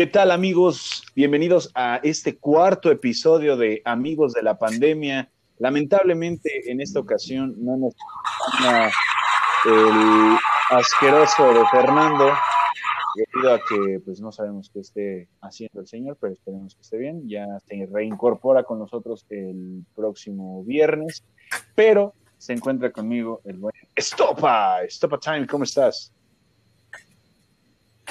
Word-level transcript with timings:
¿Qué 0.00 0.06
tal 0.06 0.30
amigos? 0.30 1.04
Bienvenidos 1.14 1.70
a 1.74 2.00
este 2.02 2.38
cuarto 2.38 2.90
episodio 2.90 3.58
de 3.58 3.82
Amigos 3.84 4.32
de 4.32 4.42
la 4.42 4.58
Pandemia. 4.58 5.30
Lamentablemente 5.58 6.72
en 6.72 6.80
esta 6.80 7.00
ocasión 7.00 7.54
no 7.58 7.76
nos 7.76 7.94
acompaña 8.48 8.90
el 9.66 10.38
asqueroso 10.70 11.52
de 11.52 11.66
Fernando, 11.70 12.32
debido 13.14 13.52
a 13.52 13.58
que 13.58 14.00
pues 14.02 14.22
no 14.22 14.32
sabemos 14.32 14.70
qué 14.72 14.80
esté 14.80 15.28
haciendo 15.42 15.82
el 15.82 15.86
señor, 15.86 16.16
pero 16.18 16.32
esperemos 16.32 16.74
que 16.74 16.80
esté 16.80 16.96
bien. 16.96 17.28
Ya 17.28 17.44
se 17.68 17.86
reincorpora 17.92 18.62
con 18.62 18.78
nosotros 18.78 19.26
el 19.28 19.84
próximo 19.94 20.64
viernes, 20.64 21.22
pero 21.74 22.14
se 22.38 22.54
encuentra 22.54 22.90
conmigo 22.90 23.42
el 23.44 23.58
buen 23.58 23.74
Estopa, 23.94 24.82
Estopa 24.82 25.18
Time, 25.18 25.46
¿cómo 25.46 25.64
estás? 25.64 26.10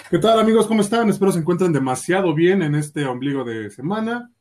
¿Qué 0.08 0.18
tal 0.18 0.40
amigos? 0.40 0.68
¿Cómo 0.68 0.82
están? 0.82 1.10
Espero 1.10 1.32
se 1.32 1.40
encuentren 1.40 1.72
demasiado 1.72 2.34
bien 2.34 2.64
en 2.64 2.76
este 2.76 3.06
ombligo 3.06 3.44
de 3.44 3.70
semana. 3.70 4.32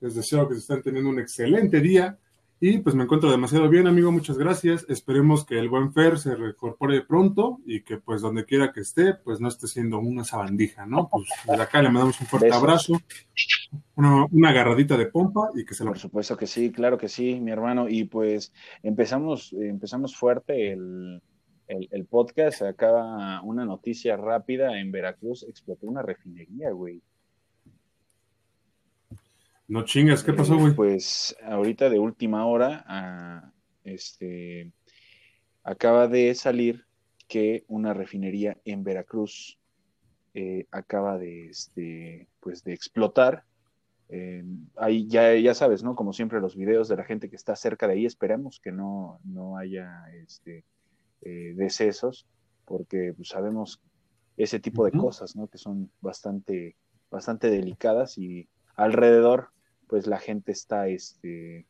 Les 0.00 0.14
deseo 0.14 0.48
que 0.48 0.54
se 0.54 0.60
estén 0.60 0.82
teniendo 0.82 1.10
un 1.10 1.18
excelente 1.18 1.80
día. 1.80 2.18
Y 2.58 2.78
pues 2.78 2.94
me 2.94 3.04
encuentro 3.04 3.30
demasiado 3.30 3.68
bien, 3.68 3.86
amigo. 3.86 4.12
Muchas 4.12 4.38
gracias. 4.38 4.86
Esperemos 4.88 5.44
que 5.44 5.58
el 5.58 5.68
buen 5.68 5.92
Fer 5.92 6.18
se 6.18 6.34
reincorpore 6.34 7.02
pronto 7.02 7.58
y 7.66 7.82
que 7.82 7.98
pues 7.98 8.22
donde 8.22 8.44
quiera 8.44 8.72
que 8.72 8.80
esté, 8.80 9.14
pues 9.14 9.40
no 9.40 9.48
esté 9.48 9.66
siendo 9.66 9.98
una 9.98 10.24
sabandija, 10.24 10.86
¿no? 10.86 11.08
Pues 11.10 11.28
desde 11.46 11.62
acá 11.62 11.82
le 11.82 11.88
mandamos 11.88 12.20
un 12.20 12.26
fuerte 12.26 12.52
abrazo, 12.52 13.00
una, 13.96 14.26
una, 14.30 14.48
agarradita 14.50 14.96
de 14.96 15.06
pompa 15.06 15.50
y 15.54 15.64
que 15.64 15.74
se 15.74 15.84
lo... 15.84 15.90
Por 15.90 15.98
supuesto 15.98 16.36
que 16.36 16.46
sí, 16.46 16.70
claro 16.70 16.98
que 16.98 17.08
sí, 17.08 17.40
mi 17.40 17.50
hermano. 17.50 17.88
Y 17.88 18.04
pues 18.04 18.52
empezamos, 18.82 19.54
empezamos 19.54 20.16
fuerte 20.16 20.72
el, 20.72 21.22
el, 21.70 21.88
el, 21.92 22.04
podcast, 22.04 22.62
acaba 22.62 23.40
una 23.42 23.64
noticia 23.64 24.16
rápida, 24.16 24.78
en 24.80 24.90
Veracruz 24.90 25.44
explotó 25.44 25.86
una 25.86 26.02
refinería, 26.02 26.70
güey. 26.72 27.00
No 29.68 29.84
chingas, 29.84 30.24
¿qué 30.24 30.32
pasó, 30.32 30.58
güey? 30.58 30.74
pues 30.74 31.36
ahorita 31.44 31.88
de 31.88 32.00
última 32.00 32.44
hora, 32.44 32.84
ah, 32.88 33.52
este, 33.84 34.72
acaba 35.62 36.08
de 36.08 36.34
salir 36.34 36.86
que 37.28 37.64
una 37.68 37.94
refinería 37.94 38.58
en 38.64 38.82
Veracruz 38.82 39.60
eh, 40.34 40.66
acaba 40.72 41.18
de, 41.18 41.46
este, 41.46 42.26
pues 42.40 42.64
de 42.64 42.72
explotar. 42.72 43.44
Eh, 44.08 44.42
ahí 44.76 45.06
ya, 45.06 45.36
ya 45.36 45.54
sabes, 45.54 45.84
¿no? 45.84 45.94
Como 45.94 46.12
siempre 46.12 46.40
los 46.40 46.56
videos 46.56 46.88
de 46.88 46.96
la 46.96 47.04
gente 47.04 47.30
que 47.30 47.36
está 47.36 47.54
cerca 47.54 47.86
de 47.86 47.92
ahí, 47.92 48.06
esperemos 48.06 48.58
que 48.58 48.72
no, 48.72 49.20
no 49.22 49.56
haya, 49.56 50.02
este, 50.24 50.64
eh, 51.22 51.52
decesos, 51.56 52.26
porque 52.64 53.12
pues, 53.16 53.28
sabemos 53.28 53.80
ese 54.36 54.58
tipo 54.58 54.84
de 54.84 54.92
cosas, 54.92 55.36
¿no? 55.36 55.48
Que 55.48 55.58
son 55.58 55.90
bastante, 56.00 56.76
bastante 57.10 57.50
delicadas 57.50 58.16
y 58.16 58.48
alrededor, 58.74 59.50
pues 59.86 60.06
la 60.06 60.18
gente 60.18 60.52
está, 60.52 60.88
este, 60.88 61.66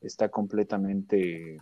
está 0.00 0.28
completamente 0.28 1.58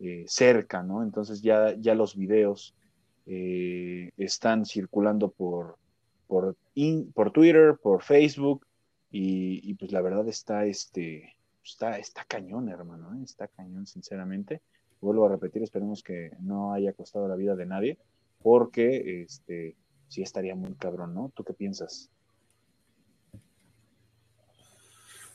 eh, 0.00 0.24
cerca, 0.26 0.82
¿no? 0.82 1.02
Entonces 1.02 1.40
ya, 1.40 1.74
ya 1.78 1.94
los 1.94 2.16
videos 2.16 2.74
eh, 3.26 4.10
están 4.18 4.66
circulando 4.66 5.30
por, 5.30 5.78
por, 6.26 6.56
por 7.14 7.30
Twitter, 7.30 7.78
por 7.82 8.02
Facebook, 8.02 8.66
y, 9.10 9.60
y, 9.70 9.74
pues 9.74 9.92
la 9.92 10.00
verdad 10.00 10.26
está, 10.26 10.64
este, 10.64 11.36
está, 11.62 11.98
está 11.98 12.24
cañón, 12.24 12.68
hermano, 12.70 13.14
está 13.22 13.46
cañón, 13.46 13.86
sinceramente 13.86 14.62
vuelvo 15.02 15.26
a 15.26 15.28
repetir, 15.28 15.62
esperemos 15.62 16.02
que 16.02 16.30
no 16.40 16.72
haya 16.72 16.92
costado 16.92 17.28
la 17.28 17.36
vida 17.36 17.54
de 17.54 17.66
nadie, 17.66 17.98
porque 18.42 19.22
este 19.22 19.76
sí 20.08 20.22
estaría 20.22 20.54
muy 20.54 20.74
cabrón, 20.74 21.14
¿no? 21.14 21.30
¿Tú 21.34 21.44
qué 21.44 21.52
piensas? 21.52 22.10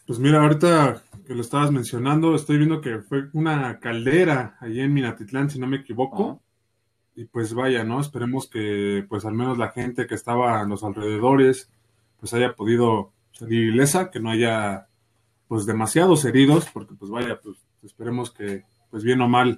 Pues 0.06 0.20
mira, 0.20 0.42
ahorita 0.42 1.04
que 1.26 1.36
lo 1.36 1.42
estabas 1.42 1.72
mencionando, 1.72 2.34
estoy 2.34 2.58
viendo 2.58 2.80
que 2.80 3.00
fue 3.00 3.30
una 3.34 3.80
caldera 3.80 4.56
allí 4.62 4.80
en 4.80 4.94
Minatitlán, 4.94 5.50
si 5.50 5.60
no 5.60 5.68
me 5.68 5.78
equivoco. 5.78 6.42
Y 7.16 7.26
pues 7.26 7.54
vaya, 7.54 7.84
¿no? 7.84 8.00
Esperemos 8.00 8.48
que 8.48 9.06
pues 9.10 9.26
al 9.26 9.34
menos 9.34 9.58
la 9.58 9.72
gente 9.72 10.08
que 10.08 10.16
estaba 10.16 10.62
en 10.62 10.70
los 10.70 10.84
alrededores 10.84 11.70
pues 12.20 12.34
haya 12.34 12.56
podido 12.56 13.12
salir 13.32 13.74
ilesa, 13.74 14.10
que 14.12 14.20
no 14.20 14.30
haya 14.30 14.88
pues 15.48 15.66
demasiados 15.66 16.24
heridos, 16.26 16.70
porque 16.72 16.94
pues 16.94 17.12
vaya, 17.12 17.40
pues 17.42 17.58
esperemos 17.84 18.32
que 18.32 18.64
pues 18.90 19.04
bien 19.04 19.22
o 19.22 19.28
mal 19.28 19.58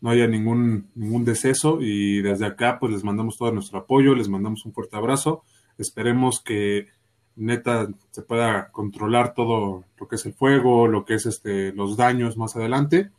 no 0.00 0.10
haya 0.10 0.26
ningún, 0.26 0.88
ningún 0.94 1.24
deceso 1.24 1.78
y 1.80 2.22
desde 2.22 2.46
acá 2.46 2.78
pues 2.78 2.92
les 2.92 3.04
mandamos 3.04 3.36
todo 3.38 3.52
nuestro 3.52 3.78
apoyo, 3.78 4.14
les 4.14 4.28
mandamos 4.28 4.64
un 4.66 4.72
fuerte 4.72 4.96
abrazo, 4.96 5.42
esperemos 5.78 6.40
que 6.42 6.88
neta 7.34 7.88
se 8.10 8.22
pueda 8.22 8.70
controlar 8.70 9.34
todo 9.34 9.84
lo 9.98 10.08
que 10.08 10.16
es 10.16 10.26
el 10.26 10.32
fuego, 10.32 10.86
lo 10.86 11.04
que 11.04 11.14
es 11.14 11.26
este 11.26 11.72
los 11.72 11.96
daños 11.96 12.36
más 12.36 12.56
adelante 12.56 13.10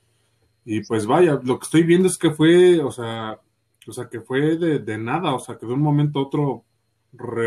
y 0.70 0.82
pues 0.82 1.06
vaya, 1.06 1.40
lo 1.44 1.60
que 1.60 1.64
estoy 1.64 1.84
viendo 1.84 2.10
es 2.10 2.18
que 2.18 2.32
fue, 2.32 2.82
o 2.82 2.92
sea, 2.92 3.40
o 3.88 3.94
sea 3.94 4.10
que 4.10 4.20
fue 4.20 4.58
de, 4.58 4.98
nada, 4.98 5.34
o 5.34 5.40
sea 5.40 5.58
que 5.58 5.66
de 5.66 5.72
un 5.72 5.82
momento 5.82 6.20
a 6.20 6.24
otro 6.24 6.64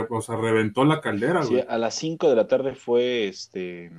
o 0.08 0.20
sea, 0.22 0.36
reventó 0.36 0.86
la 0.86 1.02
caldera. 1.02 1.42
Sí, 1.42 1.60
a 1.68 1.76
las 1.76 1.94
5 1.96 2.30
de 2.30 2.34
la 2.34 2.48
tarde 2.48 2.74
fue 2.74 3.28
este 3.28 3.92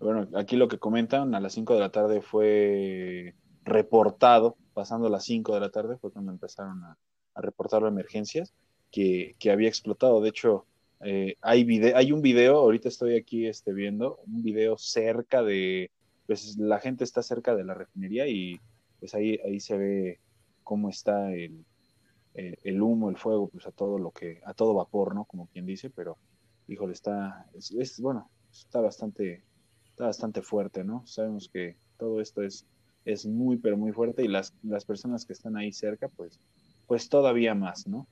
bueno, 0.00 0.28
aquí 0.34 0.56
lo 0.56 0.68
que 0.68 0.78
comentan, 0.78 1.34
a 1.34 1.40
las 1.40 1.52
5 1.52 1.74
de 1.74 1.80
la 1.80 1.90
tarde 1.90 2.22
fue 2.22 3.34
reportado, 3.64 4.56
pasando 4.72 5.08
las 5.10 5.24
5 5.24 5.54
de 5.54 5.60
la 5.60 5.70
tarde 5.70 5.98
fue 5.98 6.10
cuando 6.10 6.32
empezaron 6.32 6.82
a, 6.84 6.96
reportar 7.36 7.82
emergencias, 7.84 8.54
que, 8.90 9.36
había 9.50 9.68
explotado. 9.68 10.20
De 10.20 10.30
hecho, 10.30 10.66
eh, 11.00 11.36
hay, 11.40 11.62
un 12.12 12.22
video, 12.22 12.56
ahorita 12.56 12.88
estoy 12.88 13.16
aquí 13.16 13.46
este, 13.46 13.72
viendo, 13.72 14.18
un 14.26 14.42
video 14.42 14.76
cerca 14.76 15.42
de, 15.42 15.90
pues 16.26 16.56
la 16.58 16.80
gente 16.80 17.04
está 17.04 17.22
cerca 17.22 17.54
de 17.54 17.64
la 17.64 17.74
refinería 17.74 18.26
y 18.26 18.60
pues 18.98 19.14
ahí, 19.14 19.38
ahí 19.44 19.60
se 19.60 19.78
ve 19.78 20.20
cómo 20.64 20.90
está 20.90 21.32
el, 21.32 21.64
el, 22.34 22.82
humo, 22.82 23.10
el 23.10 23.16
fuego, 23.16 23.48
pues 23.48 23.66
a 23.66 23.72
todo 23.72 23.98
lo 23.98 24.10
que, 24.10 24.40
a 24.44 24.54
todo 24.54 24.74
vapor, 24.74 25.14
¿no? 25.14 25.24
Como 25.24 25.46
quien 25.48 25.66
dice, 25.66 25.90
pero 25.90 26.18
híjole, 26.68 26.92
está, 26.92 27.46
es 27.54 28.00
bueno, 28.00 28.30
está 28.50 28.80
bastante 28.80 29.44
bastante 30.06 30.42
fuerte, 30.42 30.84
¿no? 30.84 31.06
Sabemos 31.06 31.48
que 31.52 31.76
todo 31.98 32.20
esto 32.20 32.42
es, 32.42 32.66
es 33.04 33.26
muy, 33.26 33.56
pero 33.56 33.76
muy 33.76 33.92
fuerte 33.92 34.22
y 34.22 34.28
las, 34.28 34.54
las 34.62 34.84
personas 34.84 35.24
que 35.24 35.32
están 35.32 35.56
ahí 35.56 35.72
cerca, 35.72 36.08
pues, 36.08 36.38
pues 36.86 37.08
todavía 37.08 37.54
más, 37.54 37.86
¿no? 37.86 38.06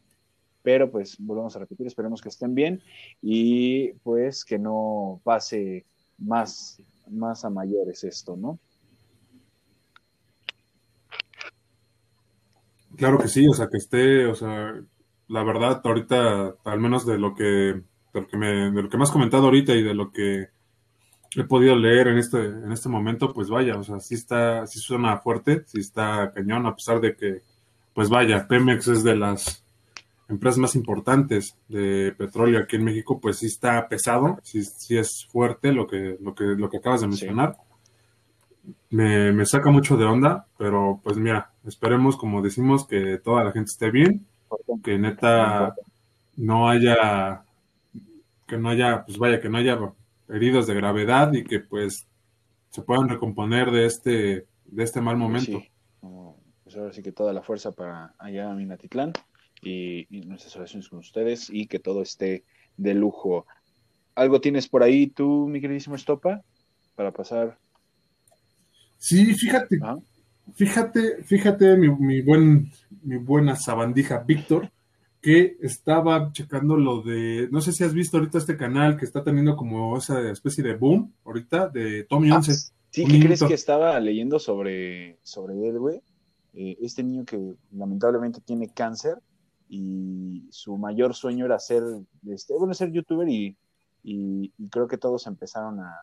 Pero 0.62 0.90
pues 0.90 1.16
volvemos 1.18 1.56
a 1.56 1.60
repetir, 1.60 1.86
esperemos 1.86 2.20
que 2.20 2.28
estén 2.28 2.54
bien 2.54 2.82
y 3.22 3.92
pues 4.02 4.44
que 4.44 4.58
no 4.58 5.20
pase 5.24 5.86
más, 6.18 6.80
más 7.08 7.44
a 7.44 7.50
mayores 7.50 8.04
esto, 8.04 8.36
¿no? 8.36 8.58
Claro 12.96 13.18
que 13.18 13.28
sí, 13.28 13.46
o 13.46 13.52
sea, 13.52 13.68
que 13.68 13.76
esté, 13.76 14.26
o 14.26 14.34
sea, 14.34 14.74
la 15.28 15.44
verdad, 15.44 15.80
ahorita, 15.84 16.56
al 16.64 16.80
menos 16.80 17.06
de 17.06 17.18
lo 17.18 17.34
que, 17.34 17.44
de 17.44 17.82
lo 18.12 18.26
que 18.26 18.36
me, 18.36 18.70
de 18.72 18.82
lo 18.82 18.88
que 18.88 18.96
me 18.96 19.04
has 19.04 19.12
comentado 19.12 19.44
ahorita 19.44 19.74
y 19.74 19.84
de 19.84 19.94
lo 19.94 20.10
que 20.10 20.48
he 21.36 21.44
podido 21.44 21.76
leer 21.76 22.08
en 22.08 22.18
este, 22.18 22.44
en 22.44 22.72
este 22.72 22.88
momento, 22.88 23.32
pues 23.32 23.48
vaya, 23.48 23.76
o 23.76 23.82
sea, 23.82 24.00
sí 24.00 24.14
está, 24.14 24.66
sí 24.66 24.78
suena 24.78 25.18
fuerte, 25.18 25.62
sí 25.66 25.80
está 25.80 26.32
cañón, 26.34 26.66
a 26.66 26.74
pesar 26.74 27.00
de 27.00 27.14
que, 27.16 27.42
pues 27.94 28.08
vaya, 28.08 28.46
Pemex 28.48 28.88
es 28.88 29.04
de 29.04 29.16
las 29.16 29.64
empresas 30.28 30.58
más 30.58 30.74
importantes 30.76 31.56
de 31.68 32.14
petróleo 32.16 32.60
aquí 32.60 32.76
en 32.76 32.84
México, 32.84 33.18
pues 33.20 33.38
sí 33.38 33.46
está 33.46 33.88
pesado, 33.88 34.38
sí, 34.42 34.62
sí 34.62 34.96
es 34.96 35.26
fuerte 35.30 35.72
lo 35.72 35.86
que, 35.86 36.16
lo 36.20 36.34
que, 36.34 36.44
lo 36.44 36.68
que 36.68 36.78
acabas 36.78 37.00
de 37.00 37.08
mencionar. 37.08 37.56
Me, 38.90 39.32
me 39.32 39.46
saca 39.46 39.70
mucho 39.70 39.96
de 39.96 40.04
onda, 40.04 40.46
pero 40.58 41.00
pues 41.02 41.16
mira, 41.16 41.50
esperemos, 41.66 42.16
como 42.16 42.42
decimos, 42.42 42.86
que 42.86 43.18
toda 43.18 43.44
la 43.44 43.52
gente 43.52 43.70
esté 43.70 43.90
bien, 43.90 44.26
que 44.82 44.98
neta 44.98 45.74
no 46.36 46.68
haya, 46.68 47.42
que 48.46 48.58
no 48.58 48.68
haya, 48.68 49.04
pues 49.04 49.18
vaya, 49.18 49.40
que 49.40 49.48
no 49.48 49.58
haya 49.58 49.78
heridos 50.28 50.66
de 50.66 50.74
gravedad 50.74 51.32
y 51.32 51.44
que 51.44 51.60
pues 51.60 52.06
se 52.70 52.82
puedan 52.82 53.08
recomponer 53.08 53.70
de 53.70 53.86
este, 53.86 54.46
de 54.66 54.84
este 54.84 55.00
mal 55.00 55.16
momento. 55.16 55.60
Sí. 55.60 55.70
Pues 56.64 56.76
ahora 56.76 56.92
sí 56.92 57.02
que 57.02 57.12
toda 57.12 57.32
la 57.32 57.42
fuerza 57.42 57.72
para 57.72 58.14
allá 58.18 58.50
a 58.50 58.54
Minatitlán 58.54 59.14
y, 59.62 60.06
nuestras 60.26 60.54
oraciones 60.56 60.88
con 60.88 60.98
ustedes 60.98 61.48
y 61.50 61.66
que 61.66 61.78
todo 61.78 62.02
esté 62.02 62.44
de 62.76 62.92
lujo. 62.94 63.46
¿Algo 64.14 64.40
tienes 64.40 64.68
por 64.68 64.82
ahí 64.82 65.06
tú, 65.06 65.48
mi 65.48 65.60
queridísimo 65.62 65.96
Estopa, 65.96 66.42
para 66.94 67.10
pasar? 67.10 67.56
Sí, 68.98 69.34
fíjate, 69.34 69.78
fíjate, 70.54 71.22
fíjate, 71.22 71.76
mi, 71.76 71.88
mi, 71.88 72.20
buen, 72.20 72.70
mi 73.02 73.16
buena 73.16 73.56
sabandija 73.56 74.18
Víctor, 74.18 74.70
que 75.20 75.56
estaba 75.60 76.32
checando 76.32 76.76
lo 76.76 77.02
de, 77.02 77.48
no 77.50 77.60
sé 77.60 77.72
si 77.72 77.84
has 77.84 77.92
visto 77.92 78.18
ahorita 78.18 78.38
este 78.38 78.56
canal 78.56 78.96
que 78.96 79.04
está 79.04 79.24
teniendo 79.24 79.56
como 79.56 79.96
esa 79.96 80.30
especie 80.30 80.62
de 80.62 80.76
boom 80.76 81.12
ahorita 81.24 81.68
de 81.68 82.04
Tommy 82.04 82.30
11. 82.30 82.50
Ah, 82.50 82.54
sí, 82.90 83.04
¿qué 83.04 83.20
crees 83.20 83.42
que 83.42 83.54
estaba 83.54 83.98
leyendo 83.98 84.38
sobre, 84.38 85.18
sobre 85.22 85.54
él, 85.68 85.78
güey? 85.78 86.00
Eh, 86.54 86.78
este 86.80 87.02
niño 87.02 87.24
que 87.24 87.54
lamentablemente 87.72 88.40
tiene 88.40 88.72
cáncer 88.72 89.18
y 89.68 90.48
su 90.50 90.78
mayor 90.78 91.14
sueño 91.14 91.44
era 91.44 91.58
ser, 91.58 91.82
este, 92.26 92.54
bueno, 92.54 92.72
ser 92.74 92.92
youtuber 92.92 93.28
y, 93.28 93.56
creo 94.70 94.88
que 94.88 94.96
todos 94.96 95.26
empezaron 95.26 95.80
a, 95.80 95.94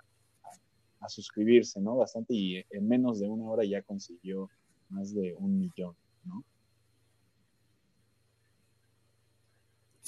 a, 1.00 1.09
suscribirse, 1.09 1.81
¿no? 1.81 1.95
Bastante 1.95 2.35
y 2.35 2.63
en 2.69 2.88
menos 2.88 3.19
de 3.19 3.27
una 3.27 3.45
hora 3.45 3.63
ya 3.63 3.81
consiguió 3.81 4.50
más 4.89 5.13
de 5.13 5.33
un 5.39 5.57
millón, 5.57 5.95
¿no? 6.25 6.44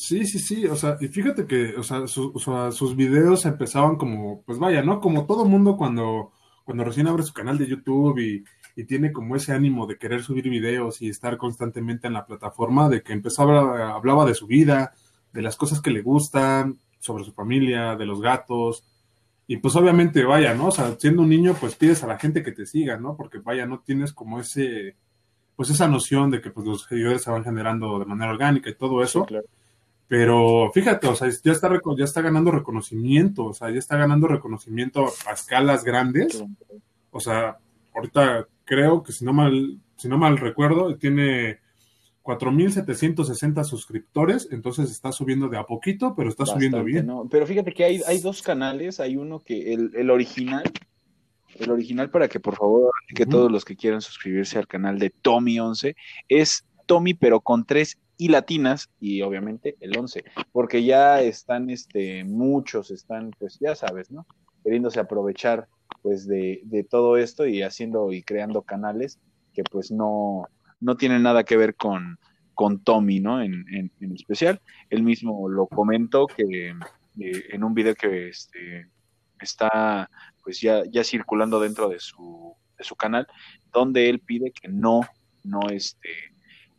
Sí, 0.08 0.26
sí, 0.26 0.40
sí, 0.40 0.66
o 0.68 0.76
sea, 0.78 0.98
y 1.02 1.10
fíjate 1.10 1.46
que, 1.46 1.76
o 1.76 1.84
sea, 1.84 2.08
sus 2.08 2.96
videos 2.96 3.46
empezaban 3.46 3.98
como, 3.98 4.42
pues 4.44 4.58
vaya, 4.58 4.82
¿no? 4.82 5.02
Como 5.02 5.26
todo 5.26 5.44
mundo 5.44 5.76
cuando, 5.76 6.32
cuando 6.64 6.86
recién 6.86 7.08
abre 7.08 7.24
su 7.24 7.34
canal 7.34 7.58
de 7.58 7.68
YouTube 7.68 8.18
y, 8.20 8.46
y 8.78 8.86
tiene 8.86 9.12
como 9.12 9.36
ese 9.36 9.52
ánimo 9.52 9.86
de 9.86 9.98
querer 9.98 10.24
subir 10.24 10.48
videos 10.50 11.02
y 11.02 11.10
estar 11.10 11.36
constantemente 11.36 12.08
en 12.08 12.14
la 12.14 12.26
plataforma, 12.26 12.88
de 12.88 13.04
que 13.04 13.12
empezaba, 13.12 13.94
hablaba 13.94 14.26
de 14.26 14.34
su 14.34 14.48
vida, 14.48 14.94
de 15.34 15.42
las 15.42 15.58
cosas 15.58 15.82
que 15.82 15.92
le 15.92 16.02
gustan, 16.02 16.80
sobre 17.00 17.26
su 17.26 17.34
familia, 17.34 17.98
de 17.98 18.06
los 18.06 18.22
gatos, 18.22 18.86
y 19.46 19.58
pues 19.58 19.76
obviamente, 19.76 20.24
vaya, 20.24 20.54
¿no? 20.54 20.68
O 20.68 20.72
sea, 20.72 20.96
siendo 20.98 21.24
un 21.24 21.30
niño, 21.30 21.54
pues 21.60 21.76
pides 21.76 22.02
a 22.06 22.08
la 22.08 22.18
gente 22.18 22.44
que 22.44 22.54
te 22.54 22.66
siga, 22.66 22.98
¿no? 22.98 23.18
Porque 23.18 23.40
vaya, 23.40 23.66
no 23.66 23.82
tienes 23.82 24.14
como 24.14 24.40
ese, 24.40 24.96
pues 25.58 25.70
esa 25.70 25.90
noción 25.90 26.32
de 26.32 26.40
que 26.40 26.52
pues 26.52 26.66
los 26.66 26.84
seguidores 26.84 27.24
se 27.24 27.32
van 27.32 27.44
generando 27.44 28.00
de 28.00 28.06
manera 28.06 28.32
orgánica 28.32 28.70
y 28.70 28.76
todo 28.76 29.04
eso. 29.04 29.28
Pero 30.08 30.72
fíjate, 30.74 31.08
o 31.08 31.16
sea, 31.16 31.30
ya 31.30 31.52
está, 31.52 31.70
ya 31.98 32.06
está 32.06 32.22
ganando 32.22 32.52
reconocimiento, 32.52 33.46
o 33.46 33.54
sea, 33.54 33.70
ya 33.70 33.80
está 33.80 33.98
ganando 33.98 34.28
reconocimiento 34.28 35.08
a 35.28 35.34
escalas 35.34 35.84
grandes. 35.84 36.44
O 37.12 37.20
sea, 37.20 37.58
ahorita 37.94 38.48
creo 38.64 39.04
que 39.04 39.12
si 39.12 39.26
no 39.26 39.34
mal, 39.34 39.80
si 39.98 40.08
no 40.08 40.18
mal 40.18 40.38
recuerdo, 40.38 40.96
tiene 40.98 41.60
4.760 42.24 43.64
suscriptores, 43.66 44.48
entonces 44.52 44.92
está 44.92 45.12
subiendo 45.12 45.50
de 45.50 45.58
a 45.58 45.64
poquito, 45.64 46.14
pero 46.16 46.30
está 46.30 46.46
subiendo 46.46 46.84
bien. 46.84 47.10
Pero 47.30 47.46
fíjate 47.46 47.74
que 47.74 47.84
hay, 47.84 48.02
hay 48.06 48.20
dos 48.20 48.42
canales, 48.42 49.02
hay 49.02 49.18
uno 49.18 49.40
que 49.40 49.74
el, 49.74 49.92
el 49.94 50.10
original, 50.10 50.64
el 51.56 51.72
original 51.72 52.10
para 52.10 52.30
que 52.30 52.40
por 52.40 52.56
favor, 52.56 52.92
que 53.14 53.26
todos 53.26 53.52
los 53.52 53.66
que 53.66 53.76
quieran 53.76 54.02
suscribirse 54.02 54.58
al 54.58 54.68
canal 54.68 55.00
de 55.00 55.14
Tommy11, 55.14 55.96
es 56.30 56.66
Tommy 56.86 57.14
pero 57.14 57.42
con 57.42 57.66
tres 57.66 57.98
y 58.18 58.30
latinas 58.30 58.90
y 59.00 59.22
obviamente 59.22 59.76
el 59.80 59.98
11, 59.98 60.24
porque 60.52 60.84
ya 60.84 61.22
están 61.22 61.70
este 61.70 62.24
muchos 62.24 62.92
están 62.92 63.32
pues 63.38 63.58
ya 63.60 63.76
sabes, 63.76 64.12
¿no? 64.12 64.26
queriéndose 64.64 65.00
aprovechar 65.00 65.70
pues 66.02 66.28
de, 66.28 66.60
de, 66.66 66.84
todo 66.84 67.16
esto 67.18 67.48
y 67.48 67.62
haciendo 67.62 68.12
y 68.12 68.22
creando 68.22 68.64
canales 68.64 69.18
que 69.54 69.64
pues 69.64 69.92
no, 69.92 70.46
no 70.82 70.98
tienen 70.98 71.24
nada 71.24 71.46
que 71.46 71.56
ver 71.56 71.76
con, 71.76 72.20
con 72.54 72.84
Tommy, 72.84 73.20
¿no? 73.20 73.42
En, 73.42 73.66
en, 73.72 74.12
especial. 74.14 74.60
Él 74.90 75.04
mismo 75.04 75.48
lo 75.48 75.68
comentó 75.68 76.28
que 76.28 76.70
eh, 76.70 77.44
en 77.50 77.64
un 77.64 77.74
video 77.74 77.96
que 77.96 78.30
este, 78.30 78.90
está 79.40 80.10
pues 80.44 80.60
ya, 80.60 80.84
ya 80.90 81.04
circulando 81.04 81.60
dentro 81.60 81.88
de 81.88 82.00
su, 82.00 82.54
de 82.78 82.84
su 82.84 82.96
canal, 82.96 83.26
donde 83.72 84.10
él 84.10 84.20
pide 84.20 84.52
que 84.52 84.68
no, 84.68 85.02
no, 85.44 85.62
este, 85.70 86.10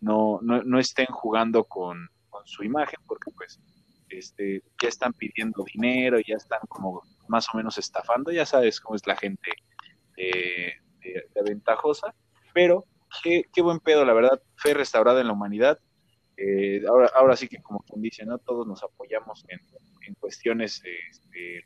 no, 0.00 0.38
no, 0.42 0.62
no 0.62 0.78
estén 0.78 1.06
jugando 1.06 1.64
con, 1.64 2.08
con 2.28 2.46
su 2.46 2.62
imagen, 2.64 3.00
porque 3.06 3.30
pues 3.36 3.60
este, 4.10 4.62
ya 4.82 4.88
están 4.88 5.12
pidiendo 5.12 5.64
dinero, 5.72 6.18
ya 6.26 6.36
están 6.36 6.60
como 6.68 7.02
más 7.28 7.46
o 7.52 7.56
menos 7.56 7.78
estafando, 7.78 8.30
ya 8.32 8.46
sabes 8.46 8.80
cómo 8.80 8.96
es 8.96 9.06
la 9.06 9.16
gente 9.16 9.50
de, 10.16 10.74
ventajosa, 11.44 12.14
pero 12.52 12.84
qué, 13.22 13.44
buen 13.62 13.80
pedo, 13.80 14.04
la 14.04 14.12
verdad, 14.12 14.42
fe 14.56 14.74
restaurada 14.74 15.20
en 15.20 15.28
la 15.28 15.32
humanidad. 15.32 15.78
Eh, 16.36 16.82
ahora, 16.88 17.10
ahora 17.14 17.36
sí 17.36 17.48
que 17.48 17.60
como 17.62 17.80
quien 17.80 18.02
dice, 18.02 18.24
¿no? 18.24 18.38
Todos 18.38 18.66
nos 18.66 18.82
apoyamos 18.82 19.44
en, 19.48 19.60
cuestiones, 20.20 20.82
este, 21.10 21.62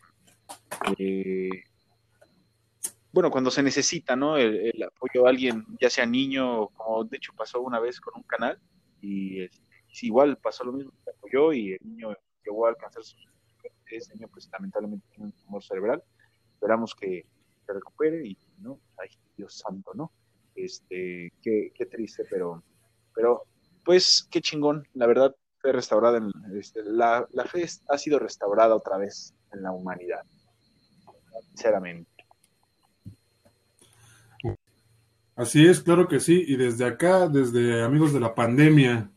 bueno, 3.13 3.31
cuando 3.31 3.51
se 3.51 3.63
necesita, 3.63 4.17
¿no? 4.17 4.37
El, 4.37 4.83
apoyo 4.83 5.27
a 5.27 5.31
alguien, 5.31 5.65
ya 5.81 5.91
sea 5.91 6.07
niño, 6.07 6.69
como 6.69 7.05
de 7.05 7.19
hecho 7.19 7.33
pasó 7.37 7.61
una 7.61 7.79
vez 7.79 8.01
con 8.01 8.15
un 8.17 8.23
canal, 8.23 8.59
y, 9.01 9.49
igual 10.01 10.39
pasó 10.39 10.65
lo 10.65 10.73
mismo, 10.73 10.93
se 11.05 11.11
apoyó 11.11 11.53
y 11.53 11.73
el 11.73 11.81
niño 11.83 12.17
llegó 12.45 12.67
a 12.67 12.71
alcanzar 12.71 13.05
su 13.05 13.17
ese 13.97 14.15
niño 14.15 14.29
pues 14.33 14.49
lamentablemente 14.51 15.07
tiene 15.11 15.27
un 15.27 15.33
tumor 15.33 15.63
cerebral, 15.63 16.03
esperamos 16.55 16.95
que 16.95 17.27
se 17.67 17.73
recupere 17.75 18.27
y 18.27 18.39
no, 18.59 18.81
ay 18.97 19.11
Dios 19.37 19.59
santo, 19.59 19.93
¿no? 19.95 20.11
Este, 20.55 21.31
qué, 21.43 21.87
triste, 21.91 22.25
pero, 22.31 22.63
pero 23.15 23.45
pues 23.85 24.27
qué 24.31 24.41
chingón, 24.41 24.89
la 24.95 25.07
verdad 25.07 25.37
fue 25.59 25.73
restaurada, 25.73 26.19
en, 26.19 26.31
este, 26.59 26.83
la 26.85 27.27
fe 27.51 27.67
ha 27.89 27.99
sido 27.99 28.19
restaurada 28.19 28.75
otra 28.75 28.97
vez 28.97 29.35
en 29.53 29.63
la 29.63 29.73
humanidad, 29.73 30.23
sinceramente. 31.49 32.12
Así 35.35 35.67
es, 35.67 35.81
claro 35.81 36.09
que 36.09 36.21
sí, 36.21 36.45
y 36.47 36.57
desde 36.57 36.85
acá, 36.85 37.27
desde 37.29 37.83
amigos 37.83 38.13
de 38.13 38.21
la 38.21 38.35
pandemia, 38.35 39.11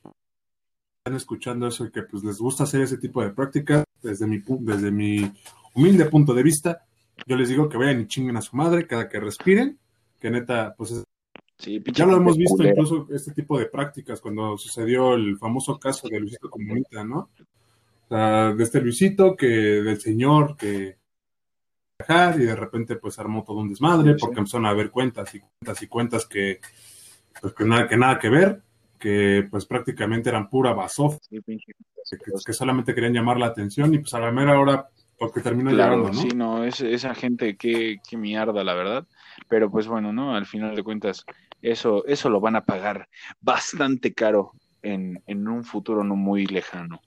están 1.00 1.18
escuchando 1.18 1.68
eso 1.68 1.86
y 1.86 1.92
que 1.92 2.04
pues 2.04 2.24
les 2.24 2.40
gusta 2.40 2.64
hacer 2.64 2.82
ese 2.82 2.98
tipo 2.98 3.22
de 3.22 3.32
prácticas, 3.32 3.84
desde 4.02 4.26
mi, 4.26 4.42
desde 4.62 4.92
mi 4.92 5.32
humilde 5.74 6.06
punto 6.06 6.34
de 6.34 6.44
vista, 6.44 6.86
yo 7.28 7.36
les 7.36 7.50
digo 7.50 7.68
que 7.68 7.78
vayan 7.78 8.02
y 8.02 8.08
chinguen 8.08 8.38
a 8.38 8.42
su 8.42 8.56
madre 8.56 8.88
cada 8.88 9.10
que 9.10 9.20
respiren, 9.20 9.78
que 10.20 10.32
neta, 10.32 10.74
pues 10.78 11.04
ya 11.58 12.06
lo 12.06 12.18
hemos 12.18 12.38
visto 12.38 12.64
incluso 12.64 13.08
este 13.12 13.32
tipo 13.32 13.58
de 13.58 13.68
prácticas 13.68 14.20
cuando 14.20 14.58
sucedió 14.58 15.16
el 15.16 15.38
famoso 15.38 15.80
caso 15.80 16.08
de 16.08 16.20
Luisito 16.20 16.50
Comunita, 16.50 17.04
¿no? 17.04 17.30
O 18.06 18.08
sea, 18.10 18.54
de 18.54 18.64
este 18.64 18.82
Luisito 18.82 19.36
que 19.36 19.48
del 19.48 20.00
señor 20.00 20.58
que 20.58 20.98
y 22.38 22.40
de 22.40 22.56
repente 22.56 22.98
pues 22.98 23.18
armó 23.20 23.44
todo 23.44 23.60
un 23.60 23.70
desmadre 23.70 24.16
porque 24.16 24.40
empezaron 24.40 24.66
a 24.66 24.74
ver 24.74 24.92
cuentas 24.92 25.34
y 25.34 25.40
cuentas 25.40 25.82
y 25.82 25.88
cuentas 25.88 26.26
que 26.26 26.60
pues 27.42 27.54
que 27.54 27.64
nada 27.64 27.88
que 27.88 27.98
nada 27.98 28.20
que 28.20 28.30
ver 28.30 28.62
que 29.00 29.48
pues 29.50 29.66
prácticamente 29.66 30.30
eran 30.30 30.50
pura 30.50 30.74
basof, 30.74 31.18
que, 31.30 32.54
solamente 32.54 32.94
querían 32.94 33.14
llamar 33.14 33.38
la 33.38 33.48
atención 33.48 33.94
y 33.94 34.00
pues 34.00 34.14
a 34.14 34.20
la 34.20 34.32
mera 34.32 34.60
hora 34.60 34.88
porque 35.18 35.42
terminó 35.42 35.72
llegando, 35.72 36.10
¿no? 36.10 36.14
Sí, 36.14 36.30
no, 36.30 36.64
es, 36.64 36.82
esa 36.82 37.16
gente 37.16 37.56
que, 37.56 37.98
que 38.08 38.18
mierda, 38.18 38.64
la 38.64 38.74
verdad. 38.74 39.08
Pero 39.48 39.72
pues 39.72 39.88
bueno, 39.88 40.12
¿no? 40.12 40.36
Al 40.36 40.46
final 40.46 40.76
de 40.76 40.84
cuentas, 40.84 41.26
eso, 41.62 42.06
eso 42.06 42.30
lo 42.30 42.42
van 42.42 42.56
a 42.56 42.66
pagar 42.66 43.08
bastante 43.40 44.14
caro 44.14 44.52
en, 44.82 45.22
en 45.28 45.48
un 45.48 45.64
futuro 45.64 46.04
no 46.04 46.16
muy 46.16 46.46
lejano. 46.46 47.02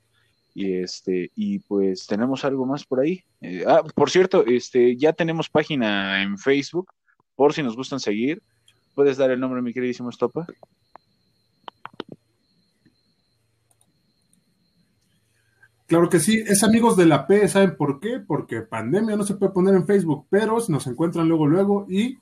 Y 0.58 0.74
este, 0.74 1.30
y 1.36 1.60
pues 1.60 2.04
tenemos 2.08 2.44
algo 2.44 2.66
más 2.66 2.84
por 2.84 2.98
ahí. 2.98 3.22
Eh, 3.40 3.62
ah, 3.64 3.84
por 3.94 4.10
cierto, 4.10 4.44
este, 4.44 4.96
ya 4.96 5.12
tenemos 5.12 5.48
página 5.48 6.20
en 6.20 6.36
Facebook, 6.36 6.90
por 7.36 7.54
si 7.54 7.62
nos 7.62 7.76
gustan 7.76 8.00
seguir. 8.00 8.42
¿Puedes 8.96 9.16
dar 9.16 9.30
el 9.30 9.38
nombre, 9.38 9.62
mi 9.62 9.72
queridísimo 9.72 10.10
Stopa? 10.10 10.48
Claro 15.86 16.08
que 16.08 16.18
sí, 16.18 16.42
es 16.44 16.64
amigos 16.64 16.96
de 16.96 17.06
la 17.06 17.28
P, 17.28 17.46
¿saben 17.46 17.76
por 17.76 18.00
qué? 18.00 18.18
Porque 18.18 18.62
pandemia 18.62 19.14
no 19.14 19.22
se 19.22 19.36
puede 19.36 19.52
poner 19.52 19.76
en 19.76 19.86
Facebook, 19.86 20.26
pero 20.28 20.58
nos 20.66 20.88
encuentran 20.88 21.28
luego, 21.28 21.46
luego 21.46 21.86
y 21.88 22.18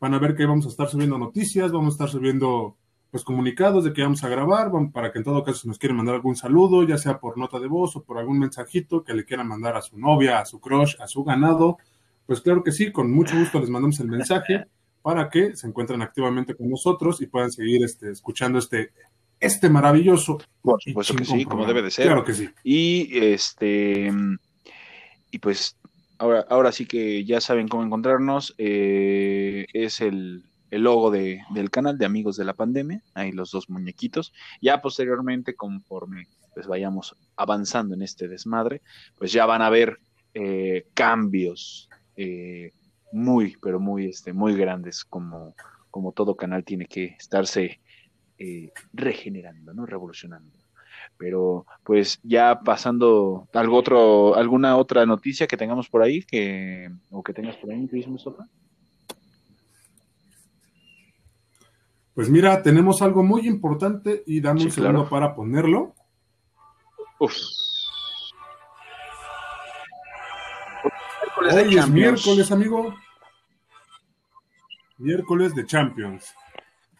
van 0.00 0.12
a 0.12 0.18
ver 0.18 0.34
que 0.34 0.44
vamos 0.44 0.66
a 0.66 0.70
estar 0.70 0.88
subiendo 0.88 1.18
noticias, 1.18 1.70
vamos 1.70 1.94
a 1.94 1.94
estar 1.94 2.08
subiendo 2.08 2.76
pues 3.16 3.24
comunicados 3.24 3.82
de 3.82 3.94
que 3.94 4.02
vamos 4.02 4.22
a 4.24 4.28
grabar, 4.28 4.70
para 4.92 5.10
que 5.10 5.16
en 5.16 5.24
todo 5.24 5.42
caso 5.42 5.60
si 5.60 5.68
nos 5.68 5.78
quieren 5.78 5.96
mandar 5.96 6.16
algún 6.16 6.36
saludo, 6.36 6.86
ya 6.86 6.98
sea 6.98 7.18
por 7.18 7.38
nota 7.38 7.58
de 7.58 7.66
voz 7.66 7.96
o 7.96 8.04
por 8.04 8.18
algún 8.18 8.38
mensajito 8.38 9.04
que 9.04 9.14
le 9.14 9.24
quieran 9.24 9.48
mandar 9.48 9.74
a 9.74 9.80
su 9.80 9.98
novia, 9.98 10.38
a 10.38 10.44
su 10.44 10.60
crush, 10.60 10.96
a 11.00 11.06
su 11.06 11.24
ganado, 11.24 11.78
pues 12.26 12.42
claro 12.42 12.62
que 12.62 12.72
sí, 12.72 12.92
con 12.92 13.10
mucho 13.10 13.34
gusto 13.38 13.58
les 13.58 13.70
mandamos 13.70 13.98
el 14.00 14.08
mensaje 14.08 14.66
para 15.00 15.30
que 15.30 15.56
se 15.56 15.66
encuentren 15.66 16.02
activamente 16.02 16.54
con 16.54 16.68
nosotros 16.68 17.22
y 17.22 17.26
puedan 17.26 17.50
seguir 17.50 17.82
este, 17.82 18.10
escuchando 18.10 18.58
este 18.58 18.90
este 19.40 19.70
maravilloso. 19.70 20.36
Por 20.60 20.82
supuesto 20.82 21.16
que 21.16 21.24
sí, 21.24 21.46
como 21.46 21.64
debe 21.64 21.80
de 21.80 21.90
ser. 21.90 22.04
Claro 22.04 22.22
que 22.22 22.34
sí. 22.34 22.50
Y 22.64 23.16
este 23.18 24.12
y 25.30 25.38
pues 25.38 25.78
ahora, 26.18 26.44
ahora 26.50 26.70
sí 26.70 26.84
que 26.84 27.24
ya 27.24 27.40
saben 27.40 27.66
cómo 27.66 27.82
encontrarnos. 27.82 28.54
Eh, 28.58 29.64
es 29.72 30.02
el, 30.02 30.44
el 30.70 30.82
logo 30.82 31.10
de, 31.10 31.40
del 31.50 31.70
canal 31.70 31.98
de 31.98 32.06
Amigos 32.06 32.36
de 32.36 32.44
la 32.44 32.54
Pandemia, 32.54 33.02
ahí 33.14 33.32
los 33.32 33.50
dos 33.50 33.68
muñequitos. 33.70 34.32
Ya 34.60 34.80
posteriormente, 34.80 35.54
conforme 35.54 36.28
pues 36.54 36.66
vayamos 36.66 37.14
avanzando 37.36 37.94
en 37.94 38.00
este 38.00 38.28
desmadre, 38.28 38.80
pues 39.18 39.30
ya 39.30 39.44
van 39.44 39.60
a 39.60 39.68
ver 39.68 39.98
eh, 40.32 40.86
cambios 40.94 41.90
eh, 42.16 42.72
muy, 43.12 43.56
pero 43.60 43.78
muy, 43.78 44.06
este, 44.06 44.32
muy 44.32 44.56
grandes, 44.56 45.04
como, 45.04 45.54
como 45.90 46.12
todo 46.12 46.34
canal 46.34 46.64
tiene 46.64 46.86
que 46.86 47.16
estarse 47.18 47.80
eh, 48.38 48.70
regenerando, 48.92 49.74
¿no? 49.74 49.84
Revolucionando. 49.84 50.56
Pero 51.18 51.66
pues 51.84 52.20
ya 52.22 52.60
pasando 52.64 53.48
algo 53.52 53.76
otro, 53.76 54.34
alguna 54.34 54.76
otra 54.76 55.04
noticia 55.06 55.46
que 55.46 55.56
tengamos 55.56 55.88
por 55.88 56.02
ahí, 56.02 56.22
que, 56.22 56.90
o 57.10 57.22
que 57.22 57.32
tengas 57.32 57.56
por 57.56 57.70
ahí, 57.70 57.86
Pues 62.16 62.30
mira, 62.30 62.62
tenemos 62.62 63.02
algo 63.02 63.22
muy 63.22 63.46
importante 63.46 64.22
y 64.26 64.40
dame 64.40 64.64
un 64.64 64.70
segundo 64.70 65.06
para 65.06 65.34
ponerlo. 65.34 65.94
Uf. 67.20 67.34
Hoy 71.42 71.76
es 71.76 71.88
miércoles, 71.90 72.50
amigo. 72.50 72.94
Miércoles 74.96 75.54
de 75.54 75.66
Champions. 75.66 76.34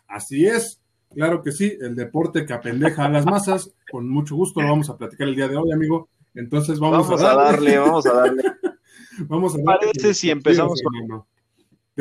Así 0.07 0.45
es, 0.45 0.83
claro 1.15 1.43
que 1.43 1.51
sí, 1.51 1.79
el 1.81 1.97
deporte 1.97 2.45
que 2.45 2.53
apendeja 2.53 3.07
a 3.07 3.09
las 3.09 3.25
masas. 3.25 3.75
Con 3.91 4.11
mucho 4.11 4.37
gusto 4.37 4.61
lo 4.61 4.69
vamos 4.69 4.91
a 4.91 4.99
platicar 4.99 5.29
el 5.29 5.35
día 5.35 5.49
de 5.49 5.57
hoy, 5.57 5.73
amigo. 5.73 6.11
Entonces 6.35 6.79
vamos, 6.79 7.11
a, 7.11 7.17
darle. 7.17 7.79
Vamos 7.79 8.05
a 8.05 8.13
darle, 8.13 8.43
vamos 9.21 9.55
a 9.55 9.57
darle. 9.65 9.93
Parece 9.93 10.13
si 10.13 10.29
empezamos 10.31 10.79
con. 10.83 11.25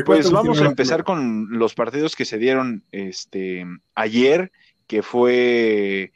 Pues 0.03 0.29
vamos 0.29 0.61
a 0.61 0.65
empezar 0.65 1.03
con 1.03 1.47
los 1.57 1.73
partidos 1.73 2.15
que 2.15 2.25
se 2.25 2.37
dieron 2.37 2.83
este 2.91 3.65
ayer, 3.93 4.51
que 4.87 5.01
fue 5.01 6.11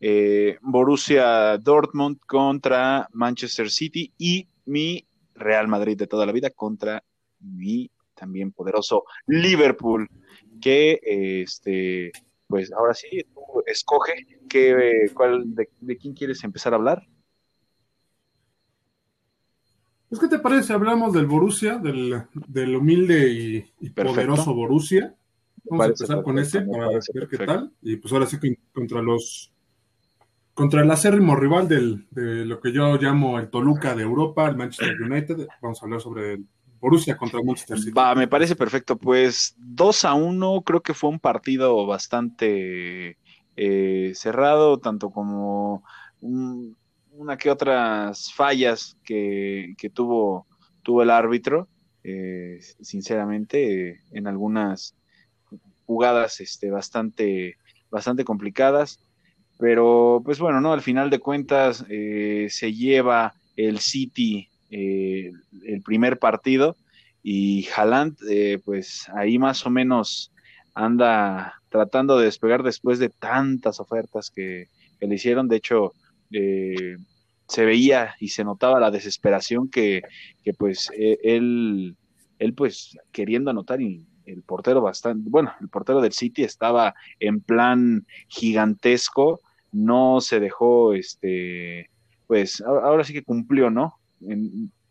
eh, 0.00 0.58
Borussia 0.60 1.56
Dortmund 1.56 2.18
contra 2.26 3.08
Manchester 3.12 3.70
City 3.70 4.12
y 4.18 4.48
mi 4.66 5.06
Real 5.34 5.66
Madrid 5.66 5.96
de 5.96 6.06
toda 6.06 6.26
la 6.26 6.32
vida 6.32 6.50
contra 6.50 7.02
mi 7.40 7.90
también 8.14 8.52
poderoso 8.52 9.04
Liverpool, 9.26 10.08
que 10.60 11.00
este, 11.02 12.12
pues 12.46 12.70
ahora 12.72 12.94
sí, 12.94 13.24
tú 13.32 13.42
escoge 13.66 14.26
que, 14.48 15.10
cuál, 15.14 15.54
de, 15.54 15.96
quién 15.96 16.14
quieres 16.14 16.44
empezar 16.44 16.74
a 16.74 16.76
hablar. 16.76 17.06
Pues, 20.12 20.20
¿qué 20.20 20.28
te 20.28 20.40
parece? 20.40 20.74
Hablamos 20.74 21.14
del 21.14 21.24
Borussia, 21.24 21.78
del, 21.78 22.24
del 22.34 22.76
humilde 22.76 23.64
y, 23.80 23.88
poderoso 23.88 24.52
Borussia. 24.52 25.16
Vamos 25.64 25.86
a 25.86 25.88
empezar 25.88 26.22
con 26.22 26.38
ese 26.38 26.60
para 26.60 26.88
ver 27.14 27.28
qué 27.30 27.38
tal. 27.38 27.72
Y 27.80 27.96
pues 27.96 28.12
ahora 28.12 28.26
sí 28.26 28.36
contra 28.74 29.00
los 29.00 29.50
contra 30.52 30.82
el 30.82 30.90
acérrimo 30.90 31.34
rival 31.34 31.66
del, 31.66 32.06
de 32.10 32.44
lo 32.44 32.60
que 32.60 32.72
yo 32.72 32.98
llamo 32.98 33.38
el 33.38 33.48
Toluca 33.48 33.94
de 33.94 34.02
Europa, 34.02 34.46
el 34.50 34.56
Manchester 34.58 35.00
United. 35.00 35.46
Vamos 35.62 35.82
a 35.82 35.86
hablar 35.86 36.02
sobre 36.02 36.34
el 36.34 36.46
Borussia 36.78 37.16
contra 37.16 37.40
el 37.40 37.46
Manchester 37.46 37.78
City. 37.78 37.92
Va, 37.92 38.14
me 38.14 38.28
parece 38.28 38.54
perfecto. 38.54 38.98
Pues 38.98 39.54
2 39.60 40.04
a 40.04 40.12
1, 40.12 40.60
creo 40.60 40.82
que 40.82 40.92
fue 40.92 41.08
un 41.08 41.20
partido 41.20 41.86
bastante 41.86 43.16
eh, 43.56 44.12
cerrado, 44.14 44.78
tanto 44.78 45.08
como 45.08 45.84
una 47.12 47.36
que 47.36 47.50
otras 47.50 48.32
fallas 48.32 48.96
que, 49.04 49.74
que 49.78 49.90
tuvo, 49.90 50.46
tuvo 50.82 51.02
el 51.02 51.10
árbitro. 51.10 51.68
Eh, 52.04 52.58
sinceramente, 52.80 54.00
en 54.10 54.26
algunas 54.26 54.94
jugadas 55.86 56.40
este, 56.40 56.70
bastante, 56.70 57.56
bastante 57.90 58.24
complicadas. 58.24 58.98
Pero, 59.58 60.22
pues 60.24 60.40
bueno, 60.40 60.60
¿no? 60.60 60.72
Al 60.72 60.82
final 60.82 61.10
de 61.10 61.20
cuentas 61.20 61.84
eh, 61.88 62.48
se 62.50 62.72
lleva 62.72 63.34
el 63.56 63.78
City 63.78 64.48
eh, 64.74 65.30
el 65.66 65.82
primer 65.82 66.18
partido 66.18 66.76
y 67.22 67.68
Haaland, 67.76 68.16
eh, 68.30 68.58
pues 68.64 69.06
ahí 69.14 69.38
más 69.38 69.66
o 69.66 69.70
menos 69.70 70.32
anda 70.74 71.60
tratando 71.68 72.18
de 72.18 72.24
despegar 72.24 72.62
después 72.62 72.98
de 72.98 73.10
tantas 73.10 73.80
ofertas 73.80 74.30
que, 74.30 74.68
le 74.98 75.14
hicieron. 75.14 75.48
De 75.48 75.56
hecho, 75.56 75.92
se 77.46 77.64
veía 77.64 78.14
y 78.18 78.28
se 78.28 78.44
notaba 78.44 78.80
la 78.80 78.90
desesperación 78.90 79.68
que, 79.68 80.02
que 80.42 80.54
pues 80.54 80.90
e, 80.96 81.18
él, 81.22 81.96
él 82.38 82.54
pues 82.54 82.96
queriendo 83.12 83.50
anotar 83.50 83.80
y 83.80 84.06
el 84.24 84.42
portero 84.42 84.80
bastante, 84.80 85.28
bueno, 85.28 85.52
el 85.60 85.68
portero 85.68 86.00
del 86.00 86.12
City 86.12 86.44
estaba 86.44 86.94
en 87.18 87.40
plan 87.40 88.06
gigantesco 88.28 89.40
no 89.72 90.20
se 90.20 90.38
dejó, 90.38 90.92
este, 90.92 91.90
pues 92.26 92.60
ahora 92.60 93.04
sí 93.04 93.12
que 93.12 93.24
cumplió, 93.24 93.70
¿no? 93.70 93.98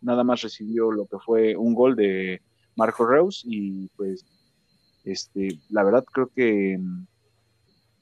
nada 0.01 0.23
más 0.23 0.41
recibió 0.41 0.91
lo 0.91 1.05
que 1.05 1.17
fue 1.23 1.55
un 1.55 1.73
gol 1.73 1.95
de 1.95 2.41
Marco 2.75 3.05
Reus 3.05 3.43
y 3.45 3.87
pues, 3.95 4.25
este, 5.05 5.59
la 5.69 5.83
verdad 5.83 6.03
creo 6.11 6.27
que 6.35 6.79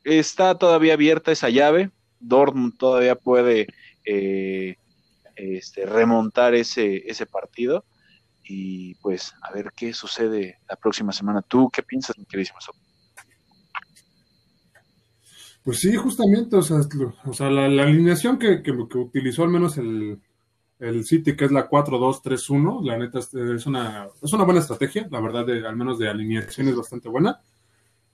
está 0.06 0.58
todavía 0.58 0.94
abierta 0.94 1.32
esa 1.32 1.50
llave. 1.50 1.92
Dortmund 2.20 2.78
todavía 2.78 3.16
puede 3.16 3.68
eh, 4.06 4.76
este, 5.36 5.86
remontar 5.86 6.54
ese, 6.56 7.04
ese 7.10 7.26
partido 7.26 7.86
y 8.44 8.96
pues 8.96 9.34
a 9.42 9.54
ver 9.54 9.72
qué 9.76 9.94
sucede 9.94 10.60
la 10.68 10.76
próxima 10.76 11.12
semana. 11.12 11.42
¿Tú 11.42 11.70
qué 11.72 11.84
piensas, 11.84 12.18
mi 12.18 12.26
queridísimo 12.26 12.60
pues 15.64 15.80
sí, 15.80 15.96
justamente, 15.96 16.56
o 16.56 16.62
sea, 16.64 17.50
la, 17.50 17.66
alineación 17.84 18.40
que, 18.40 18.64
utilizó 18.96 19.44
al 19.44 19.50
menos 19.50 19.78
el, 19.78 20.20
City, 21.04 21.36
que 21.36 21.46
es 21.46 21.52
la 21.52 21.70
4-2-3-1, 21.70 22.84
la 22.86 22.98
neta 22.98 23.20
es 23.20 23.66
una, 23.68 24.08
es 24.22 24.34
una 24.34 24.46
buena 24.46 24.62
estrategia, 24.62 25.08
la 25.12 25.20
verdad, 25.20 25.46
de, 25.46 25.68
al 25.68 25.76
menos 25.76 26.00
de 26.00 26.10
alineación 26.10 26.70
es 26.70 26.76
bastante 26.76 27.10
buena. 27.10 27.40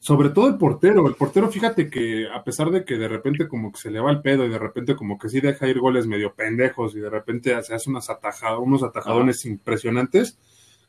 Sobre 0.05 0.29
todo 0.29 0.47
el 0.47 0.59
portero, 0.59 1.07
el 1.07 1.15
portero, 1.15 1.49
fíjate 1.49 1.89
que 1.89 2.27
a 2.31 2.43
pesar 2.43 2.69
de 2.69 2.85
que 2.85 2.95
de 2.95 3.07
repente 3.07 3.47
como 3.47 3.71
que 3.71 3.79
se 3.79 3.89
le 3.89 3.99
va 3.99 4.11
el 4.11 4.21
pedo 4.21 4.45
y 4.45 4.49
de 4.49 4.59
repente 4.59 4.95
como 4.95 5.17
que 5.17 5.29
sí 5.29 5.41
deja 5.41 5.67
ir 5.67 5.79
goles 5.79 6.05
medio 6.05 6.35
pendejos 6.35 6.95
y 6.95 6.99
de 6.99 7.09
repente 7.09 7.59
se 7.63 7.73
hace 7.73 7.89
unas 7.89 8.07
atajadas, 8.11 8.59
unos 8.61 8.83
atajadones 8.83 9.43
impresionantes, 9.47 10.37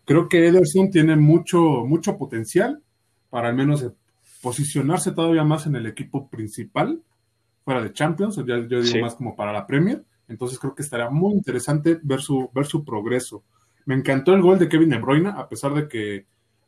creo 0.05 0.29
que 0.29 0.47
Ederson 0.47 0.91
tiene 0.91 1.17
mucho, 1.17 1.59
mucho 1.87 2.19
potencial 2.19 2.83
para 3.31 3.49
al 3.49 3.55
menos 3.55 3.91
posicionarse 4.43 5.13
todavía 5.13 5.45
más 5.45 5.65
en 5.65 5.77
el 5.77 5.87
equipo 5.87 6.29
principal, 6.29 7.01
fuera 7.65 7.81
de 7.81 7.95
Champions, 7.95 8.37
yo 8.37 8.83
digo 8.83 9.01
más 9.01 9.15
como 9.15 9.35
para 9.35 9.51
la 9.51 9.67
Premier. 9.67 10.05
Entonces 10.29 10.59
creo 10.59 10.75
que 10.75 10.83
estaría 10.83 11.09
muy 11.09 11.33
interesante 11.33 11.99
ver 12.03 12.21
su, 12.21 12.51
ver 12.55 12.67
su 12.67 12.85
progreso. 12.85 13.43
Me 13.87 13.95
encantó 13.95 14.35
el 14.35 14.43
gol 14.43 14.59
de 14.59 14.69
Kevin 14.69 14.91
De 14.91 14.99
Bruyne, 14.99 15.31
a 15.31 15.49
pesar 15.49 15.73
de 15.73 15.89
que 15.89 16.27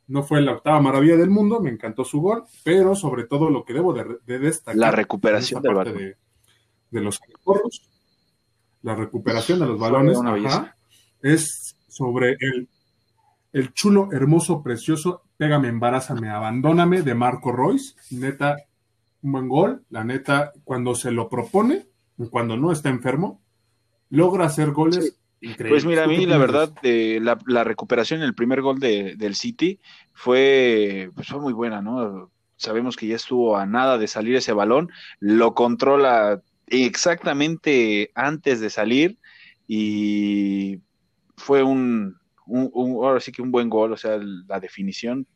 no 0.09 0.23
fue 0.23 0.41
la 0.41 0.53
octava 0.53 0.81
maravilla 0.81 1.17
del 1.17 1.31
mundo, 1.31 1.61
me 1.61 1.71
encantó 1.71 2.05
su 2.05 2.21
gol, 2.21 2.45
pero 2.65 2.95
sobre 2.95 3.25
todo 3.25 3.50
lo 3.50 3.65
que 3.65 3.75
debo 3.75 3.93
de, 3.93 4.38
destacar. 4.38 4.77
La 4.77 4.91
recuperación 4.91 5.62
del 5.62 5.75
balón. 5.75 5.97
De, 6.91 7.00
los 7.00 7.21
corros, 7.45 7.83
la 8.83 8.95
recuperación 8.95 9.61
de 9.61 9.67
los 9.67 9.79
balones, 9.79 10.19
es 11.23 11.77
sobre 11.88 12.37
el, 12.41 12.69
el 13.53 13.73
chulo, 13.75 14.09
hermoso, 14.12 14.62
precioso 14.62 15.23
Pégame, 15.38 15.69
embarázame, 15.69 16.31
abandóname 16.31 17.03
de 17.03 17.15
Marco 17.15 17.53
Royce. 17.53 17.95
Neta, 18.11 18.57
un 19.23 19.33
buen 19.33 19.49
gol. 19.49 19.85
La 19.88 20.03
neta, 20.03 20.53
cuando 20.65 20.97
se 20.97 21.12
lo 21.12 21.29
propone, 21.29 21.87
cuando 22.31 22.57
no 22.57 22.73
está 22.73 22.88
enfermo, 22.88 23.41
logra 24.11 24.47
hacer 24.47 24.73
goles 24.73 25.17
Pues 25.40 25.85
mira, 25.85 26.04
a 26.04 26.07
mí 26.07 26.26
la 26.26 26.38
verdad, 26.38 26.73
de 26.83 27.21
la, 27.21 27.64
recuperación 27.64 28.21
en 28.21 28.26
el 28.26 28.35
primer 28.35 28.61
gol 28.61 28.80
de, 28.80 29.14
del 29.16 29.37
City 29.37 29.78
fue, 30.12 31.11
pues 31.14 31.28
fue 31.28 31.40
muy 31.40 31.52
buena, 31.52 31.80
¿no? 31.80 32.30
Sabemos 32.57 32.97
que 32.97 33.07
ya 33.07 33.16
estuvo 33.16 33.57
a 33.57 33.64
nada 33.64 33.99
de 33.99 34.09
salir 34.09 34.35
ese 34.35 34.52
balón, 34.52 34.90
lo 35.21 35.54
controla 35.54 36.42
exactamente 36.66 38.11
antes 38.14 38.61
de 38.61 38.71
salir 38.71 39.18
y 39.68 40.80
fue 41.37 41.62
un, 41.62 42.16
un, 42.47 43.04
ahora 43.04 43.21
sí 43.21 43.30
que 43.30 43.42
un 43.42 43.52
buen 43.52 43.68
gol, 43.68 43.92
o 43.92 43.97
sea, 43.97 44.18
la 44.49 44.59
definición 44.59 45.26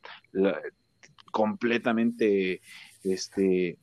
completamente 1.31 2.61
este, 3.05 3.79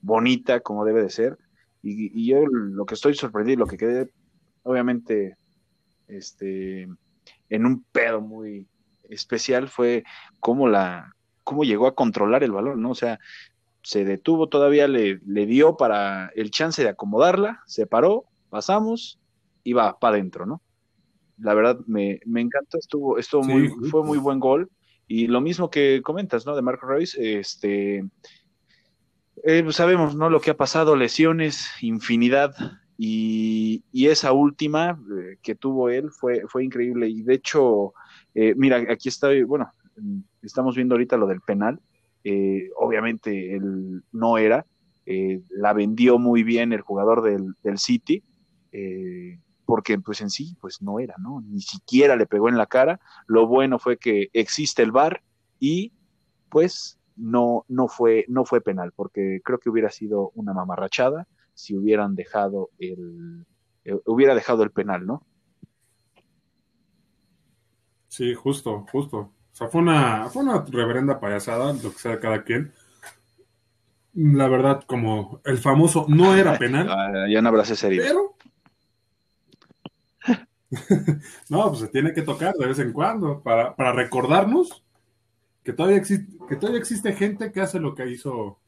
bonita 0.00 0.60
como 0.60 0.84
debe 0.84 1.02
de 1.02 1.10
ser. 1.10 1.38
Y, 1.82 2.26
yo 2.26 2.44
lo 2.46 2.86
que 2.86 2.94
estoy 2.94 3.14
sorprendido, 3.14 3.60
lo 3.60 3.66
que 3.66 3.76
quedé, 3.76 4.10
obviamente, 4.62 5.36
este, 6.08 6.88
en 7.48 7.66
un 7.66 7.84
pedo 7.92 8.20
muy 8.20 8.68
especial 9.08 9.68
fue 9.68 10.04
cómo 10.40 10.68
la, 10.68 11.14
cómo 11.42 11.64
llegó 11.64 11.86
a 11.86 11.94
controlar 11.94 12.42
el 12.42 12.52
balón, 12.52 12.82
¿no? 12.82 12.90
O 12.90 12.94
sea, 12.94 13.18
se 13.82 14.04
detuvo 14.04 14.48
todavía, 14.48 14.88
le, 14.88 15.20
le 15.26 15.46
dio 15.46 15.76
para 15.76 16.30
el 16.34 16.50
chance 16.50 16.82
de 16.82 16.88
acomodarla, 16.88 17.62
se 17.66 17.86
paró, 17.86 18.24
pasamos 18.48 19.18
y 19.62 19.74
va 19.74 19.98
para 19.98 20.16
adentro, 20.16 20.46
¿no? 20.46 20.62
la 21.38 21.54
verdad 21.54 21.78
me, 21.86 22.20
me 22.24 22.40
encantó, 22.40 22.78
estuvo, 22.78 23.18
estuvo 23.18 23.42
muy, 23.42 23.68
fue 23.90 24.04
muy 24.04 24.18
buen 24.18 24.38
gol. 24.38 24.70
Y 25.06 25.26
lo 25.26 25.40
mismo 25.40 25.70
que 25.70 26.00
comentas, 26.02 26.46
¿no? 26.46 26.56
De 26.56 26.62
Marco 26.62 26.86
Royce, 26.86 27.38
este, 27.38 27.98
eh, 29.44 29.62
pues 29.62 29.76
sabemos, 29.76 30.14
¿no? 30.14 30.30
Lo 30.30 30.40
que 30.40 30.52
ha 30.52 30.56
pasado, 30.56 30.96
lesiones, 30.96 31.68
infinidad, 31.82 32.54
y, 32.96 33.82
esa 33.92 34.32
última 34.32 34.98
eh, 35.18 35.36
que 35.42 35.54
tuvo 35.54 35.88
él 35.88 36.10
fue, 36.10 36.42
fue 36.48 36.64
increíble. 36.64 37.08
Y 37.08 37.22
de 37.22 37.34
hecho, 37.34 37.94
eh, 38.34 38.54
mira, 38.56 38.76
aquí 38.90 39.08
está, 39.08 39.28
bueno, 39.46 39.70
estamos 40.42 40.76
viendo 40.76 40.94
ahorita 40.94 41.16
lo 41.16 41.26
del 41.26 41.40
penal. 41.40 41.80
obviamente 42.76 43.54
él 43.54 44.02
no 44.12 44.38
era, 44.38 44.66
la 45.50 45.72
vendió 45.72 46.18
muy 46.18 46.42
bien 46.42 46.72
el 46.72 46.80
jugador 46.80 47.22
del, 47.22 47.54
del 47.62 47.78
City 47.78 48.22
porque 49.64 49.98
pues 49.98 50.20
en 50.20 50.30
sí 50.30 50.56
pues 50.60 50.82
no 50.82 50.98
era, 50.98 51.14
¿no? 51.18 51.42
Ni 51.42 51.60
siquiera 51.60 52.16
le 52.16 52.26
pegó 52.26 52.48
en 52.48 52.58
la 52.58 52.66
cara. 52.66 53.00
Lo 53.26 53.46
bueno 53.46 53.78
fue 53.78 53.96
que 53.98 54.28
existe 54.32 54.82
el 54.82 54.92
VAR 54.92 55.22
y 55.58 55.92
pues 56.48 56.98
no 57.16 57.64
no 57.68 57.88
fue 57.88 58.24
no 58.28 58.44
fue 58.44 58.60
penal, 58.60 58.92
porque 58.94 59.40
creo 59.44 59.58
que 59.58 59.70
hubiera 59.70 59.90
sido 59.90 60.30
una 60.34 60.52
mamarrachada 60.52 61.26
si 61.54 61.76
hubieran 61.76 62.14
dejado 62.14 62.70
el, 62.78 63.46
eh, 63.84 63.96
hubiera 64.06 64.34
dejado 64.34 64.62
el 64.62 64.70
penal, 64.70 65.06
¿no? 65.06 65.26
Sí, 68.08 68.34
justo, 68.34 68.86
justo. 68.92 69.18
O 69.18 69.32
sea, 69.56 69.68
fue 69.68 69.80
una, 69.80 70.28
fue 70.28 70.42
una 70.42 70.64
reverenda 70.64 71.18
payasada, 71.20 71.72
lo 71.72 71.92
que 71.92 71.98
sea 71.98 72.12
de 72.12 72.20
cada 72.20 72.44
quien. 72.44 72.72
La 74.14 74.48
verdad, 74.48 74.84
como 74.86 75.40
el 75.44 75.58
famoso 75.58 76.06
no 76.08 76.36
era 76.36 76.56
penal. 76.58 76.88
Ya 77.28 77.42
no 77.42 77.48
habrá 77.48 77.64
serio. 77.64 78.02
Pero. 78.04 78.36
no, 81.48 81.68
pues 81.68 81.80
se 81.80 81.88
tiene 81.88 82.12
que 82.12 82.22
tocar 82.22 82.54
de 82.54 82.66
vez 82.66 82.78
en 82.78 82.92
cuando 82.92 83.42
para, 83.42 83.74
para 83.74 83.92
recordarnos 83.92 84.84
que 85.64 85.72
todavía, 85.72 85.98
existe, 85.98 86.36
que 86.48 86.56
todavía 86.56 86.80
existe 86.80 87.12
gente 87.14 87.50
que 87.50 87.60
hace 87.60 87.80
lo 87.80 87.94
que 87.94 88.06
hizo, 88.08 88.60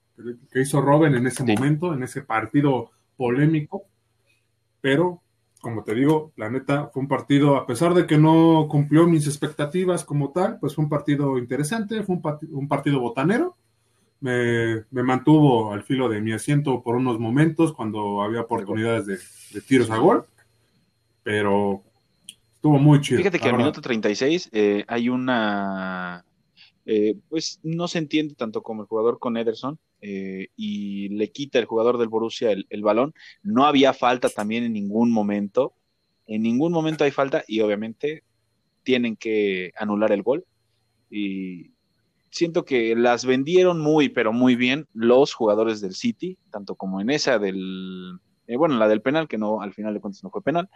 que 0.52 0.60
hizo 0.60 0.80
Robin 0.80 1.14
en 1.14 1.26
ese 1.26 1.44
momento, 1.44 1.92
en 1.92 2.02
ese 2.02 2.22
partido 2.22 2.90
polémico. 3.16 3.84
Pero, 4.80 5.20
como 5.60 5.82
te 5.82 5.94
digo, 5.94 6.32
la 6.36 6.50
neta 6.50 6.88
fue 6.92 7.02
un 7.02 7.08
partido, 7.08 7.56
a 7.56 7.66
pesar 7.66 7.94
de 7.94 8.06
que 8.06 8.18
no 8.18 8.66
cumplió 8.68 9.06
mis 9.06 9.26
expectativas 9.26 10.04
como 10.04 10.30
tal, 10.30 10.58
pues 10.58 10.74
fue 10.74 10.84
un 10.84 10.90
partido 10.90 11.38
interesante, 11.38 12.02
fue 12.02 12.16
un, 12.16 12.68
partido 12.68 13.00
botanero. 13.00 13.56
Me, 14.20 14.84
mantuvo 14.90 15.72
al 15.72 15.82
filo 15.82 16.08
de 16.08 16.20
mi 16.20 16.32
asiento 16.32 16.82
por 16.82 16.96
unos 16.96 17.18
momentos 17.18 17.72
cuando 17.72 18.22
había 18.22 18.40
oportunidades 18.40 19.06
de, 19.06 19.60
tiros 19.60 19.90
a 19.90 19.98
gol, 19.98 20.24
pero 21.22 21.82
estuvo 22.54 22.78
muy 22.78 23.00
chido. 23.00 23.18
Fíjate 23.18 23.38
que 23.38 23.48
al 23.48 23.56
minuto 23.56 23.80
36 23.80 24.50
eh, 24.52 24.84
hay 24.88 25.08
una 25.08 26.24
eh, 26.88 27.16
pues 27.28 27.58
no 27.64 27.88
se 27.88 27.98
entiende 27.98 28.36
tanto 28.36 28.62
como 28.62 28.82
el 28.82 28.88
jugador 28.88 29.18
con 29.18 29.36
Ederson 29.36 29.76
eh, 30.00 30.48
y 30.56 31.08
le 31.08 31.32
quita 31.32 31.58
el 31.58 31.64
jugador 31.64 31.98
del 31.98 32.08
Borussia 32.08 32.52
el, 32.52 32.82
balón. 32.82 33.12
No 33.42 33.66
había 33.66 33.92
falta 33.92 34.28
también 34.28 34.62
en 34.62 34.72
ningún 34.72 35.10
momento. 35.10 35.74
En 36.28 36.42
ningún 36.42 36.72
momento 36.72 37.02
hay 37.02 37.10
falta 37.10 37.42
y 37.48 37.60
obviamente 37.60 38.22
tienen 38.84 39.16
que 39.16 39.72
anular 39.76 40.12
el 40.12 40.22
gol. 40.22 40.44
Y 41.10 41.72
siento 42.30 42.64
que 42.64 42.94
las 42.94 43.24
vendieron 43.24 43.80
muy, 43.80 44.08
pero 44.08 44.32
muy 44.32 44.54
bien 44.54 44.86
los 44.94 45.34
jugadores 45.34 45.80
del 45.80 45.96
City, 45.96 46.38
tanto 46.52 46.76
como 46.76 47.00
en 47.00 47.10
esa 47.10 47.40
del, 47.40 48.20
eh, 48.46 48.56
bueno, 48.56 48.76
la 48.76 48.86
del 48.86 49.02
penal, 49.02 49.26
que 49.26 49.38
no, 49.38 49.60
al 49.60 49.72
final 49.72 49.92
de 49.92 50.00
cuentas 50.00 50.22
no 50.22 50.30
fue 50.30 50.42
penal, 50.42 50.68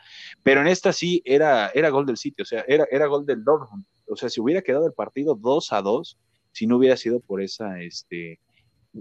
pero 0.42 0.60
en 0.60 0.66
esta 0.66 0.92
sí 0.92 1.22
era, 1.24 1.70
era 1.74 1.90
gol 1.90 2.06
del 2.06 2.16
City, 2.16 2.42
o 2.42 2.44
sea, 2.44 2.64
era, 2.66 2.86
era 2.90 3.06
gol 3.06 3.26
del 3.26 3.44
Dortmund 3.44 3.84
o 4.10 4.16
sea, 4.16 4.28
si 4.28 4.40
hubiera 4.40 4.62
quedado 4.62 4.86
el 4.86 4.92
partido 4.92 5.34
2 5.34 5.72
a 5.72 5.82
2, 5.82 6.18
si 6.52 6.66
no 6.66 6.76
hubiera 6.76 6.96
sido 6.96 7.20
por 7.20 7.40
esa, 7.40 7.80
este, 7.80 8.40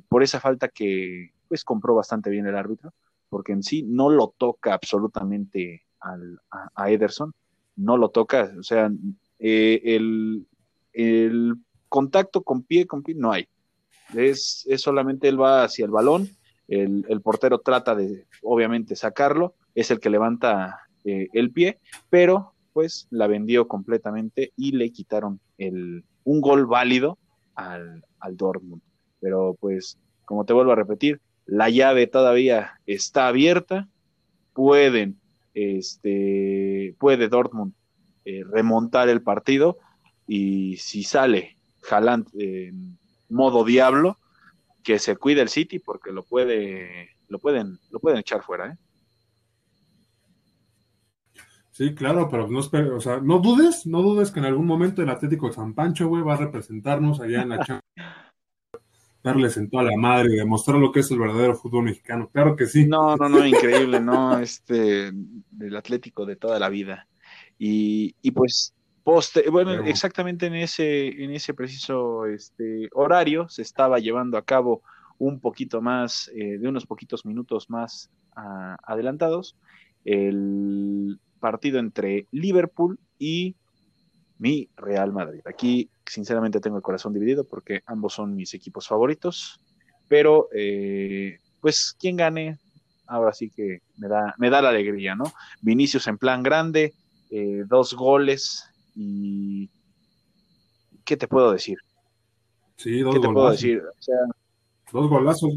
por 0.08 0.24
esa 0.24 0.39
falta 0.39 0.68
que 0.70 1.32
pues 1.48 1.63
compró 1.63 1.96
bastante 1.96 2.30
bien 2.30 2.46
el 2.46 2.56
árbitro, 2.56 2.94
porque 3.28 3.51
en 3.51 3.63
sí 3.63 3.84
no 3.84 4.10
lo 4.10 4.34
toca 4.38 4.74
absolutamente 4.74 5.84
al, 6.00 6.39
a, 6.75 6.92
Ederson, 6.92 7.34
no 7.75 7.98
lo 7.98 8.10
toca, 8.10 8.54
o 8.58 8.63
sea, 8.63 8.92
eh, 9.39 9.82
el, 9.84 10.46
contacto 11.88 12.44
con 12.44 12.62
pie 12.62 12.86
con 12.86 13.01
pie 13.01 13.16
no 13.16 13.32
hay, 13.32 13.48
es, 14.13 14.63
es 14.70 14.82
solamente 14.82 15.28
él 15.28 15.42
va 15.42 15.63
hacia 15.63 15.86
el 15.86 15.92
balón, 15.92 16.30
el, 16.68 17.04
el, 17.10 17.22
portero 17.22 17.60
trata 17.60 17.96
de 17.96 18.28
obviamente 18.44 18.96
sacarlo, 18.96 19.56
es 19.74 19.89
el 19.89 20.00
que 20.00 20.12
levanta 20.12 20.82
eh, 21.04 21.30
el 21.34 21.51
pie, 21.51 21.80
pero 22.12 22.54
pues 22.74 23.08
la 23.10 23.28
vendió 23.28 23.68
completamente 23.68 24.54
y 24.56 24.72
le 24.74 24.91
quitaron 24.91 25.39
el, 25.58 26.04
un 26.24 26.41
gol 26.41 26.65
válido 26.65 27.17
al, 27.56 28.04
al 28.20 28.38
Dortmund. 28.38 28.82
Pero 29.20 29.56
pues, 29.60 29.98
como 30.26 30.46
te 30.46 30.54
vuelvo 30.54 30.72
a 30.72 30.76
repetir, 30.76 31.22
la 31.46 31.70
llave 31.70 32.08
todavía 32.08 32.80
está 32.86 33.28
abierta, 33.28 33.88
pueden, 34.54 35.20
este, 35.54 36.96
puede 37.00 37.28
Dortmund 37.28 37.74
eh, 38.26 38.43
remontar 38.50 39.10
el 39.10 39.22
partido 39.22 39.78
y 40.28 40.78
si 40.78 41.04
sale 41.04 41.58
Haaland 41.89 42.28
en 42.36 42.98
modo 43.30 43.63
diablo, 43.63 44.17
que 44.84 45.00
se 45.00 45.15
cuide 45.17 45.41
el 45.41 45.50
City 45.50 45.80
porque 45.80 46.12
lo 46.12 46.24
puede, 46.24 47.10
lo 47.28 47.39
pueden, 47.39 47.80
lo 47.89 48.00
pueden 48.00 48.20
echar 48.20 48.43
fuera, 48.43 48.72
¿eh? 48.72 48.78
Sí, 51.80 51.96
claro, 51.96 52.28
pero 52.30 52.46
no 52.50 52.60
o 52.60 53.00
sea, 53.00 53.22
no 53.22 53.39
dudes, 53.39 53.88
no 53.88 54.02
dudes 54.02 54.32
que 54.32 54.39
en 54.39 54.48
algún 54.48 54.65
momento 54.65 55.02
el 55.02 55.08
Atlético 55.08 55.48
de 55.48 55.54
San 55.54 55.74
Pancho, 55.74 56.10
güey, 56.10 56.22
va 56.22 56.34
a 56.34 56.36
representarnos 56.36 57.22
allá 57.22 57.42
en 57.42 57.48
la 57.48 57.60
Champions. 57.60 57.84
darles 59.24 59.56
en 59.56 59.70
toda 59.70 59.84
la 59.84 59.96
madre 59.98 60.34
y 60.34 60.36
demostrar 60.36 60.78
lo 60.78 60.92
que 60.92 61.00
es 61.00 61.10
el 61.12 61.20
verdadero 61.20 61.56
fútbol 61.56 61.86
mexicano. 61.86 62.30
Claro 62.34 62.58
que 62.58 62.65
sí. 62.65 62.86
No, 62.86 63.15
no, 63.15 63.30
no, 63.30 63.46
increíble, 63.46 64.02
no, 64.02 64.38
este, 64.39 65.13
del 65.13 65.78
Atlético 65.78 66.26
de 66.26 66.36
toda 66.36 66.60
la 66.60 66.68
vida. 66.68 67.08
Y, 67.58 68.13
y 68.22 68.32
pues, 68.32 68.76
poste, 69.06 69.50
bueno, 69.50 69.72
exactamente 69.72 70.48
en 70.48 70.56
ese, 70.56 71.24
en 71.24 71.32
ese 71.32 71.54
preciso 71.54 72.26
este, 72.26 72.89
horario 72.92 73.48
se 73.48 73.62
estaba 73.62 74.00
llevando 74.00 74.38
a 74.38 74.44
cabo 74.44 74.82
un 75.18 75.39
poquito 75.39 75.82
más, 75.82 76.30
eh, 76.36 76.58
de 76.58 76.68
unos 76.68 76.86
poquitos 76.86 77.26
minutos 77.26 77.70
más 77.70 78.10
ah, 78.36 78.76
adelantados, 78.84 79.56
el 80.04 81.18
partido 81.39 81.80
entre 81.80 82.28
Liverpool 82.32 82.99
y 83.17 83.56
mi 84.38 84.69
Real 84.78 85.12
Madrid. 85.12 85.41
Aquí, 85.45 85.89
sinceramente, 86.06 86.60
tengo 86.60 86.78
el 86.78 86.84
corazón 86.84 87.13
dividido 87.13 87.43
porque 87.43 87.82
ambos 87.86 88.13
son 88.13 88.36
mis 88.36 88.54
equipos 88.54 88.88
favoritos, 88.88 89.60
pero 90.08 90.47
eh, 90.54 91.39
pues 91.60 91.95
quien 91.99 92.15
gane, 92.17 92.58
ahora 93.06 93.34
sí 93.34 93.49
que 93.49 93.82
me 93.97 94.08
da, 94.08 94.34
me 94.38 94.49
da 94.49 94.62
la 94.62 94.69
alegría, 94.69 95.15
¿no? 95.15 95.25
Vinicius 95.62 96.08
en 96.08 96.17
plan 96.17 96.41
grande, 96.41 96.93
eh, 97.30 97.63
dos 97.67 97.93
goles 97.93 98.65
y... 98.95 99.69
¿Qué 101.06 101.17
te 101.17 101.28
puedo 101.28 101.52
decir? 101.52 101.78
Sí, 102.75 102.99
dos 102.99 103.15
¿Qué 103.15 103.19
te 103.21 103.28
puedo 103.28 103.49
decir? 103.49 103.82
O 103.82 104.02
sea, 104.02 104.15
Dos 104.91 105.10
golazos. 105.10 105.52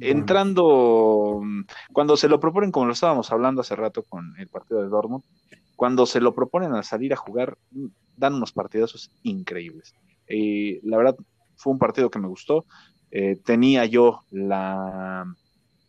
Entrando, 0.00 1.42
cuando 1.92 2.16
se 2.16 2.28
lo 2.28 2.40
proponen, 2.40 2.70
como 2.70 2.86
lo 2.86 2.92
estábamos 2.92 3.30
hablando 3.32 3.60
hace 3.60 3.76
rato 3.76 4.02
con 4.02 4.34
el 4.38 4.48
partido 4.48 4.82
de 4.82 4.88
Dortmund, 4.88 5.24
cuando 5.76 6.06
se 6.06 6.20
lo 6.20 6.34
proponen 6.34 6.72
a 6.74 6.82
salir 6.82 7.12
a 7.12 7.16
jugar, 7.16 7.56
dan 8.16 8.34
unos 8.34 8.52
partidazos 8.52 9.10
increíbles. 9.22 9.94
Eh, 10.26 10.80
la 10.82 10.96
verdad, 10.96 11.16
fue 11.56 11.72
un 11.72 11.78
partido 11.78 12.10
que 12.10 12.18
me 12.18 12.28
gustó. 12.28 12.64
Eh, 13.10 13.36
tenía 13.44 13.84
yo 13.84 14.22
la, 14.30 15.24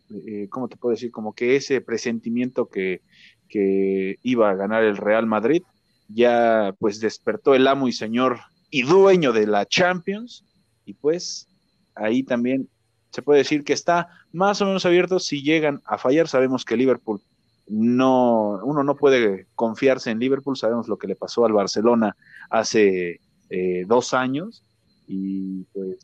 eh, 0.10 0.48
¿cómo 0.50 0.68
te 0.68 0.78
puedo 0.78 0.92
decir? 0.92 1.12
Como 1.12 1.34
que 1.34 1.56
ese 1.56 1.82
presentimiento 1.82 2.68
que, 2.68 3.02
que 3.48 4.18
iba 4.22 4.50
a 4.50 4.56
ganar 4.56 4.84
el 4.84 4.98
Real 4.98 5.26
Madrid, 5.26 5.64
ya 6.08 6.74
pues 6.80 7.00
despertó 7.00 7.56
el 7.56 7.68
amo 7.68 7.88
y 7.88 7.92
señor 7.92 8.40
y 8.72 8.84
dueño 8.84 9.34
de 9.34 9.48
la 9.48 9.66
Champions, 9.66 10.46
y 10.86 10.94
pues 10.94 11.48
ahí 11.96 12.24
también 12.24 12.70
se 13.12 13.22
puede 13.22 13.40
decir 13.40 13.64
que 13.64 13.74
está 13.74 14.10
más 14.32 14.62
o 14.62 14.66
menos 14.66 14.86
abierto. 14.86 15.20
Si 15.20 15.42
llegan 15.42 15.82
a 15.86 15.98
fallar, 15.98 16.28
sabemos 16.28 16.66
que 16.66 16.78
Liverpool 16.78 17.22
no, 17.68 18.60
uno 18.64 18.84
no 18.84 18.96
puede 18.96 19.48
confiarse 19.56 20.12
en 20.12 20.20
Liverpool. 20.20 20.58
Sabemos 20.58 20.88
lo 20.88 20.98
que 20.98 21.08
le 21.08 21.16
pasó 21.16 21.46
al 21.46 21.54
Barcelona 21.54 22.16
hace 22.50 23.20
eh, 23.50 23.86
dos 23.88 24.14
años 24.14 24.64
y 25.08 25.64
pues 25.74 25.98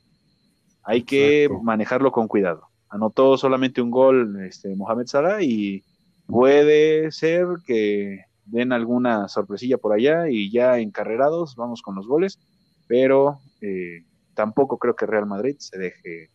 hay 0.84 1.04
que 1.04 1.50
manejarlo 1.63 2.12
con 2.12 2.28
cuidado. 2.28 2.68
Anotó 2.89 3.38
solamente 3.38 3.82
un 3.82 3.91
gol 3.91 4.44
este, 4.46 4.76
Mohamed 4.76 5.08
Salah 5.08 5.41
y 5.41 5.84
puede 6.28 7.12
ser 7.12 7.46
que 7.65 8.22
den 8.46 8.72
alguna 8.72 9.28
sorpresilla 9.28 9.78
por 9.78 9.94
allá 9.94 10.30
y 10.30 10.52
ya 10.52 10.80
encarrerados 10.80 11.56
vamos 11.56 11.82
con 11.82 11.96
los 11.96 12.08
goles, 12.08 12.39
pero 12.88 13.39
eh, 13.62 14.04
tampoco 14.36 14.78
creo 14.78 14.96
que 14.96 15.08
Real 15.08 15.26
Madrid 15.26 15.56
se 15.58 15.78
deje 15.80 16.30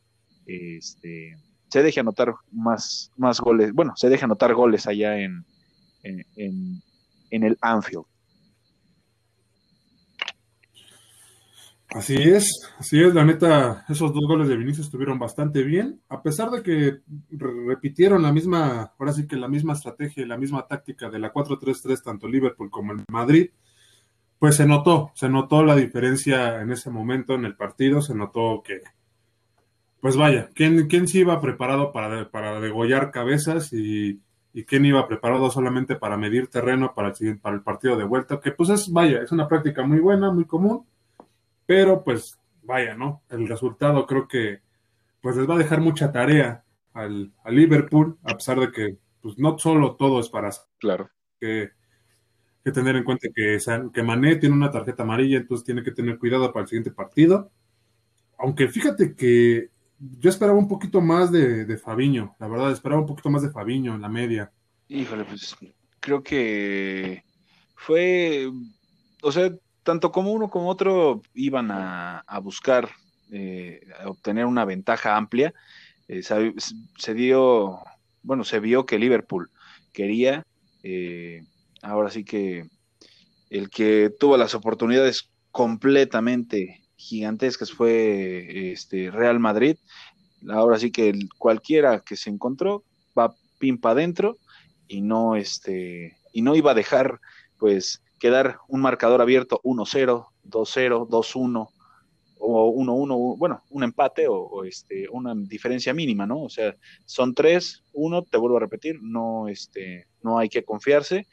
este, 0.50 1.36
se 1.68 1.82
deje 1.82 2.00
anotar 2.00 2.34
más, 2.50 3.12
más 3.16 3.40
goles, 3.40 3.72
bueno, 3.72 3.92
se 3.96 4.08
deje 4.08 4.24
anotar 4.24 4.54
goles 4.54 4.86
allá 4.86 5.18
en, 5.18 5.44
en, 6.02 6.82
el 7.30 7.56
Anfield. 7.60 8.04
Así 11.92 12.14
es, 12.14 12.48
así 12.78 13.02
es, 13.02 13.14
la 13.14 13.24
neta, 13.24 13.84
esos 13.88 14.14
dos 14.14 14.24
goles 14.28 14.46
de 14.46 14.56
Vinicius 14.56 14.86
estuvieron 14.86 15.18
bastante 15.18 15.64
bien, 15.64 16.00
a 16.08 16.22
pesar 16.22 16.50
de 16.50 16.62
que 16.62 17.00
repitieron 17.30 18.22
la 18.22 18.32
misma, 18.32 18.92
ahora 18.96 19.12
sí 19.12 19.26
que 19.26 19.34
la 19.34 19.48
misma 19.48 19.72
estrategia 19.72 20.22
y 20.22 20.26
la 20.26 20.38
misma 20.38 20.68
táctica 20.68 21.10
de 21.10 21.18
la 21.18 21.32
4-3-3, 21.32 22.02
tanto 22.04 22.28
Liverpool 22.28 22.70
como 22.70 22.92
el 22.92 23.04
Madrid, 23.08 23.50
pues 24.38 24.56
se 24.56 24.66
notó, 24.66 25.10
se 25.14 25.28
notó 25.28 25.64
la 25.64 25.74
diferencia 25.74 26.62
en 26.62 26.70
ese 26.70 26.90
momento 26.90 27.34
en 27.34 27.44
el 27.44 27.56
partido, 27.56 28.00
se 28.00 28.14
notó 28.14 28.62
que, 28.64 28.82
pues 30.00 30.16
vaya, 30.16 30.50
¿quién, 30.54 30.88
quién 30.88 31.06
sí 31.06 31.20
iba 31.20 31.40
preparado 31.40 31.92
para, 31.92 32.30
para 32.30 32.60
degollar 32.60 33.10
cabezas 33.10 33.72
y, 33.72 34.20
quién 34.66 34.84
iba 34.84 35.06
preparado 35.06 35.48
solamente 35.50 35.94
para 35.94 36.16
medir 36.16 36.48
terreno 36.48 36.92
para 36.94 37.12
el, 37.20 37.38
para 37.38 37.56
el 37.56 37.62
partido 37.62 37.96
de 37.96 38.04
vuelta? 38.04 38.40
Que 38.40 38.52
pues 38.52 38.70
es, 38.70 38.90
vaya, 38.90 39.22
es 39.22 39.30
una 39.30 39.46
práctica 39.46 39.84
muy 39.84 40.00
buena, 40.00 40.32
muy 40.32 40.44
común, 40.44 40.86
pero 41.66 42.02
pues 42.02 42.38
vaya, 42.62 42.94
¿no? 42.94 43.22
El 43.28 43.46
resultado 43.46 44.06
creo 44.06 44.26
que 44.26 44.60
pues 45.20 45.36
les 45.36 45.48
va 45.48 45.54
a 45.54 45.58
dejar 45.58 45.80
mucha 45.80 46.10
tarea 46.10 46.64
al, 46.94 47.32
Liverpool, 47.46 48.18
a 48.24 48.34
pesar 48.34 48.58
de 48.58 48.72
que 48.72 48.96
pues, 49.20 49.38
no 49.38 49.58
solo 49.58 49.96
todo 49.96 50.20
es 50.20 50.28
para... 50.28 50.50
Claro. 50.78 51.10
Que, 51.38 51.70
que 52.64 52.72
tener 52.72 52.96
en 52.96 53.04
cuenta 53.04 53.28
que, 53.34 53.58
que 53.92 54.02
Mané 54.02 54.36
tiene 54.36 54.54
una 54.54 54.70
tarjeta 54.70 55.02
amarilla, 55.02 55.38
entonces 55.38 55.64
tiene 55.64 55.82
que 55.82 55.92
tener 55.92 56.18
cuidado 56.18 56.52
para 56.52 56.62
el 56.62 56.68
siguiente 56.68 56.90
partido. 56.90 57.50
Aunque 58.38 58.68
fíjate 58.68 59.14
que 59.14 59.70
yo 60.00 60.30
esperaba 60.30 60.58
un 60.58 60.68
poquito 60.68 61.00
más 61.00 61.30
de, 61.30 61.64
de 61.64 61.76
Fabiño, 61.76 62.34
la 62.38 62.48
verdad, 62.48 62.72
esperaba 62.72 63.00
un 63.00 63.06
poquito 63.06 63.30
más 63.30 63.42
de 63.42 63.50
Fabiño 63.50 63.94
en 63.94 64.00
la 64.00 64.08
media. 64.08 64.50
Híjole, 64.88 65.24
pues 65.24 65.56
creo 66.00 66.22
que 66.22 67.22
fue, 67.76 68.50
o 69.22 69.30
sea, 69.30 69.52
tanto 69.82 70.10
como 70.10 70.32
uno 70.32 70.48
como 70.50 70.68
otro 70.68 71.22
iban 71.34 71.70
a, 71.70 72.24
buscar 72.42 72.88
eh, 73.30 73.80
obtener 74.04 74.46
una 74.46 74.64
ventaja 74.64 75.16
amplia. 75.16 75.54
Eh, 76.08 76.22
se, 76.22 77.14
dio, 77.14 77.80
bueno, 78.22 78.44
se 78.44 78.58
vio 78.60 78.86
que 78.86 78.98
Liverpool 78.98 79.50
quería, 79.92 80.44
eh, 80.82 81.42
ahora 81.82 82.10
sí 82.10 82.24
que 82.24 82.68
el 83.50 83.70
que 83.70 84.10
tuvo 84.18 84.36
las 84.36 84.54
oportunidades 84.54 85.30
completamente 85.50 86.82
gigantescas 87.00 87.72
fue 87.72 88.72
este 88.72 89.10
Real 89.10 89.40
Madrid. 89.40 89.76
Ahora 90.48 90.78
sí 90.78 90.90
que 90.90 91.12
cualquiera 91.38 92.00
que 92.00 92.16
se 92.16 92.30
encontró 92.30 92.84
va 93.18 93.34
pimpa 93.58 93.90
adentro 93.90 94.38
y 94.86 95.00
no 95.00 95.36
este 95.36 96.16
y 96.32 96.42
no 96.42 96.54
iba 96.54 96.70
a 96.70 96.74
dejar 96.74 97.20
pues 97.58 98.02
quedar 98.18 98.58
un 98.68 98.80
marcador 98.80 99.20
abierto 99.20 99.60
1-0, 99.64 100.26
2-0, 100.44 101.08
2-1 101.08 101.68
o 102.42 102.74
1-1, 102.74 103.38
bueno, 103.38 103.62
un 103.70 103.82
empate 103.82 104.26
o, 104.28 104.64
este, 104.64 105.08
una 105.10 105.34
diferencia 105.34 105.92
mínima, 105.92 106.26
¿no? 106.26 106.42
O 106.42 106.48
sea, 106.48 106.74
son 107.04 107.34
3, 107.34 107.84
1, 107.92 108.22
te 108.22 108.38
vuelvo 108.38 108.56
a 108.56 108.60
repetir, 108.60 108.98
no, 109.02 109.46
este, 109.46 110.06
no 110.22 110.38
hay 110.38 110.48
que 110.48 110.64
confiarse. 110.64 111.26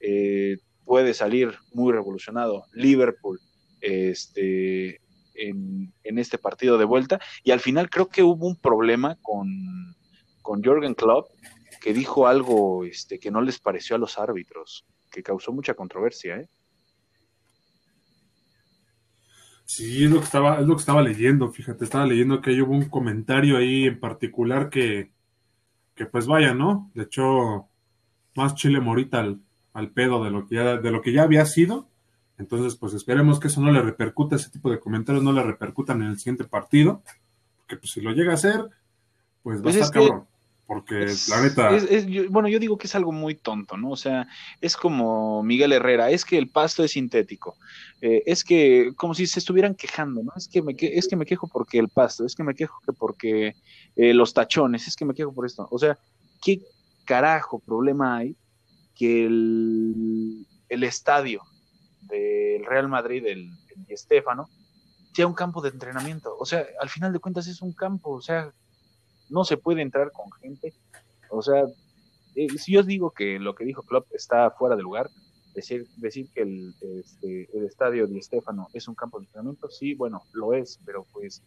Eh, 0.00 0.56
puede 0.86 1.12
salir 1.12 1.54
muy 1.72 1.92
revolucionado 1.92 2.64
Liverpool 2.72 3.40
este, 3.84 5.00
en, 5.34 5.92
este 6.02 6.38
partido 6.38 6.78
de 6.78 6.84
vuelta. 6.84 7.20
Y 7.42 7.50
al 7.50 7.60
final 7.60 7.90
creo 7.90 8.08
que 8.08 8.22
hubo 8.22 8.46
un 8.46 8.56
problema 8.56 9.16
con, 9.22 9.48
con 10.42 10.62
Jürgen 10.62 10.94
Klopp, 10.94 11.28
que 11.80 11.92
dijo 11.92 12.26
algo 12.26 12.84
este, 12.84 13.18
que 13.18 13.30
no 13.30 13.42
les 13.42 13.58
pareció 13.58 13.96
a 13.96 13.98
los 13.98 14.18
árbitros 14.18 14.86
que 15.10 15.22
causó 15.22 15.52
mucha 15.52 15.74
controversia, 15.74 16.36
¿eh? 16.38 16.48
Sí, 19.66 20.04
es 20.04 20.10
lo 20.10 20.18
que 20.18 20.24
estaba, 20.24 20.60
es 20.60 20.66
lo 20.66 20.76
que 20.76 20.80
estaba 20.80 21.02
leyendo, 21.02 21.50
fíjate, 21.50 21.84
estaba 21.84 22.06
leyendo 22.06 22.40
que 22.42 22.60
hubo 22.60 22.72
un 22.72 22.90
comentario 22.90 23.56
ahí 23.56 23.84
en 23.84 23.98
particular 23.98 24.68
que, 24.68 25.10
que 25.94 26.04
pues 26.06 26.26
vaya, 26.26 26.52
¿no? 26.52 26.90
De 26.94 27.04
hecho, 27.04 27.68
más 28.36 28.54
chile 28.54 28.80
morita 28.80 29.20
al, 29.20 29.90
pedo 29.92 30.22
de 30.22 30.30
lo 30.30 30.46
que 30.46 30.56
de 30.56 30.90
lo 30.90 31.00
que 31.00 31.12
ya 31.12 31.22
había 31.22 31.46
sido. 31.46 31.88
Entonces, 32.38 32.76
pues 32.76 32.94
esperemos 32.94 33.38
que 33.38 33.48
eso 33.48 33.60
no 33.60 33.70
le 33.70 33.80
repercuta, 33.80 34.36
ese 34.36 34.50
tipo 34.50 34.70
de 34.70 34.80
comentarios 34.80 35.22
no 35.22 35.32
le 35.32 35.42
repercutan 35.42 36.02
en 36.02 36.08
el 36.08 36.18
siguiente 36.18 36.44
partido. 36.44 37.02
Porque 37.58 37.76
pues 37.76 37.92
si 37.92 38.00
lo 38.00 38.12
llega 38.12 38.32
a 38.32 38.34
hacer, 38.34 38.68
pues 39.42 39.58
va 39.58 39.60
a 39.60 39.62
pues 39.62 39.76
estar 39.76 39.90
cabrón. 39.92 40.26
Porque 40.66 41.06
la 41.28 41.42
neta. 41.42 41.70
bueno, 42.30 42.48
yo 42.48 42.58
digo 42.58 42.78
que 42.78 42.86
es 42.86 42.94
algo 42.94 43.12
muy 43.12 43.34
tonto, 43.34 43.76
¿no? 43.76 43.90
O 43.90 43.96
sea, 43.96 44.26
es 44.62 44.76
como 44.78 45.42
Miguel 45.42 45.72
Herrera, 45.72 46.10
es 46.10 46.24
que 46.24 46.38
el 46.38 46.48
pasto 46.48 46.82
es 46.82 46.92
sintético. 46.92 47.56
Eh, 48.00 48.22
es 48.24 48.44
que, 48.44 48.92
como 48.96 49.14
si 49.14 49.26
se 49.26 49.40
estuvieran 49.40 49.74
quejando, 49.74 50.22
¿no? 50.22 50.32
Es 50.34 50.48
que, 50.48 50.62
me 50.62 50.74
es 50.78 51.06
que 51.06 51.16
me 51.16 51.26
quejo 51.26 51.48
porque 51.48 51.78
el 51.78 51.90
pasto, 51.90 52.24
es 52.24 52.34
que 52.34 52.44
me 52.44 52.54
quejo 52.54 52.80
que 52.84 52.94
porque 52.94 53.56
eh, 53.94 54.14
los 54.14 54.32
tachones, 54.32 54.88
es 54.88 54.96
que 54.96 55.04
me 55.04 55.14
quejo 55.14 55.34
por 55.34 55.44
esto. 55.44 55.68
O 55.70 55.78
sea, 55.78 55.98
¿qué 56.42 56.62
carajo 57.04 57.58
problema 57.58 58.16
hay 58.16 58.34
que 58.94 59.26
el, 59.26 60.46
el 60.70 60.82
estadio 60.82 61.42
del 62.08 62.64
Real 62.64 62.88
Madrid, 62.88 63.24
el, 63.26 63.50
el 63.76 63.86
Estéfano, 63.88 64.48
sea 65.14 65.26
un 65.26 65.34
campo 65.34 65.62
de 65.62 65.70
entrenamiento? 65.70 66.36
O 66.38 66.44
sea, 66.44 66.66
al 66.80 66.88
final 66.88 67.12
de 67.12 67.20
cuentas 67.20 67.46
es 67.46 67.62
un 67.62 67.72
campo, 67.72 68.10
o 68.10 68.20
sea, 68.20 68.52
no 69.30 69.44
se 69.44 69.56
puede 69.56 69.82
entrar 69.82 70.10
con 70.12 70.30
gente. 70.32 70.74
O 71.30 71.40
sea, 71.40 71.64
eh, 72.34 72.48
si 72.58 72.72
yo 72.72 72.82
digo 72.82 73.10
que 73.12 73.38
lo 73.38 73.54
que 73.54 73.64
dijo 73.64 73.82
Klopp 73.82 74.06
está 74.12 74.50
fuera 74.50 74.76
de 74.76 74.82
lugar, 74.82 75.08
decir, 75.54 75.86
decir 75.96 76.28
que 76.34 76.42
el, 76.42 76.74
este, 76.80 77.48
el 77.56 77.64
estadio 77.64 78.06
de 78.06 78.18
Estefano 78.18 78.68
es 78.72 78.88
un 78.88 78.94
campo 78.94 79.18
de 79.18 79.26
entrenamiento, 79.26 79.70
sí, 79.70 79.94
bueno, 79.94 80.22
lo 80.32 80.52
es, 80.52 80.80
pero 80.84 81.06
pues, 81.12 81.42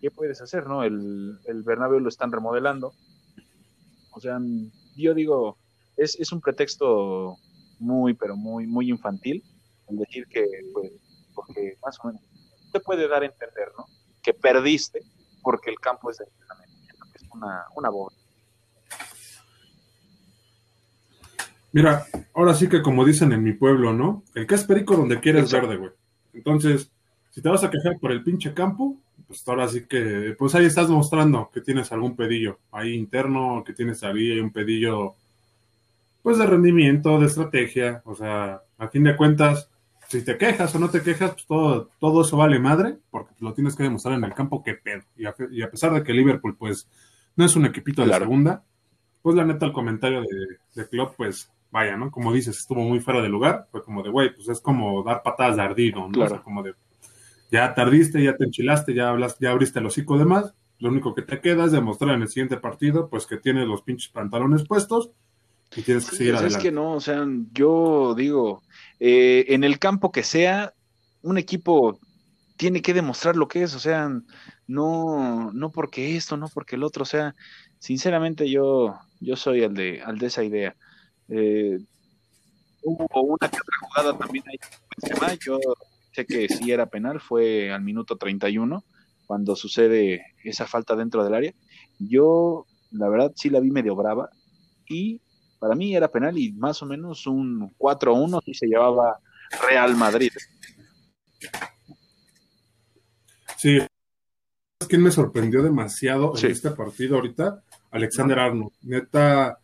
¿qué 0.00 0.10
puedes 0.10 0.40
hacer, 0.40 0.66
no? 0.66 0.82
El, 0.82 1.38
el 1.46 1.62
Bernabéu 1.62 2.00
lo 2.00 2.08
están 2.08 2.32
remodelando. 2.32 2.92
O 4.12 4.20
sea, 4.20 4.40
yo 4.96 5.14
digo, 5.14 5.58
es, 5.96 6.18
es 6.18 6.32
un 6.32 6.40
pretexto 6.40 7.36
muy, 7.78 8.14
pero 8.14 8.36
muy, 8.36 8.66
muy 8.66 8.90
infantil 8.90 9.44
el 9.88 9.98
decir 9.98 10.26
que, 10.28 10.44
pues, 10.72 10.92
porque 11.34 11.76
más 11.84 11.98
o 12.02 12.08
menos, 12.08 12.22
te 12.72 12.80
puede 12.80 13.08
dar 13.08 13.22
a 13.22 13.26
entender, 13.26 13.72
¿no? 13.78 13.86
Que 14.22 14.34
perdiste 14.34 15.00
porque 15.42 15.70
el 15.70 15.78
campo 15.78 16.10
es 16.10 16.18
de 16.18 16.24
entrenamiento 16.24 16.76
una, 17.36 17.64
una 17.76 17.90
Mira, 21.72 22.06
ahora 22.34 22.54
sí 22.54 22.68
que 22.68 22.82
como 22.82 23.04
dicen 23.04 23.32
en 23.32 23.42
mi 23.42 23.52
pueblo, 23.52 23.92
¿no? 23.92 24.24
El 24.34 24.46
que 24.46 24.54
es 24.54 24.64
perico 24.64 24.96
donde 24.96 25.20
quieres 25.20 25.52
verde, 25.52 25.76
güey. 25.76 25.90
Entonces, 26.32 26.90
si 27.30 27.42
te 27.42 27.48
vas 27.48 27.64
a 27.64 27.70
quejar 27.70 27.98
por 28.00 28.12
el 28.12 28.22
pinche 28.22 28.54
campo, 28.54 28.96
pues 29.26 29.46
ahora 29.46 29.68
sí 29.68 29.84
que, 29.86 30.34
pues 30.38 30.54
ahí 30.54 30.64
estás 30.64 30.88
mostrando 30.88 31.50
que 31.52 31.60
tienes 31.60 31.92
algún 31.92 32.16
pedillo 32.16 32.60
ahí 32.72 32.94
interno, 32.94 33.62
que 33.64 33.74
tienes 33.74 34.02
ahí 34.04 34.40
un 34.40 34.52
pedillo, 34.52 35.16
pues 36.22 36.38
de 36.38 36.46
rendimiento, 36.46 37.18
de 37.20 37.26
estrategia, 37.26 38.00
o 38.04 38.14
sea, 38.14 38.62
a 38.78 38.88
fin 38.88 39.04
de 39.04 39.16
cuentas, 39.16 39.68
si 40.08 40.24
te 40.24 40.38
quejas 40.38 40.74
o 40.74 40.78
no 40.78 40.90
te 40.90 41.02
quejas, 41.02 41.32
pues 41.32 41.46
todo, 41.46 41.90
todo 41.98 42.22
eso 42.22 42.36
vale 42.36 42.58
madre, 42.58 42.98
porque 43.10 43.34
lo 43.40 43.52
tienes 43.54 43.74
que 43.74 43.82
demostrar 43.82 44.14
en 44.14 44.24
el 44.24 44.34
campo, 44.34 44.62
qué 44.62 44.74
pedo. 44.74 45.02
Y 45.16 45.26
a, 45.26 45.34
y 45.50 45.62
a 45.62 45.70
pesar 45.70 45.92
de 45.92 46.02
que 46.02 46.12
Liverpool, 46.12 46.56
pues, 46.56 46.88
no 47.36 47.44
es 47.44 47.56
un 47.56 47.66
equipito 47.66 48.02
de 48.02 48.08
la 48.08 48.18
segunda. 48.18 48.64
Pues 49.22 49.36
la 49.36 49.44
neta, 49.44 49.66
el 49.66 49.72
comentario 49.72 50.20
de, 50.20 50.58
de 50.74 50.88
Klopp, 50.88 51.16
pues 51.16 51.50
vaya, 51.70 51.96
¿no? 51.96 52.10
Como 52.10 52.32
dices, 52.32 52.58
estuvo 52.58 52.80
muy 52.80 53.00
fuera 53.00 53.20
de 53.20 53.28
lugar. 53.28 53.66
Fue 53.70 53.82
como 53.82 54.02
de, 54.02 54.10
güey, 54.10 54.34
pues 54.34 54.48
es 54.48 54.60
como 54.60 55.02
dar 55.02 55.22
patadas 55.22 55.56
de 55.56 55.62
ardido, 55.62 56.08
¿no? 56.08 56.24
O 56.24 56.28
sea, 56.28 56.42
como 56.42 56.62
de, 56.62 56.74
ya 57.50 57.74
tardiste, 57.74 58.22
ya 58.22 58.36
te 58.36 58.44
enchilaste, 58.44 58.94
ya, 58.94 59.10
hablas, 59.10 59.38
ya 59.38 59.50
abriste 59.50 59.80
el 59.80 59.86
hocico 59.86 60.16
de 60.18 60.24
más. 60.24 60.54
Lo 60.78 60.90
único 60.90 61.14
que 61.14 61.22
te 61.22 61.40
queda 61.40 61.64
es 61.64 61.72
demostrar 61.72 62.14
en 62.14 62.22
el 62.22 62.28
siguiente 62.28 62.56
partido, 62.56 63.08
pues 63.08 63.26
que 63.26 63.36
tienes 63.36 63.66
los 63.66 63.82
pinches 63.82 64.10
pantalones 64.10 64.66
puestos 64.66 65.10
y 65.74 65.82
tienes 65.82 66.08
que 66.08 66.16
seguir 66.16 66.34
adelante. 66.34 66.58
Es 66.58 66.62
que 66.62 66.72
no, 66.72 66.92
o 66.92 67.00
sea, 67.00 67.26
yo 67.52 68.14
digo, 68.14 68.62
eh, 69.00 69.46
en 69.48 69.64
el 69.64 69.78
campo 69.78 70.12
que 70.12 70.22
sea, 70.22 70.72
un 71.22 71.38
equipo 71.38 71.98
tiene 72.56 72.82
que 72.82 72.94
demostrar 72.94 73.36
lo 73.36 73.48
que 73.48 73.62
es, 73.62 73.74
o 73.74 73.78
sea, 73.78 74.10
no, 74.66 75.52
no 75.52 75.70
porque 75.70 76.16
esto, 76.16 76.36
no 76.36 76.48
porque 76.48 76.76
el 76.76 76.84
otro, 76.84 77.02
o 77.02 77.06
sea, 77.06 77.34
sinceramente 77.78 78.50
yo, 78.50 78.98
yo 79.20 79.36
soy 79.36 79.62
el 79.62 79.74
de, 79.74 80.02
al 80.02 80.18
de 80.18 80.26
esa 80.26 80.42
idea. 80.44 80.74
Eh, 81.28 81.78
hubo 82.82 83.22
una 83.22 83.48
que 83.48 83.58
otra 83.60 83.76
jugada 83.80 84.18
también 84.18 84.44
ahí, 84.48 85.38
yo 85.44 85.58
sé 86.12 86.24
que 86.24 86.48
sí 86.48 86.70
era 86.70 86.86
penal, 86.86 87.20
fue 87.20 87.70
al 87.72 87.82
minuto 87.82 88.16
31, 88.16 88.84
cuando 89.26 89.56
sucede 89.56 90.24
esa 90.44 90.66
falta 90.66 90.96
dentro 90.96 91.24
del 91.24 91.34
área. 91.34 91.52
Yo, 91.98 92.66
la 92.90 93.08
verdad, 93.08 93.32
sí 93.34 93.50
la 93.50 93.60
vi 93.60 93.70
medio 93.70 93.94
brava 93.96 94.30
y 94.88 95.20
para 95.66 95.74
mí 95.74 95.96
era 95.96 96.06
penal 96.06 96.38
y 96.38 96.52
más 96.52 96.80
o 96.80 96.86
menos 96.86 97.26
un 97.26 97.74
4-1 97.76 98.40
si 98.44 98.54
se 98.54 98.68
llevaba 98.68 99.18
Real 99.68 99.96
Madrid. 99.96 100.30
Sí, 103.56 103.80
quién 104.88 105.02
me 105.02 105.10
sorprendió 105.10 105.64
demasiado 105.64 106.34
en 106.36 106.50
este 106.52 106.70
partido 106.70 107.16
ahorita? 107.16 107.64
Alexander 107.90 108.38
Arnold. 108.38 108.74
Neta, 108.82 109.58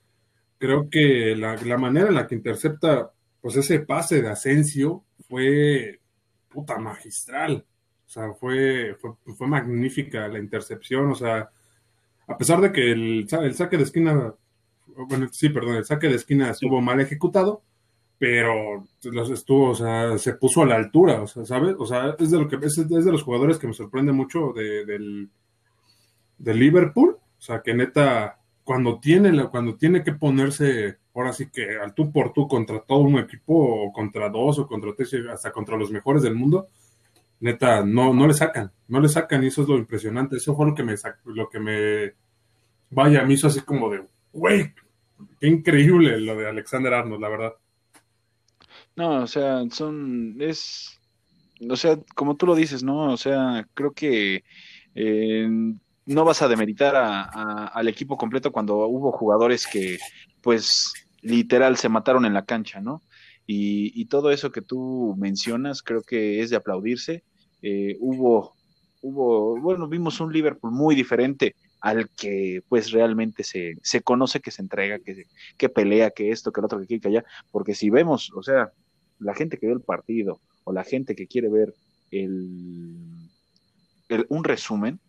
creo 0.59 0.91
que 0.91 1.37
la, 1.37 1.79
manera 1.79 2.09
en 2.09 2.17
la 2.17 2.27
que 2.27 2.35
intercepta 2.35 3.12
pues 3.41 3.55
ese 3.55 3.79
pase 3.79 4.23
de 4.23 4.31
Asensio 4.31 5.05
fue 5.29 6.01
puta 6.49 6.79
magistral. 6.79 7.65
O 8.07 8.09
sea, 8.09 8.35
fue, 8.35 8.97
fue, 9.37 9.47
magnífica 9.47 10.27
la 10.27 10.41
intercepción. 10.41 11.12
O 11.12 11.15
sea, 11.15 11.49
a 12.27 12.37
pesar 12.37 12.61
de 12.61 12.73
que 12.73 12.91
el, 12.91 13.29
el 13.31 13.55
saque 13.55 13.77
de 13.77 13.85
esquina, 13.85 14.35
bueno, 14.96 15.28
sí, 15.33 15.48
perdón, 15.48 15.76
el 15.76 15.85
saque 15.85 16.09
de 16.09 16.16
esquina 16.16 16.50
estuvo 16.50 16.81
mal 16.81 17.00
ejecutado, 17.00 17.62
pero 18.22 18.85
estuvo, 19.33 19.70
o 19.70 19.74
sea, 19.74 20.16
se 20.16 20.35
puso 20.35 20.62
a 20.62 20.66
la 20.66 20.76
altura, 20.76 21.22
o 21.22 21.26
sea, 21.26 21.44
¿sabes? 21.44 21.74
O 21.76 21.87
sea, 21.87 22.14
es 22.18 22.31
de, 22.31 22.38
lo 22.38 22.46
que, 22.46 22.57
es, 22.64 22.88
de 22.88 23.11
los 23.11 23.24
jugadores 23.24 23.59
que 23.59 23.66
me 23.66 23.72
sorprende 23.72 24.12
mucho 24.12 24.52
de, 24.55 24.85
del, 24.87 25.28
Liverpool, 26.38 27.16
o 27.18 27.40
sea, 27.40 27.62
que 27.62 27.74
neta, 27.74 28.38
cuando 28.62 29.00
tiene, 29.00 29.48
cuando 29.48 29.74
tiene 29.74 30.05
que 30.05 30.12
ponerse, 30.12 30.98
ahora 31.14 31.33
sí 31.33 31.50
que 31.50 31.78
al 31.78 31.94
tú 31.94 32.12
por 32.12 32.33
tú 32.33 32.46
contra 32.46 32.81
todo 32.81 33.00
un 33.00 33.18
equipo, 33.18 33.55
o 33.55 33.92
contra 33.92 34.28
dos, 34.28 34.61
o 34.61 34.68
contra 34.68 34.94
tres, 34.94 35.14
hasta 35.28 35.50
contra 35.50 35.76
los 35.76 35.90
mejores 35.90 36.22
del 36.22 36.37
mundo, 36.37 36.68
neta, 37.40 37.85
no, 37.85 38.14
no 38.14 38.28
le 38.28 38.35
sacan, 38.35 38.70
no 38.87 39.00
le 39.00 39.09
sacan, 39.09 39.42
y 39.42 39.48
eso 39.48 39.62
es 39.62 39.68
lo 39.68 39.76
impresionante, 39.76 40.37
eso 40.37 40.55
fue 40.55 40.66
lo 40.66 40.76
que 40.76 40.85
me, 40.85 40.94
lo 41.24 41.48
que 41.48 41.59
me, 41.59 42.12
vaya, 42.88 43.24
me 43.24 43.35
hizo 43.35 43.48
así 43.48 43.62
como 43.62 43.90
de, 43.90 44.05
güey, 44.33 44.73
qué 45.40 45.47
increíble 45.47 46.21
lo 46.21 46.37
de 46.37 46.49
Alexander 46.49 46.95
Arnold, 46.95 47.21
la 47.21 47.29
verdad. 47.29 47.53
No, 48.97 49.23
o 49.23 49.27
sea, 49.27 49.62
son, 49.71 50.37
es, 50.40 51.01
o 51.68 51.77
sea, 51.77 51.99
como 52.14 52.37
tú 52.37 52.47
lo 52.47 52.55
dices, 52.55 52.83
¿no? 52.83 53.12
O 53.12 53.16
sea, 53.16 53.66
creo 53.75 53.92
que 53.92 54.45
eh, 54.95 55.49
no 56.05 56.25
vas 56.25 56.42
a 56.42 56.49
demeritar 56.49 56.95
al 56.97 57.88
equipo 57.88 58.16
completo 58.16 58.53
cuando 58.53 58.87
hubo 58.87 59.12
jugadores 59.12 59.66
que, 59.66 59.99
pues, 60.42 60.92
literal 61.23 61.77
se 61.77 61.88
mataron 61.88 62.25
en 62.27 62.35
la 62.35 62.45
cancha, 62.45 62.81
¿no? 62.81 63.03
Y, 63.47 64.05
todo 64.07 64.31
eso 64.31 64.51
que 64.51 64.62
tú 64.62 65.14
mencionas 65.18 65.83
creo 65.83 66.03
que 66.03 66.40
es 66.40 66.51
de 66.51 66.57
aplaudirse. 66.57 67.25
Eh, 67.61 67.97
hubo, 68.01 68.55
hubo, 69.03 69.61
bueno, 69.61 69.88
vimos 69.88 70.21
un 70.21 70.33
Liverpool 70.33 70.73
muy 70.73 70.95
diferente 70.95 71.55
al 71.83 72.09
que 72.11 72.62
pues 72.68 72.92
realmente 72.92 73.42
se, 73.42 73.77
se 73.83 74.03
conoce 74.03 74.40
que 74.40 74.53
se 74.53 74.62
entrega, 74.62 75.01
que, 75.01 75.27
que 75.59 75.68
pelea, 75.68 76.12
que 76.12 76.31
esto, 76.31 76.53
que 76.53 76.61
lo 76.61 76.66
otro, 76.66 76.79
que 76.79 76.85
aquí, 76.85 77.01
que 77.01 77.09
allá, 77.09 77.25
porque 77.51 77.75
si 77.75 77.90
vemos, 77.90 78.33
o 78.35 78.42
sea, 78.42 78.73
la 79.18 79.35
gente 79.35 79.59
que 79.59 79.66
ve 79.66 79.73
el 79.73 79.81
partido 79.81 80.40
o 80.62 80.73
la 80.73 80.85
gente 80.85 81.16
que 81.16 81.27
quiere 81.27 81.49
ver 81.49 81.75
el, 82.12 83.29
un 84.29 84.45
resumen, 84.45 85.01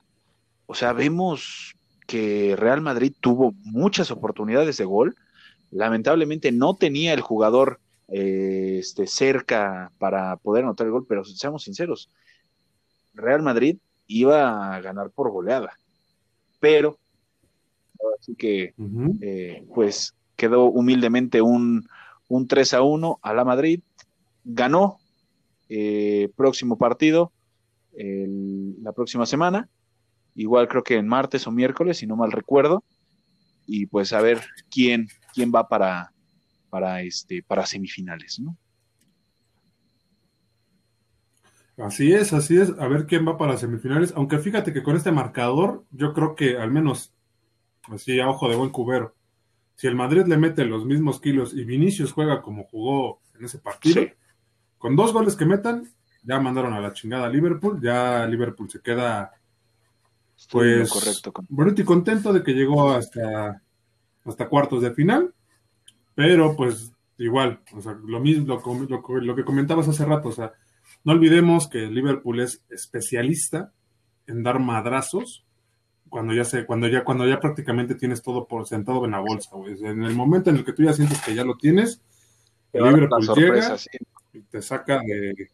o 0.65 0.73
sea, 0.73 0.93
vemos 0.93 1.75
que 2.07 2.55
Real 2.57 2.81
Madrid 2.81 3.13
tuvo 3.19 3.53
muchas 3.63 4.09
oportunidades 4.09 4.77
de 4.77 4.85
gol, 4.85 5.15
lamentablemente 5.69 6.51
no 6.51 6.75
tenía 6.75 7.13
el 7.13 7.21
jugador 7.21 7.79
eh, 8.07 8.77
este, 8.79 9.05
cerca 9.05 9.91
para 9.99 10.37
poder 10.37 10.63
anotar 10.63 10.87
el 10.87 10.93
gol, 10.93 11.05
pero 11.07 11.23
seamos 11.23 11.65
sinceros, 11.65 12.09
Real 13.13 13.43
Madrid 13.43 13.77
iba 14.07 14.75
a 14.75 14.81
ganar 14.81 15.11
por 15.11 15.29
goleada, 15.29 15.77
pero 16.63 16.97
así 18.17 18.35
que 18.35 18.73
eh, 19.19 19.65
pues 19.75 20.15
quedó 20.37 20.63
humildemente 20.67 21.41
un, 21.41 21.89
un 22.29 22.47
3 22.47 22.75
a 22.75 22.81
1 22.81 23.19
a 23.21 23.33
la 23.33 23.43
Madrid, 23.43 23.81
ganó 24.45 24.97
eh, 25.67 26.29
próximo 26.37 26.77
partido 26.77 27.33
la 27.91 28.93
próxima 28.93 29.25
semana, 29.25 29.67
igual 30.35 30.69
creo 30.69 30.83
que 30.83 30.95
en 30.95 31.05
martes 31.05 31.45
o 31.47 31.51
miércoles, 31.51 31.97
si 31.97 32.07
no 32.07 32.15
mal 32.15 32.31
recuerdo, 32.31 32.81
y 33.67 33.87
pues 33.87 34.13
a 34.13 34.21
ver 34.21 34.39
quién, 34.71 35.09
quién 35.33 35.51
va 35.53 35.67
para, 35.67 36.13
para, 36.69 37.01
este, 37.01 37.43
para 37.43 37.65
semifinales, 37.65 38.39
¿no? 38.39 38.55
Así 41.77 42.13
es, 42.13 42.33
así 42.33 42.57
es, 42.57 42.71
a 42.77 42.87
ver 42.87 43.07
quién 43.07 43.27
va 43.27 43.37
para 43.37 43.57
semifinales, 43.57 44.13
aunque 44.15 44.37
fíjate 44.37 44.73
que 44.73 44.83
con 44.83 44.95
este 44.95 45.11
marcador, 45.11 45.83
yo 45.91 46.13
creo 46.13 46.35
que 46.35 46.57
al 46.57 46.71
menos, 46.71 47.13
así 47.89 48.19
a 48.19 48.29
ojo 48.29 48.47
de 48.47 48.55
buen 48.55 48.69
cubero, 48.69 49.15
si 49.75 49.87
el 49.87 49.95
Madrid 49.95 50.25
le 50.27 50.37
mete 50.37 50.65
los 50.65 50.85
mismos 50.85 51.19
kilos 51.19 51.53
y 51.53 51.63
Vinicius 51.63 52.13
juega 52.13 52.41
como 52.43 52.65
jugó 52.65 53.21
en 53.37 53.45
ese 53.45 53.57
partido, 53.57 54.03
con 54.77 54.95
dos 54.95 55.13
goles 55.13 55.35
que 55.35 55.45
metan, 55.45 55.89
ya 56.23 56.39
mandaron 56.39 56.73
a 56.73 56.79
la 56.79 56.93
chingada 56.93 57.25
a 57.25 57.29
Liverpool, 57.29 57.81
ya 57.81 58.25
Liverpool 58.27 58.69
se 58.69 58.81
queda 58.81 59.31
pues 60.51 60.91
correcto. 60.91 61.33
bonito 61.49 61.81
y 61.81 61.85
contento 61.85 62.33
de 62.33 62.43
que 62.43 62.53
llegó 62.53 62.91
hasta, 62.91 63.61
hasta 64.25 64.47
cuartos 64.47 64.81
de 64.81 64.91
final, 64.91 65.33
pero 66.13 66.55
pues 66.55 66.93
igual, 67.17 67.61
o 67.73 67.81
sea, 67.81 67.93
lo 67.93 68.19
mismo, 68.19 68.45
lo, 68.45 69.19
lo, 69.21 69.35
que 69.35 69.45
comentabas 69.45 69.87
hace 69.87 70.05
rato, 70.05 70.29
o 70.29 70.31
sea, 70.31 70.53
no 71.03 71.13
olvidemos 71.13 71.67
que 71.67 71.87
Liverpool 71.87 72.39
es 72.39 72.63
especialista 72.69 73.71
en 74.27 74.43
dar 74.43 74.59
madrazos 74.59 75.45
cuando 76.09 76.33
ya 76.33 76.45
se, 76.45 76.65
cuando 76.65 76.87
ya, 76.87 77.03
cuando 77.03 77.27
ya 77.27 77.39
prácticamente 77.39 77.95
tienes 77.95 78.21
todo 78.21 78.47
por 78.47 78.67
sentado 78.67 79.03
en 79.05 79.11
la 79.11 79.19
bolsa, 79.19 79.49
En 79.65 80.03
el 80.03 80.15
momento 80.15 80.49
en 80.49 80.57
el 80.57 80.65
que 80.65 80.73
tú 80.73 80.83
ya 80.83 80.93
sientes 80.93 81.19
que 81.21 81.33
ya 81.33 81.43
lo 81.43 81.55
tienes, 81.55 82.01
el 82.71 82.83
Liverpool 82.83 83.27
llega, 83.35 83.75
y 84.31 84.41
te 84.41 84.61
saca 84.61 84.99
de, 84.99 85.49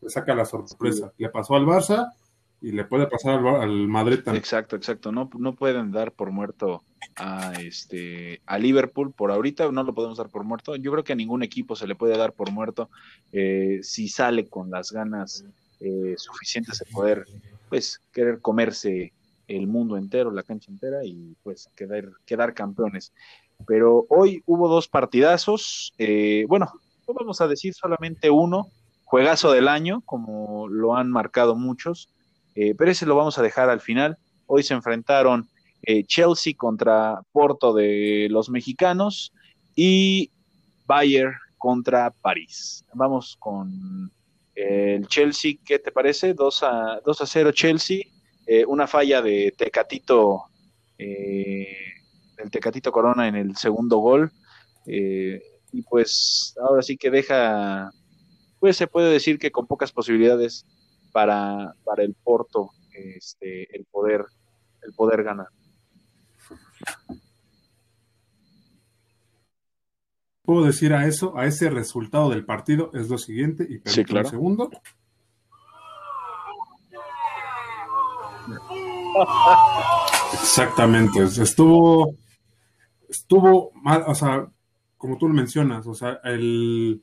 te 0.00 0.08
saca 0.08 0.34
la 0.34 0.44
sorpresa. 0.44 1.12
Le 1.18 1.28
pasó 1.28 1.56
al 1.56 1.66
Barça 1.66 2.12
y 2.60 2.72
le 2.72 2.84
puede 2.84 3.06
pasar 3.06 3.44
al, 3.46 3.86
Madrid 3.88 4.20
también. 4.24 4.40
Exacto, 4.40 4.76
exacto. 4.76 5.12
No, 5.12 5.30
no 5.38 5.54
pueden 5.54 5.92
dar 5.92 6.12
por 6.12 6.30
muerto 6.30 6.82
a 7.16 7.52
este 7.60 8.40
a 8.46 8.58
Liverpool 8.58 9.12
por 9.12 9.30
ahorita, 9.30 9.70
no 9.70 9.82
lo 9.82 9.94
podemos 9.94 10.18
dar 10.18 10.28
por 10.28 10.44
muerto. 10.44 10.76
Yo 10.76 10.90
creo 10.92 11.04
que 11.04 11.12
a 11.12 11.16
ningún 11.16 11.42
equipo 11.42 11.76
se 11.76 11.86
le 11.86 11.94
puede 11.94 12.16
dar 12.16 12.32
por 12.32 12.50
muerto 12.50 12.90
eh, 13.32 13.80
si 13.82 14.08
sale 14.08 14.48
con 14.48 14.70
las 14.70 14.92
ganas 14.92 15.44
eh, 15.80 16.14
suficientes 16.16 16.78
de 16.78 16.86
poder, 16.92 17.26
pues, 17.68 18.00
querer 18.12 18.40
comerse 18.40 19.12
el 19.48 19.66
mundo 19.66 19.96
entero, 19.96 20.30
la 20.30 20.42
cancha 20.42 20.70
entera 20.70 21.04
y 21.04 21.36
pues 21.42 21.68
quedar, 21.76 22.08
quedar 22.24 22.54
campeones. 22.54 23.12
Pero 23.66 24.06
hoy 24.08 24.42
hubo 24.46 24.68
dos 24.68 24.88
partidazos. 24.88 25.92
Eh, 25.98 26.44
bueno, 26.48 26.72
vamos 27.06 27.40
a 27.40 27.48
decir 27.48 27.74
solamente 27.74 28.30
uno, 28.30 28.68
juegazo 29.04 29.52
del 29.52 29.68
año, 29.68 30.02
como 30.04 30.68
lo 30.68 30.96
han 30.96 31.10
marcado 31.10 31.54
muchos, 31.54 32.08
eh, 32.56 32.74
pero 32.76 32.90
ese 32.90 33.04
lo 33.04 33.14
vamos 33.14 33.38
a 33.38 33.42
dejar 33.42 33.68
al 33.68 33.80
final. 33.80 34.16
Hoy 34.46 34.62
se 34.62 34.72
enfrentaron 34.72 35.48
eh, 35.82 36.04
Chelsea 36.04 36.54
contra 36.56 37.20
Porto 37.30 37.74
de 37.74 38.28
los 38.30 38.48
mexicanos 38.48 39.32
y 39.74 40.30
Bayern 40.86 41.34
contra 41.58 42.10
París. 42.10 42.84
Vamos 42.94 43.36
con 43.38 44.10
el 44.54 45.06
Chelsea, 45.06 45.56
¿qué 45.64 45.78
te 45.78 45.92
parece? 45.92 46.32
2 46.32 46.62
a, 46.62 47.00
2 47.04 47.20
a 47.20 47.26
0 47.26 47.52
Chelsea, 47.52 48.00
eh, 48.46 48.64
una 48.64 48.86
falla 48.86 49.20
de 49.20 49.52
Tecatito, 49.56 50.44
el 50.96 52.50
Tecatito 52.50 52.90
Corona 52.90 53.28
en 53.28 53.34
el 53.34 53.56
segundo 53.56 53.98
gol 53.98 54.32
y 54.86 55.82
pues 55.82 56.54
ahora 56.58 56.80
sí 56.80 56.96
que 56.96 57.10
deja, 57.10 57.90
pues 58.60 58.78
se 58.78 58.86
puede 58.86 59.10
decir 59.10 59.38
que 59.38 59.50
con 59.50 59.66
pocas 59.66 59.92
posibilidades 59.92 60.64
para, 61.16 61.72
para 61.82 62.02
el 62.02 62.14
Porto 62.22 62.72
este, 62.92 63.74
el 63.74 63.86
poder 63.86 64.26
el 64.82 64.92
poder 64.92 65.24
ganar. 65.24 65.48
Puedo 70.42 70.66
decir 70.66 70.92
a 70.92 71.06
eso, 71.06 71.38
a 71.38 71.46
ese 71.46 71.70
resultado 71.70 72.28
del 72.28 72.44
partido 72.44 72.90
es 72.92 73.08
lo 73.08 73.16
siguiente 73.16 73.64
y 73.64 73.80
sí, 73.88 74.04
un 74.12 74.26
segundo. 74.26 74.70
Exactamente, 80.34 81.22
estuvo 81.22 82.14
estuvo 83.08 83.72
mal, 83.72 84.04
o 84.06 84.14
sea, 84.14 84.46
como 84.98 85.16
tú 85.16 85.28
lo 85.28 85.34
mencionas, 85.34 85.86
o 85.86 85.94
sea, 85.94 86.20
el, 86.24 87.02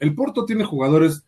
el 0.00 0.14
Porto 0.16 0.44
tiene 0.44 0.64
jugadores 0.64 1.24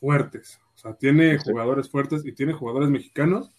fuertes, 0.00 0.58
sea, 0.84 0.94
tiene 0.94 1.38
jugadores 1.38 1.90
fuertes 1.90 2.24
y 2.24 2.32
tiene 2.32 2.52
jugadores 2.52 2.90
mexicanos 2.90 3.50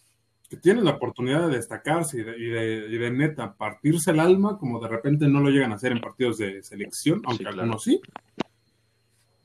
que 0.50 0.58
tienen 0.58 0.86
la 0.86 0.92
oportunidad 0.92 1.48
de 1.48 1.56
destacarse 1.56 2.20
y 2.20 2.24
de, 2.24 2.88
y 2.88 2.98
de, 2.98 3.12
neta 3.12 3.56
partirse 3.56 4.12
el 4.12 4.20
alma, 4.20 4.60
como 4.60 4.80
de 4.80 4.88
repente 4.88 5.28
no 5.28 5.40
lo 5.40 5.50
llegan 5.50 5.72
a 5.72 5.76
hacer 5.76 5.92
en 5.92 6.02
partidos 6.02 6.38
de 6.38 6.62
selección, 6.62 7.24
aunque 7.26 7.48
algunos 7.48 7.84
sí. 7.84 8.00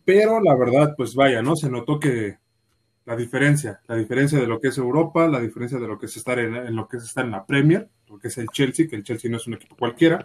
Pero 0.04 0.40
la 0.40 0.54
verdad, 0.54 0.94
pues 0.96 1.14
vaya, 1.14 1.40
¿no? 1.40 1.56
Se 1.56 1.70
notó 1.70 1.98
que 1.98 2.36
la 3.06 3.16
diferencia, 3.16 3.80
la 3.86 3.96
diferencia 3.96 4.38
de 4.38 4.46
lo 4.46 4.60
que 4.60 4.68
es 4.68 4.76
Europa, 4.76 5.26
la 5.26 5.40
diferencia 5.40 5.78
de 5.78 5.86
lo 5.86 5.98
que 5.98 6.06
es 6.06 6.16
estar 6.16 6.38
en, 6.38 6.54
en 6.54 6.76
lo 6.76 6.86
que 6.86 6.98
es 6.98 7.04
estar 7.04 7.24
en 7.24 7.30
la 7.30 7.46
Premier, 7.46 7.88
lo 8.08 8.18
que 8.18 8.28
es 8.28 8.36
el 8.36 8.48
Chelsea, 8.48 8.86
que 8.86 8.96
el 8.96 9.04
Chelsea 9.04 9.30
no 9.30 9.38
es 9.38 9.46
un 9.46 9.54
equipo 9.54 9.76
cualquiera. 9.76 10.22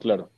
Claro 0.00 0.30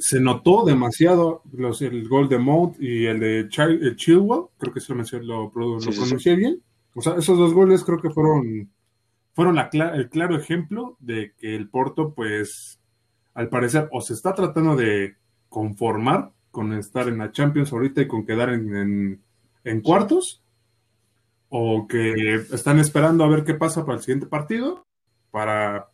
se 0.00 0.18
notó 0.18 0.64
demasiado 0.64 1.42
los, 1.52 1.82
el 1.82 2.08
gol 2.08 2.28
de 2.28 2.38
Mount 2.38 2.80
y 2.80 3.04
el 3.04 3.20
de 3.20 3.48
Chilwell, 3.48 4.46
creo 4.58 4.72
que 4.72 4.80
se 4.80 4.94
lo, 5.20 5.50
pronuncié 5.52 6.34
bien. 6.36 6.62
O 6.94 7.02
sea, 7.02 7.16
esos 7.16 7.38
dos 7.38 7.52
goles 7.52 7.84
creo 7.84 8.00
que 8.00 8.10
fueron, 8.10 8.70
fueron 9.34 9.58
el 9.58 10.08
claro 10.08 10.36
ejemplo 10.36 10.96
de 11.00 11.34
que 11.38 11.54
el 11.54 11.68
Porto, 11.68 12.14
pues, 12.14 12.80
al 13.34 13.50
parecer, 13.50 13.88
o 13.92 14.00
se 14.00 14.14
está 14.14 14.34
tratando 14.34 14.74
de 14.74 15.16
conformar 15.50 16.32
con 16.50 16.72
estar 16.72 17.06
en 17.06 17.18
la 17.18 17.30
Champions 17.30 17.72
ahorita 17.72 18.00
y 18.00 18.08
con 18.08 18.24
quedar 18.24 18.48
en, 18.48 19.20
en 19.64 19.80
cuartos, 19.82 20.42
o 21.50 21.86
que 21.86 22.36
están 22.52 22.78
esperando 22.78 23.22
a 23.22 23.28
ver 23.28 23.44
qué 23.44 23.54
pasa 23.54 23.84
para 23.84 23.98
el 23.98 24.02
siguiente 24.02 24.26
partido, 24.26 24.86
para 25.30 25.90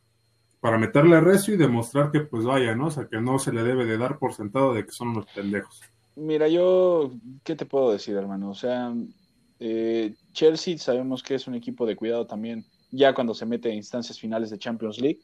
para 0.67 0.79
meterle 0.79 1.21
recio 1.21 1.55
y 1.55 1.57
demostrar 1.57 2.11
que 2.11 2.23
pues 2.23 2.45
vaya, 2.45 2.75
¿no? 2.75 2.89
O 2.89 2.91
sea, 2.91 3.07
que 3.07 3.21
no 3.21 3.39
se 3.39 3.53
le 3.53 3.63
debe 3.63 3.85
de 3.85 3.99
dar 3.99 4.19
por 4.19 4.35
sentado 4.35 4.75
de 4.75 4.85
que 4.85 4.91
son 4.91 5.11
unos 5.11 5.27
pendejos. 5.27 5.81
Mira, 6.17 6.49
yo, 6.49 7.13
¿qué 7.45 7.55
te 7.55 7.67
puedo 7.67 7.93
decir, 7.93 8.17
hermano? 8.17 8.51
O 8.51 8.55
sea, 8.57 8.93
eh, 9.61 10.17
Chelsea 10.33 10.77
sabemos 10.77 11.23
que 11.23 11.37
es 11.37 11.47
un 11.47 11.55
equipo 11.55 11.87
de 11.87 11.95
cuidado 11.95 12.27
también, 12.27 12.67
ya 12.91 13.15
cuando 13.15 13.33
se 13.33 13.47
mete 13.47 13.69
en 13.69 13.77
instancias 13.77 14.19
finales 14.19 14.51
de 14.51 14.59
Champions 14.59 14.99
League. 15.01 15.21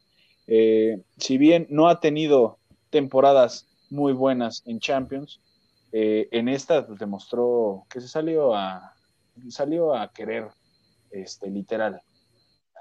Eh, 0.46 1.02
si 1.16 1.38
bien 1.38 1.66
no 1.70 1.88
ha 1.88 1.98
tenido 1.98 2.60
temporadas 2.90 3.66
muy 3.90 4.12
buenas 4.12 4.62
en 4.64 4.78
Champions, 4.78 5.40
eh, 5.90 6.28
en 6.30 6.48
esta 6.48 6.86
pues, 6.86 7.00
demostró 7.00 7.84
que 7.90 8.00
se 8.00 8.06
salió 8.06 8.54
a 8.54 8.94
salió 9.48 9.92
a 9.92 10.12
querer, 10.12 10.46
este, 11.10 11.50
literal, 11.50 12.00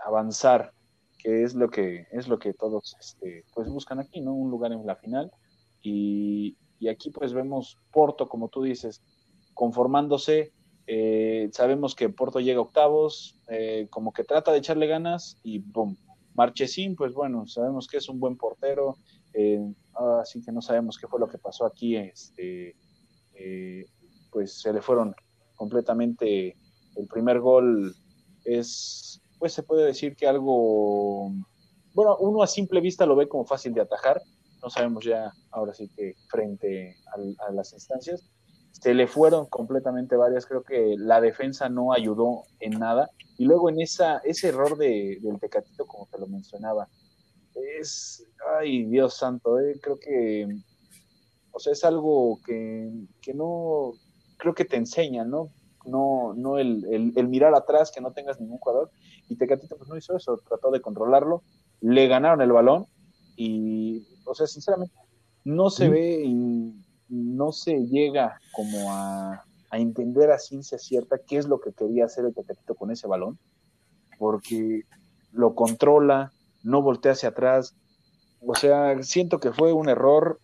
avanzar 0.06 0.74
que 1.22 1.44
es 1.44 1.54
lo 1.54 1.70
que 1.70 2.08
es 2.12 2.28
lo 2.28 2.40
que 2.40 2.54
todos 2.54 2.96
este, 3.00 3.46
pues 3.54 3.70
buscan 3.70 4.00
aquí, 4.00 4.22
¿no? 4.22 4.34
Un 4.34 4.50
lugar 4.50 4.72
en 4.72 4.86
la 4.86 4.96
final 4.96 5.32
y, 5.82 6.58
aquí 6.90 7.12
pues 7.12 7.34
vemos 7.34 7.78
Porto, 7.92 8.28
como 8.28 8.50
tú 8.50 8.64
dices, 8.64 9.02
conformándose. 9.54 10.52
Eh, 10.88 11.50
sabemos 11.54 11.96
que 11.96 12.10
Porto 12.10 12.40
llega 12.40 12.60
a 12.60 12.64
octavos, 12.64 13.38
eh, 13.50 13.88
como 13.90 14.12
que 14.12 14.24
trata 14.24 14.52
de 14.52 14.58
echarle 14.58 14.88
ganas 14.88 15.38
y 15.44 15.60
¡boom! 15.60 15.96
Marchesín, 16.34 16.96
pues 16.96 17.14
bueno, 17.14 17.46
sabemos 17.46 17.88
que 17.88 17.98
es 17.98 18.10
un 18.10 18.20
buen 18.20 18.38
portero, 18.38 18.96
eh, 19.34 19.62
así 20.22 20.42
que 20.42 20.52
no 20.52 20.62
sabemos 20.62 20.98
qué 20.98 21.08
fue 21.08 21.20
lo 21.20 21.28
que 21.28 21.38
pasó 21.38 21.66
aquí. 21.66 21.98
Este, 21.98 22.76
pues 24.32 24.60
se 24.60 24.74
le 24.74 24.82
fueron 24.82 25.14
completamente. 25.56 26.56
El 26.96 27.08
primer 27.08 27.40
gol 27.40 27.94
es, 28.44 29.21
pues 29.42 29.54
se 29.54 29.64
puede 29.64 29.88
decir 29.88 30.16
que 30.16 30.28
algo, 30.28 31.32
bueno, 31.96 32.16
uno 32.20 32.44
a 32.44 32.48
simple 32.48 32.80
vista 32.80 33.08
lo 33.08 33.16
ve 33.16 33.28
como 33.28 33.44
fácil 33.44 33.74
de 33.74 33.82
atajar, 33.82 34.22
no 34.62 34.70
sabemos 34.70 35.04
ya 35.04 35.34
ahora 35.50 35.74
sí 35.74 35.90
que 35.96 36.14
frente 36.30 36.96
a, 37.40 37.52
las 37.52 37.74
instancias. 37.74 38.24
Se 38.72 38.94
le 38.94 39.08
fueron 39.08 39.48
completamente 39.48 40.16
varias, 40.16 40.46
creo 40.46 40.62
que 40.62 40.94
la 40.96 41.20
defensa 41.20 41.70
no 41.70 41.92
ayudó 41.92 42.44
en 42.60 42.78
nada. 42.78 43.10
Y 43.40 43.46
luego 43.46 43.72
en 43.72 43.82
esa, 43.82 44.20
ese 44.20 44.50
error 44.50 44.78
de, 44.78 45.18
del 45.20 45.40
Tecatito, 45.40 45.88
como 45.88 46.06
te 46.06 46.20
lo 46.20 46.28
mencionaba, 46.28 46.88
es, 47.80 48.24
ay 48.60 48.86
Dios 48.86 49.16
santo, 49.16 49.60
eh, 49.60 49.80
creo 49.82 49.98
que, 49.98 50.48
o 51.52 51.60
sea, 51.60 51.74
es 51.74 51.84
algo 51.84 52.40
que, 52.46 52.92
que 53.24 53.34
no, 53.34 53.94
creo 54.38 54.54
que 54.54 54.66
te 54.66 54.78
enseña, 54.78 55.26
¿no? 55.26 55.50
No, 55.84 56.36
no 56.36 56.60
el, 56.60 57.14
el, 57.16 57.28
mirar 57.28 57.56
atrás, 57.56 57.92
que 57.92 58.02
no 58.02 58.14
tengas 58.14 58.40
ningún 58.40 58.60
jugador. 58.60 58.92
Y 59.32 59.38
Tecatito 59.38 59.78
pues 59.78 59.90
no 59.90 59.96
hizo 59.96 60.18
eso, 60.18 60.38
trató 60.46 60.72
de 60.72 60.82
controlarlo, 60.82 61.42
le 61.80 62.10
ganaron 62.10 62.42
el 62.42 62.52
balón 62.52 62.86
y 63.38 64.06
o 64.26 64.36
sea, 64.36 64.46
sinceramente, 64.46 64.94
no 65.46 65.70
se 65.70 65.88
ve 65.88 66.22
y 66.26 66.76
no 67.08 67.54
se 67.54 67.88
llega 67.88 68.40
como 68.52 68.92
a, 68.92 69.44
entender 69.72 70.32
a 70.32 70.38
ciencia 70.38 70.78
cierta 70.78 71.18
qué 71.26 71.38
es 71.38 71.48
lo 71.48 71.62
que 71.62 71.72
quería 71.72 72.04
hacer 72.04 72.26
el 72.26 72.34
Tecatito 72.34 72.76
con 72.76 72.92
ese 72.92 73.08
balón, 73.08 73.40
porque 74.20 74.82
lo 75.32 75.56
controla, 75.56 76.34
no 76.62 76.82
voltea 76.82 77.14
hacia 77.14 77.30
atrás. 77.30 77.74
O 78.46 78.54
sea, 78.54 79.02
siento 79.02 79.40
que 79.40 79.54
fue 79.54 79.72
un 79.72 79.88
error 79.88 80.42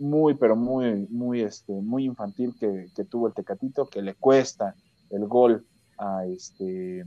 muy, 0.00 0.34
pero 0.34 0.56
muy, 0.56 1.06
muy, 1.10 1.42
este, 1.42 1.72
muy 1.74 2.06
infantil 2.06 2.56
que, 2.58 2.88
que 2.96 3.04
tuvo 3.04 3.28
el 3.28 3.34
Tecatito, 3.34 3.86
que 3.86 4.02
le 4.02 4.16
cuesta 4.16 4.74
el 5.10 5.28
gol 5.28 5.64
a 5.96 6.26
este 6.26 7.04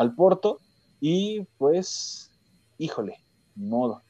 al 0.00 0.14
Porto. 0.14 0.58
Y 1.00 1.42
pues, 1.58 2.30
híjole, 2.78 3.16
modo 3.54 4.02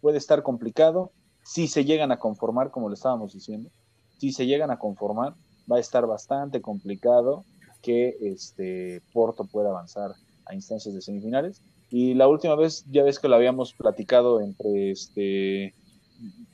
puede 0.00 0.18
estar 0.18 0.42
complicado. 0.42 1.12
Si 1.44 1.68
se 1.68 1.84
llegan 1.84 2.12
a 2.12 2.18
conformar, 2.18 2.70
como 2.70 2.88
le 2.88 2.94
estábamos 2.94 3.32
diciendo, 3.32 3.70
si 4.18 4.32
se 4.32 4.46
llegan 4.46 4.70
a 4.70 4.78
conformar, 4.78 5.34
va 5.70 5.76
a 5.76 5.80
estar 5.80 6.06
bastante 6.06 6.60
complicado 6.60 7.44
que 7.82 8.16
este 8.20 9.02
Porto 9.12 9.44
pueda 9.44 9.70
avanzar 9.70 10.12
a 10.46 10.54
instancias 10.54 10.94
de 10.94 11.02
semifinales. 11.02 11.62
Y 11.90 12.14
la 12.14 12.26
última 12.26 12.56
vez, 12.56 12.84
ya 12.90 13.04
ves 13.04 13.18
que 13.18 13.28
lo 13.28 13.36
habíamos 13.36 13.72
platicado 13.74 14.40
entre 14.40 14.90
este, 14.90 15.74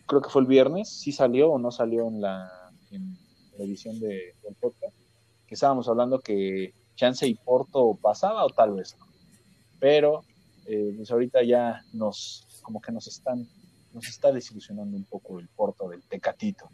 creo 0.07 0.21
que 0.21 0.29
fue 0.29 0.43
el 0.43 0.49
viernes, 0.49 0.91
si 0.91 1.13
salió 1.13 1.53
o 1.53 1.59
no 1.59 1.71
salió 1.71 2.07
en 2.09 2.21
la, 2.21 2.51
edición 3.59 3.99
de, 4.01 4.35
del 4.43 4.55
podcast, 4.61 4.95
que 5.47 5.55
estábamos 5.55 5.89
hablando 5.89 6.19
que 6.19 6.75
Chance 7.03 7.27
y 7.27 7.35
Porto 7.35 7.99
pasaba 8.01 8.45
o 8.45 8.51
tal 8.51 8.75
vez 8.75 8.97
no. 8.97 9.07
Pero 9.81 10.23
eh, 10.67 10.93
pues 10.97 11.11
ahorita 11.11 11.43
ya 11.43 11.83
nos, 11.93 12.47
como 12.63 12.81
que 12.81 12.93
nos 12.93 13.09
están, 13.09 13.45
nos 13.93 14.07
está 14.07 14.31
desilusionando 14.31 14.97
un 14.97 15.03
poco 15.03 15.41
el 15.41 15.49
porto 15.49 15.89
del 15.89 16.05
Tecatito. 16.05 16.71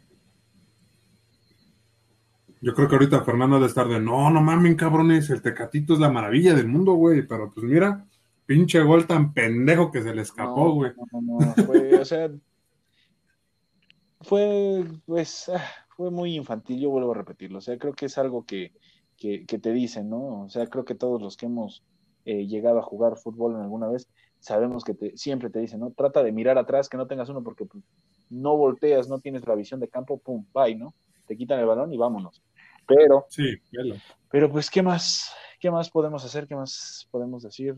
Yo 2.61 2.75
creo 2.75 2.87
que 2.87 2.95
ahorita 2.95 3.23
Fernando 3.23 3.59
de 3.59 3.65
estar 3.65 3.87
de, 3.87 3.99
no, 3.99 4.29
no 4.29 4.39
mamen, 4.39 4.75
cabrones, 4.75 5.31
el 5.31 5.41
Tecatito 5.41 5.93
es 5.93 5.99
la 5.99 6.11
maravilla 6.11 6.53
del 6.53 6.67
mundo, 6.67 6.93
güey, 6.93 7.25
pero 7.25 7.51
pues 7.51 7.65
mira, 7.65 8.05
pinche 8.45 8.83
gol 8.83 9.07
tan 9.07 9.33
pendejo 9.33 9.91
que 9.91 10.03
se 10.03 10.13
le 10.13 10.21
escapó, 10.21 10.73
güey. 10.73 10.91
No, 11.11 11.21
no, 11.21 11.39
no, 11.39 11.53
fue, 11.65 11.97
o 11.97 12.05
sea, 12.05 12.29
fue, 14.21 14.85
pues, 15.07 15.49
ah, 15.49 15.65
fue 15.97 16.11
muy 16.11 16.35
infantil, 16.35 16.79
yo 16.81 16.91
vuelvo 16.91 17.13
a 17.13 17.17
repetirlo, 17.17 17.57
o 17.57 17.61
sea, 17.61 17.79
creo 17.79 17.93
que 17.93 18.05
es 18.05 18.17
algo 18.19 18.45
que, 18.45 18.73
que, 19.19 19.45
que 19.45 19.59
te 19.59 19.71
dicen, 19.71 20.09
¿no? 20.09 20.43
O 20.43 20.49
sea, 20.49 20.67
creo 20.67 20.85
que 20.85 20.95
todos 20.95 21.21
los 21.21 21.37
que 21.37 21.45
hemos 21.45 21.83
eh, 22.25 22.47
llegado 22.47 22.79
a 22.79 22.83
jugar 22.83 23.17
fútbol 23.17 23.55
en 23.55 23.61
alguna 23.61 23.87
vez, 23.87 24.07
sabemos 24.39 24.83
que 24.83 24.93
te, 24.93 25.17
siempre 25.17 25.49
te 25.49 25.59
dicen, 25.59 25.79
¿no? 25.79 25.91
Trata 25.91 26.23
de 26.23 26.31
mirar 26.31 26.57
atrás, 26.57 26.89
que 26.89 26.97
no 26.97 27.07
tengas 27.07 27.29
uno, 27.29 27.43
porque 27.43 27.65
pues, 27.65 27.83
no 28.29 28.55
volteas, 28.57 29.09
no 29.09 29.19
tienes 29.19 29.45
la 29.47 29.55
visión 29.55 29.79
de 29.79 29.89
campo, 29.89 30.17
pum, 30.17 30.45
bye, 30.53 30.75
¿no? 30.75 30.93
Te 31.27 31.35
quitan 31.35 31.59
el 31.59 31.65
balón 31.65 31.93
y 31.93 31.97
vámonos. 31.97 32.41
Pero, 32.87 33.25
sí, 33.29 33.55
pero 34.31 34.49
pues, 34.51 34.69
¿qué 34.69 34.81
más? 34.81 35.31
¿Qué 35.59 35.69
más 35.69 35.89
podemos 35.89 36.23
hacer? 36.25 36.47
¿Qué 36.47 36.55
más 36.55 37.07
podemos 37.11 37.43
decir? 37.43 37.75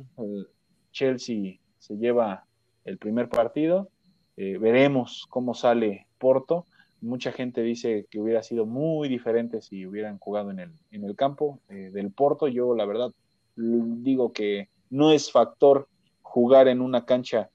Chelsea 0.91 1.59
se 1.79 1.97
lleva 1.97 2.45
el 2.85 2.97
primer 2.97 3.27
partido. 3.27 3.89
Eh, 4.37 4.57
veremos 4.57 5.25
cómo 5.29 5.53
sale 5.53 6.07
Porto. 6.17 6.65
Mucha 7.01 7.31
gente 7.31 7.61
dice 7.61 8.05
que 8.09 8.19
hubiera 8.19 8.43
sido 8.43 8.65
muy 8.65 9.09
diferente 9.09 9.61
si 9.61 9.85
hubieran 9.85 10.19
jugado 10.19 10.51
en 10.51 10.59
el, 10.59 10.71
en 10.91 11.03
el 11.03 11.15
campo 11.15 11.59
eh, 11.69 11.89
del 11.91 12.11
Porto. 12.11 12.47
Yo, 12.47 12.75
la 12.75 12.85
verdad, 12.85 13.11
digo 13.55 14.31
que 14.31 14.69
no 14.89 15.11
es 15.11 15.31
factor 15.31 15.87
jugar 16.21 16.67
en 16.67 16.79
una 16.81 17.05
cancha 17.05 17.49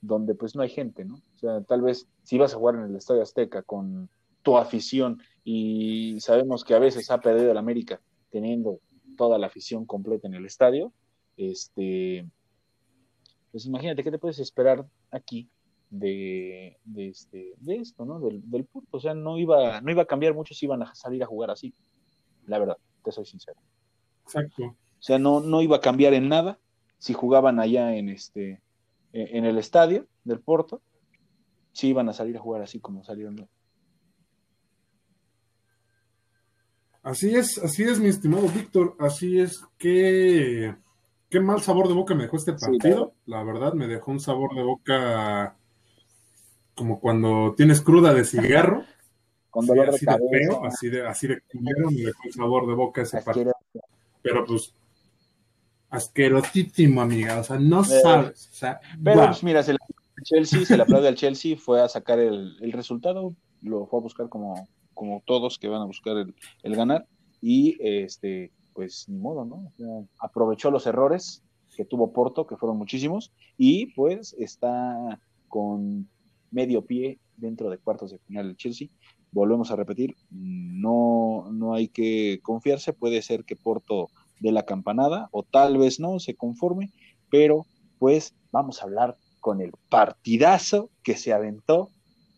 donde 0.00 0.34
pues 0.34 0.54
no 0.54 0.62
hay 0.62 0.68
gente, 0.68 1.04
¿no? 1.04 1.14
O 1.14 1.38
sea, 1.38 1.62
tal 1.62 1.82
vez 1.82 2.08
si 2.22 2.38
vas 2.38 2.54
a 2.54 2.56
jugar 2.56 2.76
en 2.76 2.82
el 2.82 2.96
Estadio 2.96 3.22
Azteca 3.22 3.62
con 3.62 4.08
tu 4.42 4.56
afición 4.56 5.20
y 5.44 6.20
sabemos 6.20 6.64
que 6.64 6.74
a 6.74 6.78
veces 6.78 7.10
ha 7.10 7.20
perdido 7.20 7.50
el 7.50 7.56
América 7.56 8.00
teniendo 8.30 8.80
toda 9.16 9.38
la 9.38 9.46
afición 9.46 9.84
completa 9.84 10.28
en 10.28 10.34
el 10.34 10.46
estadio, 10.46 10.92
este, 11.36 12.28
pues 13.50 13.66
imagínate 13.66 14.04
qué 14.04 14.10
te 14.10 14.18
puedes 14.18 14.38
esperar 14.38 14.86
aquí 15.10 15.48
de, 15.90 16.78
de, 16.84 17.08
este, 17.08 17.54
de 17.58 17.76
esto, 17.76 18.04
¿no? 18.04 18.20
Del, 18.20 18.48
del 18.50 18.64
punto. 18.64 18.96
O 18.96 19.00
sea, 19.00 19.14
no 19.14 19.38
iba, 19.38 19.80
no 19.80 19.90
iba 19.90 20.02
a 20.02 20.06
cambiar 20.06 20.34
mucho 20.34 20.54
si 20.54 20.66
iban 20.66 20.82
a 20.82 20.94
salir 20.94 21.22
a 21.22 21.26
jugar 21.26 21.50
así. 21.50 21.74
La 22.46 22.58
verdad, 22.58 22.76
te 23.04 23.12
soy 23.12 23.26
sincero. 23.26 23.60
Exacto. 24.24 24.64
O 24.64 25.02
sea, 25.02 25.18
no, 25.18 25.40
no 25.40 25.62
iba 25.62 25.76
a 25.76 25.80
cambiar 25.80 26.14
en 26.14 26.28
nada 26.28 26.58
si 26.98 27.14
jugaban 27.14 27.60
allá 27.60 27.94
en 27.94 28.08
este 28.08 28.60
e, 29.12 29.38
en 29.38 29.44
el 29.44 29.58
estadio 29.58 30.06
del 30.24 30.40
Porto, 30.40 30.82
si 31.72 31.88
iban 31.88 32.08
a 32.08 32.12
salir 32.12 32.36
a 32.36 32.40
jugar 32.40 32.62
así 32.62 32.80
como 32.80 33.04
salieron. 33.04 33.48
Así 37.02 37.34
es, 37.34 37.58
así 37.58 37.84
es, 37.84 38.00
mi 38.00 38.08
estimado 38.08 38.48
Víctor, 38.48 38.96
así 38.98 39.38
es 39.38 39.62
que 39.78 40.74
qué 41.30 41.40
mal 41.40 41.62
sabor 41.62 41.88
de 41.88 41.94
boca 41.94 42.14
me 42.14 42.24
dejó 42.24 42.36
este 42.36 42.52
partido. 42.52 43.14
La 43.24 43.42
verdad, 43.44 43.72
me 43.72 43.86
dejó 43.86 44.10
un 44.10 44.20
sabor 44.20 44.54
de 44.54 44.62
boca 44.62 45.56
como 46.78 47.00
cuando 47.00 47.54
tienes 47.56 47.80
cruda 47.80 48.14
de 48.14 48.24
cigarro. 48.24 48.84
Con 49.50 49.64
así, 49.64 50.04
de, 50.04 50.18
feo, 50.30 50.64
así 50.66 50.88
de, 50.88 51.06
así 51.06 51.26
de 51.26 51.42
me 51.54 51.72
dejó 51.72 52.20
un 52.26 52.32
sabor 52.32 52.66
de 52.68 52.74
boca 52.74 53.00
ese 53.02 53.22
partido. 53.22 53.52
Pero 54.22 54.44
pues 54.44 54.74
asquerosísimo, 55.88 57.00
amiga. 57.00 57.40
O 57.40 57.44
sea, 57.44 57.58
no 57.58 57.80
eh, 57.80 58.00
sabes. 58.02 58.50
O 58.52 58.54
sea, 58.54 58.78
pero 59.02 59.24
pues, 59.24 59.42
mira, 59.42 59.62
se 59.62 59.72
le, 59.72 59.78
Chelsea, 60.22 60.64
se 60.66 60.76
le 60.76 60.82
aplaude 60.82 61.08
al 61.08 61.14
Chelsea, 61.14 61.56
fue 61.56 61.80
a 61.80 61.88
sacar 61.88 62.18
el, 62.18 62.56
el, 62.60 62.72
resultado, 62.72 63.34
lo 63.62 63.86
fue 63.86 64.00
a 64.00 64.02
buscar 64.02 64.28
como, 64.28 64.68
como 64.92 65.22
todos 65.26 65.58
que 65.58 65.68
van 65.68 65.80
a 65.80 65.86
buscar 65.86 66.18
el, 66.18 66.34
el 66.62 66.76
ganar. 66.76 67.06
Y 67.40 67.78
este, 67.80 68.52
pues 68.74 69.08
ni 69.08 69.18
modo, 69.18 69.44
¿no? 69.44 69.72
aprovechó 70.20 70.70
los 70.70 70.86
errores 70.86 71.42
que 71.76 71.84
tuvo 71.84 72.12
Porto, 72.12 72.46
que 72.46 72.56
fueron 72.56 72.76
muchísimos, 72.76 73.32
y 73.56 73.86
pues 73.94 74.34
está 74.38 75.20
con 75.48 76.08
medio 76.50 76.84
pie 76.84 77.18
dentro 77.36 77.70
de 77.70 77.78
cuartos 77.78 78.10
de 78.10 78.18
final 78.18 78.46
el 78.48 78.56
Chelsea. 78.56 78.88
Volvemos 79.30 79.70
a 79.70 79.76
repetir, 79.76 80.16
no, 80.30 81.48
no 81.52 81.74
hay 81.74 81.88
que 81.88 82.40
confiarse, 82.42 82.92
puede 82.92 83.20
ser 83.22 83.44
que 83.44 83.56
Porto 83.56 84.08
de 84.40 84.52
la 84.52 84.64
campanada, 84.64 85.28
o 85.32 85.42
tal 85.42 85.76
vez 85.76 86.00
no, 86.00 86.18
se 86.18 86.34
conforme, 86.34 86.90
pero 87.30 87.66
pues 87.98 88.34
vamos 88.52 88.80
a 88.80 88.84
hablar 88.84 89.16
con 89.40 89.60
el 89.60 89.72
partidazo 89.88 90.90
que 91.02 91.16
se 91.16 91.32
aventó, 91.32 91.90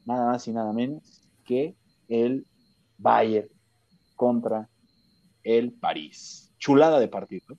nada 0.07 0.33
más 0.33 0.49
y 0.49 0.53
nada 0.53 0.73
menos 0.73 1.23
que 1.45 1.75
el 2.09 2.47
Bayern 2.99 3.49
contra 4.17 4.69
el 5.43 5.73
París. 5.73 6.53
Chulada 6.59 6.99
de 6.99 7.09
partido. 7.09 7.57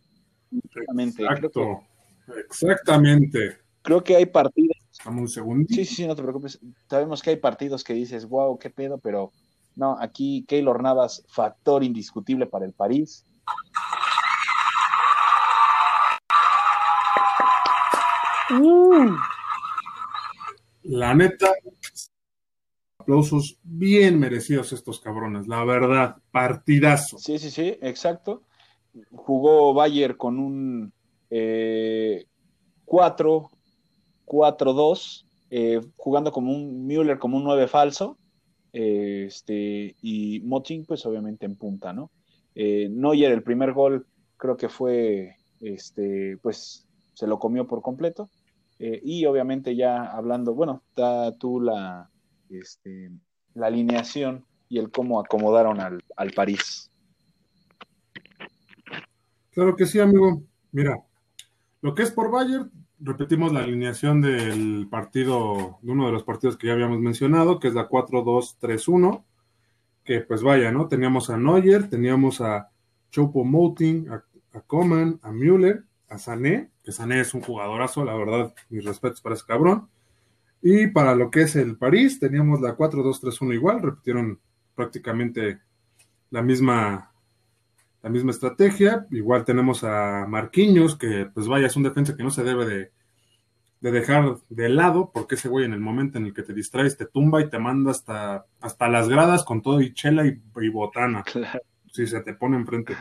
Exactamente. 0.51 1.23
Exacto. 1.23 1.81
Exactamente. 2.37 3.57
Creo 3.81 4.03
que 4.03 4.15
hay 4.15 4.25
partidos. 5.03 5.21
un 5.21 5.27
segundo. 5.27 5.65
Sí, 5.69 5.85
sí, 5.85 5.95
sí, 5.95 6.07
no 6.07 6.15
te 6.15 6.21
preocupes. 6.21 6.59
Sabemos 6.89 7.21
que 7.21 7.31
hay 7.31 7.37
partidos 7.37 7.83
que 7.83 7.93
dices, 7.93 8.27
wow, 8.27 8.57
qué 8.57 8.69
pedo, 8.69 8.97
pero 8.97 9.31
no, 9.75 9.97
aquí 9.99 10.45
Keylor 10.47 10.81
Navas, 10.81 11.23
factor 11.27 11.83
indiscutible 11.83 12.45
para 12.45 12.65
el 12.65 12.73
París. 12.73 13.25
Uh. 18.51 19.15
La 20.83 21.13
neta, 21.13 21.53
aplausos 22.97 23.59
bien 23.63 24.19
merecidos 24.19 24.73
estos 24.73 24.99
cabrones, 24.99 25.47
la 25.47 25.63
verdad, 25.63 26.17
partidazo. 26.31 27.17
Sí, 27.17 27.39
sí, 27.39 27.49
sí, 27.49 27.77
exacto. 27.81 28.43
Jugó 29.11 29.73
Bayer 29.73 30.17
con 30.17 30.37
un 30.37 30.93
eh, 31.29 32.25
4, 32.85 33.49
4-2, 34.31 35.25
eh, 35.49 35.81
jugando 35.97 36.31
como 36.31 36.53
un 36.53 36.87
Müller, 36.87 37.19
como 37.19 37.37
un 37.37 37.43
9 37.43 37.67
falso, 37.67 38.17
eh, 38.71 39.25
este, 39.27 39.95
y 40.01 40.39
Motin, 40.45 40.85
pues 40.85 41.05
obviamente 41.05 41.45
en 41.45 41.57
punta, 41.57 41.91
¿no? 41.91 42.09
Eh, 42.55 42.89
el 42.89 43.43
primer 43.43 43.73
gol, 43.73 44.07
creo 44.37 44.55
que 44.55 44.69
fue, 44.69 45.35
este, 45.59 46.37
pues 46.41 46.87
se 47.13 47.27
lo 47.27 47.39
comió 47.39 47.67
por 47.67 47.81
completo. 47.81 48.29
Eh, 48.79 48.99
y 49.03 49.25
obviamente 49.25 49.75
ya 49.75 50.05
hablando, 50.05 50.55
bueno, 50.55 50.81
está 50.89 51.37
tú 51.37 51.59
la, 51.59 52.09
este, 52.49 53.11
la 53.53 53.67
alineación 53.67 54.45
y 54.69 54.79
el 54.79 54.89
cómo 54.89 55.19
acomodaron 55.19 55.79
al, 55.81 56.01
al 56.15 56.31
París. 56.31 56.89
Claro 59.51 59.75
que 59.75 59.85
sí, 59.85 59.99
amigo. 59.99 60.41
Mira, 60.71 61.03
lo 61.81 61.93
que 61.93 62.03
es 62.03 62.11
por 62.11 62.31
Bayern, 62.31 62.71
repetimos 63.01 63.51
la 63.51 63.61
alineación 63.61 64.21
del 64.21 64.87
partido, 64.89 65.79
de 65.81 65.91
uno 65.91 66.05
de 66.05 66.11
los 66.11 66.23
partidos 66.23 66.57
que 66.57 66.67
ya 66.67 66.73
habíamos 66.73 66.99
mencionado, 66.99 67.59
que 67.59 67.67
es 67.67 67.73
la 67.73 67.89
4-2-3-1, 67.89 69.23
que 70.03 70.21
pues 70.21 70.43
vaya, 70.43 70.71
¿no? 70.71 70.87
Teníamos 70.87 71.29
a 71.29 71.37
Neuer, 71.37 71.89
teníamos 71.89 72.41
a 72.41 72.69
Chopo 73.11 73.43
Moting, 73.43 74.09
a, 74.09 74.23
a 74.53 74.61
Coman, 74.61 75.19
a 75.21 75.31
Müller, 75.31 75.83
a 76.09 76.17
Sané, 76.17 76.69
que 76.83 76.91
Sané 76.91 77.21
es 77.21 77.33
un 77.33 77.41
jugadorazo, 77.41 78.03
la 78.03 78.15
verdad, 78.15 78.53
mis 78.69 78.83
respetos 78.83 79.21
para 79.21 79.35
ese 79.35 79.45
cabrón. 79.45 79.89
Y 80.61 80.87
para 80.87 81.15
lo 81.15 81.31
que 81.31 81.41
es 81.41 81.55
el 81.55 81.77
París, 81.77 82.19
teníamos 82.19 82.61
la 82.61 82.77
4-2-3-1 82.77 83.53
igual, 83.55 83.81
repitieron 83.81 84.39
prácticamente 84.75 85.59
la 86.29 86.41
misma, 86.41 87.10
la 88.01 88.09
misma 88.09 88.31
estrategia. 88.31 89.07
Igual 89.11 89.45
tenemos 89.45 89.83
a 89.83 90.25
Marquinhos, 90.27 90.97
que 90.97 91.27
pues 91.33 91.47
vaya, 91.47 91.67
es 91.67 91.75
un 91.75 91.83
defensa 91.83 92.15
que 92.15 92.23
no 92.23 92.31
se 92.31 92.43
debe 92.43 92.65
de, 92.65 92.91
de 93.81 93.91
dejar 93.91 94.37
de 94.49 94.69
lado, 94.69 95.11
porque 95.13 95.35
ese 95.35 95.49
güey 95.49 95.65
en 95.65 95.73
el 95.73 95.79
momento 95.79 96.17
en 96.17 96.25
el 96.25 96.33
que 96.33 96.43
te 96.43 96.53
distraes 96.53 96.97
te 96.97 97.05
tumba 97.05 97.41
y 97.41 97.49
te 97.49 97.59
manda 97.59 97.91
hasta, 97.91 98.45
hasta 98.59 98.89
las 98.89 99.09
gradas 99.09 99.43
con 99.43 99.61
todo 99.61 99.81
y 99.81 99.93
chela 99.93 100.25
y, 100.25 100.39
y 100.61 100.69
botana. 100.69 101.23
Claro. 101.23 101.59
Si 101.91 102.07
se 102.07 102.21
te 102.21 102.33
pone 102.33 102.57
enfrente. 102.57 102.95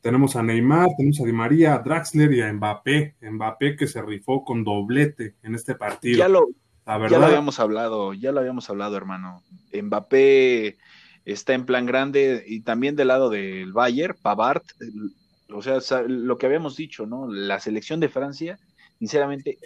Tenemos 0.00 0.36
a 0.36 0.42
Neymar, 0.42 0.90
tenemos 0.96 1.20
a 1.20 1.24
Di 1.24 1.32
María, 1.32 1.74
a 1.74 1.78
Draxler 1.80 2.32
y 2.32 2.40
a 2.40 2.52
Mbappé. 2.52 3.16
Mbappé 3.20 3.74
que 3.74 3.88
se 3.88 4.00
rifó 4.00 4.44
con 4.44 4.62
doblete 4.62 5.34
en 5.42 5.56
este 5.56 5.74
partido. 5.74 6.18
Ya 6.18 6.28
lo, 6.28 6.46
la 6.86 6.92
ya 6.92 6.98
verdad, 6.98 7.18
lo 7.18 7.26
habíamos 7.26 7.58
hablado, 7.58 8.14
ya 8.14 8.30
lo 8.30 8.38
habíamos 8.38 8.70
hablado, 8.70 8.96
hermano. 8.96 9.42
Mbappé 9.72 10.78
está 11.26 11.54
en 11.54 11.66
plan 11.66 11.84
grande 11.84 12.44
y 12.46 12.60
también 12.60 12.96
del 12.96 13.08
lado 13.08 13.28
del 13.28 13.72
Bayern, 13.72 14.16
Pavard, 14.22 14.62
o 15.50 15.60
sea, 15.60 16.02
lo 16.02 16.38
que 16.38 16.46
habíamos 16.46 16.76
dicho, 16.76 17.04
¿no? 17.04 17.28
La 17.28 17.60
selección 17.60 18.00
de 18.00 18.08
Francia, 18.08 18.58
sinceramente, 18.98 19.58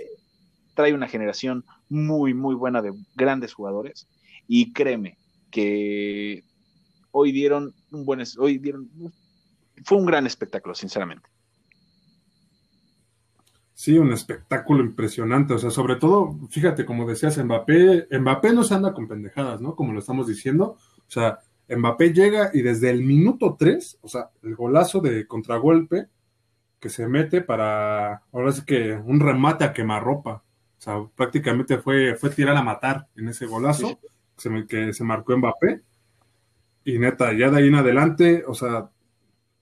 trae 0.74 0.94
una 0.94 1.06
generación 1.06 1.64
muy, 1.88 2.32
muy 2.34 2.54
buena 2.54 2.80
de 2.80 2.92
grandes 3.14 3.52
jugadores 3.52 4.08
y 4.48 4.72
créeme 4.72 5.18
que 5.50 6.44
hoy 7.10 7.30
dieron 7.30 7.74
un 7.92 8.04
buen, 8.06 8.22
hoy 8.38 8.58
dieron, 8.58 8.88
fue 9.84 9.98
un 9.98 10.06
gran 10.06 10.26
espectáculo, 10.26 10.74
sinceramente. 10.74 11.28
sí, 13.74 13.98
un 13.98 14.12
espectáculo 14.12 14.82
impresionante. 14.82 15.54
O 15.54 15.58
sea, 15.58 15.70
sobre 15.70 15.96
todo, 15.96 16.38
fíjate, 16.50 16.84
como 16.84 17.08
decías, 17.08 17.42
Mbappé, 17.42 18.08
Mbappé 18.10 18.52
no 18.52 18.62
se 18.62 18.74
anda 18.74 18.92
con 18.92 19.08
pendejadas, 19.08 19.60
¿no? 19.60 19.74
Como 19.74 19.92
lo 19.92 20.00
estamos 20.00 20.26
diciendo. 20.26 20.76
O 20.98 21.10
sea, 21.10 21.40
Mbappé 21.76 22.12
llega 22.12 22.50
y 22.52 22.62
desde 22.62 22.90
el 22.90 23.02
minuto 23.02 23.56
3, 23.58 23.98
o 24.02 24.08
sea, 24.08 24.30
el 24.42 24.56
golazo 24.56 25.00
de 25.00 25.26
contragolpe 25.26 26.08
que 26.80 26.88
se 26.90 27.08
mete 27.08 27.42
para, 27.42 28.24
ahora 28.32 28.52
sí 28.52 28.62
que 28.66 28.94
un 28.94 29.20
remate 29.20 29.64
a 29.64 29.72
quemarropa. 29.74 30.44
O 30.78 30.82
sea, 30.82 31.04
prácticamente 31.16 31.78
fue, 31.78 32.16
fue 32.16 32.30
tirar 32.30 32.56
a 32.56 32.62
matar 32.62 33.08
en 33.16 33.28
ese 33.28 33.46
golazo 33.46 33.88
Sí, 33.88 33.96
que 33.96 34.08
se, 34.42 34.50
me- 34.50 34.66
que 34.66 34.92
se 34.94 35.04
marcó 35.04 35.36
Mbappé. 35.36 35.82
Y 36.84 36.98
neta, 36.98 37.32
ya 37.32 37.50
de 37.50 37.58
ahí 37.58 37.68
en 37.68 37.74
adelante, 37.74 38.44
o 38.46 38.54
sea, 38.54 38.90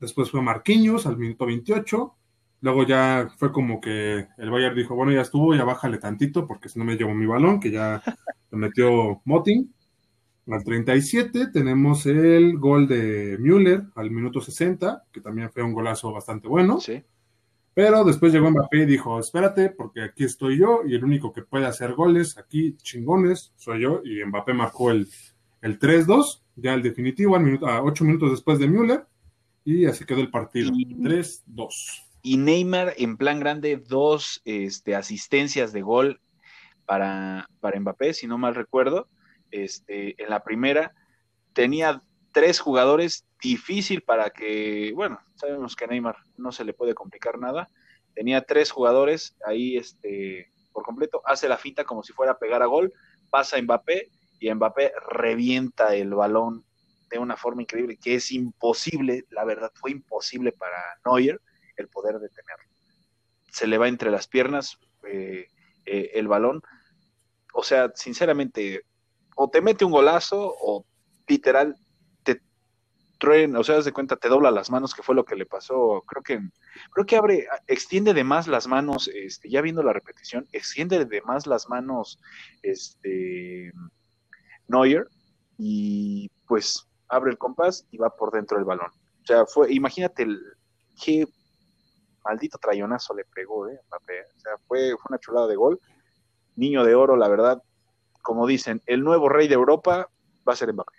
después 0.01 0.31
fue 0.31 0.43
Marquinhos 0.43 1.07
al 1.07 1.19
minuto 1.19 1.47
28. 1.47 2.15
Luego 2.61 2.85
ya 2.87 3.31
fue 3.39 3.53
como 3.53 3.81
que 3.81 4.29
el 4.39 4.51
Bayern 4.51 4.77
dijo, 4.77 4.95
bueno, 4.97 5.13
ya 5.13 5.23
estuvo, 5.23 5.55
ya 5.55 5.65
bájale 5.65 5.99
tantito, 5.99 6.47
porque 6.47 6.69
si 6.69 6.79
no 6.79 6.85
me 6.85 6.97
llevo 6.97 7.15
mi 7.15 7.27
balón, 7.27 7.61
que 7.61 7.71
ya 7.71 8.03
lo 8.51 8.59
metió 8.59 9.23
Motin. 9.25 9.75
Al 10.51 10.65
37 10.65 11.49
tenemos 11.53 12.07
el 12.07 12.59
gol 12.59 12.89
de 12.89 13.37
Müller 13.39 13.83
al 13.95 14.11
minuto 14.11 14.41
60, 14.41 15.05
que 15.13 15.21
también 15.21 15.51
fue 15.51 15.63
un 15.63 15.75
golazo 15.75 16.13
bastante 16.13 16.49
bueno. 16.49 16.81
Sí. 16.81 17.03
Pero 17.75 18.03
después 18.03 18.33
llegó 18.33 18.51
Mbappé 18.51 18.79
y 18.79 18.87
dijo, 18.87 19.21
espérate, 19.21 19.71
porque 19.71 20.03
aquí 20.03 20.25
estoy 20.25 20.59
yo 20.59 20.81
y 20.87 20.95
el 20.95 21.05
único 21.05 21.33
que 21.33 21.43
puede 21.43 21.67
hacer 21.67 21.93
goles 21.95 22.37
aquí, 22.39 22.77
chingones, 22.79 23.53
soy 23.57 23.83
yo. 23.83 24.01
Y 24.05 24.25
Mbappé 24.25 24.55
marcó 24.55 24.91
el, 24.91 25.07
el 25.61 25.79
3-2, 25.79 26.43
ya 26.57 26.75
el 26.75 26.83
definitivo, 26.83 27.37
al 27.37 27.45
minuto, 27.45 27.67
a 27.69 27.83
8 27.83 28.05
minutos 28.05 28.31
después 28.31 28.59
de 28.59 28.69
Müller. 28.69 29.07
Y 29.65 29.85
así 29.85 30.05
quedó 30.05 30.21
el 30.21 30.31
partido. 30.31 30.71
Y- 30.75 30.95
3-2. 30.97 32.05
Y 32.23 32.37
Neymar 32.37 32.95
en 32.97 33.17
plan 33.17 33.39
grande, 33.39 33.77
dos 33.77 34.43
este, 34.45 34.97
asistencias 34.97 35.73
de 35.73 35.83
gol 35.83 36.21
para, 36.85 37.49
para 37.61 37.79
Mbappé, 37.79 38.13
si 38.13 38.27
no 38.27 38.39
mal 38.39 38.55
recuerdo. 38.55 39.09
Este, 39.51 40.23
en 40.23 40.31
la 40.31 40.43
primera 40.43 40.95
tenía 41.53 42.03
tres 42.33 42.61
jugadores, 42.61 43.27
difícil 43.41 44.03
para 44.03 44.31
que, 44.31 44.93
bueno, 44.95 45.21
sabemos 45.35 45.77
que 45.77 45.85
a 45.85 45.89
Neymar 45.89 46.17
no 46.37 46.53
se 46.53 46.65
le 46.65 46.73
puede 46.73 46.95
complicar 46.95 47.39
nada. 47.39 47.69
Tenía 48.15 48.43
tres 48.43 48.71
jugadores 48.71 49.37
ahí 49.47 49.77
este, 49.77 50.51
por 50.73 50.85
completo, 50.85 51.23
hace 51.25 51.49
la 51.49 51.57
finta 51.57 51.85
como 51.85 52.03
si 52.03 52.13
fuera 52.13 52.33
a 52.33 52.39
pegar 52.39 52.63
a 52.63 52.67
gol, 52.67 52.93
pasa 53.31 53.57
a 53.57 53.63
Mbappé 53.63 54.11
y 54.39 54.53
Mbappé 54.53 54.93
revienta 55.11 55.95
el 55.95 56.15
balón 56.15 56.65
de 57.11 57.19
una 57.19 57.37
forma 57.37 57.63
increíble, 57.63 57.99
que 58.01 58.15
es 58.15 58.31
imposible, 58.33 59.25
la 59.31 59.45
verdad, 59.45 59.73
fue 59.75 59.91
imposible 59.91 60.53
para 60.53 60.77
Neuer 61.05 61.41
el 61.77 61.89
poder 61.89 62.19
detenerlo. 62.19 62.69
Se 63.51 63.67
le 63.67 63.79
va 63.79 63.89
entre 63.89 64.11
las 64.11 64.29
piernas 64.29 64.79
eh, 65.05 65.49
eh, 65.87 66.11
el 66.15 66.29
balón. 66.29 66.63
O 67.55 67.63
sea, 67.63 67.91
sinceramente, 67.95 68.83
o 69.41 69.49
te 69.49 69.63
mete 69.63 69.85
un 69.85 69.93
golazo 69.93 70.53
o 70.61 70.85
literal 71.29 71.77
te 72.25 72.43
truena, 73.21 73.61
o 73.61 73.65
sea, 73.65 73.79
haz 73.79 73.85
de 73.85 73.93
cuenta, 73.93 74.17
te 74.17 74.29
dobla 74.29 74.51
las 74.51 74.69
manos, 74.69 74.95
que 74.95 75.05
fue 75.05 75.15
lo 75.15 75.25
que 75.25 75.37
le 75.37 75.47
pasó. 75.47 76.03
Creo 76.07 76.23
que 76.25 76.41
creo 76.91 77.07
que 77.07 77.17
abre, 77.17 77.47
extiende 77.69 78.15
de 78.15 78.25
más 78.25 78.49
las 78.49 78.67
manos, 78.67 79.09
este, 79.15 79.49
ya 79.49 79.63
viendo 79.63 79.85
la 79.85 79.93
repetición, 79.93 80.49
extiende 80.53 81.05
de 81.05 81.23
más 81.23 81.47
las 81.47 81.69
manos 81.69 82.19
este 82.63 83.73
Neuer 84.67 85.07
y 85.57 86.29
pues 86.49 86.89
abre 87.09 87.31
el 87.31 87.39
compás 87.39 87.87
y 87.93 87.97
va 87.97 88.11
por 88.11 88.33
dentro 88.33 88.57
del 88.57 88.67
balón. 88.67 88.91
O 89.23 89.27
sea, 89.27 89.47
fue, 89.47 89.73
imagínate 89.73 90.25
el, 90.25 90.41
qué 91.01 91.29
maldito 92.25 92.59
trayonazo 92.59 93.15
le 93.15 93.25
pegó, 93.25 93.69
¿eh? 93.69 93.79
O 93.89 94.41
sea, 94.41 94.57
fue, 94.67 94.97
fue 94.97 95.11
una 95.11 95.21
chulada 95.21 95.47
de 95.47 95.55
gol. 95.55 95.81
Niño 96.57 96.83
de 96.83 96.97
oro, 96.97 97.17
la 97.17 97.29
verdad. 97.29 97.63
Como 98.29 98.47
dicen, 98.47 98.83
el 98.85 99.03
nuevo 99.03 99.31
rey 99.31 99.49
de 99.49 99.55
Europa 99.55 100.11
va 100.47 100.53
a 100.53 100.55
ser 100.55 100.71
Mbappé. 100.71 100.93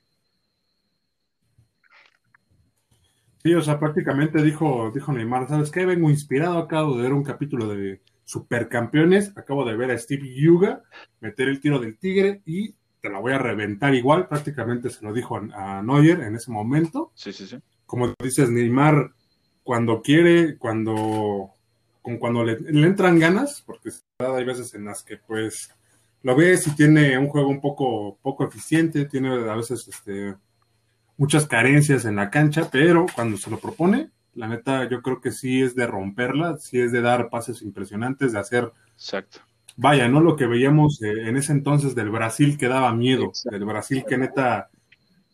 Sí, 3.44 3.54
o 3.54 3.62
sea, 3.62 3.80
prácticamente 3.80 4.42
dijo, 4.42 4.90
dijo 4.92 5.14
Neymar, 5.14 5.48
¿sabes 5.48 5.70
qué? 5.70 5.86
Vengo 5.86 6.10
inspirado, 6.10 6.58
acabo 6.58 6.98
de 6.98 7.04
ver 7.04 7.14
un 7.14 7.24
capítulo 7.24 7.68
de 7.68 8.02
Supercampeones, 8.24 9.38
acabo 9.38 9.64
de 9.64 9.78
ver 9.78 9.92
a 9.92 10.00
Steve 10.00 10.28
Yuga 10.28 10.82
meter 11.20 11.50
el 11.50 11.62
tiro 11.62 11.78
del 11.78 12.00
tigre 12.00 12.42
y 12.48 12.74
te 13.00 13.12
la 13.12 13.20
voy 13.20 13.34
a 13.34 13.38
reventar 13.38 13.94
igual, 13.94 14.28
prácticamente 14.28 14.90
se 14.90 15.06
lo 15.06 15.14
dijo 15.14 15.40
a, 15.54 15.84
Neuer 15.84 16.22
en 16.22 16.36
ese 16.36 16.50
momento. 16.50 17.12
Sí, 17.14 17.32
sí, 17.32 17.46
sí. 17.46 17.60
Como 17.86 18.12
dices, 18.24 18.50
Neymar 18.50 19.12
cuando 19.62 20.02
quiere, 20.02 20.58
cuando, 20.58 21.52
como 22.02 22.18
cuando 22.18 22.44
le, 22.44 22.60
le 22.60 22.88
entran 22.88 23.20
ganas, 23.20 23.62
porque 23.68 23.92
hay 24.18 24.46
veces 24.46 24.74
en 24.74 24.86
las 24.86 25.04
que 25.04 25.18
pues 25.18 25.70
lo 26.24 26.36
ves 26.36 26.68
y 26.68 26.76
tiene 26.76 27.18
un 27.18 27.28
juego 27.28 27.50
un 27.50 27.62
poco, 27.62 28.18
poco 28.22 28.46
eficiente, 28.46 29.06
tiene 29.06 29.30
a 29.30 29.56
veces 29.56 29.88
este, 29.88 30.36
muchas 31.18 31.46
carencias 31.48 32.06
en 32.06 32.18
la 32.18 32.30
cancha, 32.30 32.70
pero 32.72 33.06
cuando 33.16 33.38
se 33.38 33.50
lo 33.50 33.60
propone, 33.60 34.12
la 34.36 34.48
neta 34.48 34.88
yo 34.90 35.02
creo 35.02 35.22
que 35.22 35.32
sí 35.32 35.62
es 35.62 35.76
de 35.76 35.88
romperla, 35.88 36.58
sí 36.58 36.80
es 36.80 36.92
de 36.92 37.02
dar 37.02 37.30
pases 37.30 37.62
impresionantes, 37.62 38.34
de 38.34 38.40
hacer, 38.40 38.72
Exacto. 38.94 39.40
vaya, 39.78 40.08
no 40.08 40.20
lo 40.20 40.36
que 40.36 40.46
veíamos 40.46 41.02
eh, 41.02 41.28
en 41.28 41.38
ese 41.38 41.54
entonces 41.54 41.96
del 41.96 42.10
Brasil 42.10 42.58
que 42.58 42.68
daba 42.68 42.94
miedo, 42.94 43.26
Exacto. 43.26 43.58
del 43.58 43.66
Brasil 43.66 44.04
que 44.08 44.18
neta 44.18 44.70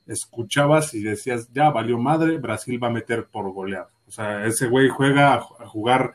escuchabas 0.06 0.94
y 0.94 1.02
decías, 1.02 1.50
ya 1.52 1.72
valió 1.72 1.98
madre, 1.98 2.38
Brasil 2.38 2.82
va 2.82 2.88
a 2.88 2.92
meter 2.92 3.26
por 3.26 3.52
goleada. 3.52 3.90
O 4.08 4.12
sea, 4.12 4.46
ese 4.46 4.68
güey 4.68 4.88
juega 4.88 5.34
a 5.34 5.42
jugar, 5.68 6.14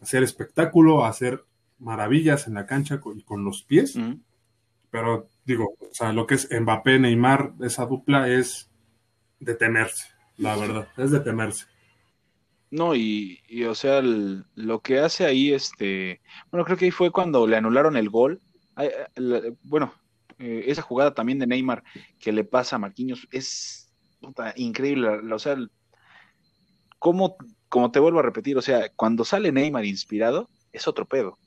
a 0.00 0.04
hacer 0.04 0.22
espectáculo, 0.22 1.04
a 1.04 1.08
hacer 1.08 1.44
maravillas 1.78 2.46
en 2.46 2.54
la 2.54 2.66
cancha 2.66 3.00
y 3.14 3.22
con, 3.22 3.44
los 3.44 3.62
pies, 3.62 3.98
pero 4.90 5.28
digo, 5.44 5.74
o 5.80 5.92
sea, 5.92 6.12
lo 6.12 6.26
que 6.26 6.36
es 6.36 6.48
Mbappé, 6.50 6.98
Neymar, 6.98 7.54
esa 7.62 7.86
dupla 7.86 8.28
es 8.28 8.70
de 9.40 9.54
temerse, 9.54 10.08
la 10.36 10.56
verdad, 10.56 10.88
es 10.96 11.10
de 11.10 11.20
temerse. 11.20 11.66
No, 12.70 12.96
y, 12.96 13.40
o 13.68 13.74
sea, 13.74 14.02
lo 14.02 14.80
que 14.80 14.98
hace 14.98 15.24
ahí, 15.24 15.52
este, 15.52 16.20
bueno, 16.50 16.64
creo 16.64 16.76
que 16.76 16.86
ahí 16.86 16.90
fue 16.90 17.12
cuando 17.12 17.46
le 17.46 17.56
anularon 17.56 17.96
el 17.96 18.10
gol. 18.10 18.40
bueno, 19.62 19.94
eh, 20.40 20.64
esa 20.66 20.82
jugada 20.82 21.14
también 21.14 21.38
de 21.38 21.46
Neymar 21.46 21.84
que 22.18 22.32
le 22.32 22.42
pasa 22.42 22.74
a 22.74 22.80
Marquinhos 22.80 23.28
es 23.30 23.92
increíble. 24.56 25.08
O 25.32 25.38
sea, 25.38 25.56
como, 26.98 27.36
como 27.68 27.90
te 27.92 28.00
vuelvo 28.00 28.18
a 28.18 28.22
repetir, 28.22 28.56
o 28.58 28.62
sea, 28.62 28.88
cuando 28.96 29.24
sale 29.24 29.52
Neymar 29.52 29.84
inspirado, 29.84 30.50
es 30.72 30.88
otro 30.88 31.06
pedo. 31.06 31.38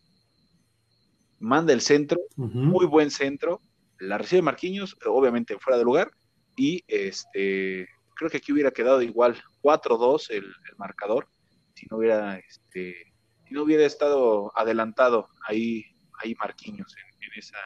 Manda 1.40 1.74
el 1.74 1.82
centro, 1.82 2.20
muy 2.36 2.86
buen 2.86 3.12
centro, 3.12 3.62
la 4.00 4.18
recibe 4.18 4.42
Marquinhos, 4.42 4.98
obviamente 5.06 5.58
fuera 5.60 5.78
de 5.78 5.84
lugar, 5.84 6.12
y 6.58 6.84
este 6.88 7.88
creo 8.16 8.30
que 8.30 8.38
aquí 8.38 8.52
hubiera 8.52 8.72
quedado 8.72 9.02
igual 9.02 9.42
4-2 9.62 10.32
el, 10.32 10.52
marcador 10.78 11.30
si 11.76 11.86
no 11.90 11.98
hubiera 11.98 12.38
este 12.40 13.14
si 13.48 13.54
no 13.54 13.64
hubiera 13.64 13.86
estado 13.86 14.52
adelantado 14.56 15.30
ahí 15.48 15.86
ahí 16.22 16.36
Marquinhos 16.36 16.94
en, 16.98 17.40
esa 17.40 17.58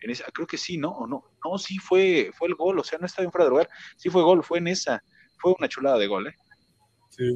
en 0.00 0.10
esa 0.10 0.24
creo 0.32 0.46
que 0.46 0.56
sí 0.56 0.78
no 0.78 0.90
o 0.90 1.06
no 1.06 1.24
no 1.44 1.58
sí 1.58 1.78
fue 1.78 2.30
fue 2.38 2.48
el 2.48 2.54
gol 2.54 2.78
o 2.78 2.84
sea 2.84 2.98
no 2.98 3.06
estaba 3.06 3.26
en 3.26 3.32
fuera 3.32 3.44
de 3.44 3.50
lugar 3.50 3.68
sí 3.96 4.08
fue 4.08 4.22
gol 4.22 4.42
fue 4.42 4.58
en 4.58 4.68
esa 4.68 5.02
fue 5.38 5.54
una 5.58 5.68
chulada 5.68 5.98
de 5.98 6.06
gol 6.06 6.28
eh 6.28 6.34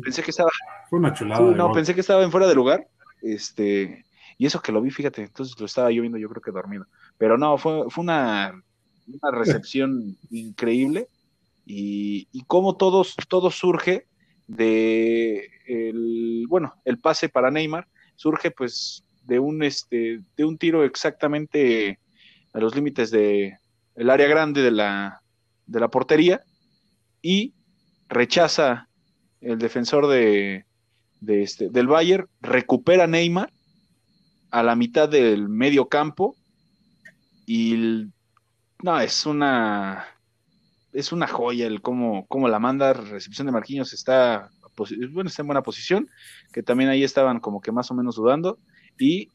pensé 0.03 0.23
que 0.23 0.31
estaba 0.31 0.51
fue 0.89 1.01
una 1.01 1.13
chulada 1.13 1.41
no 1.51 1.73
pensé 1.73 1.95
que 1.95 2.01
estaba 2.01 2.23
en 2.23 2.31
fuera 2.31 2.47
de 2.47 2.55
lugar 2.55 2.87
este 3.23 4.05
y 4.39 4.47
eso 4.47 4.61
que 4.61 4.73
lo 4.73 4.83
vi 4.83 4.91
fíjate 4.91 5.23
entonces 5.23 5.59
lo 5.59 5.67
estaba 5.67 5.91
yo 5.91 6.03
viendo 6.03 6.19
yo 6.19 6.29
creo 6.29 6.43
que 6.43 6.51
dormido. 6.51 6.87
Pero 7.19 7.39
no 7.39 7.59
fue 7.59 7.91
fue 7.91 8.03
una 8.03 8.63
una 9.07 9.39
recepción 9.39 10.17
increíble 10.31 11.09
y, 11.65 12.29
y 12.33 12.45
cómo 12.47 12.77
todo, 12.77 13.05
todo 13.29 13.51
surge 13.51 14.07
de 14.47 15.51
el, 15.67 16.47
bueno, 16.49 16.75
el 16.85 16.99
pase 16.99 17.29
para 17.29 17.51
Neymar 17.51 17.89
surge 18.15 18.51
pues 18.51 19.05
de 19.25 19.41
un 19.41 19.63
este 19.63 20.21
de 20.37 20.45
un 20.45 20.57
tiro 20.57 20.85
exactamente 20.85 21.99
a 22.53 22.61
los 22.61 22.75
límites 22.77 23.11
de 23.11 23.59
el 23.97 24.11
área 24.11 24.29
grande 24.29 24.63
de 24.63 24.71
la 24.71 25.23
de 25.67 25.81
la 25.81 25.89
portería 25.89 26.43
y 27.21 27.55
rechaza 28.09 28.89
el 29.41 29.59
defensor 29.59 30.07
de, 30.07 30.65
de 31.21 31.43
este, 31.43 31.69
del 31.69 31.89
Bayern, 31.89 32.29
recupera 32.41 33.07
Neymar 33.07 33.53
a 34.51 34.63
la 34.63 34.77
mitad 34.77 35.09
del 35.09 35.49
medio 35.49 35.89
campo 35.89 36.37
y 37.47 38.07
no, 38.83 39.01
es 39.01 39.27
una 39.27 40.07
es 40.97 41.13
una 41.13 41.27
joya 41.27 41.67
el 41.67 41.83
cómo, 41.83 42.27
cómo 42.27 42.49
la 42.49 42.59
manda, 42.59 42.95
recepción 42.95 43.47
de 43.47 43.53
Marquinhos 43.53 43.93
está, 43.93 44.49
bueno, 45.13 45.29
está 45.29 45.43
en 45.43 45.47
buena 45.47 45.63
posición, 45.63 46.09
que 46.53 46.63
también 46.63 46.89
ahí 46.89 47.05
estaban 47.05 47.39
como 47.39 47.61
que 47.61 47.71
más 47.71 47.91
o 47.91 47.95
menos 47.95 48.17
dudando, 48.17 48.59
y 48.99 49.31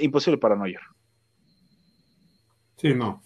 imposible 0.00 0.38
para 0.38 0.54
Neuer. 0.54 0.80
Sí, 2.76 2.94
no. 2.94 3.20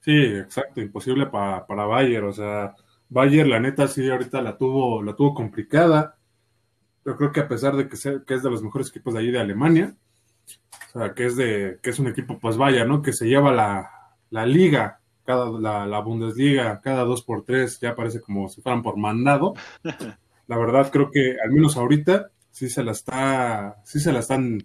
Sí, 0.00 0.12
exacto, 0.12 0.80
imposible 0.80 1.26
para, 1.26 1.66
para 1.66 1.84
Bayer, 1.84 2.24
o 2.24 2.32
sea, 2.32 2.74
Bayer 3.10 3.46
la 3.46 3.60
neta 3.60 3.86
sí 3.86 4.08
ahorita 4.08 4.40
la 4.40 4.56
tuvo, 4.56 5.02
la 5.02 5.14
tuvo 5.14 5.34
complicada. 5.34 6.18
Yo 7.04 7.16
creo 7.16 7.32
que 7.32 7.40
a 7.40 7.48
pesar 7.48 7.76
de 7.76 7.86
que, 7.86 7.96
que 8.26 8.34
es 8.34 8.42
de 8.42 8.50
los 8.50 8.62
mejores 8.62 8.88
equipos 8.88 9.12
de 9.12 9.20
ahí 9.20 9.30
de 9.30 9.40
Alemania, 9.40 9.94
o 10.94 10.98
sea, 10.98 11.14
que 11.14 11.26
es 11.26 11.36
de, 11.36 11.78
que 11.82 11.90
es 11.90 11.98
un 11.98 12.08
equipo, 12.08 12.38
pues 12.38 12.56
vaya, 12.56 12.84
¿no? 12.84 13.02
Que 13.02 13.12
se 13.12 13.26
lleva 13.26 13.52
la, 13.52 13.90
la 14.30 14.46
liga 14.46 15.00
cada, 15.24 15.86
la, 15.86 16.00
Bundesliga 16.00 16.80
cada 16.80 17.04
dos 17.04 17.22
por 17.22 17.44
tres 17.44 17.80
ya 17.80 17.96
parece 17.96 18.20
como 18.20 18.48
si 18.48 18.60
fueran 18.60 18.82
por 18.82 18.96
mandado. 18.96 19.54
La 20.46 20.58
verdad 20.58 20.90
creo 20.92 21.10
que 21.10 21.36
al 21.42 21.52
menos 21.52 21.76
ahorita 21.76 22.30
sí 22.50 22.68
se 22.68 22.84
la 22.84 22.92
está, 22.92 23.76
sí 23.84 23.98
se 23.98 24.12
la 24.12 24.18
están 24.18 24.58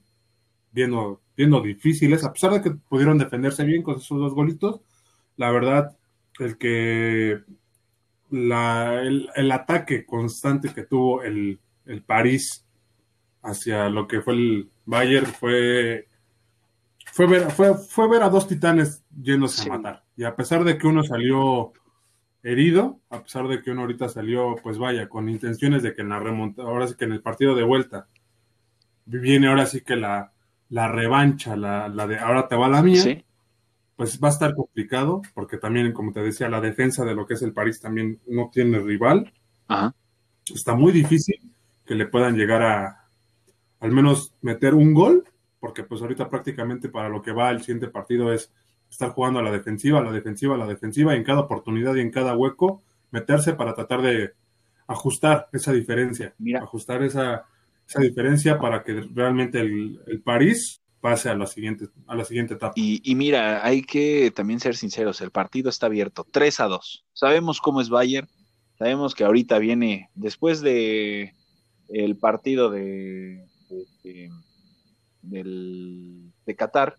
viendo, 0.71 1.21
viendo 1.37 1.61
difíciles, 1.61 2.25
a 2.25 2.33
pesar 2.33 2.51
de 2.51 2.61
que 2.61 2.71
pudieron 2.71 3.17
defenderse 3.17 3.63
bien 3.63 3.81
con 3.81 3.95
esos 3.95 4.19
dos 4.19 4.33
golitos. 4.33 4.81
La 5.37 5.51
verdad, 5.51 5.97
el 6.39 6.57
que 6.57 7.41
la, 8.29 9.01
el, 9.01 9.51
ataque 9.51 10.05
constante 10.05 10.73
que 10.73 10.83
tuvo 10.83 11.23
el, 11.23 11.61
el 11.85 12.03
París 12.03 12.65
hacia 13.41 13.89
lo 13.89 14.07
que 14.07 14.21
fue 14.21 14.33
el 14.33 14.69
Bayern 14.89 15.27
fue 15.27 16.07
fue 17.11 17.27
ver, 17.27 17.51
fue, 17.51 17.75
fue 17.75 18.09
ver 18.09 18.23
a 18.23 18.29
dos 18.29 18.47
titanes 18.47 19.03
yéndose 19.21 19.69
a 19.69 19.77
matar. 19.77 20.03
Y 20.15 20.23
a 20.23 20.35
pesar 20.35 20.63
de 20.63 20.77
que 20.77 20.87
uno 20.87 21.03
salió 21.03 21.73
herido, 22.41 22.99
a 23.09 23.21
pesar 23.21 23.47
de 23.47 23.61
que 23.61 23.71
uno 23.71 23.81
ahorita 23.81 24.09
salió, 24.09 24.55
pues 24.63 24.77
vaya, 24.77 25.07
con 25.07 25.29
intenciones 25.29 25.83
de 25.83 25.93
que 25.93 26.01
en 26.01 26.09
la 26.09 26.19
remonta, 26.19 26.63
ahora 26.63 26.87
sí 26.87 26.95
que 26.97 27.05
en 27.05 27.11
el 27.11 27.21
partido 27.21 27.55
de 27.55 27.63
vuelta, 27.63 28.07
viene 29.05 29.47
ahora 29.47 29.65
sí 29.65 29.81
que 29.81 29.95
la, 29.95 30.31
la 30.69 30.87
revancha, 30.87 31.55
la, 31.55 31.87
la, 31.87 32.07
de 32.07 32.17
ahora 32.17 32.47
te 32.47 32.55
va 32.55 32.67
la 32.67 32.81
mía, 32.81 33.23
pues 33.95 34.19
va 34.23 34.29
a 34.29 34.31
estar 34.31 34.55
complicado, 34.55 35.21
porque 35.33 35.57
también, 35.57 35.91
como 35.93 36.13
te 36.13 36.21
decía, 36.21 36.49
la 36.49 36.61
defensa 36.61 37.05
de 37.05 37.15
lo 37.15 37.27
que 37.27 37.33
es 37.35 37.41
el 37.41 37.53
París 37.53 37.79
también 37.79 38.19
no 38.27 38.49
tiene 38.51 38.79
rival. 38.79 39.31
Está 40.45 40.73
muy 40.73 40.91
difícil 40.91 41.51
que 41.85 41.95
le 41.95 42.07
puedan 42.07 42.35
llegar 42.37 42.63
a 42.63 42.98
al 43.79 43.91
menos 43.91 44.33
meter 44.41 44.73
un 44.73 44.93
gol 44.93 45.23
porque 45.59 45.83
pues 45.83 46.01
ahorita 46.01 46.29
prácticamente 46.29 46.89
para 46.89 47.09
lo 47.09 47.21
que 47.21 47.31
va 47.31 47.51
el 47.51 47.61
siguiente 47.61 47.87
partido 47.87 48.31
es 48.31 48.51
estar 48.89 49.09
jugando 49.09 49.39
a 49.39 49.43
la 49.43 49.51
defensiva, 49.51 49.99
a 49.99 50.03
la 50.03 50.11
defensiva, 50.11 50.55
a 50.55 50.57
la 50.57 50.65
defensiva, 50.65 51.13
y 51.13 51.17
en 51.17 51.23
cada 51.23 51.41
oportunidad 51.41 51.95
y 51.95 52.01
en 52.01 52.11
cada 52.11 52.35
hueco 52.35 52.81
meterse 53.11 53.53
para 53.53 53.73
tratar 53.73 54.01
de 54.01 54.33
ajustar 54.87 55.47
esa 55.53 55.71
diferencia, 55.71 56.33
ajustar 56.59 57.03
esa, 57.03 57.45
esa 57.87 57.99
diferencia 58.01 58.57
para 58.57 58.83
que 58.83 59.01
realmente 59.13 59.59
el, 59.59 60.21
París 60.23 60.81
pase 60.99 61.29
a 61.29 61.35
la 61.35 61.45
siguiente, 61.45 61.87
a 62.07 62.15
la 62.15 62.25
siguiente 62.25 62.55
etapa. 62.55 62.73
Y, 62.75 62.99
y, 63.03 63.15
mira, 63.15 63.65
hay 63.65 63.83
que 63.83 64.31
también 64.35 64.59
ser 64.59 64.75
sinceros, 64.75 65.21
el 65.21 65.31
partido 65.31 65.69
está 65.69 65.85
abierto, 65.85 66.25
3 66.29 66.59
a 66.61 66.65
2. 66.65 67.05
Sabemos 67.13 67.61
cómo 67.61 67.81
es 67.81 67.89
Bayern, 67.89 68.27
sabemos 68.77 69.13
que 69.13 69.23
ahorita 69.23 69.59
viene, 69.59 70.09
después 70.15 70.61
de 70.61 71.33
el 71.89 72.17
partido 72.17 72.69
de 72.69 73.48
del, 75.21 76.31
de 76.45 76.55
Qatar, 76.55 76.97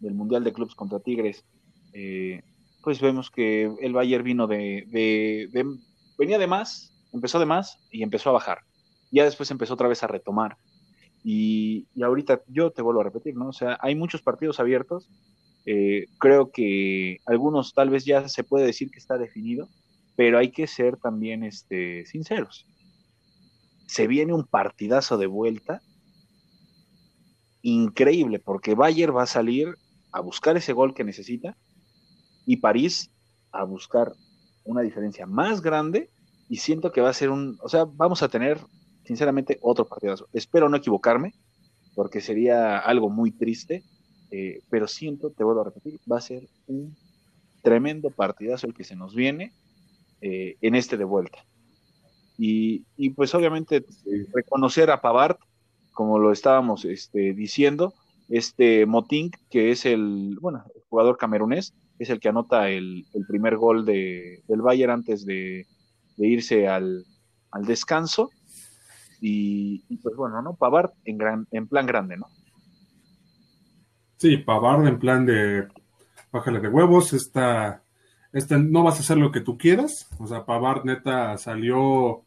del 0.00 0.14
Mundial 0.14 0.44
de 0.44 0.52
Clubes 0.52 0.74
contra 0.74 1.00
Tigres, 1.00 1.44
eh, 1.92 2.42
pues 2.82 3.00
vemos 3.00 3.30
que 3.30 3.70
el 3.80 3.92
Bayern 3.92 4.24
vino 4.24 4.46
de, 4.46 4.84
de, 4.88 5.64
venía 6.18 6.38
de 6.38 6.46
más, 6.46 6.92
empezó 7.12 7.38
de 7.38 7.46
más 7.46 7.78
y 7.90 8.02
empezó 8.02 8.30
a 8.30 8.34
bajar. 8.34 8.58
Ya 9.10 9.24
después 9.24 9.50
empezó 9.50 9.74
otra 9.74 9.88
vez 9.88 10.02
a 10.02 10.06
retomar. 10.06 10.56
Y, 11.22 11.86
y 11.94 12.02
ahorita 12.02 12.42
yo 12.48 12.70
te 12.70 12.82
vuelvo 12.82 13.00
a 13.00 13.04
repetir, 13.04 13.36
¿no? 13.36 13.48
O 13.48 13.52
sea, 13.52 13.78
hay 13.80 13.94
muchos 13.94 14.20
partidos 14.20 14.60
abiertos. 14.60 15.08
Eh, 15.64 16.06
creo 16.18 16.50
que 16.50 17.18
algunos 17.24 17.72
tal 17.72 17.88
vez 17.88 18.04
ya 18.04 18.28
se 18.28 18.44
puede 18.44 18.66
decir 18.66 18.90
que 18.90 18.98
está 18.98 19.16
definido, 19.16 19.68
pero 20.16 20.38
hay 20.38 20.50
que 20.50 20.66
ser 20.66 20.98
también 20.98 21.42
este, 21.42 22.04
sinceros. 22.04 22.66
Se 23.86 24.06
viene 24.06 24.34
un 24.34 24.44
partidazo 24.44 25.16
de 25.16 25.26
vuelta 25.26 25.80
increíble, 27.64 28.38
porque 28.38 28.74
Bayern 28.74 29.16
va 29.16 29.22
a 29.22 29.26
salir 29.26 29.74
a 30.12 30.20
buscar 30.20 30.56
ese 30.56 30.74
gol 30.74 30.92
que 30.94 31.02
necesita 31.02 31.56
y 32.44 32.58
París 32.58 33.10
a 33.52 33.64
buscar 33.64 34.12
una 34.64 34.82
diferencia 34.82 35.26
más 35.26 35.62
grande 35.62 36.10
y 36.50 36.56
siento 36.56 36.92
que 36.92 37.00
va 37.00 37.08
a 37.08 37.14
ser 37.14 37.30
un, 37.30 37.58
o 37.62 37.68
sea, 37.70 37.84
vamos 37.84 38.22
a 38.22 38.28
tener 38.28 38.60
sinceramente 39.04 39.58
otro 39.62 39.86
partidazo. 39.86 40.28
Espero 40.34 40.68
no 40.68 40.76
equivocarme, 40.76 41.32
porque 41.94 42.20
sería 42.20 42.78
algo 42.78 43.08
muy 43.08 43.30
triste, 43.30 43.82
eh, 44.30 44.60
pero 44.68 44.86
siento, 44.86 45.30
te 45.30 45.42
vuelvo 45.42 45.62
a 45.62 45.64
repetir, 45.64 45.98
va 46.10 46.18
a 46.18 46.20
ser 46.20 46.46
un 46.66 46.94
tremendo 47.62 48.10
partidazo 48.10 48.66
el 48.66 48.74
que 48.74 48.84
se 48.84 48.94
nos 48.94 49.14
viene 49.14 49.52
eh, 50.20 50.56
en 50.60 50.74
este 50.74 50.98
de 50.98 51.04
vuelta. 51.04 51.38
Y, 52.36 52.84
y 52.98 53.10
pues 53.10 53.34
obviamente 53.34 53.86
reconocer 54.34 54.90
a 54.90 55.00
Pavard 55.00 55.38
como 55.94 56.18
lo 56.18 56.32
estábamos 56.32 56.84
este, 56.84 57.32
diciendo, 57.32 57.94
este 58.28 58.84
Moting, 58.84 59.30
que 59.50 59.70
es 59.70 59.86
el, 59.86 60.36
bueno, 60.40 60.64
el 60.74 60.82
jugador 60.88 61.16
camerunés, 61.16 61.72
es 61.98 62.10
el 62.10 62.20
que 62.20 62.28
anota 62.28 62.68
el, 62.68 63.06
primer 63.28 63.56
gol 63.56 63.86
de, 63.86 64.42
del 64.48 64.60
Bayern 64.60 64.92
antes 64.92 65.24
de, 65.24 65.66
irse 66.18 66.68
al, 66.68 67.04
descanso. 67.62 68.30
Y, 69.20 69.96
pues 70.02 70.16
bueno, 70.16 70.42
¿no? 70.42 70.54
Pavard 70.54 70.90
en, 71.06 71.16
gran, 71.16 71.46
en 71.50 71.66
plan 71.66 71.86
grande, 71.86 72.18
¿no? 72.18 72.26
Sí, 74.18 74.36
Pavard 74.36 74.86
en 74.86 74.98
plan 74.98 75.24
de 75.24 75.66
bájale 76.34 76.58
de 76.58 76.68
huevos, 76.68 77.12
esta, 77.12 77.84
esta, 78.32 78.58
no 78.58 78.82
vas 78.82 78.96
a 78.96 79.00
hacer 79.00 79.16
lo 79.16 79.30
que 79.30 79.40
tú 79.40 79.56
quieras. 79.56 80.08
O 80.18 80.26
sea, 80.26 80.44
Pavard 80.44 80.84
neta 80.84 81.38
salió, 81.38 82.24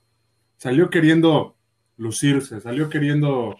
salió 0.57 0.89
queriendo 0.89 1.56
lucirse, 1.97 2.61
salió 2.61 2.89
queriendo 2.89 3.57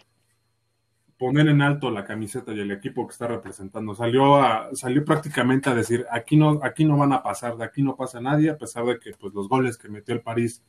poner 1.18 1.48
en 1.48 1.60
alto 1.60 1.90
la 1.90 2.04
camiseta 2.04 2.52
y 2.52 2.60
el 2.60 2.70
equipo 2.70 3.06
que 3.06 3.12
está 3.12 3.26
representando. 3.26 3.94
Salió 3.94 4.36
a, 4.36 4.70
salió 4.72 5.04
prácticamente 5.04 5.68
a 5.68 5.74
decir, 5.74 6.06
aquí 6.10 6.36
no, 6.36 6.60
aquí 6.62 6.84
no 6.84 6.96
van 6.96 7.12
a 7.12 7.22
pasar, 7.22 7.56
de 7.56 7.64
aquí 7.64 7.82
no 7.82 7.96
pasa 7.96 8.20
nadie, 8.20 8.50
a 8.50 8.56
pesar 8.56 8.84
de 8.86 8.98
que 8.98 9.10
pues 9.18 9.34
los 9.34 9.48
goles 9.48 9.76
que 9.76 9.88
metió 9.88 10.14
el 10.14 10.22
París 10.22 10.62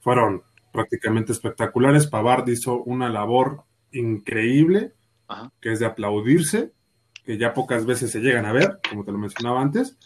fueron 0.00 0.42
prácticamente 0.72 1.32
espectaculares. 1.32 2.06
Pavard 2.06 2.46
hizo 2.48 2.82
una 2.82 3.08
labor 3.08 3.64
increíble, 3.92 4.92
que 5.60 5.72
es 5.72 5.80
de 5.80 5.86
aplaudirse, 5.86 6.72
que 7.24 7.38
ya 7.38 7.54
pocas 7.54 7.86
veces 7.86 8.10
se 8.10 8.20
llegan 8.20 8.44
a 8.44 8.52
ver, 8.52 8.78
como 8.88 9.04
te 9.04 9.12
lo 9.12 9.18
mencionaba 9.18 9.62
antes. 9.62 9.96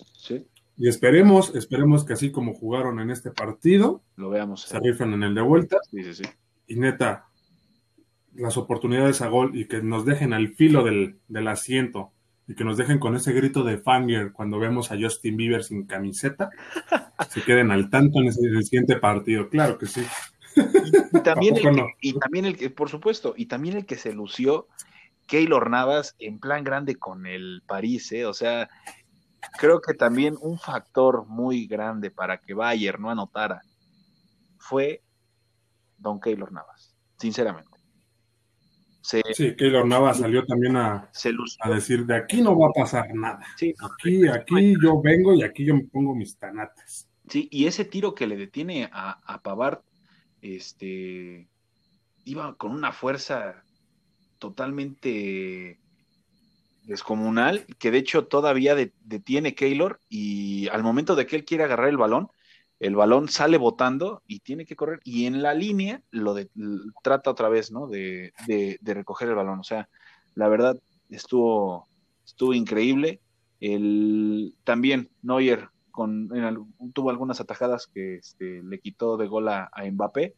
Y 0.77 0.89
esperemos, 0.89 1.55
esperemos 1.55 2.05
que 2.05 2.13
así 2.13 2.31
como 2.31 2.55
jugaron 2.55 3.01
en 3.01 3.11
este 3.11 3.31
partido, 3.31 4.03
lo 4.17 4.31
veamos. 4.31 4.63
Se 4.63 4.79
rifan 4.79 5.13
en 5.13 5.25
el 5.25 5.35
de 5.35 5.43
vuelta. 5.43 5.79
Y 6.73 6.77
neta, 6.77 7.27
las 8.35 8.57
oportunidades 8.57 9.21
a 9.21 9.29
gol 9.29 9.55
y 9.55 9.67
que 9.67 9.83
nos 9.83 10.07
dejen 10.07 10.33
al 10.33 10.55
filo 10.55 10.85
del, 10.85 11.21
asiento 11.47 12.13
y 12.49 12.55
que 12.55 12.65
nos 12.65 12.79
dejen 12.79 12.99
con 12.99 13.15
ese 13.15 13.35
grito 13.35 13.63
de 13.63 13.77
Fanger 13.77 14.33
cuando 14.33 14.59
vemos 14.59 14.91
a 14.91 14.97
Justin 14.99 15.37
Bieber 15.37 15.63
sin 15.65 15.85
camiseta, 15.85 16.49
se 17.29 17.43
queden 17.43 17.71
al 17.73 17.91
tanto 17.91 18.21
en, 18.21 18.29
el 18.29 18.65
siguiente 18.65 18.97
partido. 18.97 19.51
Claro 19.51 19.77
que 19.77 19.85
sí. 19.85 20.03
Y, 21.13 21.21
también, 21.21 21.57
el 21.59 21.63
que, 21.63 21.87
y 22.01 22.19
también 22.19 22.47
el 22.47 22.57
que, 22.57 22.71
por 22.71 22.89
supuesto, 22.89 23.35
y 23.37 23.45
también 23.45 23.77
el 23.77 23.85
que 23.85 23.97
se 23.97 24.15
lució, 24.15 24.67
Keylor 25.27 25.69
Navas 25.69 26.17
en 26.19 26.39
plan 26.39 26.65
grande 26.65 26.97
con 26.97 27.27
el 27.27 27.63
París, 27.67 28.11
¿eh? 28.13 28.25
o 28.25 28.33
sea, 28.33 28.71
creo 29.59 29.83
que 29.83 29.93
también 29.93 30.37
un 30.41 30.59
factor 30.59 31.27
muy 31.27 31.67
grande 31.67 32.11
para 32.11 32.39
que 32.39 32.55
Bayer 32.55 32.99
no 32.99 33.11
anotara 33.11 33.61
fue 34.57 35.03
Don 36.03 36.21
Keylor 36.21 36.53
Navas, 36.53 36.95
sinceramente. 37.17 37.79
sí, 39.03 39.23
Keylor 39.57 39.87
Navas 39.87 40.19
salió 40.19 40.45
también 40.45 40.77
a, 40.77 41.11
a, 41.61 41.71
decir, 41.71 42.05
de 42.05 42.17
aquí 42.17 42.43
no 42.43 42.59
va 42.59 42.69
a 42.69 42.73
pasar 42.73 43.15
nada. 43.15 43.41
aquí, 43.57 44.29
aquí 44.29 44.75
yo 44.83 45.01
vengo 45.01 45.35
y 45.35 45.43
aquí 45.43 45.65
yo 45.65 45.75
me 45.75 45.85
pongo 45.85 46.15
mis 46.15 46.37
tanates. 46.37 47.09
Sí, 47.29 47.49
y 47.51 47.67
ese 47.67 47.85
tiro 47.85 48.15
que 48.15 48.27
le 48.27 48.37
detiene 48.37 48.91
a, 48.93 49.21
a 49.25 49.43
Pavard, 49.43 49.81
este, 50.41 51.49
iba 52.25 52.57
con 52.57 52.73
una 52.73 52.93
fuerza 52.93 53.63
totalmente 54.39 55.79
descomunal, 56.83 57.65
que 57.79 57.93
de 57.93 57.99
hecho 57.99 58.27
todavía 58.27 58.75
detiene 58.75 59.55
Keylor 59.55 60.01
y 60.09 60.69
al 60.69 60.83
momento 60.83 61.15
de 61.15 61.27
que 61.27 61.37
él 61.37 61.45
quiere 61.45 61.63
agarrar 61.65 61.89
el 61.89 61.97
balón, 61.97 62.29
el 62.83 62.97
balón 62.97 63.29
sale 63.29 63.59
botando 63.59 64.23
y 64.27 64.41
tiene 64.41 64.67
que 64.67 64.75
correr 64.75 64.99
y 65.05 65.27
en 65.27 65.41
la 65.41 65.55
línea 65.55 66.03
lo 66.11 66.35
de, 66.35 66.51
trata 67.05 67.31
otra 67.31 67.49
vez, 67.49 67.71
¿no? 67.71 67.87
De, 67.87 68.33
recoger 68.83 69.29
el 69.29 69.37
balón. 69.37 69.61
O 69.61 69.63
sea, 69.63 69.89
la 70.35 70.49
verdad 70.49 70.77
estuvo, 71.09 71.87
estuvo 72.27 72.53
increíble. 72.55 73.21
El, 73.61 74.57
también 74.65 75.11
Neuer 75.23 75.69
con, 75.93 76.29
tuvo 76.93 77.11
algunas 77.11 77.41
atajadas 77.41 77.87
que 77.87 78.17
este, 78.17 78.65
le 78.65 78.81
quitó 78.81 79.17
de 79.17 79.29
gol 79.29 79.49
a, 79.49 79.71
Mbappé. 79.89 80.35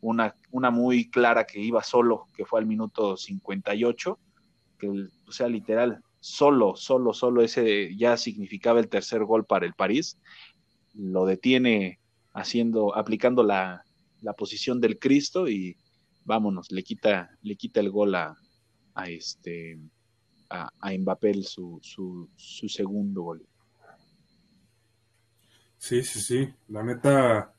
Una, 0.00 0.36
una 0.52 0.70
muy 0.70 1.10
clara 1.10 1.46
que 1.46 1.58
iba 1.58 1.82
solo, 1.82 2.28
que 2.36 2.44
fue 2.44 2.60
al 2.60 2.66
minuto 2.66 3.16
58 3.16 4.20
que, 4.78 4.88
o 4.88 5.32
sea, 5.32 5.48
literal, 5.48 6.00
solo, 6.20 6.76
solo, 6.76 7.12
solo 7.12 7.42
ese 7.42 7.96
ya 7.96 8.16
significaba 8.16 8.80
el 8.80 8.88
tercer 8.88 9.24
gol 9.24 9.44
para 9.44 9.66
el 9.66 9.74
París, 9.74 10.18
lo 10.94 11.26
detiene 11.26 11.98
haciendo, 12.32 12.96
aplicando 12.96 13.42
la, 13.42 13.84
posición 14.36 14.80
del 14.80 14.98
Cristo 14.98 15.48
y 15.48 15.76
vámonos, 16.24 16.70
le 16.70 16.82
quita, 16.82 17.30
le 17.42 17.56
quita 17.56 17.80
el 17.80 17.90
gol 17.90 18.14
a, 18.14 18.36
este 19.06 19.78
a, 20.50 20.70
a 20.80 20.92
Mbappé 20.92 21.42
su, 21.42 21.78
su, 21.82 22.28
su 22.36 22.68
segundo 22.68 23.22
gol. 23.22 23.46
Sí, 25.78 26.02
sí, 26.02 26.20
sí. 26.20 26.48
La 26.68 26.82
neta, 26.82 27.54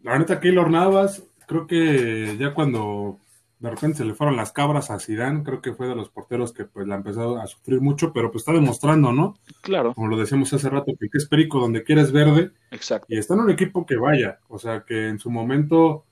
la 0.00 0.18
neta, 0.18 0.40
Keylor 0.40 0.70
Navas, 0.70 1.22
creo 1.46 1.66
que 1.66 2.36
ya 2.38 2.54
cuando 2.54 3.20
de 3.62 3.70
repente 3.70 3.98
se 3.98 4.04
le 4.04 4.14
fueron 4.14 4.34
las 4.34 4.50
cabras 4.50 4.90
a 4.90 4.98
Zidane, 4.98 5.44
creo 5.44 5.62
que 5.62 5.72
fue 5.72 5.86
de 5.86 5.94
los 5.94 6.08
porteros 6.08 6.52
que 6.52 6.64
pues 6.64 6.84
la 6.88 6.96
ha 6.96 6.98
empezado 6.98 7.40
a 7.40 7.46
sufrir 7.46 7.80
mucho, 7.80 8.12
pero 8.12 8.32
pues 8.32 8.42
está 8.42 8.52
demostrando, 8.52 9.12
¿no? 9.12 9.38
Claro. 9.60 9.94
Como 9.94 10.08
lo 10.08 10.16
decíamos 10.16 10.52
hace 10.52 10.68
rato, 10.68 10.92
que 10.98 11.06
es 11.12 11.28
perico 11.28 11.60
donde 11.60 11.84
quieres 11.84 12.10
verde. 12.10 12.50
Exacto. 12.72 13.06
Y 13.08 13.18
está 13.18 13.34
en 13.34 13.40
un 13.40 13.50
equipo 13.50 13.86
que 13.86 13.94
vaya, 13.94 14.40
o 14.48 14.58
sea, 14.58 14.82
que 14.84 15.06
en 15.06 15.20
su 15.20 15.30
momento, 15.30 16.04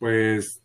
pues, 0.00 0.60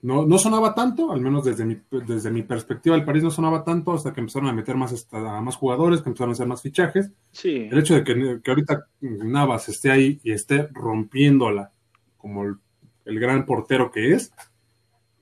no, 0.00 0.26
no 0.26 0.38
sonaba 0.38 0.76
tanto, 0.76 1.10
al 1.10 1.20
menos 1.20 1.44
desde 1.44 1.64
mi, 1.64 1.76
desde 2.06 2.30
mi 2.30 2.44
perspectiva, 2.44 2.94
el 2.94 3.04
París 3.04 3.24
no 3.24 3.32
sonaba 3.32 3.64
tanto 3.64 3.94
hasta 3.94 4.12
que 4.12 4.20
empezaron 4.20 4.48
a 4.48 4.52
meter 4.52 4.76
más, 4.76 5.08
a 5.10 5.40
más 5.40 5.56
jugadores, 5.56 6.02
que 6.02 6.10
empezaron 6.10 6.30
a 6.30 6.34
hacer 6.34 6.46
más 6.46 6.62
fichajes. 6.62 7.10
Sí. 7.32 7.68
El 7.68 7.78
hecho 7.78 7.94
de 7.96 8.04
que, 8.04 8.40
que 8.44 8.50
ahorita 8.52 8.86
Navas 9.00 9.68
esté 9.68 9.90
ahí 9.90 10.20
y 10.22 10.30
esté 10.30 10.68
rompiéndola 10.72 11.72
como 12.16 12.44
el 12.44 13.18
gran 13.18 13.44
portero 13.44 13.90
que 13.90 14.12
es, 14.12 14.32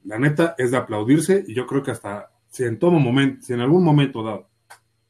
la 0.05 0.19
neta 0.19 0.55
es 0.59 0.71
de 0.71 0.77
aplaudirse 0.77 1.45
y 1.47 1.55
yo 1.55 1.67
creo 1.67 1.83
que 1.83 1.93
hasta 1.93 2.31
si 2.49 2.65
en 2.65 2.79
todo 2.79 2.93
momento, 2.93 3.43
si 3.43 3.55
en 3.55 3.61
algún 3.61 3.83
momento 3.83 4.23
dado, 4.23 4.49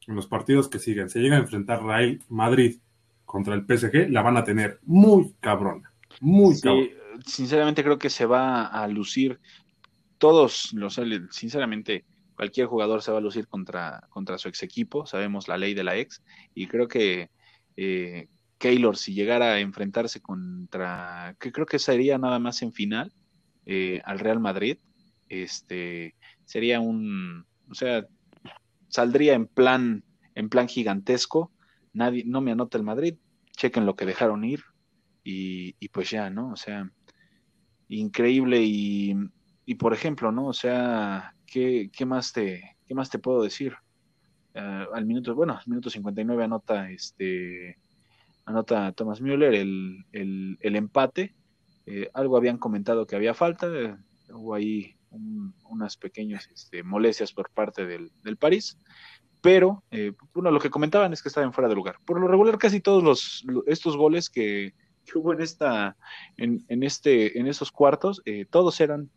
en 0.07 0.15
los 0.15 0.27
partidos 0.27 0.69
que 0.69 0.79
siguen, 0.79 1.09
se 1.09 1.19
llega 1.19 1.35
a 1.35 1.39
enfrentar 1.39 1.83
Real 1.83 2.19
Madrid 2.29 2.77
contra 3.25 3.53
el 3.53 3.65
PSG, 3.65 4.09
la 4.09 4.21
van 4.21 4.37
a 4.37 4.43
tener 4.43 4.79
muy 4.83 5.33
cabrona, 5.39 5.91
muy 6.21 6.55
sí, 6.55 6.91
Sinceramente 7.25 7.83
creo 7.83 7.99
que 7.99 8.09
se 8.09 8.25
va 8.25 8.65
a 8.65 8.87
lucir 8.87 9.39
todos, 10.17 10.71
los, 10.73 10.99
sinceramente 11.31 12.05
cualquier 12.35 12.67
jugador 12.67 13.01
se 13.01 13.11
va 13.11 13.19
a 13.19 13.21
lucir 13.21 13.47
contra, 13.47 14.07
contra 14.09 14.37
su 14.37 14.47
ex 14.47 14.63
equipo, 14.63 15.05
sabemos 15.05 15.47
la 15.47 15.57
ley 15.57 15.73
de 15.73 15.83
la 15.83 15.97
ex, 15.97 16.23
y 16.55 16.67
creo 16.67 16.87
que 16.87 17.29
eh, 17.77 18.27
Keylor, 18.57 18.95
si 18.95 19.13
llegara 19.13 19.53
a 19.53 19.59
enfrentarse 19.59 20.21
contra, 20.21 21.35
que 21.39 21.51
creo 21.51 21.65
que 21.65 21.79
sería 21.79 22.17
nada 22.17 22.39
más 22.39 22.61
en 22.61 22.71
final, 22.71 23.11
eh, 23.65 24.01
al 24.05 24.19
Real 24.19 24.39
Madrid, 24.39 24.77
este, 25.29 26.15
sería 26.45 26.79
un, 26.79 27.45
o 27.69 27.73
sea, 27.73 28.05
saldría 28.89 29.33
en 29.33 29.47
plan, 29.47 30.03
en 30.35 30.49
plan 30.49 30.67
gigantesco, 30.67 31.51
nadie, 31.93 32.23
no 32.25 32.41
me 32.41 32.51
anota 32.51 32.77
el 32.77 32.83
Madrid, 32.83 33.15
chequen 33.51 33.85
lo 33.85 33.95
que 33.95 34.05
dejaron 34.05 34.43
ir 34.43 34.61
y, 35.23 35.87
pues 35.89 36.09
ya, 36.09 36.29
¿no? 36.29 36.51
O 36.51 36.55
sea, 36.55 36.89
increíble 37.87 38.61
y, 38.61 39.15
y 39.65 39.75
por 39.75 39.93
ejemplo, 39.93 40.31
¿no? 40.31 40.47
O 40.47 40.53
sea, 40.53 41.35
¿qué, 41.45 41.89
qué 41.93 42.05
más 42.05 42.33
te, 42.33 42.77
qué 42.85 42.93
más 42.93 43.09
te 43.09 43.19
puedo 43.19 43.41
decir? 43.43 43.73
Ah, 44.55 44.87
al 44.93 45.05
minuto, 45.05 45.33
bueno, 45.33 45.53
al 45.53 45.67
minuto 45.67 45.89
59 45.89 46.43
anota 46.43 46.89
este 46.91 47.77
anota 48.45 48.91
Thomas 48.91 49.21
Müller 49.21 49.53
el, 49.55 50.05
el, 50.11 50.57
el 50.59 50.75
empate 50.75 51.33
eh, 51.85 52.09
algo 52.13 52.37
habían 52.37 52.57
comentado 52.57 53.05
que 53.05 53.15
había 53.15 53.33
falta, 53.33 53.67
eh, 53.67 53.95
hubo 54.33 54.53
ahí 54.53 54.95
unas 55.69 55.95
pequeñas 55.97 56.49
este, 56.51 56.81
molestias 56.81 57.33
por 57.33 57.51
parte 57.51 57.85
del, 57.85 58.11
del 58.23 58.37
París, 58.37 58.79
pero 59.41 59.83
eh, 59.91 60.13
lo 60.33 60.59
que 60.59 60.71
comentaban 60.71 61.13
es 61.13 61.21
que 61.21 61.29
estaban 61.29 61.53
fuera 61.53 61.69
de 61.69 61.75
lugar. 61.75 61.97
Por 62.05 62.19
lo 62.19 62.27
regular, 62.27 62.57
casi 62.57 62.79
todos 62.79 63.03
los, 63.03 63.45
estos 63.67 63.95
goles 63.95 64.29
que, 64.29 64.73
hubo 65.13 65.33
en 65.33 65.41
esta, 65.41 65.97
en, 66.37 66.65
en, 66.69 66.81
este, 66.81 67.37
en 67.37 67.45
esos 67.45 67.71
cuartos, 67.71 68.23
todos 68.49 68.79
eran, 68.79 69.11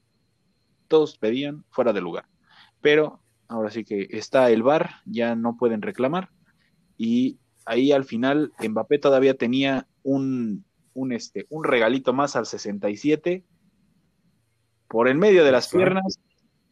todos 0.88 1.16
pedían 1.16 1.64
fuera 1.70 1.94
de 1.94 2.02
lugar. 2.02 2.26
Pero 2.82 3.22
ahora 3.48 3.70
sí 3.70 3.84
que 3.84 4.08
está 4.10 4.50
el 4.50 4.62
VAR, 4.62 4.96
ya 5.06 5.34
no 5.34 5.56
pueden 5.56 5.80
reclamar, 5.80 6.28
y 6.98 7.38
ahí 7.64 7.92
al 7.92 8.04
final 8.04 8.52
Mbappé 8.58 8.98
todavía 8.98 9.34
tenía 9.34 9.86
un, 10.02 10.65
un, 10.96 11.12
este, 11.12 11.46
un 11.50 11.62
regalito 11.62 12.12
más 12.12 12.36
al 12.36 12.46
67. 12.46 13.44
Por 14.88 15.08
el 15.08 15.16
medio 15.16 15.44
de 15.44 15.52
las 15.52 15.68
piernas, 15.68 16.20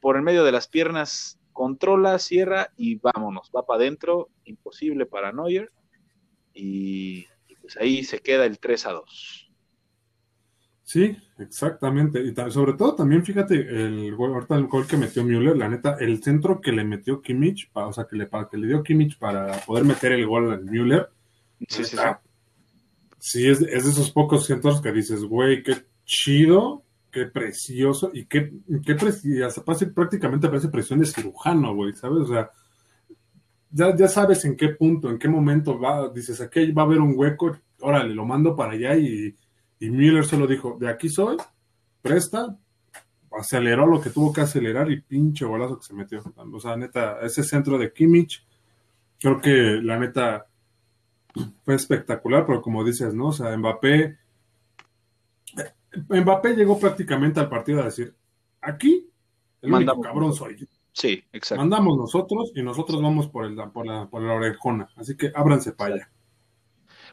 por 0.01 0.17
el 0.17 0.23
medio 0.23 0.45
de 0.45 0.53
las 0.53 0.67
piernas, 0.67 1.39
controla, 1.53 2.19
cierra 2.19 2.73
y 2.77 2.97
vámonos, 2.97 3.51
va 3.55 3.65
para 3.67 3.81
adentro, 3.81 4.31
imposible 4.45 5.07
para 5.07 5.33
Neuer. 5.33 5.71
Y, 6.55 7.27
pues 7.61 7.77
ahí 7.77 8.03
se 8.05 8.21
queda 8.21 8.47
el 8.47 8.59
3 8.59 8.87
a 8.87 8.93
2. 8.93 9.53
Sí, 10.83 11.17
exactamente. 11.39 12.23
Y 12.23 12.35
sobre 12.51 12.75
todo 12.75 12.95
también, 12.95 13.25
fíjate, 13.25 13.55
el 13.55 14.15
gol, 14.15 14.35
ahorita 14.35 14.55
el 14.57 14.67
gol 14.67 14.87
que 14.87 14.97
metió 14.97 15.25
Müller, 15.25 15.57
la 15.57 15.69
neta, 15.69 15.97
el 15.99 16.23
centro 16.23 16.61
que 16.61 16.73
le 16.73 16.85
metió 16.85 17.21
Kimmich, 17.21 17.71
o 17.73 17.93
sea, 17.93 18.07
que 18.07 18.17
le, 18.17 18.29
que 18.29 18.57
le 18.57 18.67
dio 18.69 18.83
Kimmich 18.83 19.19
para 19.19 19.59
poder 19.65 19.85
meter 19.85 20.13
el 20.13 20.27
gol 20.27 20.53
al 20.53 20.65
Müller. 20.65 21.11
Sí, 21.69 21.85
sí, 21.85 21.97
sí 21.97 21.97
sí, 23.25 23.49
es, 23.49 23.63
es 23.63 23.85
de 23.85 23.91
esos 23.91 24.11
pocos 24.11 24.45
centros 24.45 24.83
que 24.83 24.93
dices, 24.93 25.25
güey, 25.25 25.63
qué 25.63 25.77
chido, 26.05 26.85
qué 27.11 27.25
precioso, 27.25 28.11
y 28.13 28.27
qué, 28.27 28.53
qué 28.85 28.95
precioso, 28.97 29.65
prácticamente 29.95 30.47
parece 30.47 30.69
presión 30.69 30.99
de 30.99 31.07
cirujano, 31.07 31.75
güey, 31.75 31.95
¿sabes? 31.95 32.19
O 32.19 32.27
sea, 32.27 32.51
ya, 33.71 33.97
ya 33.97 34.09
sabes 34.09 34.45
en 34.45 34.59
qué 34.59 34.69
punto, 34.69 35.09
en 35.09 35.19
qué 35.19 35.27
momento 35.27 35.81
va, 35.81 36.11
dices, 36.11 36.39
aquí 36.43 36.71
va 36.73 36.83
a 36.83 36.85
haber 36.85 37.01
un 37.01 37.15
hueco, 37.17 37.57
órale, 37.81 38.15
lo 38.15 38.27
mando 38.27 38.55
para 38.55 38.73
allá 38.73 38.95
y, 38.95 39.35
y 39.81 39.89
Müller 39.89 40.27
solo 40.27 40.47
dijo, 40.47 40.77
de 40.79 40.91
aquí 40.91 41.09
soy, 41.09 41.39
presta, 42.03 42.59
aceleró 43.41 43.87
lo 43.87 44.03
que 44.03 44.11
tuvo 44.11 44.35
que 44.35 44.43
acelerar 44.43 44.91
y 44.91 45.01
pinche 45.01 45.47
golazo 45.47 45.79
que 45.79 45.87
se 45.87 45.95
metió. 45.95 46.23
O 46.37 46.61
sea, 46.61 46.77
neta, 46.77 47.21
ese 47.23 47.43
centro 47.43 47.79
de 47.79 47.91
Kimmich, 47.91 48.47
creo 49.19 49.41
que 49.41 49.81
la 49.83 49.99
neta 49.99 50.47
fue 51.65 51.75
espectacular, 51.75 52.47
pero 52.47 52.63
como 52.63 52.85
dices, 52.85 53.15
¿no? 53.15 53.29
O 53.29 53.33
sea, 53.33 53.57
Mbappé, 53.57 54.19
Mbappé 56.09 56.55
llegó 56.55 56.79
prácticamente 56.79 57.41
al 57.41 57.49
partido 57.49 57.81
a 57.81 57.87
decir, 57.87 58.15
aquí 58.61 59.11
el 59.63 59.73
único 59.73 60.01
cabrón 60.01 60.33
soy. 60.35 60.69
Sí, 60.93 61.25
exacto. 61.33 61.61
Mandamos 61.61 61.97
nosotros 61.97 62.53
y 62.55 62.63
nosotros 62.63 63.03
vamos 63.03 63.29
por, 63.29 63.47
el, 63.47 63.57
por, 63.73 63.87
la, 63.87 64.07
por 64.09 64.23
la 64.23 64.35
orejona. 64.35 64.89
Así 64.97 65.17
que 65.17 65.33
ábranse 65.35 65.73
para 65.73 65.95
allá. 65.95 66.11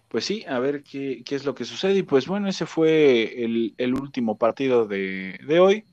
Pues 0.07 0.25
sí, 0.25 0.43
a 0.47 0.59
ver 0.59 0.83
qué, 0.83 1.23
qué, 1.25 1.35
es 1.35 1.45
lo 1.45 1.55
que 1.55 1.65
sucede. 1.65 1.95
Y 1.95 2.03
pues 2.03 2.27
bueno, 2.27 2.47
ese 2.47 2.65
fue 2.65 3.43
el, 3.43 3.73
el 3.77 3.93
último 3.95 4.37
partido 4.37 4.85
de, 4.85 5.39
de 5.47 5.59
hoy. 5.59 5.85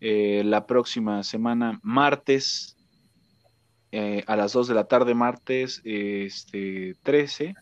Eh, 0.00 0.42
la 0.44 0.66
próxima 0.66 1.22
semana, 1.22 1.78
martes, 1.82 2.76
eh, 3.92 4.24
a 4.26 4.36
las 4.36 4.52
2 4.52 4.68
de 4.68 4.74
la 4.74 4.84
tarde, 4.84 5.14
martes 5.14 5.80
este, 5.84 6.96
13, 7.02 7.54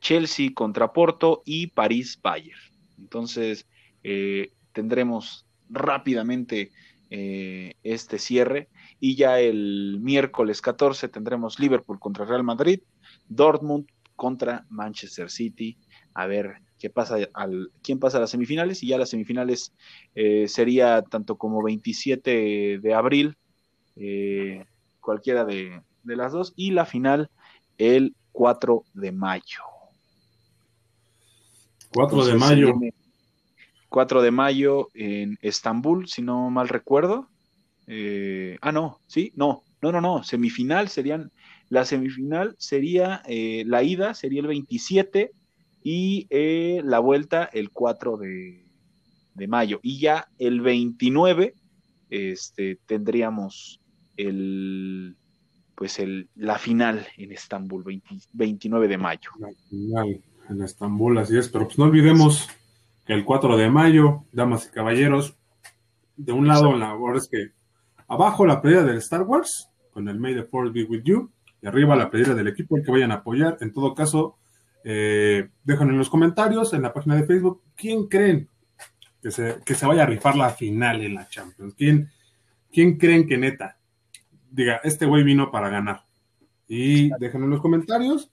Chelsea 0.00 0.50
contra 0.54 0.92
Porto 0.92 1.42
y 1.46 1.68
París 1.68 2.18
Bayern. 2.22 2.60
Entonces, 2.98 3.66
eh, 4.02 4.52
tendremos 4.72 5.46
rápidamente 5.70 6.70
este 7.10 8.18
cierre 8.18 8.68
y 8.98 9.14
ya 9.14 9.38
el 9.38 9.98
miércoles 10.00 10.60
14 10.60 11.08
tendremos 11.08 11.60
Liverpool 11.60 12.00
contra 12.00 12.24
Real 12.24 12.42
Madrid, 12.42 12.80
Dortmund 13.28 13.86
contra 14.16 14.66
Manchester 14.68 15.30
City. 15.30 15.78
A 16.14 16.26
ver 16.26 16.56
qué 16.78 16.90
pasa 16.90 17.16
al, 17.32 17.70
quién 17.82 17.98
pasa 17.98 18.18
a 18.18 18.20
las 18.20 18.30
semifinales 18.30 18.82
y 18.82 18.88
ya 18.88 18.98
las 18.98 19.10
semifinales 19.10 19.72
eh, 20.14 20.48
sería 20.48 21.02
tanto 21.02 21.36
como 21.36 21.62
27 21.62 22.78
de 22.78 22.94
abril, 22.94 23.36
eh, 23.96 24.64
cualquiera 25.04 25.44
de, 25.44 25.82
las 26.04 26.32
dos, 26.32 26.52
y 26.56 26.70
la 26.72 26.86
final 26.86 27.30
el 27.78 28.14
4 28.32 28.84
de 28.94 29.12
mayo. 29.12 29.62
4 31.92 32.24
de 32.26 32.34
mayo. 32.34 32.74
4 33.88 34.22
de 34.22 34.30
mayo 34.30 34.88
en 34.94 35.38
Estambul, 35.40 36.08
si 36.08 36.22
no 36.22 36.50
mal 36.50 36.68
recuerdo. 36.68 37.28
Eh, 37.86 38.58
ah, 38.60 38.72
no, 38.72 39.00
sí, 39.06 39.32
no, 39.36 39.62
no, 39.82 39.92
no, 39.92 40.00
no, 40.00 40.24
semifinal 40.24 40.88
serían, 40.88 41.30
la 41.68 41.84
semifinal 41.84 42.56
sería, 42.58 43.22
la 43.26 43.82
ida 43.82 44.14
sería 44.14 44.40
el 44.40 44.48
27 44.48 45.30
y 45.84 46.26
eh, 46.30 46.80
la 46.82 46.98
vuelta 46.98 47.44
el 47.44 47.70
4 47.70 48.16
de, 48.16 48.64
mayo. 49.46 49.78
Y 49.82 50.00
ya 50.00 50.28
el 50.38 50.62
29 50.62 51.54
este, 52.08 52.78
tendríamos 52.86 53.80
el, 54.16 55.16
pues 55.74 55.98
el, 55.98 56.28
la 56.36 56.58
final 56.58 57.06
en 57.16 57.32
Estambul, 57.32 57.84
29 58.32 58.88
de 58.88 58.98
mayo. 58.98 59.30
La 59.38 59.48
final 59.68 60.22
en 60.48 60.62
Estambul, 60.62 61.18
así 61.18 61.36
es, 61.36 61.48
pero 61.48 61.66
pues 61.66 61.78
no 61.78 61.84
olvidemos 61.84 62.48
que 63.06 63.12
el 63.12 63.24
4 63.24 63.56
de 63.56 63.70
mayo, 63.70 64.24
damas 64.32 64.66
y 64.66 64.74
caballeros, 64.74 65.36
de 66.16 66.32
un 66.32 66.46
lado 66.46 66.76
la 66.76 66.94
verdad 66.94 67.16
es 67.16 67.28
que 67.28 67.52
abajo 68.06 68.46
la 68.46 68.62
pelea 68.62 68.82
del 68.82 68.98
Star 68.98 69.22
Wars, 69.22 69.68
con 69.90 70.08
el 70.08 70.18
May 70.18 70.34
the 70.34 70.44
Force 70.44 70.72
be 70.72 70.84
with 70.84 71.02
you, 71.04 71.30
y 71.60 71.66
arriba 71.66 71.96
la 71.96 72.10
pelea 72.10 72.34
del 72.34 72.48
equipo, 72.48 72.76
el 72.76 72.84
que 72.84 72.92
vayan 72.92 73.10
a 73.10 73.16
apoyar, 73.16 73.56
en 73.60 73.72
todo 73.72 73.94
caso, 73.94 74.38
eh, 74.84 75.48
dejan 75.64 75.88
en 75.88 75.98
los 75.98 76.10
comentarios, 76.10 76.72
en 76.72 76.82
la 76.82 76.92
página 76.92 77.16
de 77.16 77.24
Facebook, 77.24 77.62
quién 77.74 78.06
creen 78.06 78.48
que 79.22 79.30
se, 79.30 79.56
que 79.64 79.74
se 79.74 79.86
vaya 79.86 80.02
a 80.02 80.06
rifar 80.06 80.36
la 80.36 80.50
final 80.50 81.00
en 81.00 81.14
la 81.14 81.26
Champions. 81.28 81.74
¿Quién, 81.74 82.10
quién 82.70 82.98
creen 82.98 83.26
que 83.26 83.38
neta 83.38 83.78
diga, 84.54 84.80
este 84.84 85.06
güey 85.06 85.24
vino 85.24 85.50
para 85.50 85.68
ganar? 85.68 86.04
Y 86.66 87.10
déjenlo 87.18 87.46
en 87.46 87.50
los 87.50 87.60
comentarios 87.60 88.30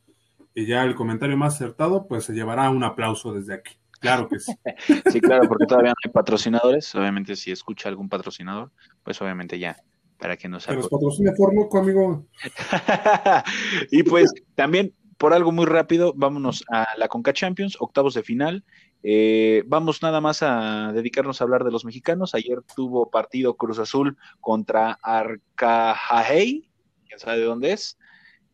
y 0.53 0.65
ya 0.65 0.83
el 0.83 0.95
comentario 0.95 1.37
más 1.37 1.55
acertado 1.55 2.07
pues 2.07 2.25
se 2.25 2.33
llevará 2.33 2.69
un 2.69 2.83
aplauso 2.83 3.33
desde 3.33 3.55
aquí. 3.55 3.75
Claro 3.99 4.27
que 4.27 4.39
sí. 4.39 4.53
sí, 5.11 5.21
claro, 5.21 5.47
porque 5.47 5.65
todavía 5.65 5.91
no 5.91 5.95
hay 6.03 6.11
patrocinadores. 6.11 6.93
Obviamente 6.95 7.35
si 7.35 7.51
escucha 7.51 7.89
algún 7.89 8.09
patrocinador, 8.09 8.71
pues 9.03 9.21
obviamente 9.21 9.59
ya 9.59 9.77
para 10.17 10.37
que 10.37 10.47
nos... 10.47 10.67
Pero 10.67 10.87
patrocina 10.87 11.31
por 11.35 11.53
loco, 11.53 11.79
amigo. 11.79 12.27
y 13.91 14.03
pues 14.03 14.31
también 14.55 14.93
por 15.17 15.33
algo 15.33 15.51
muy 15.51 15.65
rápido, 15.65 16.13
vámonos 16.15 16.63
a 16.71 16.87
la 16.97 17.07
Conca 17.07 17.33
Champions, 17.33 17.77
octavos 17.79 18.13
de 18.13 18.23
final. 18.23 18.63
Eh, 19.03 19.63
vamos 19.65 20.01
nada 20.03 20.21
más 20.21 20.43
a 20.43 20.91
dedicarnos 20.93 21.41
a 21.41 21.43
hablar 21.43 21.63
de 21.63 21.71
los 21.71 21.85
mexicanos. 21.85 22.35
Ayer 22.35 22.61
tuvo 22.75 23.09
partido 23.09 23.55
Cruz 23.55 23.79
Azul 23.79 24.17
contra 24.39 24.99
Arcajay, 25.01 26.69
quién 27.07 27.19
sabe 27.19 27.39
de 27.39 27.45
dónde 27.45 27.73
es, 27.73 27.97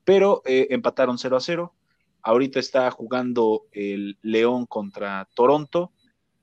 pero 0.04 0.42
eh, 0.46 0.68
empataron 0.70 1.18
0 1.18 1.38
a 1.38 1.42
0. 1.42 1.74
Ahorita 2.22 2.60
está 2.60 2.90
jugando 2.92 3.66
el 3.72 4.18
León 4.22 4.66
contra 4.66 5.28
Toronto. 5.34 5.92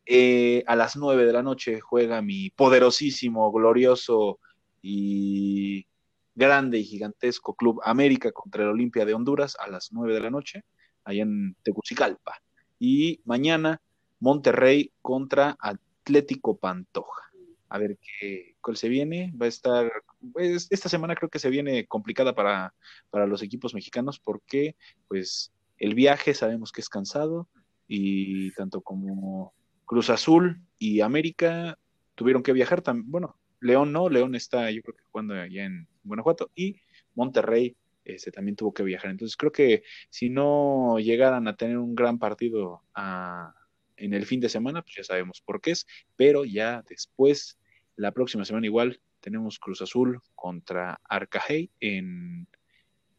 Eh, 0.07 0.63
a 0.67 0.77
las 0.77 0.97
9 0.97 1.25
de 1.25 1.33
la 1.33 1.43
noche 1.43 1.81
juega 1.81 2.21
mi 2.21 2.51
poderosísimo, 2.51 3.51
glorioso 3.51 4.39
y 4.83 5.87
grande 6.35 6.79
y 6.79 6.85
gigantesco 6.85 7.55
Club 7.55 7.81
América 7.85 8.33
contra 8.33 8.65
el 8.65 8.71
Olimpia 8.71 9.07
de 9.07 9.15
Honduras 9.15 9.57
a 9.59 9.71
las 9.71 9.93
9 9.93 10.13
de 10.13 10.21
la 10.21 10.31
noche, 10.31 10.65
allá 11.05 11.23
en 11.23 11.57
Tegucigalpa. 11.63 12.39
Y 12.79 13.23
mañana 13.25 13.81
Monterrey 14.25 14.91
contra 15.03 15.55
Atlético 15.61 16.57
Pantoja. 16.57 17.31
A 17.69 17.79
ver 17.79 17.99
qué, 17.99 18.57
cuál 18.63 18.79
se 18.79 18.89
viene. 18.89 19.35
Va 19.41 19.45
a 19.45 19.51
estar, 19.51 19.93
pues, 20.33 20.67
esta 20.71 20.89
semana 20.89 21.15
creo 21.15 21.29
que 21.29 21.39
se 21.39 21.51
viene 21.51 21.87
complicada 21.87 22.35
para, 22.35 22.75
para 23.11 23.27
los 23.27 23.43
equipos 23.43 23.75
mexicanos 23.75 24.19
porque 24.19 24.77
pues 25.09 25.53
el 25.77 25.95
viaje 25.95 26.33
sabemos 26.33 26.73
que 26.73 26.81
es 26.81 26.89
cansado 26.89 27.49
y 27.87 28.51
tanto 28.53 28.81
como 28.81 29.53
Cruz 29.85 30.09
Azul 30.09 30.63
y 30.79 31.03
América 31.03 31.79
tuvieron 32.15 32.43
que 32.43 32.55
viajar 32.55 32.81
también, 32.81 33.11
bueno, 33.11 33.37
León 33.61 33.93
no, 33.93 34.09
León 34.09 34.35
está 34.35 34.71
yo 34.71 34.81
creo 34.81 34.97
que 34.97 35.05
jugando 35.11 35.35
allá 35.35 35.67
en 35.67 35.87
Guanajuato 36.03 36.51
y 36.55 36.81
Monterrey 37.15 37.77
este, 38.07 38.31
también 38.31 38.57
tuvo 38.57 38.73
que 38.73 38.85
viajar. 38.85 39.11
Entonces 39.11 39.37
creo 39.37 39.53
que 39.53 39.83
si 40.09 40.31
no 40.31 40.99
llegaran 40.99 41.47
a 41.47 41.57
tener 41.57 41.77
un 41.77 41.95
gran 41.95 42.19
partido 42.19 42.81
ah, 42.95 43.53
en 43.97 44.15
el 44.15 44.27
fin 44.27 44.41
de 44.41 44.49
semana, 44.49 44.83
pues 44.83 44.97
ya 44.97 45.05
sabemos 45.05 45.41
por 45.41 45.61
qué 45.61 45.73
es, 45.73 45.87
pero 46.17 46.45
ya 46.45 46.83
después, 46.89 47.59
la 47.97 48.13
próxima 48.13 48.45
semana 48.45 48.67
igual, 48.67 49.01
tenemos 49.21 49.59
Cruz 49.59 49.83
Azul 49.83 50.21
contra 50.35 51.01
Arcajay 51.05 51.71
en... 51.81 52.47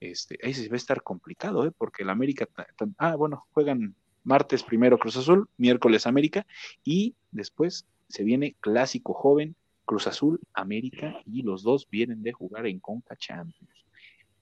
Este, 0.02 0.38
ahí 0.44 0.54
se 0.54 0.68
va 0.68 0.74
a 0.74 0.78
estar 0.78 1.02
complicado, 1.02 1.66
¿eh? 1.66 1.72
porque 1.76 2.04
el 2.04 2.10
América, 2.10 2.48
ah, 2.98 3.16
bueno, 3.16 3.48
juegan 3.52 3.96
martes 4.24 4.62
primero 4.62 5.00
Cruz 5.00 5.18
Azul, 5.18 5.48
miércoles 5.58 6.06
América 6.06 6.46
y 6.84 7.16
después 7.32 7.88
se 8.10 8.24
viene 8.24 8.56
Clásico 8.60 9.14
Joven 9.14 9.56
Cruz 9.86 10.08
Azul, 10.08 10.40
América 10.54 11.22
y 11.26 11.44
los 11.44 11.64
dos 11.64 11.88
vienen 11.90 12.24
de 12.24 12.34
jugar 12.34 12.66
en 12.66 12.80
Conca 12.80 13.16
Champions. 13.16 13.86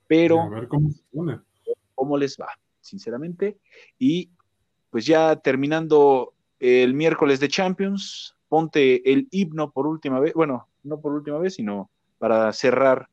Pero, 0.08 0.42
a 0.42 0.50
ver 0.50 0.68
cómo, 0.68 0.90
cómo 1.94 2.18
les 2.18 2.38
va, 2.38 2.50
sinceramente. 2.80 3.58
Y 4.00 4.32
pues 4.94 5.08
ya 5.08 5.36
terminando 5.38 6.36
el 6.60 6.94
miércoles 6.94 7.40
de 7.40 7.48
Champions, 7.48 8.38
ponte 8.48 9.12
el 9.12 9.28
himno 9.32 9.72
por 9.72 9.88
última 9.88 10.20
vez, 10.20 10.36
bueno, 10.36 10.68
no 10.84 11.02
por 11.02 11.14
última 11.14 11.40
vez, 11.40 11.56
sino 11.56 11.90
para 12.20 12.54
cerrar 12.54 13.10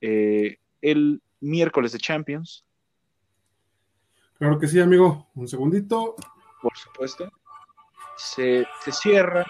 eh, 0.00 0.58
el 0.80 1.20
miércoles 1.40 1.90
de 1.90 1.98
Champions. 1.98 2.64
Claro 4.38 4.60
que 4.60 4.68
sí, 4.68 4.78
amigo. 4.78 5.26
Un 5.34 5.48
segundito. 5.48 6.14
Por 6.62 6.76
supuesto. 6.76 7.28
Se, 8.16 8.64
se 8.84 8.92
cierra 8.92 9.44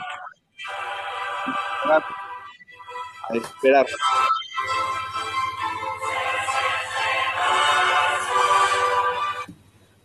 a 1.85 3.37
esperar. 3.37 3.87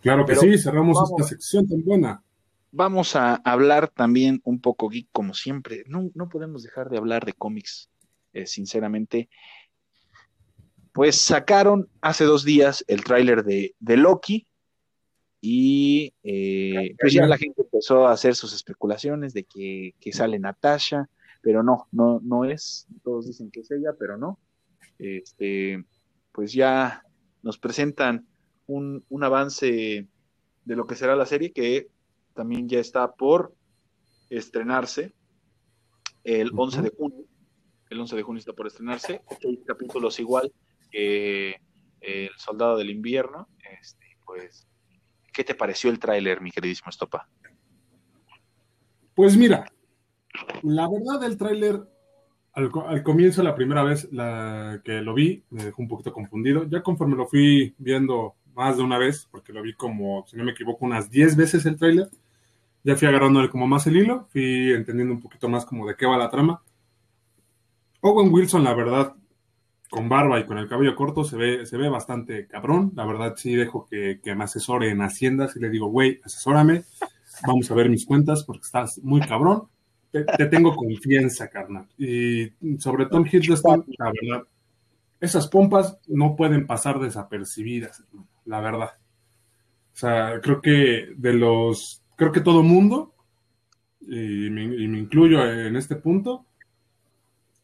Claro 0.00 0.24
que 0.24 0.36
sí, 0.36 0.58
cerramos 0.58 0.98
esta 1.10 1.24
sección 1.24 1.68
tan 1.68 1.84
buena. 1.84 2.22
Vamos 2.72 3.16
a 3.16 3.34
hablar 3.36 3.88
también 3.88 4.40
un 4.44 4.60
poco 4.60 4.88
geek, 4.88 5.08
como 5.12 5.34
siempre. 5.34 5.84
No, 5.86 6.10
no 6.14 6.28
podemos 6.28 6.62
dejar 6.62 6.88
de 6.88 6.98
hablar 6.98 7.24
de 7.24 7.32
cómics, 7.32 7.90
eh, 8.32 8.46
sinceramente. 8.46 9.28
Pues 10.92 11.20
sacaron 11.20 11.88
hace 12.00 12.24
dos 12.24 12.44
días 12.44 12.84
el 12.88 13.04
tráiler 13.04 13.44
de, 13.44 13.74
de, 13.78 13.96
Loki 13.96 14.46
y 15.40 16.14
eh, 16.22 16.94
pues 17.00 17.12
ya 17.12 17.26
la 17.26 17.38
gente 17.38 17.62
empezó 17.62 18.06
a 18.06 18.12
hacer 18.12 18.34
sus 18.34 18.54
especulaciones 18.54 19.32
de 19.32 19.44
que, 19.44 19.94
que 20.00 20.12
sale 20.12 20.38
Natasha, 20.38 21.08
pero 21.42 21.62
no, 21.62 21.88
no, 21.92 22.20
no 22.22 22.44
es, 22.44 22.86
todos 23.02 23.26
dicen 23.26 23.50
que 23.50 23.60
es 23.60 23.70
ella, 23.70 23.94
pero 23.98 24.16
no. 24.16 24.38
Este, 24.98 25.84
pues 26.32 26.52
ya 26.52 27.04
nos 27.42 27.58
presentan 27.58 28.26
un, 28.70 29.04
un 29.08 29.24
avance 29.24 30.06
de 30.64 30.76
lo 30.76 30.86
que 30.86 30.94
será 30.94 31.16
la 31.16 31.26
serie, 31.26 31.52
que 31.52 31.88
también 32.34 32.68
ya 32.68 32.78
está 32.78 33.12
por 33.12 33.54
estrenarse. 34.30 35.12
el 36.24 36.50
11 36.54 36.82
de 36.82 36.90
junio. 36.90 37.24
El 37.88 38.00
11 38.00 38.16
de 38.16 38.22
junio 38.22 38.38
está 38.38 38.52
por 38.52 38.68
estrenarse. 38.68 39.20
Seis 39.40 39.58
capítulos 39.66 40.20
igual 40.20 40.52
que 40.90 41.56
El 42.00 42.30
Soldado 42.36 42.76
del 42.76 42.90
Invierno. 42.90 43.48
Este, 43.80 44.16
pues, 44.24 44.68
¿qué 45.32 45.42
te 45.42 45.56
pareció 45.56 45.90
el 45.90 45.98
tráiler, 45.98 46.40
mi 46.40 46.52
queridísimo 46.52 46.90
Estopa? 46.90 47.28
Pues 49.14 49.36
mira, 49.36 49.66
la 50.62 50.88
verdad 50.88 51.20
del 51.20 51.36
tráiler, 51.36 51.82
al, 52.52 53.02
comienzo, 53.02 53.42
la 53.42 53.54
primera 53.54 53.82
vez 53.82 54.08
la, 54.12 54.80
que 54.84 55.00
lo 55.00 55.14
vi, 55.14 55.42
me 55.50 55.64
dejó 55.64 55.82
un 55.82 55.88
poquito 55.88 56.12
confundido. 56.12 56.64
Ya 56.68 56.82
conforme 56.82 57.16
lo 57.16 57.26
fui 57.26 57.74
viendo 57.78 58.36
más 58.60 58.76
de 58.76 58.82
una 58.82 58.98
vez, 58.98 59.26
porque 59.30 59.54
lo 59.54 59.62
vi 59.62 59.72
como, 59.72 60.26
si 60.28 60.36
no 60.36 60.44
me 60.44 60.52
equivoco, 60.52 60.84
unas 60.84 61.10
10 61.10 61.34
veces 61.34 61.64
el 61.64 61.78
tráiler, 61.78 62.10
ya 62.84 62.94
fui 62.94 63.08
agarrándole 63.08 63.48
como 63.48 63.66
más 63.66 63.86
el 63.86 63.96
hilo, 63.96 64.28
fui 64.30 64.70
entendiendo 64.72 65.14
un 65.14 65.22
poquito 65.22 65.48
más 65.48 65.64
como 65.64 65.88
de 65.88 65.96
qué 65.96 66.04
va 66.04 66.18
la 66.18 66.28
trama. 66.28 66.62
Owen 68.02 68.30
Wilson, 68.30 68.62
la 68.62 68.74
verdad, 68.74 69.14
con 69.88 70.10
barba 70.10 70.38
y 70.38 70.44
con 70.44 70.58
el 70.58 70.68
cabello 70.68 70.94
corto, 70.94 71.24
se 71.24 71.38
ve, 71.38 71.64
se 71.64 71.78
ve 71.78 71.88
bastante 71.88 72.46
cabrón. 72.46 72.92
La 72.94 73.06
verdad, 73.06 73.34
sí 73.34 73.54
dejo 73.54 73.86
que, 73.90 74.20
que 74.22 74.34
me 74.34 74.44
asesore 74.44 74.90
en 74.90 75.00
Hacienda. 75.00 75.48
y 75.54 75.58
le 75.58 75.70
digo, 75.70 75.86
güey, 75.86 76.20
asesórame, 76.22 76.84
vamos 77.46 77.70
a 77.70 77.74
ver 77.74 77.88
mis 77.88 78.04
cuentas 78.04 78.44
porque 78.44 78.66
estás 78.66 78.98
muy 79.02 79.22
cabrón. 79.22 79.68
Te, 80.10 80.24
tengo 80.46 80.76
confianza, 80.76 81.48
carnal. 81.48 81.86
Y 81.96 82.52
sobre 82.78 83.06
Tom 83.06 83.24
Hiddleston, 83.24 83.86
la 83.96 84.12
verdad, 84.20 84.46
esas 85.20 85.48
pompas 85.48 85.98
no 86.08 86.34
pueden 86.34 86.66
pasar 86.66 86.98
desapercibidas, 86.98 88.02
la 88.44 88.60
verdad. 88.60 88.90
O 89.92 89.96
sea, 89.96 90.40
creo 90.40 90.60
que 90.60 91.12
de 91.16 91.32
los 91.34 92.00
creo 92.20 92.32
que 92.32 92.40
todo 92.40 92.62
mundo, 92.62 93.14
y 94.02 94.50
me, 94.50 94.64
incluyo 94.64 95.42
en 95.42 95.74
este 95.74 95.96
punto, 95.96 96.44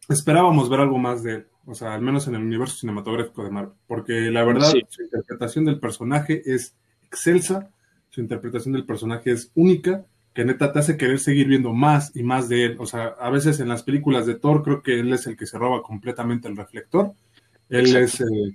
esperábamos 0.08 0.70
ver 0.70 0.80
algo 0.80 0.96
más 0.96 1.22
de 1.22 1.34
él, 1.34 1.46
o 1.66 1.74
sea, 1.74 1.94
al 1.94 2.00
menos 2.00 2.26
en 2.26 2.36
el 2.36 2.42
universo 2.42 2.76
cinematográfico 2.76 3.44
de 3.44 3.50
Marvel, 3.50 3.74
porque 3.86 4.30
la 4.30 4.44
verdad 4.44 4.72
su 4.88 5.02
interpretación 5.02 5.66
del 5.66 5.78
personaje 5.78 6.42
es 6.46 6.74
excelsa, 7.04 7.70
su 8.08 8.22
interpretación 8.22 8.72
del 8.72 8.86
personaje 8.86 9.32
es 9.32 9.50
única, 9.54 10.06
que 10.32 10.44
neta 10.44 10.72
te 10.72 10.78
hace 10.78 10.96
querer 10.96 11.18
seguir 11.18 11.48
viendo 11.48 11.74
más 11.74 12.14
y 12.16 12.22
más 12.22 12.48
de 12.48 12.64
él, 12.64 12.76
o 12.78 12.86
sea, 12.86 13.14
a 13.20 13.28
veces 13.28 13.60
en 13.60 13.68
las 13.68 13.82
películas 13.82 14.24
de 14.24 14.36
Thor 14.36 14.62
creo 14.62 14.82
que 14.82 15.00
él 15.00 15.12
es 15.12 15.26
el 15.26 15.36
que 15.36 15.46
se 15.46 15.58
roba 15.58 15.82
completamente 15.82 16.48
el 16.48 16.56
reflector, 16.56 17.12
él 17.68 17.94
es... 17.96 18.20
Eh, 18.22 18.54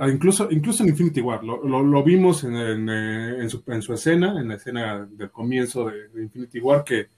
Ah, 0.00 0.08
incluso, 0.08 0.48
incluso 0.50 0.82
en 0.82 0.88
Infinity 0.88 1.20
War, 1.20 1.44
lo, 1.44 2.02
vimos 2.02 2.42
en, 2.42 2.56
en, 2.88 3.48
su, 3.48 3.62
en, 3.66 3.80
su, 3.80 3.92
escena, 3.92 4.40
en 4.40 4.48
la 4.48 4.54
escena 4.54 5.06
del 5.08 5.30
comienzo 5.30 5.86
de, 5.86 6.22
Infinity 6.22 6.58
War, 6.58 6.82
que, 6.82 7.08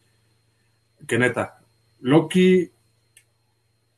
que 1.06 1.18
neta, 1.18 1.58
Loki 2.00 2.70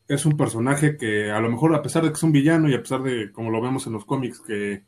es 0.07 0.27
un 0.27 0.37
personaje 0.37 0.97
que 0.97 1.33
a 1.33 1.41
lo 1.41 1.51
mejor 1.51 1.75
a 1.75 1.83
pesar 1.83 2.05
de 2.05 2.11
que 2.11 2.15
es 2.15 2.23
un 2.23 2.31
villano 2.31 2.69
y 2.69 2.75
a 2.75 2.81
pesar 2.81 3.03
de, 3.03 3.33
como 3.33 3.51
lo 3.51 3.61
vemos 3.61 3.87
en 3.89 3.95
los 3.95 4.05
cómics, 4.05 4.41
que 4.41 4.85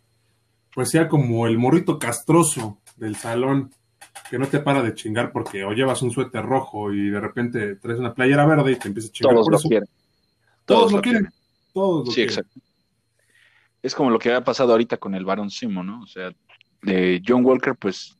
pues 0.72 0.90
sea 0.90 1.08
como 1.08 1.46
el 1.46 1.58
morrito 1.58 1.98
castroso 1.98 2.78
del 2.96 3.16
salón, 3.16 3.72
que 4.30 4.38
no 4.38 4.46
te 4.46 4.60
para 4.60 4.82
de 4.82 4.94
chingar 4.94 5.32
porque 5.32 5.64
o 5.64 5.72
llevas 5.72 6.02
un 6.02 6.12
suéter 6.12 6.44
rojo 6.44 6.92
y 6.92 7.10
de 7.10 7.20
repente 7.20 7.76
traes 7.76 7.98
una 7.98 8.14
playera 8.14 8.46
verde 8.46 8.72
y 8.72 8.76
te 8.76 8.88
empieza 8.88 9.08
a 9.08 9.12
chingar. 9.12 9.34
Todos 9.34 9.50
lo 9.50 9.58
quieren. 9.58 9.88
Todos, 10.64 10.92
lo 10.92 11.02
quieren. 11.02 11.28
Todos 11.72 12.06
lo 12.06 12.12
sí, 12.12 12.22
exacto 12.22 12.60
es 13.84 13.94
como 13.94 14.08
lo 14.08 14.18
que 14.18 14.32
ha 14.32 14.42
pasado 14.42 14.72
ahorita 14.72 14.96
con 14.96 15.14
el 15.14 15.26
Baron 15.26 15.50
Simo, 15.50 15.84
¿no? 15.84 16.00
O 16.00 16.06
sea, 16.06 16.32
de 16.80 17.22
John 17.24 17.44
Walker, 17.44 17.76
pues, 17.76 18.18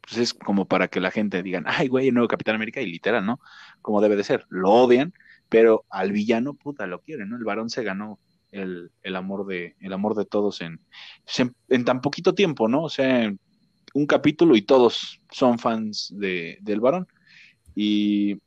pues, 0.00 0.16
es 0.16 0.32
como 0.32 0.64
para 0.68 0.86
que 0.86 1.00
la 1.00 1.10
gente 1.10 1.42
digan, 1.42 1.64
ay, 1.66 1.88
güey, 1.88 2.06
el 2.06 2.14
nuevo 2.14 2.28
Capitán 2.28 2.54
América, 2.54 2.80
y 2.80 2.86
literal, 2.86 3.26
¿no? 3.26 3.40
Como 3.80 4.00
debe 4.00 4.14
de 4.14 4.22
ser, 4.22 4.46
lo 4.48 4.70
odian, 4.70 5.12
pero 5.48 5.84
al 5.90 6.12
villano, 6.12 6.54
puta, 6.54 6.86
lo 6.86 7.00
quieren, 7.00 7.30
¿no? 7.30 7.36
El 7.36 7.42
Barón 7.42 7.68
se 7.68 7.82
ganó 7.82 8.20
el, 8.52 8.92
amor 9.16 9.44
de, 9.44 9.74
el 9.80 9.92
amor 9.92 10.14
de 10.14 10.24
todos 10.24 10.60
en, 10.60 10.78
en, 11.68 11.84
tan 11.84 12.00
poquito 12.00 12.32
tiempo, 12.32 12.68
¿no? 12.68 12.84
O 12.84 12.88
sea, 12.88 13.34
un 13.94 14.06
capítulo 14.06 14.54
y 14.54 14.62
todos 14.62 15.20
son 15.32 15.58
fans 15.58 16.14
de, 16.16 16.58
del 16.60 16.78
Barón. 16.78 17.08
Y, 17.74 18.38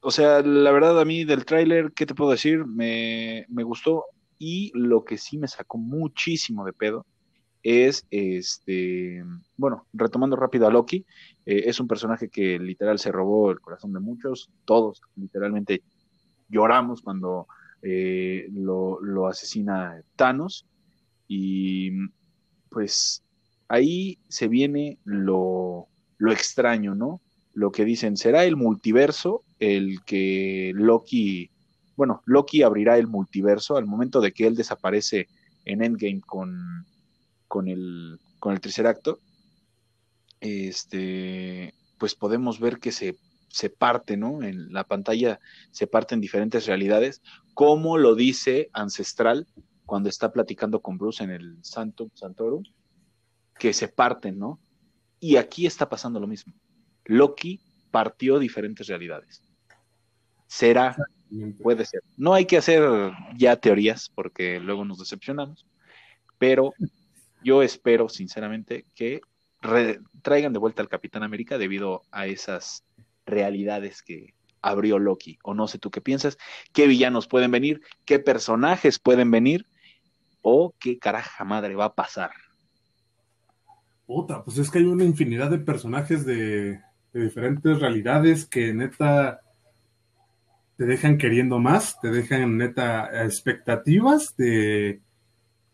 o 0.00 0.10
sea, 0.10 0.40
la 0.40 0.72
verdad 0.72 1.00
a 1.00 1.04
mí 1.04 1.22
del 1.22 1.44
tráiler, 1.44 1.92
¿qué 1.92 2.06
te 2.06 2.14
puedo 2.16 2.32
decir? 2.32 2.66
Me, 2.66 3.46
me 3.48 3.62
gustó 3.62 4.06
y 4.40 4.72
lo 4.74 5.04
que 5.04 5.18
sí 5.18 5.36
me 5.38 5.46
sacó 5.46 5.76
muchísimo 5.76 6.64
de 6.64 6.72
pedo 6.72 7.06
es 7.62 8.06
este, 8.10 9.22
bueno, 9.58 9.86
retomando 9.92 10.34
rápido 10.34 10.66
a 10.66 10.70
Loki, 10.70 11.04
eh, 11.44 11.64
es 11.66 11.78
un 11.78 11.86
personaje 11.86 12.30
que 12.30 12.58
literal 12.58 12.98
se 12.98 13.12
robó 13.12 13.50
el 13.50 13.60
corazón 13.60 13.92
de 13.92 14.00
muchos, 14.00 14.50
todos 14.64 15.02
literalmente 15.14 15.82
lloramos 16.48 17.02
cuando 17.02 17.48
eh, 17.82 18.48
lo, 18.50 19.28
asesina 19.28 20.02
Thanos 20.16 20.66
y 21.28 21.90
pues 22.70 23.22
ahí 23.68 24.18
se 24.28 24.48
viene 24.48 24.98
lo, 25.04 25.86
lo 26.16 26.32
extraño, 26.32 26.94
¿no? 26.94 27.20
Lo 27.52 27.72
que 27.72 27.84
dicen, 27.84 28.16
¿será 28.16 28.44
el 28.44 28.56
multiverso 28.56 29.44
el 29.58 30.02
que 30.06 30.72
Loki 30.74 31.50
bueno, 32.00 32.22
Loki 32.24 32.62
abrirá 32.62 32.96
el 32.96 33.08
multiverso 33.08 33.76
al 33.76 33.84
momento 33.84 34.22
de 34.22 34.32
que 34.32 34.46
él 34.46 34.56
desaparece 34.56 35.28
en 35.66 35.84
Endgame 35.84 36.22
con, 36.22 36.86
con, 37.46 37.68
el, 37.68 38.18
con 38.38 38.54
el 38.54 38.60
tercer 38.62 38.86
acto. 38.86 39.20
Este, 40.40 41.74
pues 41.98 42.14
podemos 42.14 42.58
ver 42.58 42.78
que 42.78 42.90
se, 42.90 43.18
se 43.50 43.68
parte, 43.68 44.16
¿no? 44.16 44.42
En 44.42 44.72
la 44.72 44.84
pantalla 44.84 45.40
se 45.72 45.86
parte 45.86 46.14
en 46.14 46.22
diferentes 46.22 46.64
realidades, 46.64 47.20
como 47.52 47.98
lo 47.98 48.14
dice 48.14 48.70
Ancestral 48.72 49.46
cuando 49.84 50.08
está 50.08 50.32
platicando 50.32 50.80
con 50.80 50.96
Bruce 50.96 51.22
en 51.22 51.28
el 51.32 51.58
Santo 51.62 52.10
Santorum, 52.14 52.64
que 53.58 53.74
se 53.74 53.88
parten, 53.88 54.38
¿no? 54.38 54.58
Y 55.18 55.36
aquí 55.36 55.66
está 55.66 55.90
pasando 55.90 56.18
lo 56.18 56.26
mismo. 56.26 56.54
Loki 57.04 57.60
partió 57.90 58.38
diferentes 58.38 58.86
realidades. 58.86 59.49
Será 60.50 60.96
Puede 61.62 61.84
ser. 61.84 62.02
No 62.16 62.34
hay 62.34 62.44
que 62.44 62.56
hacer 62.56 62.82
ya 63.36 63.56
teorías 63.56 64.10
porque 64.14 64.58
luego 64.58 64.84
nos 64.84 64.98
decepcionamos, 64.98 65.66
pero 66.38 66.72
yo 67.42 67.62
espero 67.62 68.08
sinceramente 68.08 68.84
que 68.94 69.20
traigan 70.22 70.52
de 70.52 70.58
vuelta 70.58 70.82
al 70.82 70.88
Capitán 70.88 71.22
América 71.22 71.56
debido 71.58 72.02
a 72.10 72.26
esas 72.26 72.84
realidades 73.26 74.02
que 74.02 74.34
abrió 74.60 74.98
Loki. 74.98 75.38
O 75.44 75.54
no 75.54 75.68
sé 75.68 75.78
tú 75.78 75.90
qué 75.90 76.00
piensas, 76.00 76.36
qué 76.72 76.86
villanos 76.86 77.28
pueden 77.28 77.52
venir, 77.52 77.80
qué 78.04 78.18
personajes 78.18 78.98
pueden 78.98 79.30
venir 79.30 79.66
o 80.42 80.74
qué 80.80 80.98
caraja 80.98 81.44
madre 81.44 81.76
va 81.76 81.86
a 81.86 81.94
pasar. 81.94 82.32
Puta, 84.06 84.42
pues 84.42 84.58
es 84.58 84.68
que 84.68 84.78
hay 84.78 84.84
una 84.84 85.04
infinidad 85.04 85.50
de 85.50 85.58
personajes 85.58 86.26
de, 86.26 86.80
de 87.12 87.24
diferentes 87.24 87.78
realidades 87.78 88.46
que 88.46 88.74
neta 88.74 89.40
te 90.80 90.86
dejan 90.86 91.18
queriendo 91.18 91.58
más, 91.58 92.00
te 92.00 92.10
dejan 92.10 92.56
neta 92.56 93.26
expectativas 93.26 94.34
de, 94.38 95.02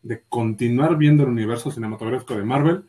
de 0.03 0.25
continuar 0.29 0.97
viendo 0.97 1.23
el 1.23 1.29
universo 1.29 1.71
cinematográfico 1.71 2.35
de 2.35 2.43
Marvel. 2.43 2.87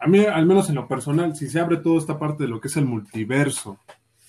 A 0.00 0.08
mí, 0.08 0.18
al 0.24 0.46
menos 0.46 0.68
en 0.68 0.74
lo 0.74 0.88
personal, 0.88 1.36
si 1.36 1.48
se 1.48 1.60
abre 1.60 1.76
toda 1.76 1.98
esta 1.98 2.18
parte 2.18 2.42
de 2.42 2.48
lo 2.48 2.60
que 2.60 2.66
es 2.66 2.76
el 2.76 2.86
multiverso, 2.86 3.78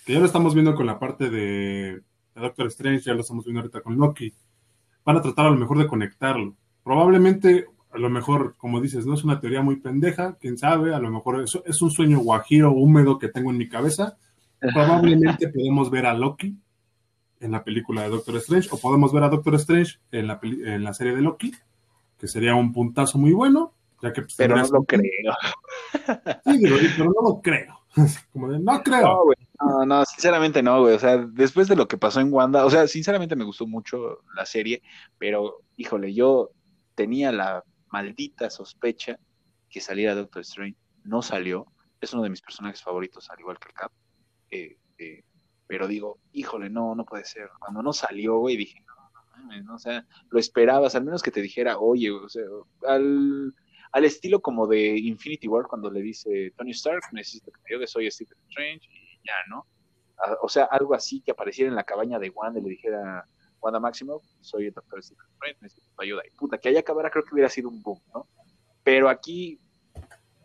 que 0.06 0.14
ya 0.14 0.20
lo 0.20 0.28
estamos 0.28 0.54
viendo 0.54 0.76
con 0.76 0.86
la 0.86 1.00
parte 1.00 1.32
de, 1.32 2.04
Doctor 2.36 2.68
Strange, 2.68 3.06
ya 3.06 3.16
lo 3.16 3.22
estamos 3.22 3.44
viendo 3.44 3.62
ahorita 3.62 3.82
con 3.82 3.98
Loki, 3.98 4.32
van 5.04 5.18
a 5.18 5.22
tratar 5.24 5.48
a 5.48 5.50
lo 5.50 5.58
mejor 5.58 5.80
de 5.80 5.88
conectarlo. 5.88 6.56
Probablemente, 6.84 7.66
a 7.90 7.98
lo 7.98 8.12
mejor, 8.12 8.54
como 8.56 8.80
dices, 8.80 9.08
no 9.08 9.16
es 9.16 9.24
una 9.24 9.40
teoría 9.40 9.64
muy 9.64 9.78
pendeja, 9.78 10.38
quién 10.40 10.60
sabe, 10.60 10.94
a 10.94 11.00
lo 11.00 11.10
mejor 11.10 11.42
es, 11.42 11.60
es 11.66 11.82
un 11.82 11.90
sueño 11.90 12.20
guajiro 12.20 12.72
húmedo 12.72 13.18
que 13.18 13.30
tengo 13.30 13.50
en 13.50 13.58
mi 13.58 13.68
cabeza. 13.68 14.16
Probablemente 14.60 15.50
podemos 15.50 15.90
ver 15.90 16.06
a 16.06 16.14
Loki 16.14 16.56
en 17.44 17.52
la 17.52 17.64
película 17.64 18.04
de 18.04 18.10
Doctor 18.10 18.38
Strange, 18.38 18.70
o 18.72 18.80
podemos 18.80 19.12
ver 19.14 19.24
a 19.24 19.30
Doctor 19.30 19.56
Strange 19.56 20.00
en 20.12 20.28
la, 20.28 20.40
en 20.42 20.84
la 20.84 20.94
serie 20.94 21.14
de 21.14 21.22
Loki, 21.22 21.54
que 22.18 22.28
sería 22.28 22.56
un 22.56 22.72
puntazo 22.72 23.18
muy 23.18 23.34
bueno, 23.34 23.74
ya 24.02 24.14
que... 24.14 24.22
Pues, 24.22 24.36
pero 24.36 24.56
no 24.56 24.68
lo 24.68 24.84
creo. 24.84 25.34
Sí, 26.46 26.60
pero, 26.62 27.06
no 27.06 27.22
lo 27.22 27.42
creo. 27.42 27.80
Como 28.34 28.50
de, 28.50 28.60
no 28.60 28.82
creo. 28.82 29.02
No, 29.02 29.24
güey. 29.26 29.38
No, 29.60 29.86
no, 29.86 30.06
sinceramente 30.06 30.64
no, 30.64 30.82
güey. 30.82 30.96
O 30.96 31.00
sea, 31.00 31.18
después 31.18 31.68
de 31.68 31.76
lo 31.76 31.88
que 31.88 31.98
pasó 31.98 32.20
en 32.22 32.34
Wanda, 32.34 32.66
o 32.66 32.70
sea, 32.70 32.88
sinceramente 32.88 33.36
me 33.36 33.46
gustó 33.46 33.68
mucho 33.68 34.20
la 34.36 34.46
serie, 34.46 34.82
pero, 35.18 35.62
híjole, 35.76 36.14
yo 36.14 36.52
tenía 36.96 37.32
la 37.32 37.64
maldita 37.90 38.50
sospecha 38.50 39.20
que 39.70 39.82
saliera 39.82 40.16
Doctor 40.16 40.42
Strange. 40.42 40.78
No 41.04 41.22
salió. 41.22 41.68
Es 42.00 42.14
uno 42.14 42.24
de 42.24 42.30
mis 42.30 42.42
personajes 42.42 42.82
favoritos, 42.82 43.30
al 43.30 43.40
igual 43.40 43.60
que 43.60 43.68
el 43.70 43.74
Cap. 43.74 43.92
Eh, 44.52 44.78
eh, 44.98 45.24
pero 45.68 45.88
digo, 45.88 46.20
híjole, 46.32 46.70
no, 46.70 46.96
no 46.96 47.06
puede 47.06 47.26
ser. 47.26 47.50
Cuando 47.60 47.82
no 47.82 47.94
salió, 47.94 48.38
güey, 48.38 48.58
dije, 48.58 48.84
no, 48.86 48.96
no 49.14 49.22
mames, 49.32 49.64
¿no? 49.66 49.76
O 49.76 49.80
sea, 49.80 50.06
lo 50.30 50.40
esperabas, 50.40 50.96
al 50.96 51.06
menos 51.06 51.24
que 51.24 51.32
te 51.32 51.42
dijera, 51.42 51.78
oye, 51.80 52.12
o 52.12 52.30
sea, 52.30 52.44
al, 52.88 53.54
al 53.92 54.06
estilo 54.06 54.42
como 54.42 54.68
de 54.68 54.98
Infinity 54.98 55.48
War, 55.48 55.68
cuando 55.68 55.90
le 55.90 56.02
dice 56.02 56.54
Tony 56.58 56.72
Stark, 56.72 57.04
necesito 57.12 57.52
que 57.52 57.60
me 57.60 57.76
ayudes, 57.76 57.92
soy 57.92 58.10
Stephen 58.12 58.38
Strange, 58.50 58.88
y 58.92 59.28
ya, 59.28 59.36
¿no? 59.50 59.66
o 60.42 60.50
sea, 60.50 60.66
algo 60.66 60.94
así 60.94 61.22
que 61.22 61.32
apareciera 61.32 61.70
en 61.70 61.76
la 61.76 61.84
cabaña 61.84 62.20
de 62.20 62.30
Wanda 62.30 62.60
y 62.60 62.64
le 62.64 62.70
dijera, 62.70 63.28
Wanda 63.62 63.80
Máximo, 63.80 64.22
soy 64.42 64.68
el 64.68 64.74
doctor 64.74 65.04
Stephen 65.04 65.26
Strange, 65.34 65.58
necesito 65.62 65.88
tu 65.96 66.02
ayuda. 66.02 66.22
Y 66.26 66.32
puta, 66.38 66.58
que 66.58 66.70
haya 66.70 66.82
acabara 66.82 67.10
creo 67.10 67.24
que 67.24 67.34
hubiera 67.34 67.50
sido 67.50 67.70
un 67.70 67.82
boom, 67.82 68.00
¿no? 68.14 68.28
Pero 68.84 69.10
aquí, 69.10 69.60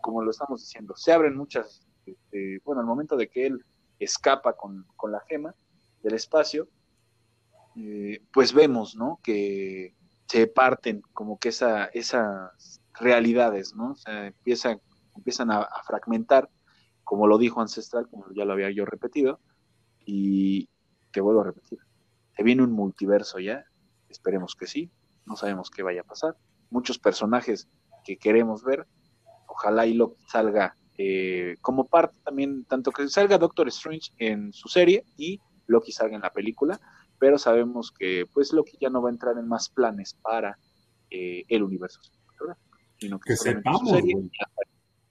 como 0.01 0.23
lo 0.23 0.31
estamos 0.31 0.61
diciendo, 0.61 0.95
se 0.97 1.13
abren 1.13 1.37
muchas, 1.37 1.87
este, 2.07 2.61
bueno, 2.65 2.81
al 2.81 2.87
momento 2.87 3.17
de 3.17 3.29
que 3.29 3.47
él 3.47 3.65
escapa 3.99 4.55
con, 4.55 4.87
con 4.97 5.13
la 5.13 5.21
gema 5.29 5.55
del 6.03 6.15
espacio, 6.15 6.69
eh, 7.77 8.21
pues 8.33 8.53
vemos, 8.53 8.97
¿no? 8.97 9.21
Que 9.23 9.95
se 10.27 10.47
parten 10.47 11.03
como 11.13 11.39
que 11.39 11.51
esa, 11.51 11.87
esas 11.87 12.81
realidades, 12.95 13.75
¿no? 13.75 13.93
O 13.93 13.97
sea, 13.97 14.27
empiezan, 14.27 14.81
empiezan 15.17 15.51
a, 15.51 15.69
fragmentar, 15.87 16.51
como 17.05 17.27
lo 17.27 17.39
dijo 17.39 17.61
Ancestral, 17.61 18.09
como 18.09 18.27
ya 18.35 18.45
lo 18.45 18.53
había 18.53 18.71
yo 18.71 18.85
repetido, 18.85 19.41
y 20.05 20.69
te 21.13 21.21
vuelvo 21.21 21.43
a 21.43 21.45
repetir, 21.45 21.79
se 22.37 22.43
viene 22.43 22.63
un 22.63 22.73
multiverso 22.73 23.39
ya, 23.39 23.65
esperemos 24.09 24.55
que 24.57 24.67
sí, 24.67 24.91
no 25.25 25.37
sabemos 25.37 25.71
qué 25.71 25.83
vaya 25.83 26.01
a 26.01 26.05
pasar, 26.05 26.37
muchos 26.71 26.99
personajes 26.99 27.69
que 28.05 28.19
queremos 28.19 28.65
ver, 28.65 28.87
ojalá 29.47 29.87
y 29.87 29.95
lo 29.95 30.17
salga 30.27 30.77
eh, 30.99 31.57
como 31.63 31.87
parte 31.87 32.19
también, 32.25 32.65
tanto 32.65 32.91
que 32.91 33.09
salga 33.09 33.39
Doctor 33.39 33.69
Strange 33.69 34.11
en 34.19 34.53
su 34.53 34.69
serie 34.69 35.05
y 35.17 35.41
Loki 35.67 35.93
salga 35.93 36.17
en 36.17 36.23
la 36.23 36.33
película, 36.33 36.81
pero 37.19 37.39
sabemos 37.39 37.93
que 37.93 38.27
pues 38.33 38.53
Loki 38.53 38.77
ya 38.81 38.91
no 38.91 39.01
va 39.01 39.09
a 39.09 39.13
entrar 39.13 39.39
en 39.39 39.49
más 39.49 39.69
planes 39.69 40.15
para 40.23 40.59
eh, 41.11 41.45
el 41.49 41.63
universo 41.63 42.01
sino 42.99 43.21
que, 43.21 43.37
sepamos. 43.37 43.93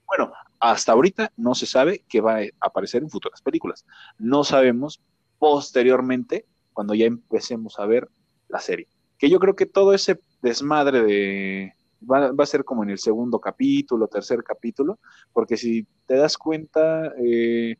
bueno, 0.05 0.33
hasta 0.59 0.91
ahorita 0.91 1.31
no 1.37 1.55
se 1.55 1.65
sabe 1.65 2.03
que 2.07 2.21
va 2.21 2.39
a 2.39 2.47
aparecer 2.59 3.01
en 3.01 3.09
futuras 3.09 3.41
películas. 3.41 3.85
No 4.17 4.43
sabemos 4.43 5.01
posteriormente 5.39 6.45
cuando 6.73 6.93
ya 6.93 7.05
empecemos 7.05 7.79
a 7.79 7.85
ver 7.85 8.09
la 8.49 8.59
serie. 8.59 8.87
Que 9.17 9.29
yo 9.29 9.39
creo 9.39 9.55
que 9.55 9.65
todo 9.65 9.93
ese 9.93 10.19
desmadre 10.41 11.01
de 11.01 11.73
va, 12.01 12.31
a 12.37 12.45
ser 12.45 12.63
como 12.63 12.83
en 12.83 12.89
el 12.89 12.99
segundo 12.99 13.39
capítulo, 13.39 14.07
tercer 14.07 14.43
capítulo, 14.43 14.99
porque 15.33 15.57
si 15.57 15.85
te 16.05 16.15
das 16.15 16.37
cuenta, 16.37 17.13
eh, 17.23 17.75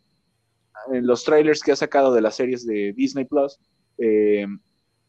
en 0.92 1.08
los 1.08 1.24
trailers 1.24 1.62
que 1.62 1.72
ha 1.72 1.76
sacado 1.76 2.14
de 2.14 2.22
las 2.22 2.36
series 2.36 2.66
de 2.66 2.94
Disney 2.94 3.26
Plus, 3.26 3.60
eh, 3.98 4.46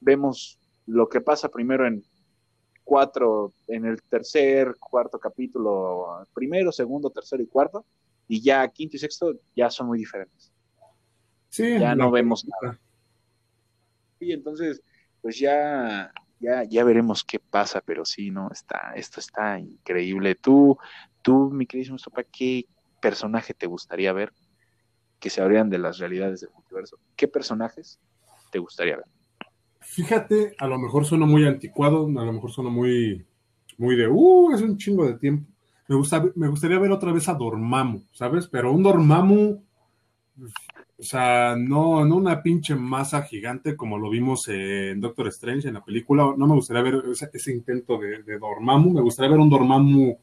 vemos 0.00 0.58
lo 0.86 1.08
que 1.08 1.20
pasa 1.20 1.48
primero 1.48 1.86
en 1.86 2.02
cuatro, 2.84 3.52
en 3.66 3.84
el 3.84 4.02
tercer, 4.02 4.76
cuarto 4.80 5.18
capítulo, 5.18 6.26
primero, 6.32 6.72
segundo, 6.72 7.10
tercero 7.10 7.42
y 7.42 7.46
cuarto, 7.46 7.84
y 8.26 8.40
ya 8.40 8.66
quinto 8.68 8.96
y 8.96 8.98
sexto 8.98 9.34
ya 9.54 9.70
son 9.70 9.88
muy 9.88 9.98
diferentes. 9.98 10.52
Sí, 11.50 11.78
ya 11.78 11.94
no 11.94 12.10
vemos 12.10 12.46
nada. 12.46 12.78
Y 14.20 14.32
entonces, 14.32 14.82
pues 15.20 15.38
ya, 15.38 16.12
ya, 16.40 16.64
ya 16.64 16.84
veremos 16.84 17.24
qué 17.24 17.38
pasa, 17.38 17.80
pero 17.80 18.04
sí, 18.04 18.30
no, 18.30 18.50
está, 18.50 18.92
esto 18.94 19.20
está 19.20 19.58
increíble. 19.58 20.34
Tú, 20.34 20.78
tú, 21.22 21.50
mi 21.50 21.66
queridísimo 21.66 21.98
Sopa, 21.98 22.24
¿qué 22.24 22.66
personaje 23.00 23.54
te 23.54 23.66
gustaría 23.66 24.12
ver? 24.12 24.32
que 25.18 25.30
se 25.30 25.40
abrieran 25.40 25.70
de 25.70 25.78
las 25.78 25.98
realidades 25.98 26.40
del 26.40 26.50
multiverso. 26.54 26.98
¿Qué 27.16 27.28
personajes 27.28 28.00
te 28.50 28.58
gustaría 28.58 28.96
ver? 28.96 29.06
Fíjate, 29.80 30.54
a 30.58 30.66
lo 30.66 30.78
mejor 30.78 31.04
suena 31.04 31.26
muy 31.26 31.46
anticuado, 31.46 32.06
a 32.06 32.24
lo 32.24 32.32
mejor 32.32 32.50
suena 32.50 32.70
muy, 32.70 33.26
muy 33.78 33.96
de, 33.96 34.08
uh, 34.08 34.52
es 34.52 34.60
un 34.60 34.76
chingo 34.76 35.06
de 35.06 35.14
tiempo. 35.14 35.50
Me, 35.88 35.96
gusta, 35.96 36.22
me 36.34 36.48
gustaría 36.48 36.78
ver 36.78 36.92
otra 36.92 37.12
vez 37.12 37.28
a 37.28 37.34
Dormammu, 37.34 38.02
¿sabes? 38.12 38.46
Pero 38.46 38.72
un 38.72 38.82
Dormammu, 38.82 39.62
o 40.98 41.02
sea, 41.02 41.54
no, 41.56 42.04
no 42.04 42.16
una 42.16 42.42
pinche 42.42 42.74
masa 42.74 43.22
gigante 43.22 43.76
como 43.76 43.98
lo 43.98 44.10
vimos 44.10 44.48
en 44.48 45.00
Doctor 45.00 45.28
Strange 45.28 45.68
en 45.68 45.74
la 45.74 45.84
película. 45.84 46.34
No 46.36 46.46
me 46.46 46.54
gustaría 46.54 46.82
ver 46.82 47.02
ese, 47.32 47.52
intento 47.52 47.98
de, 47.98 48.22
de 48.22 48.38
Dormammu. 48.38 48.92
Me 48.92 49.00
gustaría 49.00 49.30
ver 49.30 49.40
un 49.40 49.50
Dormammu 49.50 50.18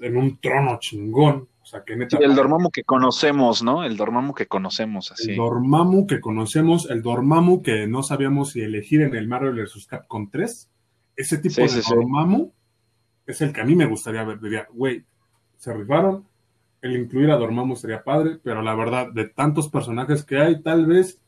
en 0.00 0.16
un 0.16 0.38
trono 0.38 0.78
chingón, 0.78 1.48
el 2.20 2.34
Dormammu 2.34 2.70
que 2.70 2.82
conocemos, 2.82 3.62
¿no? 3.62 3.84
El 3.84 3.96
Dormammu 3.96 4.34
que 4.34 4.46
conocemos, 4.46 5.12
así. 5.12 5.30
El 5.30 5.36
Dormammu 5.36 6.06
que 6.06 6.20
conocemos, 6.20 6.90
el 6.90 7.02
Dormammu 7.02 7.62
que 7.62 7.86
no 7.86 8.02
sabíamos 8.02 8.50
si 8.50 8.60
elegir 8.60 9.02
en 9.02 9.14
el 9.14 9.28
Marvel 9.28 9.54
vs. 9.54 9.86
Capcom 9.86 10.28
3. 10.28 10.70
Ese 11.16 11.38
tipo 11.38 11.62
de 11.62 11.82
Dormammu 11.88 12.52
es 13.26 13.40
el 13.40 13.52
que 13.52 13.60
a 13.60 13.64
mí 13.64 13.76
me 13.76 13.86
gustaría 13.86 14.24
ver. 14.24 14.40
Diría, 14.40 14.66
güey, 14.72 15.04
se 15.56 15.72
rifaron. 15.72 16.26
El 16.82 16.96
incluir 16.96 17.30
a 17.30 17.36
Dormammu 17.36 17.76
sería 17.76 18.04
padre, 18.04 18.38
pero 18.42 18.60
la 18.60 18.74
verdad, 18.74 19.10
de 19.12 19.28
tantos 19.28 19.68
personajes 19.68 20.24
que 20.24 20.38
hay, 20.38 20.60
tal 20.60 20.84
vez. 20.84 21.20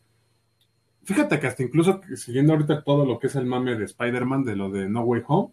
Fíjate 1.05 1.41
que 1.41 1.47
hasta 1.47 1.63
incluso 1.63 2.01
siguiendo 2.17 2.53
ahorita 2.53 2.83
todo 2.83 3.07
lo 3.07 3.19
que 3.19 3.29
es 3.29 3.37
el 3.37 3.47
mame 3.47 3.77
de 3.77 3.85
Spider-Man, 3.85 4.45
de 4.45 4.57
lo 4.57 4.71
de 4.71 4.89
No 4.89 5.03
Way 5.03 5.23
Home, 5.29 5.53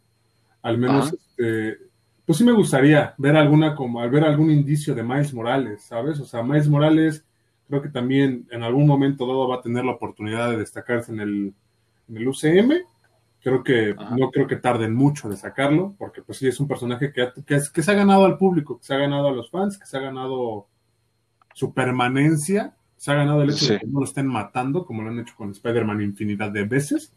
al 0.64 0.78
menos 0.78 1.14
este, 1.14 1.78
pues 2.26 2.38
sí 2.38 2.43
me 2.43 2.52
gustaría 2.52 3.14
ver 3.18 3.36
alguna 3.36 3.76
como 3.76 3.99
al 4.02 4.10
ver 4.10 4.24
algún 4.24 4.52
indicio 4.52 4.95
de 4.95 5.04
Miles 5.04 5.34
Morales, 5.34 5.84
¿sabes? 5.84 6.20
O 6.20 6.26
sea, 6.26 6.43
Miles 6.43 6.70
Morales 6.70 7.26
creo 7.68 7.82
que 7.82 7.89
también 7.89 8.47
en 8.52 8.64
algún 8.64 8.88
momento 8.88 9.26
dado 9.26 9.47
va 9.47 9.58
a 9.58 9.62
tener 9.62 9.86
la 9.86 9.93
oportunidad 9.93 10.49
de 10.49 10.58
destacarse 10.58 11.12
en 11.12 11.20
el, 11.20 11.54
en 12.10 12.18
el 12.18 12.28
UCM. 12.28 12.72
Creo 13.43 13.63
que 13.63 13.95
no 13.95 14.29
creo 14.29 14.47
que 14.47 14.55
tarden 14.55 14.93
mucho 14.93 15.27
de 15.27 15.35
sacarlo, 15.35 15.95
porque 15.97 16.21
pues 16.21 16.37
sí 16.37 16.47
es 16.47 16.59
un 16.59 16.67
personaje 16.67 17.11
que, 17.11 17.29
que, 17.45 17.59
que, 17.73 17.83
se 17.83 17.91
ha 17.91 17.95
ganado 17.95 18.25
al 18.25 18.37
público, 18.37 18.77
que 18.77 18.85
se 18.85 18.93
ha 18.93 18.97
ganado 18.97 19.27
a 19.27 19.31
los 19.31 19.49
fans, 19.49 19.77
que 19.79 19.85
se 19.85 19.97
ha 19.97 20.01
ganado 20.01 20.67
su 21.53 21.73
permanencia, 21.73 22.75
se 22.97 23.11
ha 23.11 23.15
ganado 23.15 23.41
el 23.41 23.49
hecho 23.49 23.73
de 23.73 23.79
que 23.79 23.87
no 23.87 23.99
lo 23.99 24.05
estén 24.05 24.27
matando, 24.27 24.85
como 24.85 25.01
lo 25.01 25.09
han 25.09 25.19
hecho 25.19 25.33
con 25.35 25.51
Spider-Man 25.51 26.01
infinidad 26.01 26.51
de 26.51 26.65
veces. 26.65 27.13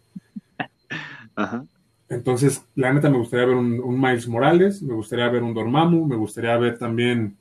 Ajá. 1.37 1.67
Entonces, 2.09 2.65
la 2.75 2.93
neta 2.93 3.11
me 3.11 3.19
gustaría 3.19 3.47
ver 3.47 3.57
un, 3.57 4.01
Miles 4.01 4.29
Morales, 4.29 4.83
me 4.83 4.95
gustaría 4.95 5.29
ver 5.29 5.43
un 5.43 5.55
Dormammu, 5.55 6.07
me 6.07 6.17
gustaría 6.17 6.57
ver 6.57 6.79
también 6.79 7.37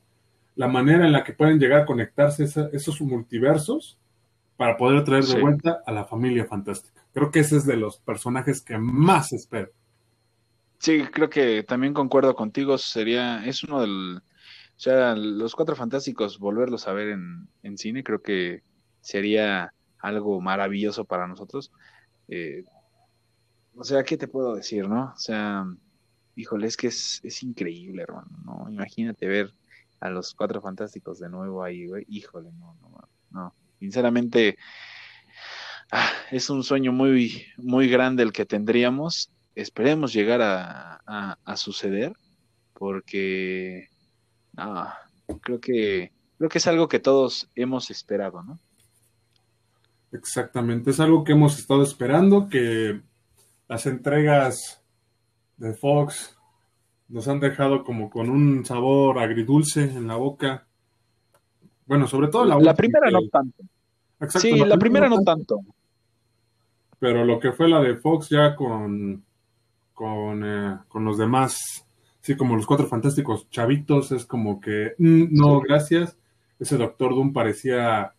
la 0.56 0.68
manera 0.68 1.06
en 1.06 1.12
la 1.12 1.24
que 1.24 1.32
pueden 1.32 1.58
llegar 1.58 1.80
a 1.80 1.86
conectarse 1.86 2.44
esos 2.72 3.00
multiversos 3.00 3.98
para 4.56 4.76
poder 4.76 5.04
traer 5.04 5.24
de 5.24 5.40
vuelta 5.40 5.82
a 5.86 5.92
la 5.92 6.04
familia 6.04 6.44
fantástica. 6.46 7.02
Creo 7.12 7.30
que 7.30 7.40
ese 7.40 7.56
es 7.56 7.66
de 7.66 7.76
los 7.76 7.98
personajes 7.98 8.60
que 8.60 8.78
más 8.78 9.32
espero. 9.32 9.70
Sí, 10.78 11.02
creo 11.12 11.30
que 11.30 11.62
también 11.62 11.94
concuerdo 11.94 12.34
contigo, 12.34 12.76
sería, 12.78 13.44
es 13.46 13.64
uno 13.64 13.80
del, 13.80 14.18
o 14.18 14.80
sea, 14.80 15.14
los 15.14 15.54
cuatro 15.54 15.76
fantásticos, 15.76 16.38
volverlos 16.38 16.86
a 16.88 16.92
ver 16.92 17.08
en, 17.08 17.48
en 17.62 17.78
cine, 17.78 18.04
creo 18.04 18.20
que 18.22 18.62
sería 19.00 19.72
algo 19.98 20.40
maravilloso 20.40 21.04
para 21.04 21.26
nosotros. 21.26 21.72
Eh, 22.28 22.64
o 23.76 23.84
sea, 23.84 24.02
¿qué 24.04 24.16
te 24.16 24.28
puedo 24.28 24.54
decir, 24.54 24.88
no? 24.88 25.12
O 25.14 25.18
sea, 25.18 25.64
híjole, 26.36 26.66
es 26.66 26.76
que 26.76 26.88
es, 26.88 27.20
es 27.22 27.42
increíble, 27.42 28.02
hermano, 28.02 28.28
¿no? 28.44 28.70
Imagínate 28.70 29.26
ver 29.26 29.52
a 30.00 30.10
los 30.10 30.34
cuatro 30.34 30.60
fantásticos 30.60 31.18
de 31.18 31.28
nuevo 31.28 31.62
ahí, 31.62 31.86
güey. 31.86 32.04
Híjole, 32.08 32.50
no, 32.52 32.76
no, 32.82 33.08
no. 33.30 33.54
Sinceramente, 33.84 34.56
ah, 35.92 36.08
es 36.30 36.48
un 36.48 36.62
sueño 36.62 36.90
muy, 36.90 37.44
muy 37.58 37.86
grande 37.86 38.22
el 38.22 38.32
que 38.32 38.46
tendríamos. 38.46 39.30
Esperemos 39.54 40.14
llegar 40.14 40.40
a, 40.40 41.02
a, 41.44 41.56
suceder, 41.58 42.14
porque 42.72 43.88
creo 45.42 45.60
que 45.60 46.12
creo 46.38 46.48
que 46.48 46.58
es 46.58 46.66
algo 46.66 46.88
que 46.88 46.98
todos 46.98 47.50
hemos 47.54 47.90
esperado, 47.90 48.42
¿no? 48.42 48.58
Exactamente, 50.12 50.90
es 50.90 50.98
algo 50.98 51.24
que 51.24 51.32
hemos 51.32 51.58
estado 51.58 51.82
esperando, 51.82 52.48
que 52.48 53.02
las 53.68 53.84
entregas 53.84 54.82
de 55.58 55.74
Fox 55.74 56.38
nos 57.08 57.28
han 57.28 57.38
dejado 57.38 57.84
como 57.84 58.08
con 58.08 58.30
un 58.30 58.64
sabor 58.64 59.18
agridulce 59.18 59.82
en 59.82 60.06
la 60.06 60.16
boca. 60.16 60.66
Bueno, 61.84 62.06
sobre 62.06 62.28
todo 62.28 62.46
la, 62.46 62.58
la 62.58 62.74
primera 62.74 63.10
no 63.10 63.28
tanto. 63.30 63.62
Sí, 64.28 64.58
la, 64.58 64.76
primera, 64.76 65.08
no 65.08 65.22
tanto. 65.22 65.60
Pero 66.98 67.24
lo 67.24 67.38
que 67.38 67.52
fue 67.52 67.68
la 67.68 67.80
de 67.80 67.96
Fox 67.96 68.28
ya 68.28 68.54
con, 68.54 69.22
con, 69.92 70.44
eh, 70.44 70.78
con 70.88 71.04
los 71.04 71.18
demás, 71.18 71.86
sí, 72.20 72.36
como 72.36 72.56
los 72.56 72.66
cuatro 72.66 72.86
fantásticos 72.86 73.48
chavitos, 73.50 74.12
es 74.12 74.24
como 74.24 74.60
que, 74.60 74.94
mm, 74.98 75.26
no, 75.30 75.60
gracias. 75.60 76.16
Ese 76.58 76.76
Doctor 76.76 77.14
Doom 77.14 77.32
parecía 77.32 78.12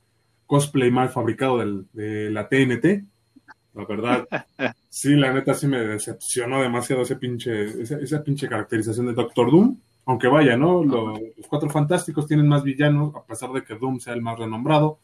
cosplay 0.45 0.91
mal 0.91 1.10
fabricado 1.10 1.60
del, 1.60 1.88
de 1.93 2.30
la 2.32 2.47
TNT. 2.47 3.06
La 3.74 3.86
verdad, 3.86 4.28
sí, 4.89 5.16
la 5.16 5.34
neta 5.34 5.53
sí 5.53 5.68
me 5.68 5.80
decepcionó 5.80 6.62
demasiado 6.62 7.01
ese 7.01 7.18
pinche, 7.18 7.82
esa, 7.82 8.24
pinche 8.24 8.47
caracterización 8.47 9.08
de 9.08 9.14
Doctor 9.14 9.51
Doom. 9.51 9.78
Aunque 10.08 10.28
vaya, 10.28 10.56
¿no? 10.56 10.84
Los, 10.84 11.20
cuatro 11.49 11.70
fantásticos 11.70 12.28
tienen 12.28 12.47
más 12.47 12.64
villanos, 12.64 13.16
a 13.16 13.24
pesar 13.24 13.51
de 13.51 13.64
que 13.64 13.76
Doom 13.76 13.99
sea 13.99 14.14
el 14.14 14.22
más 14.22 14.38
renombrado. 14.38 14.99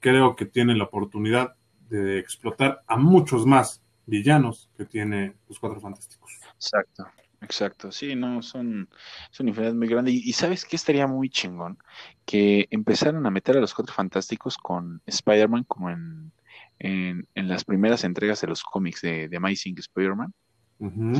Creo 0.00 0.36
que 0.36 0.46
tienen 0.46 0.78
la 0.78 0.84
oportunidad 0.84 1.56
de 1.88 2.18
explotar 2.18 2.82
a 2.86 2.96
muchos 2.96 3.46
más 3.46 3.82
villanos 4.06 4.70
que 4.76 4.84
tiene 4.84 5.34
los 5.48 5.58
cuatro 5.58 5.80
fantásticos. 5.80 6.30
Exacto, 6.54 7.06
Exacto, 7.42 7.92
sí, 7.92 8.16
no, 8.16 8.42
son, 8.42 8.88
son 9.30 9.48
infinidad 9.48 9.74
muy 9.74 9.88
grande. 9.88 10.10
Y, 10.10 10.32
sabes 10.32 10.64
qué 10.64 10.76
estaría 10.76 11.06
muy 11.06 11.28
chingón? 11.28 11.78
Que 12.24 12.66
empezaran 12.70 13.24
a 13.26 13.30
meter 13.30 13.56
a 13.56 13.60
los 13.60 13.74
cuatro 13.74 13.94
fantásticos 13.94 14.56
con 14.56 15.02
Spider-Man 15.06 15.64
como 15.64 15.90
en, 15.90 16.32
en, 16.78 17.48
las 17.48 17.64
primeras 17.64 18.04
entregas 18.04 18.40
de 18.40 18.48
los 18.48 18.62
cómics 18.62 19.02
de, 19.02 19.28
de 19.28 19.36
Amazing 19.36 19.78
Spider-Man. 19.78 20.32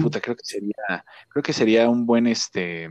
Puta, 0.03 0.21
creo 0.21 0.37
que 0.37 0.45
sería, 0.45 1.05
creo 1.29 1.43
que 1.43 1.53
sería 1.53 1.89
un 1.89 2.05
buen 2.05 2.27
este 2.27 2.91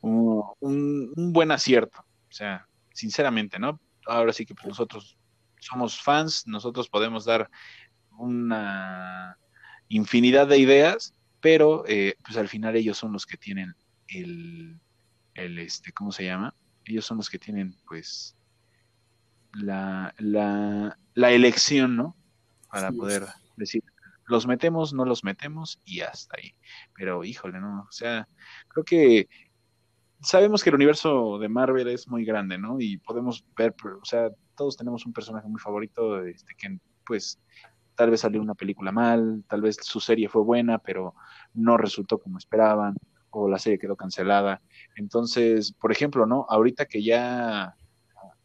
un, 0.00 0.44
un, 0.60 1.32
buen 1.32 1.50
acierto. 1.50 2.00
O 2.00 2.32
sea, 2.32 2.68
sinceramente, 2.92 3.58
¿no? 3.58 3.80
Ahora 4.06 4.32
sí 4.32 4.46
que 4.46 4.54
pues, 4.54 4.66
nosotros 4.66 5.18
somos 5.60 6.00
fans, 6.00 6.46
nosotros 6.46 6.88
podemos 6.88 7.24
dar 7.24 7.50
una 8.18 9.38
infinidad 9.88 10.46
de 10.46 10.58
ideas, 10.58 11.14
pero 11.40 11.84
eh, 11.86 12.16
pues 12.24 12.36
al 12.36 12.48
final 12.48 12.76
ellos 12.76 12.98
son 12.98 13.12
los 13.12 13.26
que 13.26 13.36
tienen 13.36 13.74
el, 14.08 14.80
el, 15.34 15.58
este, 15.58 15.92
¿cómo 15.92 16.12
se 16.12 16.24
llama? 16.24 16.54
Ellos 16.84 17.04
son 17.04 17.18
los 17.18 17.30
que 17.30 17.38
tienen, 17.38 17.76
pues, 17.86 18.36
la, 19.54 20.14
la, 20.18 20.98
la 21.14 21.30
elección, 21.32 21.96
¿no? 21.96 22.16
Para 22.70 22.90
poder 22.90 23.26
decir, 23.56 23.84
los 24.26 24.46
metemos, 24.46 24.92
no 24.92 25.04
los 25.04 25.24
metemos 25.24 25.80
y 25.84 26.00
hasta 26.00 26.36
ahí. 26.38 26.54
Pero 26.94 27.22
híjole, 27.24 27.60
¿no? 27.60 27.86
O 27.88 27.92
sea, 27.92 28.28
creo 28.68 28.84
que 28.84 29.28
sabemos 30.22 30.62
que 30.62 30.70
el 30.70 30.76
universo 30.76 31.38
de 31.38 31.48
Marvel 31.48 31.88
es 31.88 32.08
muy 32.08 32.24
grande, 32.24 32.58
¿no? 32.58 32.80
Y 32.80 32.98
podemos 32.98 33.44
ver, 33.56 33.74
o 34.00 34.04
sea, 34.04 34.30
todos 34.56 34.76
tenemos 34.76 35.04
un 35.06 35.12
personaje 35.12 35.48
muy 35.48 35.60
favorito, 35.60 36.24
este, 36.24 36.54
que 36.56 36.78
pues 37.04 37.40
tal 37.94 38.10
vez 38.10 38.20
salió 38.20 38.40
una 38.40 38.54
película 38.54 38.92
mal, 38.92 39.44
tal 39.48 39.60
vez 39.60 39.76
su 39.80 40.00
serie 40.00 40.28
fue 40.28 40.42
buena, 40.42 40.78
pero 40.78 41.14
no 41.54 41.76
resultó 41.76 42.18
como 42.18 42.38
esperaban, 42.38 42.96
o 43.30 43.48
la 43.48 43.58
serie 43.58 43.78
quedó 43.78 43.96
cancelada. 43.96 44.62
Entonces, 44.96 45.72
por 45.72 45.92
ejemplo, 45.92 46.26
¿no? 46.26 46.46
Ahorita 46.48 46.86
que 46.86 47.02
ya, 47.02 47.74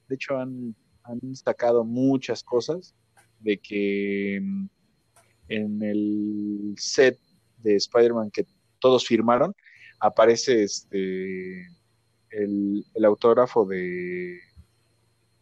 de 0.07 0.15
hecho, 0.15 0.37
han, 0.37 0.75
han 1.03 1.35
sacado 1.35 1.83
muchas 1.83 2.43
cosas 2.43 2.95
de 3.39 3.59
que 3.59 4.39
mm, 4.41 4.65
en 5.49 5.81
el 5.83 6.73
set 6.77 7.19
de 7.57 7.75
Spider-Man 7.75 8.31
que 8.31 8.45
todos 8.79 9.05
firmaron, 9.05 9.55
aparece 9.99 10.63
este 10.63 11.67
el, 12.29 12.85
autógrafo 13.05 13.65
de, 13.65 14.39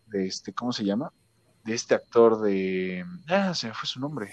de 0.08 0.28
este, 0.28 0.54
¿cómo 0.54 0.72
se 0.72 0.86
llama? 0.86 1.12
De 1.64 1.74
este 1.74 1.96
actor 1.96 2.42
de 2.42 3.04
ah, 3.28 3.54
se 3.54 3.68
me 3.68 3.74
fue 3.74 3.88
su 3.88 4.00
nombre. 4.00 4.32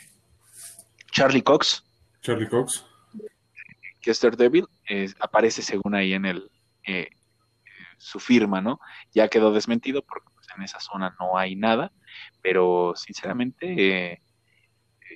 Charlie 1.11 1.43
Cox. 1.43 1.85
Charlie 2.21 2.49
Cox. 2.49 2.87
Kester 4.01 4.37
Devil 4.37 4.67
aparece 5.21 5.63
según 5.63 5.95
ahí 5.95 6.13
en 6.13 6.27
el 6.27 6.51
eh, 6.87 7.09
su 7.99 8.19
firma, 8.19 8.61
¿no? 8.61 8.81
Ya 9.13 9.29
quedó 9.29 9.53
desmentido 9.53 10.03
porque 10.03 10.29
pues, 10.35 10.47
en 10.57 10.63
esa 10.65 10.81
zona 10.81 11.15
no 11.21 11.39
hay 11.39 11.55
nada, 11.55 11.93
pero 12.43 12.95
sinceramente, 12.97 14.13
eh, 14.13 14.23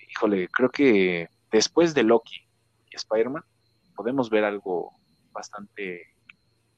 híjole, 0.08 0.48
creo 0.48 0.70
que 0.70 1.28
después 1.50 1.94
de 1.94 2.04
Loki 2.04 2.46
y 2.90 2.96
Spider-Man 2.96 3.44
podemos 3.96 4.30
ver 4.30 4.44
algo 4.44 4.92
bastante 5.32 6.16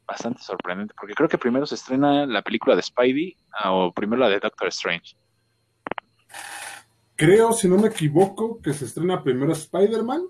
bastante 0.08 0.42
sorprendente, 0.42 0.94
porque 0.98 1.12
creo 1.12 1.28
que 1.28 1.36
primero 1.36 1.66
se 1.66 1.74
estrena 1.74 2.24
la 2.24 2.40
película 2.40 2.74
de 2.74 2.82
Spidey 2.82 3.36
ah, 3.52 3.72
o 3.72 3.92
primero 3.92 4.22
la 4.22 4.30
de 4.30 4.40
Doctor 4.40 4.68
Strange. 4.68 5.16
Creo, 7.14 7.52
si 7.52 7.68
no 7.68 7.76
me 7.76 7.88
equivoco, 7.88 8.60
que 8.62 8.72
se 8.72 8.86
estrena 8.86 9.22
primero 9.22 9.52
Spider-Man 9.52 10.22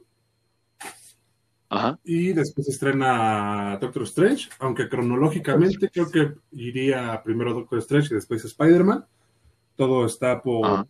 Ajá. 1.69 1.99
y 2.03 2.33
después 2.33 2.67
se 2.67 2.73
estrena 2.73 3.79
Doctor 3.81 4.03
Strange, 4.05 4.49
aunque 4.59 4.89
cronológicamente 4.89 5.91
creo 5.91 6.11
que 6.11 6.35
iría 6.53 7.23
primero 7.23 7.55
Doctor 7.55 7.79
Strange 7.79 8.09
y 8.11 8.15
después 8.15 8.45
Spider-Man. 8.45 9.07
Todo 9.77 10.07
está 10.07 10.43
por, 10.43 10.89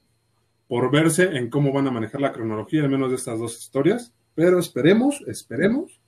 por 0.67 0.91
verse 0.91 1.37
en 1.37 1.51
cómo 1.51 1.73
van 1.73 1.89
a 1.89 1.91
manejar 1.91 2.23
la 2.23 2.33
cronología, 2.33 2.85
al 2.85 2.91
menos 2.91 3.11
de 3.11 3.17
estas 3.17 3.39
dos 3.39 3.59
historias. 3.59 4.15
Pero 4.39 4.61
esperemos, 4.61 5.21
esperemos 5.27 6.01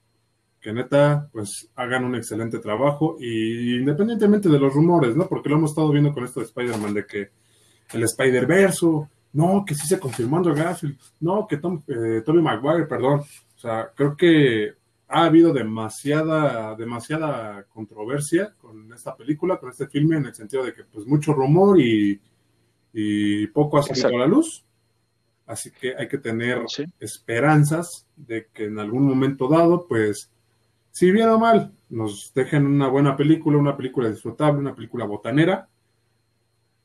que 0.60 0.72
neta, 0.72 1.28
pues 1.32 1.68
hagan 1.74 2.04
un 2.04 2.14
excelente 2.14 2.60
trabajo 2.60 3.16
y 3.18 3.78
independientemente 3.78 4.48
de 4.48 4.60
los 4.60 4.72
rumores, 4.72 5.16
¿no? 5.16 5.26
Porque 5.26 5.48
lo 5.48 5.56
hemos 5.56 5.70
estado 5.70 5.90
viendo 5.90 6.12
con 6.12 6.22
esto 6.22 6.38
de 6.38 6.46
Spider-Man, 6.46 6.94
de 6.94 7.06
que 7.06 7.30
el 7.92 8.04
Spider-Verso, 8.04 9.10
no, 9.32 9.64
que 9.66 9.74
sí 9.74 9.84
se 9.84 9.98
confirmó 9.98 10.36
Andrew 10.36 10.54
Garfield, 10.54 10.96
no, 11.18 11.44
que 11.48 11.56
Tom, 11.56 11.82
eh, 11.88 12.22
Tommy 12.24 12.40
Maguire, 12.40 12.86
perdón. 12.86 13.18
O 13.18 13.58
sea, 13.58 13.90
creo 13.96 14.16
que 14.16 14.74
ha 15.08 15.24
habido 15.24 15.52
demasiada, 15.52 16.76
demasiada 16.76 17.64
controversia 17.64 18.54
con 18.60 18.92
esta 18.92 19.16
película, 19.16 19.58
con 19.58 19.70
este 19.70 19.88
filme, 19.88 20.18
en 20.18 20.26
el 20.26 20.34
sentido 20.36 20.62
de 20.62 20.72
que, 20.72 20.84
pues, 20.84 21.04
mucho 21.04 21.32
rumor 21.32 21.80
y, 21.80 22.20
y 22.92 23.48
poco 23.48 23.78
ha 23.78 23.82
salido 23.82 24.18
a 24.18 24.20
la 24.20 24.26
luz. 24.28 24.64
Así 25.50 25.72
que 25.72 25.96
hay 25.98 26.06
que 26.06 26.18
tener 26.18 26.64
esperanzas 27.00 28.06
de 28.16 28.46
que 28.54 28.66
en 28.66 28.78
algún 28.78 29.02
momento 29.02 29.48
dado, 29.48 29.84
pues, 29.88 30.30
si 30.92 31.10
bien 31.10 31.28
o 31.28 31.40
mal, 31.40 31.72
nos 31.88 32.32
dejen 32.32 32.66
una 32.66 32.86
buena 32.86 33.16
película, 33.16 33.58
una 33.58 33.76
película 33.76 34.08
disfrutable, 34.08 34.60
una 34.60 34.76
película 34.76 35.06
botanera, 35.06 35.68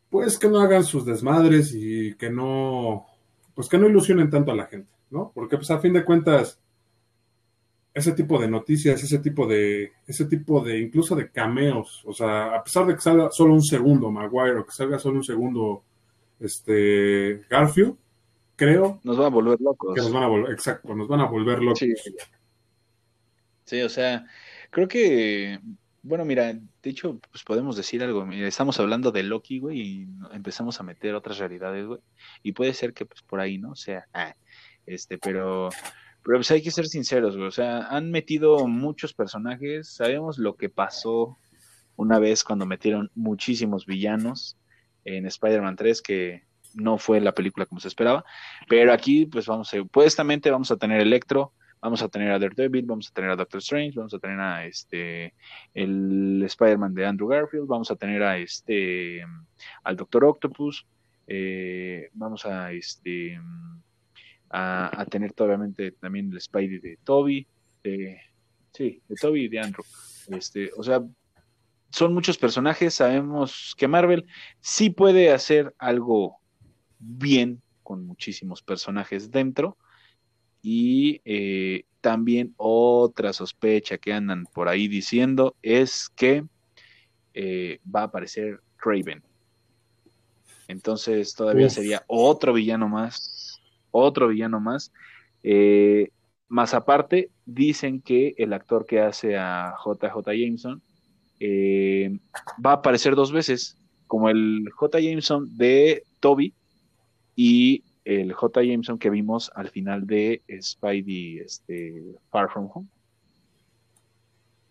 pues 0.10 0.40
que 0.40 0.50
no 0.50 0.60
hagan 0.62 0.84
sus 0.84 1.06
desmadres 1.06 1.76
y 1.76 2.16
que 2.16 2.32
no, 2.32 3.06
pues 3.54 3.70
que 3.70 3.78
no 3.78 3.88
ilusionen 3.88 4.32
tanto 4.32 4.52
a 4.52 4.56
la 4.56 4.66
gente, 4.66 4.92
¿no? 5.12 5.32
Porque 5.36 5.58
pues 5.58 5.70
a 5.70 5.78
fin 5.78 5.94
de 5.94 6.04
cuentas, 6.04 6.60
ese 7.94 8.14
tipo 8.14 8.40
de 8.40 8.48
noticias, 8.48 9.04
ese 9.04 9.20
tipo 9.20 9.46
de, 9.46 9.92
ese 10.08 10.26
tipo 10.26 10.60
de, 10.60 10.80
incluso 10.80 11.16
de 11.16 11.30
cameos, 11.30 12.02
o 12.04 12.14
sea, 12.14 12.56
a 12.56 12.64
pesar 12.64 12.88
de 12.88 12.96
que 12.96 13.02
salga 13.02 13.30
solo 13.30 13.54
un 13.54 13.64
segundo 13.64 14.10
Maguire 14.10 14.58
o 14.58 14.66
que 14.66 14.72
salga 14.72 14.98
solo 14.98 15.18
un 15.18 15.24
segundo, 15.24 15.84
este, 16.40 17.44
Garfield, 17.48 17.96
creo. 18.56 19.00
Nos 19.04 19.20
va 19.20 19.28
a 19.28 19.30
volver 19.30 19.60
locos. 19.62 19.96
Que 19.96 20.02
nos 20.02 20.12
van 20.12 20.24
a 20.24 20.28
volver, 20.28 20.52
exacto, 20.52 20.96
nos 20.96 21.08
van 21.08 21.22
a 21.22 21.26
volver 21.26 21.62
locos. 21.62 21.80
Sí, 23.66 23.82
o 23.82 23.90
sea, 23.90 24.26
creo 24.70 24.88
que, 24.88 25.60
bueno, 26.04 26.24
mira, 26.24 26.54
de 26.54 26.90
hecho, 26.90 27.20
pues 27.32 27.44
podemos 27.44 27.76
decir 27.76 28.04
algo. 28.04 28.32
estamos 28.32 28.80
hablando 28.80 29.12
de 29.12 29.24
Loki, 29.24 29.60
güey, 29.60 29.82
y 29.82 30.08
empezamos 30.32 30.80
a 30.80 30.84
meter 30.84 31.16
otras 31.16 31.40
realidades, 31.40 31.88
güey. 31.88 32.00
Y 32.44 32.52
puede 32.52 32.74
ser 32.74 32.94
que, 32.94 33.06
pues, 33.06 33.24
por 33.24 33.40
ahí, 33.40 33.58
¿no? 33.58 33.72
O 33.72 33.76
sea, 33.76 34.08
ah, 34.14 34.36
este, 34.86 35.18
pero, 35.18 35.70
pero 36.24 36.38
pues 36.38 36.52
hay 36.52 36.62
que 36.62 36.70
ser 36.70 36.86
sinceros, 36.86 37.36
güey. 37.36 37.48
O 37.48 37.52
sea, 37.52 37.88
han 37.88 38.12
metido 38.12 38.68
muchos 38.68 39.14
personajes. 39.14 39.90
Sabemos 39.90 40.38
lo 40.38 40.56
que 40.56 40.70
pasó 40.70 41.38
una 41.96 42.20
vez 42.20 42.44
cuando 42.44 42.66
metieron 42.66 43.10
muchísimos 43.16 43.86
villanos 43.88 44.58
en 45.06 45.26
Spider-Man 45.26 45.76
3, 45.76 46.02
que 46.02 46.44
no 46.76 46.98
fue 46.98 47.20
la 47.22 47.34
película 47.34 47.66
como 47.66 47.82
se 47.82 47.88
esperaba. 47.88 48.24
Pero 48.68 48.94
aquí, 48.94 49.26
pues 49.26 49.48
vamos 49.48 49.74
a, 49.74 49.78
supuestamente 49.78 50.52
vamos 50.52 50.72
a 50.72 50.78
tener 50.78 51.02
Electro 51.02 51.54
Vamos 51.86 52.02
a 52.02 52.10
tener 52.10 52.32
a 52.32 52.40
Daredevil, 52.40 52.88
vamos 52.88 53.10
a 53.10 53.14
tener 53.14 53.30
a 53.30 53.36
Doctor 53.36 53.60
Strange, 53.60 53.94
vamos 53.96 54.12
a 54.16 54.18
tener 54.18 54.40
a 54.40 54.66
este 54.66 55.36
el 55.72 56.42
Spider-Man 56.44 56.96
de 56.96 57.06
Andrew 57.06 57.28
Garfield, 57.28 57.68
vamos 57.68 57.92
a 57.92 57.96
tener 57.96 58.24
a 58.24 58.40
este 58.40 59.24
al 59.84 59.96
Doctor 59.96 60.26
Octopus, 60.26 60.88
eh, 61.28 62.10
vamos 62.14 62.44
a 62.48 62.72
este 62.72 63.40
a, 64.50 65.06
tener 65.12 65.36
obviamente 65.38 65.92
también 65.92 66.32
el 66.32 66.42
Spidey 66.42 66.80
de 66.80 66.98
Toby, 67.04 67.46
sí, 67.84 69.02
de 69.08 69.16
Toby 69.22 69.44
y 69.44 69.48
de 69.48 69.60
Andrew. 69.60 69.86
Este, 70.30 70.72
o 70.76 70.82
sea, 70.82 71.04
son 71.92 72.16
muchos 72.16 72.40
personajes, 72.40 72.96
sabemos 72.96 73.76
que 73.78 73.88
Marvel 73.88 74.26
sí 74.60 74.90
puede 74.90 75.32
hacer 75.32 75.76
algo 75.78 76.40
bien 77.06 77.62
con 77.84 78.06
muchísimos 78.06 78.62
personajes 78.62 79.32
dentro, 79.32 79.78
y 80.68 81.22
eh, 81.26 81.86
también 82.02 82.56
otra 82.58 83.34
sospecha 83.34 84.00
que 84.00 84.14
andan 84.14 84.46
por 84.52 84.68
ahí 84.68 84.88
diciendo 84.88 85.56
es 85.62 86.10
que 86.10 86.44
eh, 87.36 87.80
va 87.96 88.02
a 88.02 88.06
aparecer 88.06 88.62
Craven. 88.78 89.22
Entonces 90.68 91.36
todavía 91.36 91.70
sería 91.70 92.04
otro 92.08 92.52
villano 92.52 92.90
más, 92.90 93.62
otro 93.92 94.30
villano 94.30 94.60
más. 94.60 94.92
Eh, 95.44 96.10
más 96.48 96.74
aparte, 96.74 97.30
dicen 97.46 98.02
que 98.02 98.34
el 98.40 98.52
actor 98.52 98.88
que 98.88 99.02
hace 99.02 99.38
a 99.38 99.76
JJ 99.86 100.18
Jameson 100.26 100.82
va 102.66 102.72
a 102.72 102.76
aparecer 102.78 103.14
dos 103.14 103.32
veces, 103.32 103.78
como 104.08 104.30
el 104.30 104.68
J. 104.74 105.00
Jameson 105.00 105.56
de 105.56 106.02
Toby 106.20 106.56
y 107.36 107.84
el 108.04 108.34
J. 108.34 108.64
Jameson 108.64 109.00
que 109.00 109.10
vimos 109.10 109.52
al 109.56 109.70
final 109.70 110.06
de 110.06 110.44
Spidey 110.62 111.40
este, 111.40 112.16
Far 112.32 112.52
From 112.52 112.70
Home. 112.74 112.88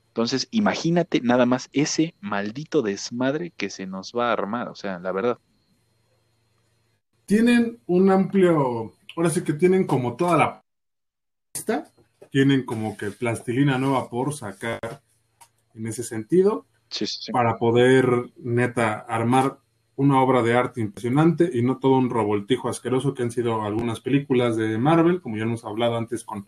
Entonces, 0.09 0.47
imagínate 0.53 1.21
nada 1.21 1.45
más 1.45 1.69
ese 1.73 2.15
maldito 2.21 2.83
desmadre 2.83 3.51
que 3.57 3.69
se 3.69 3.87
nos 3.87 4.13
va 4.13 4.29
a 4.29 4.33
armar, 4.33 4.69
o 4.69 4.75
sea, 4.77 5.01
la 5.01 5.11
verdad. 5.11 5.39
Tienen 7.27 7.81
un 7.87 8.11
amplio, 8.11 8.95
ahora 9.17 9.31
sí 9.31 9.43
que 9.43 9.55
tienen 9.55 9.87
como 9.87 10.17
toda 10.17 10.37
la 10.37 10.65
pista 11.53 11.91
tienen 12.35 12.65
como 12.65 12.97
que 12.97 13.13
plastilina 13.13 13.79
nueva 13.79 14.11
por 14.11 14.35
sacar 14.35 15.01
en 15.73 15.87
ese 15.87 16.03
sentido, 16.03 16.67
para 17.31 17.59
poder 17.59 18.09
neta 18.39 18.99
armar 18.99 19.61
una 19.97 20.21
obra 20.21 20.43
de 20.43 20.55
arte 20.55 20.81
impresionante 20.81 21.51
y 21.53 21.63
no 21.63 21.79
todo 21.79 21.99
un 21.99 22.11
revoltijo 22.11 22.69
asqueroso 22.69 23.15
que 23.15 23.23
han 23.23 23.31
sido 23.31 23.63
algunas 23.63 24.01
películas 24.01 24.57
de 24.57 24.77
Marvel, 24.79 25.21
como 25.21 25.37
ya 25.37 25.45
hemos 25.45 25.65
hablado 25.65 25.97
antes 25.97 26.25
con 26.25 26.47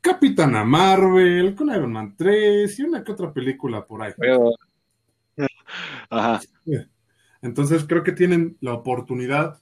Capitana 0.00 0.64
Marvel, 0.64 1.54
con 1.54 1.68
Iron 1.68 1.92
Man 1.92 2.14
3 2.16 2.78
y 2.78 2.82
una 2.82 3.02
que 3.02 3.12
otra 3.12 3.32
película 3.32 3.84
por 3.84 4.02
ahí. 4.02 4.12
Ajá. 6.10 6.40
Entonces 7.40 7.84
creo 7.84 8.02
que 8.04 8.12
tienen 8.12 8.56
la 8.60 8.74
oportunidad 8.74 9.60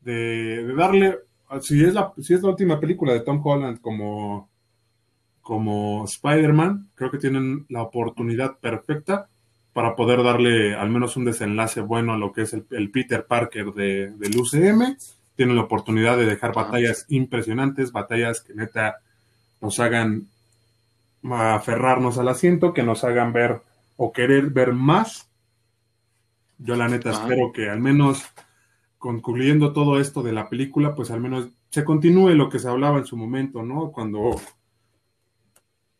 de, 0.00 0.74
darle, 0.74 1.18
si 1.60 1.84
es, 1.84 1.92
la, 1.92 2.12
si 2.18 2.34
es 2.34 2.42
la 2.42 2.50
última 2.50 2.80
película 2.80 3.12
de 3.12 3.20
Tom 3.20 3.40
Holland 3.44 3.80
como, 3.80 4.48
como 5.42 6.04
Spider-Man, 6.04 6.90
creo 6.94 7.10
que 7.10 7.18
tienen 7.18 7.66
la 7.68 7.82
oportunidad 7.82 8.58
perfecta 8.58 9.28
para 9.78 9.94
poder 9.94 10.24
darle 10.24 10.74
al 10.74 10.90
menos 10.90 11.16
un 11.16 11.24
desenlace 11.24 11.80
bueno 11.80 12.12
a 12.12 12.18
lo 12.18 12.32
que 12.32 12.42
es 12.42 12.52
el, 12.52 12.90
Peter 12.90 13.24
Parker 13.24 13.66
de, 13.66 14.10
del 14.10 14.36
UCM. 14.36 14.96
Tienen 15.36 15.54
la 15.54 15.62
oportunidad 15.62 16.16
de 16.16 16.26
dejar 16.26 16.52
batallas 16.52 17.06
impresionantes, 17.06 17.92
batallas 17.92 18.40
que 18.40 18.54
neta 18.54 18.96
nos 19.60 19.78
hagan 19.78 20.26
aferrarnos 21.30 22.18
al 22.18 22.26
asiento, 22.26 22.74
que 22.74 22.82
nos 22.82 23.04
hagan 23.04 23.32
ver 23.32 23.60
o 23.96 24.12
querer 24.12 24.46
ver 24.50 24.72
más. 24.72 25.28
Yo 26.58 26.74
la 26.74 26.88
neta 26.88 27.12
espero 27.12 27.52
que 27.52 27.70
al 27.70 27.78
menos 27.78 28.24
concluyendo 28.98 29.72
todo 29.72 30.00
esto 30.00 30.24
de 30.24 30.32
la 30.32 30.48
película, 30.48 30.96
pues 30.96 31.12
al 31.12 31.20
menos 31.20 31.50
se 31.70 31.84
continúe 31.84 32.30
lo 32.30 32.48
que 32.48 32.58
se 32.58 32.66
hablaba 32.66 32.98
en 32.98 33.06
su 33.06 33.16
momento, 33.16 33.62
¿no? 33.62 33.92
Cuando 33.92 34.34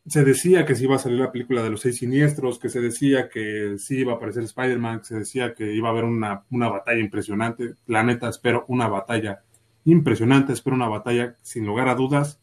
se 0.09 0.23
decía 0.23 0.65
que 0.65 0.75
sí 0.75 0.85
iba 0.85 0.95
a 0.95 0.99
salir 0.99 1.19
la 1.19 1.31
película 1.31 1.61
de 1.61 1.69
los 1.69 1.81
seis 1.81 1.97
siniestros, 1.97 2.59
que 2.59 2.69
se 2.69 2.81
decía 2.81 3.29
que 3.29 3.75
sí 3.77 3.99
iba 3.99 4.13
a 4.13 4.15
aparecer 4.15 4.43
Spider-Man, 4.43 4.99
que 4.99 5.05
se 5.05 5.15
decía 5.19 5.53
que 5.53 5.73
iba 5.73 5.89
a 5.89 5.91
haber 5.91 6.05
una, 6.05 6.43
una, 6.49 6.69
batalla 6.69 6.99
impresionante. 6.99 7.75
La 7.85 8.03
neta, 8.03 8.29
espero 8.29 8.65
una 8.67 8.87
batalla 8.87 9.43
impresionante, 9.85 10.53
espero 10.53 10.75
una 10.75 10.87
batalla 10.87 11.35
sin 11.41 11.65
lugar 11.65 11.89
a 11.89 11.95
dudas. 11.95 12.41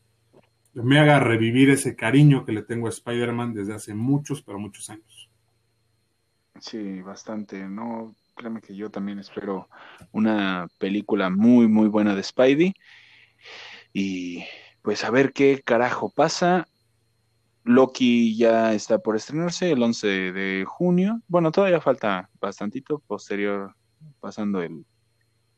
Me 0.74 0.98
haga 0.98 1.20
revivir 1.20 1.70
ese 1.70 1.96
cariño 1.96 2.44
que 2.44 2.52
le 2.52 2.62
tengo 2.62 2.86
a 2.86 2.90
Spider-Man 2.90 3.54
desde 3.54 3.74
hace 3.74 3.94
muchos, 3.94 4.42
pero 4.42 4.58
muchos 4.58 4.90
años. 4.90 5.30
Sí, 6.60 7.00
bastante. 7.02 7.66
No, 7.68 8.14
créeme 8.34 8.60
que 8.60 8.76
yo 8.76 8.90
también 8.90 9.18
espero 9.18 9.68
una 10.12 10.68
película 10.78 11.30
muy, 11.30 11.66
muy 11.66 11.88
buena 11.88 12.14
de 12.14 12.22
Spidey. 12.22 12.74
Y 13.92 14.44
pues 14.82 15.04
a 15.04 15.10
ver 15.10 15.32
qué 15.32 15.62
carajo 15.64 16.10
pasa. 16.10 16.66
Loki 17.66 18.36
ya 18.36 18.74
está 18.74 18.98
por 19.00 19.16
estrenarse 19.16 19.72
el 19.72 19.82
11 19.82 20.06
de 20.06 20.64
junio. 20.64 21.20
Bueno, 21.26 21.50
todavía 21.50 21.80
falta 21.80 22.30
bastantito, 22.40 23.00
posterior, 23.00 23.74
pasando 24.20 24.62
el, 24.62 24.86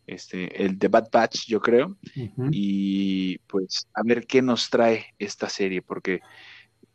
este, 0.07 0.65
el 0.65 0.79
The 0.79 0.89
Bad 0.89 1.11
Batch, 1.13 1.47
yo 1.47 1.61
creo. 1.61 1.99
Y 2.51 3.37
pues 3.41 3.87
a 3.93 4.01
ver 4.05 4.27
qué 4.27 4.41
nos 4.41 4.71
trae 4.71 5.05
esta 5.19 5.51
serie, 5.51 5.83
porque 5.83 6.23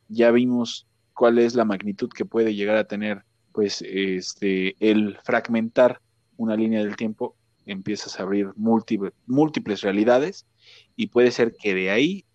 ya 0.08 0.32
vimos 0.32 0.88
cuál 1.14 1.38
es 1.38 1.54
la 1.54 1.64
magnitud 1.64 2.10
que 2.10 2.26
puede 2.26 2.56
llegar 2.56 2.76
a 2.76 2.88
tener, 2.88 3.24
pues, 3.52 3.84
este, 3.88 4.76
el 4.80 5.20
fragmentar 5.24 6.02
una 6.38 6.56
línea 6.56 6.84
del 6.84 6.96
tiempo, 6.96 7.36
empiezas 7.68 8.20
a 8.20 8.24
abrir 8.24 8.50
múltiples, 8.56 9.14
múltiples 9.28 9.82
realidades 9.82 10.48
y 10.96 11.08
puede 11.08 11.30
ser 11.30 11.54
que 11.54 11.76
de 11.76 11.92
ahí 11.92 12.26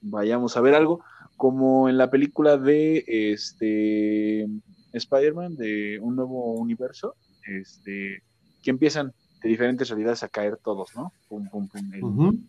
vayamos 0.00 0.56
a 0.56 0.60
ver 0.60 0.76
algo 0.76 1.02
como 1.36 1.88
en 1.88 1.98
la 1.98 2.10
película 2.10 2.56
de 2.56 3.04
este 3.06 4.46
Spider-Man, 4.92 5.56
de 5.56 5.98
un 6.00 6.16
nuevo 6.16 6.54
universo, 6.54 7.14
este, 7.46 8.22
que 8.62 8.70
empiezan 8.70 9.12
de 9.42 9.48
diferentes 9.48 9.88
realidades 9.88 10.22
a 10.22 10.28
caer 10.28 10.56
todos, 10.56 10.94
¿no? 10.94 11.12
Pum, 11.28 11.48
pum, 11.50 11.68
pum, 11.68 12.46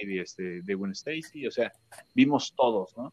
el 0.00 0.18
este, 0.18 0.62
de 0.62 0.74
Gwen 0.74 0.92
Stacy, 0.92 1.46
o 1.46 1.50
sea, 1.50 1.70
vimos 2.14 2.54
todos, 2.56 2.96
¿no? 2.96 3.12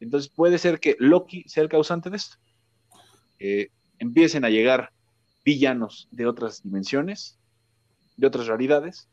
Entonces 0.00 0.30
puede 0.30 0.58
ser 0.58 0.80
que 0.80 0.96
Loki 0.98 1.44
sea 1.46 1.62
el 1.62 1.68
causante 1.68 2.10
de 2.10 2.16
esto. 2.16 2.36
empiecen 3.98 4.44
a 4.44 4.50
llegar 4.50 4.90
villanos 5.44 6.08
de 6.10 6.26
otras 6.26 6.62
dimensiones, 6.62 7.38
de 8.16 8.26
otras 8.26 8.46
realidades, 8.46 9.08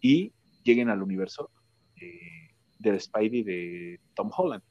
y 0.00 0.32
lleguen 0.64 0.88
al 0.88 1.02
universo 1.02 1.50
eh, 2.00 2.39
del 2.80 3.00
Spidey 3.00 3.42
de 3.42 4.00
Tom 4.14 4.30
Holland. 4.36 4.62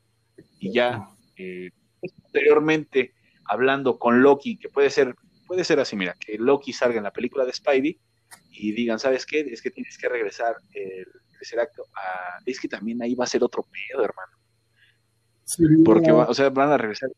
Y 0.60 0.74
ya 0.74 1.08
eh, 1.38 1.72
posteriormente, 2.00 3.14
hablando 3.46 3.98
con 3.98 4.22
Loki, 4.22 4.58
que 4.58 4.70
puede 4.70 4.90
ser, 4.90 5.16
puede 5.48 5.64
ser 5.64 5.80
así, 5.80 5.96
mira, 5.96 6.16
que 6.20 6.38
Loki 6.38 6.74
salga 6.74 6.98
en 6.98 7.04
la 7.04 7.14
película 7.14 7.46
de 7.46 7.54
Spidey 7.54 8.00
y 8.52 8.72
digan, 8.74 9.00
¿sabes 9.00 9.26
qué? 9.26 9.42
Es 9.42 9.62
que 9.62 9.72
tienes 9.72 9.98
que 9.98 10.10
regresar 10.10 10.56
el 10.74 11.08
tercer 11.32 11.60
acto 11.60 11.84
a... 11.96 12.40
Es 12.46 12.60
que 12.60 12.68
también 12.68 13.02
ahí 13.02 13.16
va 13.16 13.24
a 13.24 13.28
ser 13.28 13.44
otro 13.44 13.64
pedo, 13.64 14.04
hermano. 14.04 14.34
Porque, 15.84 16.12
o 16.12 16.34
sea, 16.34 16.50
van 16.50 16.72
a 16.72 16.78
regresar 16.78 17.10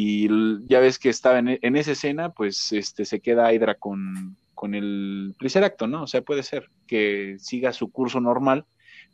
y 0.00 0.28
ya 0.68 0.80
ves 0.80 0.98
que 0.98 1.08
estaba 1.08 1.38
en, 1.38 1.58
en, 1.60 1.76
esa 1.76 1.92
escena, 1.92 2.30
pues 2.30 2.72
este 2.72 3.04
se 3.04 3.20
queda 3.20 3.52
Hydra 3.52 3.74
con, 3.74 4.36
con 4.54 4.74
el 4.74 5.34
tercer 5.38 5.64
acto, 5.64 5.86
¿no? 5.86 6.02
O 6.02 6.06
sea, 6.06 6.22
puede 6.22 6.42
ser 6.42 6.70
que 6.86 7.36
siga 7.38 7.72
su 7.72 7.90
curso 7.90 8.20
normal 8.20 8.66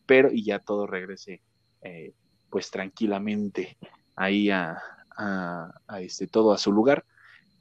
pero 0.06 0.30
y 0.32 0.44
ya 0.44 0.58
todo 0.58 0.86
regrese 0.86 1.40
eh, 1.82 2.12
pues 2.50 2.70
tranquilamente 2.70 3.76
ahí 4.16 4.50
a, 4.50 4.78
este 6.00 6.26
todo 6.26 6.52
a 6.52 6.58
su 6.58 6.72
lugar. 6.72 7.04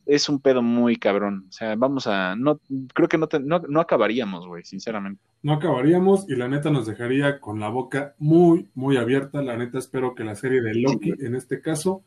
Es 0.05 0.27
un 0.27 0.41
pedo 0.41 0.61
muy 0.61 0.97
cabrón 0.97 1.45
o 1.47 1.51
sea 1.51 1.75
vamos 1.75 2.07
a 2.07 2.35
no 2.35 2.59
creo 2.93 3.07
que 3.07 3.17
no 3.17 3.27
no, 3.41 3.79
acabaríamos 3.79 4.47
güey 4.47 4.63
sinceramente. 4.65 5.21
No 5.41 5.53
acabaríamos 5.53 6.29
y 6.29 6.35
la 6.35 6.47
neta 6.47 6.69
nos 6.71 6.85
dejaría 6.85 7.39
con 7.39 7.59
la 7.59 7.69
boca 7.69 8.15
muy 8.17 8.69
muy 8.73 8.97
abierta. 8.97 9.41
La 9.41 9.57
neta 9.57 9.77
espero 9.77 10.15
que 10.15 10.23
la 10.23 10.35
serie 10.35 10.61
de 10.61 10.75
Loki 10.75 11.13
en 11.19 11.35
este 11.35 11.61
caso 11.61 12.03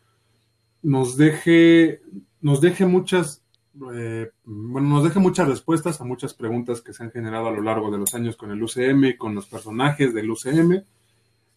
nos 0.82 1.16
deje 1.16 2.02
nos 2.40 2.60
deje 2.60 2.86
muchas 2.86 3.45
eh, 3.94 4.30
bueno, 4.44 4.88
nos 4.88 5.04
deja 5.04 5.20
muchas 5.20 5.48
respuestas 5.48 6.00
a 6.00 6.04
muchas 6.04 6.34
preguntas 6.34 6.80
que 6.80 6.92
se 6.92 7.02
han 7.02 7.10
generado 7.10 7.48
a 7.48 7.52
lo 7.52 7.62
largo 7.62 7.90
de 7.90 7.98
los 7.98 8.14
años 8.14 8.36
con 8.36 8.50
el 8.50 8.62
UCM, 8.62 9.16
con 9.18 9.34
los 9.34 9.46
personajes 9.46 10.14
del 10.14 10.30
UCM, 10.30 10.82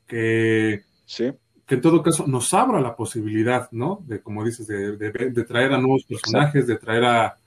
que, 0.05 0.83
que 1.07 1.75
en 1.75 1.81
todo 1.81 2.03
caso 2.03 2.27
nos 2.27 2.53
abra 2.53 2.81
la 2.81 2.95
posibilidad, 2.95 3.69
¿no? 3.71 4.03
De, 4.05 4.21
como 4.21 4.43
dices, 4.43 4.67
de, 4.67 5.45
traer 5.45 5.73
a 5.73 5.77
nuevos 5.77 6.03
personajes, 6.03 6.67
de 6.67 6.77
traer 6.77 7.05
a, 7.05 7.37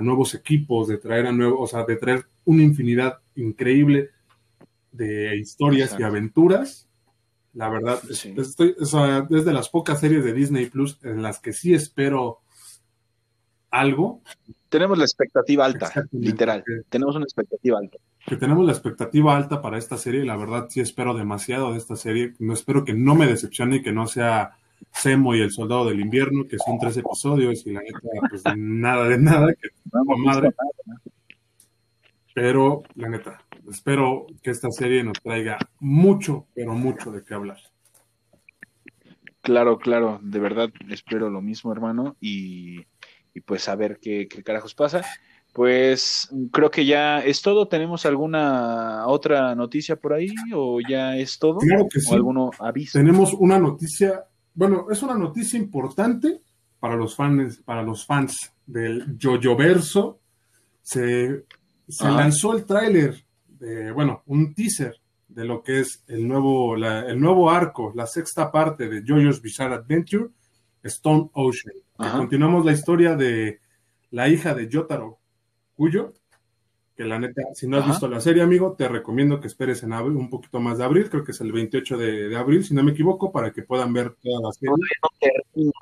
nuevos 0.00 0.34
equipos, 0.34 0.88
de 0.88 0.98
traer 0.98 1.26
a 1.26 1.32
nuevos, 1.32 1.58
o 1.60 1.66
sea, 1.66 1.84
de 1.84 1.96
traer 1.96 2.24
una 2.44 2.62
infinidad 2.62 3.18
increíble 3.34 4.10
de 4.92 5.36
historias 5.36 5.96
y 5.98 6.02
aventuras. 6.02 6.88
La 7.54 7.68
verdad, 7.68 8.00
estoy, 8.08 8.76
es 8.78 9.44
de 9.44 9.52
las 9.52 9.68
pocas 9.68 10.00
series 10.00 10.24
de 10.24 10.32
Disney 10.32 10.66
Plus 10.66 10.98
en 11.02 11.22
las 11.22 11.40
que 11.40 11.52
sí 11.52 11.74
espero 11.74 12.38
algo. 13.70 14.22
Tenemos 14.68 14.98
la 14.98 15.04
expectativa 15.04 15.64
alta, 15.64 15.90
literal. 16.12 16.62
Tenemos 16.88 17.16
una 17.16 17.24
expectativa 17.24 17.78
alta. 17.78 17.98
Que 18.26 18.36
tenemos 18.36 18.66
la 18.66 18.72
expectativa 18.72 19.36
alta 19.36 19.62
para 19.62 19.78
esta 19.78 19.96
serie 19.96 20.22
y 20.22 20.26
la 20.26 20.36
verdad 20.36 20.66
sí 20.68 20.80
espero 20.80 21.14
demasiado 21.14 21.72
de 21.72 21.78
esta 21.78 21.96
serie. 21.96 22.34
No 22.38 22.52
espero 22.52 22.84
que 22.84 22.92
no 22.92 23.14
me 23.14 23.26
decepcione 23.26 23.76
y 23.76 23.82
que 23.82 23.92
no 23.92 24.06
sea 24.06 24.58
Semo 24.92 25.34
y 25.34 25.40
el 25.40 25.50
Soldado 25.50 25.86
del 25.86 26.00
Invierno, 26.00 26.46
que 26.46 26.58
son 26.58 26.78
tres 26.78 26.96
episodios 26.96 27.66
y 27.66 27.72
la 27.72 27.80
neta, 27.80 27.98
pues 28.28 28.42
nada 28.56 29.08
de 29.08 29.18
nada, 29.18 29.54
que 29.54 29.68
madre. 30.24 30.50
Pero 32.34 32.82
la 32.94 33.08
neta, 33.08 33.42
espero 33.68 34.26
que 34.42 34.50
esta 34.50 34.70
serie 34.70 35.02
nos 35.02 35.20
traiga 35.20 35.58
mucho, 35.80 36.46
pero 36.54 36.74
mucho 36.74 37.10
de 37.10 37.24
qué 37.24 37.34
hablar. 37.34 37.58
Claro, 39.40 39.78
claro, 39.78 40.20
de 40.22 40.38
verdad 40.38 40.70
espero 40.90 41.30
lo 41.30 41.40
mismo, 41.40 41.72
hermano, 41.72 42.16
y 42.20 42.84
y 43.38 43.40
pues 43.40 43.68
a 43.68 43.76
ver 43.76 43.98
qué, 44.00 44.26
carajos 44.44 44.74
pasa. 44.74 45.04
Pues 45.52 46.28
creo 46.52 46.70
que 46.70 46.84
ya 46.84 47.20
es 47.20 47.40
todo. 47.40 47.68
¿Tenemos 47.68 48.04
alguna 48.04 49.06
otra 49.06 49.54
noticia 49.54 49.96
por 49.96 50.12
ahí 50.12 50.28
o 50.54 50.80
ya 50.86 51.16
es 51.16 51.38
todo? 51.38 51.58
Claro 51.58 51.86
que 51.90 52.00
sí. 52.00 52.14
alguno 52.14 52.50
aviso? 52.58 52.98
Tenemos 52.98 53.32
una 53.34 53.58
noticia, 53.58 54.24
bueno, 54.54 54.86
es 54.90 55.02
una 55.02 55.14
noticia 55.14 55.58
importante 55.58 56.42
para 56.80 56.96
los 56.96 57.16
fans, 57.16 57.62
para 57.64 57.82
los 57.82 58.04
fans 58.04 58.52
del 58.66 59.16
Jojo 59.20 59.56
Verso. 59.56 60.20
Se, 60.82 61.44
lanzó 62.00 62.56
el 62.56 62.64
tráiler, 62.64 63.24
bueno, 63.94 64.22
un 64.26 64.54
teaser 64.54 65.00
de 65.28 65.44
lo 65.44 65.62
que 65.62 65.80
es 65.80 66.02
el 66.08 66.26
nuevo, 66.26 66.76
el 66.76 67.20
nuevo 67.20 67.50
arco, 67.50 67.92
la 67.94 68.06
sexta 68.06 68.50
parte 68.50 68.88
de 68.88 69.02
JoJo's 69.06 69.40
Bizarre 69.40 69.76
Adventure, 69.76 70.30
Stone 70.82 71.30
Ocean. 71.32 71.74
Continuamos 71.98 72.64
la 72.64 72.72
historia 72.72 73.16
de 73.16 73.60
la 74.10 74.28
hija 74.28 74.54
de 74.54 74.68
Yotaro 74.68 75.18
Cuyo, 75.74 76.14
que 76.96 77.04
la 77.04 77.18
neta, 77.18 77.42
si 77.54 77.66
no 77.68 77.78
has 77.78 77.86
visto 77.86 78.08
la 78.08 78.20
serie, 78.20 78.42
amigo, 78.42 78.74
te 78.76 78.88
recomiendo 78.88 79.40
que 79.40 79.48
esperes 79.48 79.82
en 79.82 79.92
abril, 79.92 80.16
un 80.16 80.30
poquito 80.30 80.60
más 80.60 80.78
de 80.78 80.84
abril, 80.84 81.10
creo 81.10 81.24
que 81.24 81.32
es 81.32 81.40
el 81.40 81.52
28 81.52 81.96
de, 81.96 82.36
abril, 82.36 82.64
si 82.64 82.74
no 82.74 82.82
me 82.82 82.92
equivoco, 82.92 83.32
para 83.32 83.52
que 83.52 83.62
puedan 83.62 83.92
ver 83.92 84.16
toda 84.22 84.40
la 84.42 84.52
serie. 84.52 84.74
Todavía 84.74 84.98
no 85.02 85.10
termino, 85.20 85.72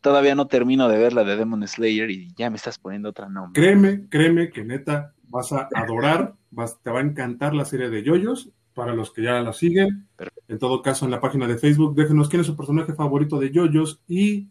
Todavía 0.00 0.34
no 0.34 0.46
termino 0.46 0.88
de 0.88 0.98
ver 0.98 1.12
la 1.12 1.24
de 1.24 1.36
Demon 1.36 1.66
Slayer 1.66 2.10
y 2.10 2.34
ya 2.36 2.50
me 2.50 2.56
estás 2.56 2.78
poniendo 2.78 3.08
otra 3.08 3.28
nombre. 3.28 3.60
Créeme, 3.60 4.08
créeme 4.08 4.50
que 4.50 4.64
neta 4.64 5.14
vas 5.28 5.52
a 5.52 5.68
adorar, 5.74 6.34
vas, 6.50 6.78
te 6.82 6.90
va 6.90 6.98
a 6.98 7.02
encantar 7.02 7.54
la 7.54 7.64
serie 7.64 7.90
de 7.90 8.02
Yoyos, 8.02 8.52
para 8.74 8.92
los 8.92 9.12
que 9.12 9.22
ya 9.22 9.40
la 9.40 9.52
siguen. 9.52 10.08
En 10.48 10.58
todo 10.58 10.82
caso, 10.82 11.04
en 11.04 11.10
la 11.10 11.20
página 11.20 11.46
de 11.46 11.58
Facebook, 11.58 11.94
déjenos 11.94 12.28
quién 12.28 12.40
es 12.40 12.46
su 12.46 12.56
personaje 12.56 12.92
favorito 12.92 13.38
de 13.38 13.50
Yoyos 13.50 14.02
y 14.06 14.48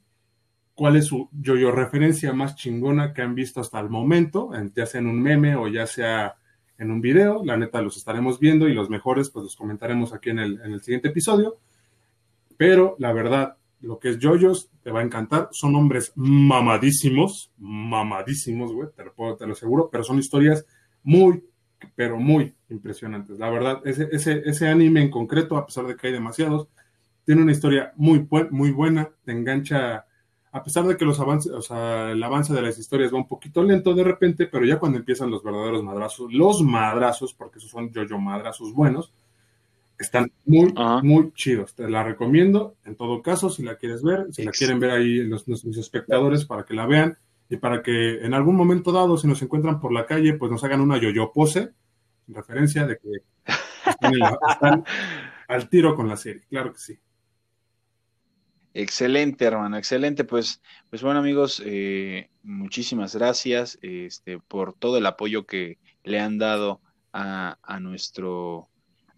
cuál 0.76 0.96
es 0.96 1.06
su 1.06 1.30
yoyo 1.32 1.72
referencia 1.72 2.34
más 2.34 2.56
chingona 2.56 3.14
que 3.14 3.22
han 3.22 3.36
visto 3.36 3.62
hasta 3.62 3.80
el 3.80 3.90
momento, 3.90 4.52
ya 4.76 4.86
sea 4.86 5.02
en 5.02 5.08
un 5.08 5.22
meme 5.22 5.56
o 5.56 5.68
ya 5.68 5.86
sea 5.86 6.36
en 6.78 6.92
un 6.92 7.02
video. 7.02 7.44
La 7.44 7.58
neta 7.58 7.82
los 7.82 7.98
estaremos 7.98 8.40
viendo 8.40 8.68
y 8.68 8.74
los 8.74 8.90
mejores 8.90 9.30
pues 9.30 9.44
los 9.44 9.56
comentaremos 9.56 10.14
aquí 10.14 10.32
en 10.32 10.40
el, 10.40 10.62
en 10.62 10.74
el 10.74 10.82
siguiente 10.82 11.10
episodio. 11.10 11.58
Pero 12.58 12.96
la 13.00 13.14
verdad, 13.14 13.58
lo 13.82 14.00
que 14.00 14.10
es 14.10 14.20
yoyos 14.20 14.72
te 14.82 14.92
va 14.92 15.02
a 15.02 15.04
encantar. 15.04 15.50
Son 15.52 15.76
hombres 15.76 16.14
mamadísimos, 16.16 17.52
mamadísimos, 17.58 18.74
güey, 18.74 18.90
te 18.96 19.04
lo, 19.04 19.14
puedo, 19.14 19.36
te 19.36 19.46
lo 19.46 19.54
aseguro, 19.54 19.90
pero 19.92 20.04
son 20.04 20.20
historias 20.20 20.66
muy, 21.04 21.44
pero 21.96 22.18
muy 22.18 22.56
impresionantes. 22.70 23.38
La 23.38 23.50
verdad, 23.50 23.82
ese, 23.86 24.08
ese, 24.12 24.42
ese 24.46 24.68
anime 24.68 25.02
en 25.02 25.12
concreto, 25.12 25.58
a 25.58 25.66
pesar 25.66 25.86
de 25.86 25.96
que 25.96 26.08
hay 26.08 26.14
demasiados, 26.14 26.68
tiene 27.26 27.42
una 27.42 27.52
historia 27.52 27.94
muy, 27.96 28.28
muy 28.52 28.72
buena, 28.72 29.10
te 29.24 29.32
engancha 29.32 30.06
a 30.54 30.64
pesar 30.64 30.86
de 30.86 30.96
que 30.96 31.04
los 31.04 31.20
avances, 31.20 31.52
o 31.52 31.64
sea, 31.64 32.12
el 32.12 32.22
avance 32.22 32.54
de 32.54 32.62
las 32.62 32.78
historias 32.78 33.12
va 33.12 33.18
un 33.18 33.28
poquito 33.28 33.64
lento 33.64 33.96
de 33.96 34.04
repente, 34.04 34.46
pero 34.46 34.64
ya 34.64 34.78
cuando 34.78 35.00
empiezan 35.00 35.32
los 35.32 35.44
verdaderos 35.44 35.84
madrazos, 35.84 36.32
los 36.32 36.62
madrazos, 36.62 37.34
porque 37.34 37.58
esos 37.58 37.72
son 37.72 37.92
yo-yo 37.92 38.20
madrazos 38.20 38.72
buenos, 38.72 39.12
están 39.98 40.32
muy, 40.46 40.72
muy 41.02 41.32
chidos. 41.34 41.74
Te 41.74 41.90
la 41.90 42.04
recomiendo, 42.04 42.76
en 42.86 42.96
todo 42.96 43.24
caso, 43.24 43.50
si 43.50 43.64
la 43.64 43.78
quieres 43.78 44.04
ver, 44.04 44.28
si 44.32 44.44
la 44.44 44.52
quieren 44.52 44.80
ver 44.80 44.92
ahí 44.92 45.24
los, 45.24 45.48
nuestros 45.48 45.76
espectadores 45.76 46.46
para 46.46 46.64
que 46.66 46.76
la 46.76 46.86
vean 46.86 47.18
y 47.50 47.58
para 47.58 47.82
que 47.82 48.24
en 48.24 48.36
algún 48.36 48.56
momento 48.56 48.92
dado, 48.92 49.18
si 49.18 49.28
nos 49.28 49.42
encuentran 49.42 49.80
por 49.80 49.92
la 49.92 50.06
calle, 50.06 50.36
pues 50.36 50.52
nos 50.52 50.64
hagan 50.64 50.82
una 50.82 51.02
yo-yo 51.02 51.32
pose, 51.34 51.72
en 52.28 52.36
referencia 52.36 52.86
de 52.86 53.00
que 53.00 53.10
están 53.90 54.84
al 55.48 55.68
tiro 55.68 55.96
con 55.96 56.08
la 56.08 56.16
serie, 56.16 56.44
claro 56.48 56.72
que 56.74 56.80
sí. 56.80 57.00
Excelente, 58.74 59.46
hermano, 59.46 59.78
excelente. 59.78 60.24
Pues, 60.24 60.62
pues 60.90 61.04
bueno, 61.04 61.20
amigos, 61.20 61.62
eh, 61.66 62.30
muchísimas 62.42 63.16
gracias 63.16 63.78
este, 63.82 64.40
por 64.40 64.74
todo 64.74 64.98
el 64.98 65.06
apoyo 65.06 65.46
que 65.46 65.78
le 66.04 66.20
han 66.20 66.38
dado 66.38 66.82
a, 67.12 67.58
a, 67.62 67.80
nuestro, 67.80 68.70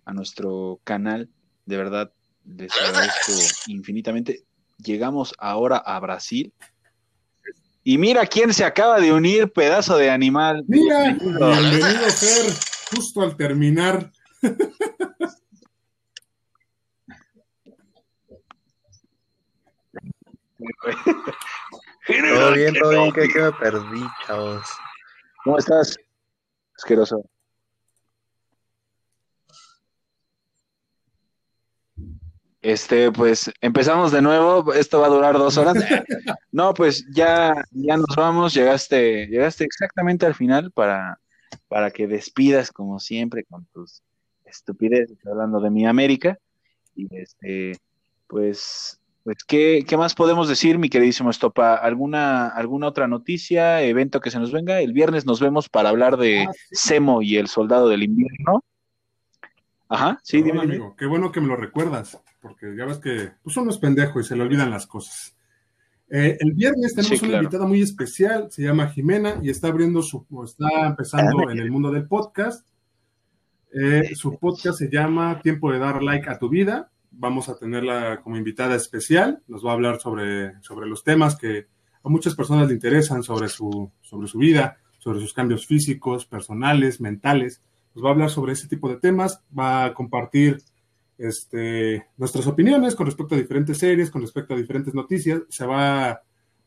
a 0.03 0.14
nuestro 0.14 0.82
canal. 0.84 1.30
De 1.65 1.77
verdad, 1.77 2.11
les 2.45 2.72
agradezco 2.76 3.32
infinitamente. 3.68 4.44
Llegamos 4.77 5.34
ahora 5.38 5.77
a 5.77 5.99
Brasil. 5.99 6.53
Y 7.84 7.98
mira 7.98 8.26
quién 8.26 8.53
se 8.53 8.65
acaba 8.65 8.99
de 8.99 9.14
unir, 9.14 9.52
pedazo 9.53 9.95
de 9.95 10.10
animal. 10.10 10.65
Mira, 10.68 11.14
bienvenido, 11.14 12.10
Fer, 12.10 12.52
justo 12.91 13.22
al 13.22 13.38
terminar. 13.38 14.11
todo 22.08 22.54
bien, 22.54 22.74
todo 22.74 22.90
bien, 22.90 23.12
que, 23.12 23.28
me 23.40 23.52
perdí, 23.54 24.02
chavos. 24.26 24.68
¿Cómo 25.44 25.58
estás? 25.58 25.98
Asqueroso. 26.78 27.24
Este, 32.66 33.12
pues 33.12 33.52
empezamos 33.62 34.12
de 34.12 34.24
nuevo. 34.24 34.74
Esto 34.74 35.00
va 35.00 35.06
a 35.06 35.10
durar 35.10 35.38
dos 35.38 35.58
horas. 35.58 35.76
No, 36.52 36.74
pues 36.74 37.06
ya, 37.14 37.54
ya 37.72 37.98
nos 37.98 38.16
vamos. 38.16 38.54
Llegaste, 38.54 39.28
llegaste 39.28 39.66
exactamente 39.66 40.26
al 40.26 40.36
final 40.36 40.72
para, 40.72 41.20
para 41.68 41.92
que 41.92 42.08
despidas 42.08 42.72
como 42.72 42.98
siempre 42.98 43.44
con 43.44 43.66
tus 43.66 44.02
estupideces 44.46 45.18
hablando 45.28 45.60
de 45.60 45.70
mi 45.70 45.86
América. 45.86 46.40
Y 46.96 47.14
este, 47.14 47.74
pues 48.28 49.02
pues, 49.26 49.43
¿qué, 49.43 49.84
más 49.97 50.14
podemos 50.14 50.47
decir, 50.47 50.77
mi 50.77 50.88
queridísimo 50.88 51.31
Estopa? 51.31 51.73
¿Alguna, 51.73 52.47
¿Alguna 52.47 52.88
otra 52.88 53.07
noticia, 53.07 53.81
evento 53.81 54.22
que 54.22 54.30
se 54.30 54.38
nos 54.38 54.52
venga? 54.52 54.81
El 54.81 54.93
viernes 54.93 55.26
nos 55.26 55.39
vemos 55.39 55.68
para 55.68 55.89
hablar 55.89 56.18
de 56.18 56.43
ah, 56.43 56.52
Semo 56.69 57.23
y 57.23 57.38
el 57.38 57.47
soldado 57.47 57.89
del 57.89 58.03
invierno. 58.03 58.64
Ajá, 59.89 60.19
sí, 60.22 60.43
dime. 60.43 60.61
amigo, 60.61 60.95
qué 60.95 61.07
bueno 61.07 61.31
que 61.31 61.41
me 61.41 61.47
lo 61.47 61.56
recuerdas, 61.56 62.22
porque 62.39 62.76
ya 62.77 62.85
ves 62.85 62.99
que 62.99 63.31
pues 63.41 63.57
uno 63.57 63.72
es 63.72 63.80
pendejo 63.80 64.19
y 64.19 64.23
se 64.23 64.35
le 64.35 64.43
olvidan 64.43 64.69
las 64.69 64.85
cosas. 64.85 65.35
Eh, 66.07 66.38
el 66.39 66.53
viernes 66.53 66.93
tenemos 66.93 67.23
una 67.23 67.38
invitada 67.38 67.65
muy 67.65 67.81
especial, 67.81 68.52
se 68.52 68.61
llama 68.61 68.89
Jimena 68.89 69.39
y 69.41 69.49
está 69.49 69.69
abriendo 69.69 70.03
su, 70.03 70.23
está 70.43 70.85
empezando 70.85 71.49
en 71.49 71.57
el 71.57 71.72
mundo 71.72 71.89
del 71.89 72.07
podcast. 72.07 72.68
Eh, 73.73 74.14
su 74.14 74.38
podcast 74.38 74.77
se 74.77 74.88
llama 74.91 75.41
Tiempo 75.41 75.72
de 75.72 75.80
dar 75.80 76.03
like 76.03 76.30
a 76.30 76.38
tu 76.38 76.47
vida 76.47 76.91
vamos 77.18 77.50
a 77.50 77.58
tenerla 77.58 78.22
como 78.22 78.38
invitada 78.38 78.76
especial. 78.76 79.42
Nos 79.48 79.66
va 79.66 79.72
a 79.72 79.74
hablar 79.74 80.00
sobre, 80.00 80.62
sobre 80.62 80.88
los 80.88 81.04
temas 81.04 81.36
que 81.36 81.68
a 82.04 82.10
muchas 82.10 82.36
personas 82.36 82.68
le 82.68 82.74
interesan, 82.74 83.24
sobre 83.24 83.50
su, 83.50 83.92
sobre 84.02 84.28
su 84.28 84.38
vida, 84.38 84.78
sobre 85.00 85.20
sus 85.20 85.34
cambios 85.34 85.66
físicos, 85.66 86.26
personales, 86.26 87.02
mentales. 87.02 87.62
Nos 87.94 88.04
va 88.06 88.10
a 88.10 88.12
hablar 88.12 88.30
sobre 88.30 88.54
ese 88.54 88.68
tipo 88.68 88.90
de 88.90 88.98
temas. 88.98 89.42
Va 89.58 89.86
a 89.86 89.94
compartir 89.94 90.62
este, 91.18 92.06
nuestras 92.18 92.46
opiniones 92.48 92.96
con 92.96 93.06
respecto 93.06 93.36
a 93.36 93.38
diferentes 93.38 93.78
series, 93.78 94.12
con 94.12 94.22
respecto 94.22 94.54
a 94.54 94.58
diferentes 94.58 94.94
noticias. 94.94 95.42
Se 95.50 95.66
va, 95.66 96.22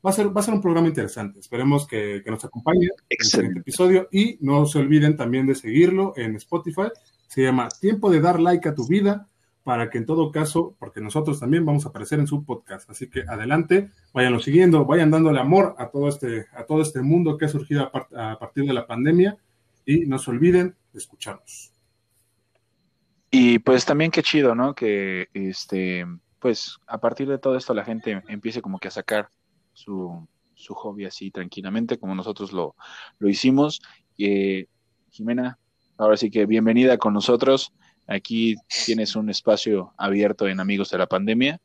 va, 0.04 0.10
a, 0.10 0.12
ser, 0.12 0.34
va 0.34 0.40
a 0.40 0.44
ser 0.44 0.54
un 0.54 0.62
programa 0.62 0.88
interesante. 0.88 1.38
Esperemos 1.38 1.86
que, 1.86 2.22
que 2.24 2.30
nos 2.30 2.44
acompañe 2.44 2.86
en 2.86 2.90
este 3.08 3.46
episodio 3.46 4.08
y 4.10 4.38
no 4.40 4.66
se 4.66 4.78
olviden 4.78 5.16
también 5.16 5.46
de 5.46 5.54
seguirlo 5.54 6.14
en 6.16 6.36
Spotify. 6.36 6.88
Se 7.28 7.42
llama 7.42 7.68
Tiempo 7.80 8.10
de 8.10 8.20
dar 8.20 8.40
like 8.40 8.68
a 8.68 8.74
tu 8.74 8.86
vida 8.86 9.28
para 9.68 9.90
que 9.90 9.98
en 9.98 10.06
todo 10.06 10.32
caso, 10.32 10.74
porque 10.78 11.02
nosotros 11.02 11.40
también 11.40 11.66
vamos 11.66 11.84
a 11.84 11.90
aparecer 11.90 12.18
en 12.18 12.26
su 12.26 12.42
podcast. 12.42 12.88
Así 12.88 13.10
que 13.10 13.24
adelante, 13.28 13.90
váyanlo 14.14 14.40
siguiendo, 14.40 14.86
vayan 14.86 15.10
dándole 15.10 15.40
amor 15.40 15.74
a 15.76 15.90
todo 15.90 16.08
este, 16.08 16.46
a 16.54 16.64
todo 16.64 16.80
este 16.80 17.02
mundo 17.02 17.36
que 17.36 17.44
ha 17.44 17.48
surgido 17.50 17.90
a, 17.94 18.38
partir 18.38 18.64
de 18.64 18.72
la 18.72 18.86
pandemia 18.86 19.36
y 19.84 20.06
no 20.06 20.18
se 20.18 20.30
olviden 20.30 20.74
de 20.90 20.98
escucharnos. 20.98 21.74
Y 23.30 23.58
pues 23.58 23.84
también 23.84 24.10
qué 24.10 24.22
chido, 24.22 24.54
¿no? 24.54 24.74
Que 24.74 25.28
este, 25.34 26.06
pues 26.38 26.78
a 26.86 26.98
partir 26.98 27.28
de 27.28 27.36
todo 27.36 27.54
esto 27.54 27.74
la 27.74 27.84
gente 27.84 28.22
empiece 28.26 28.62
como 28.62 28.78
que 28.78 28.88
a 28.88 28.90
sacar 28.90 29.28
su, 29.74 30.26
su 30.54 30.72
hobby 30.72 31.04
así 31.04 31.30
tranquilamente, 31.30 31.98
como 31.98 32.14
nosotros 32.14 32.54
lo, 32.54 32.74
lo 33.18 33.28
hicimos. 33.28 33.82
Eh, 34.16 34.64
Jimena, 35.10 35.58
ahora 35.98 36.16
sí 36.16 36.30
que 36.30 36.46
bienvenida 36.46 36.96
con 36.96 37.12
nosotros. 37.12 37.74
Aquí 38.08 38.56
tienes 38.86 39.14
un 39.16 39.28
espacio 39.28 39.92
abierto 39.98 40.48
en 40.48 40.60
Amigos 40.60 40.90
de 40.90 40.98
la 40.98 41.06
Pandemia. 41.06 41.60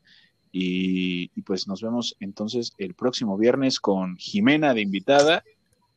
Y, 0.52 1.28
pues 1.42 1.66
nos 1.66 1.82
vemos 1.82 2.14
entonces 2.20 2.72
el 2.78 2.94
próximo 2.94 3.36
viernes 3.36 3.80
con 3.80 4.16
Jimena 4.16 4.74
de 4.74 4.82
invitada. 4.82 5.42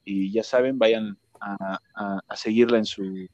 Y 0.06 0.32
ya 0.32 0.44
saben, 0.44 0.80
vayan 0.80 1.18
a, 1.42 1.80
seguirla 2.36 2.78
en 2.78 2.86
su 2.86 3.28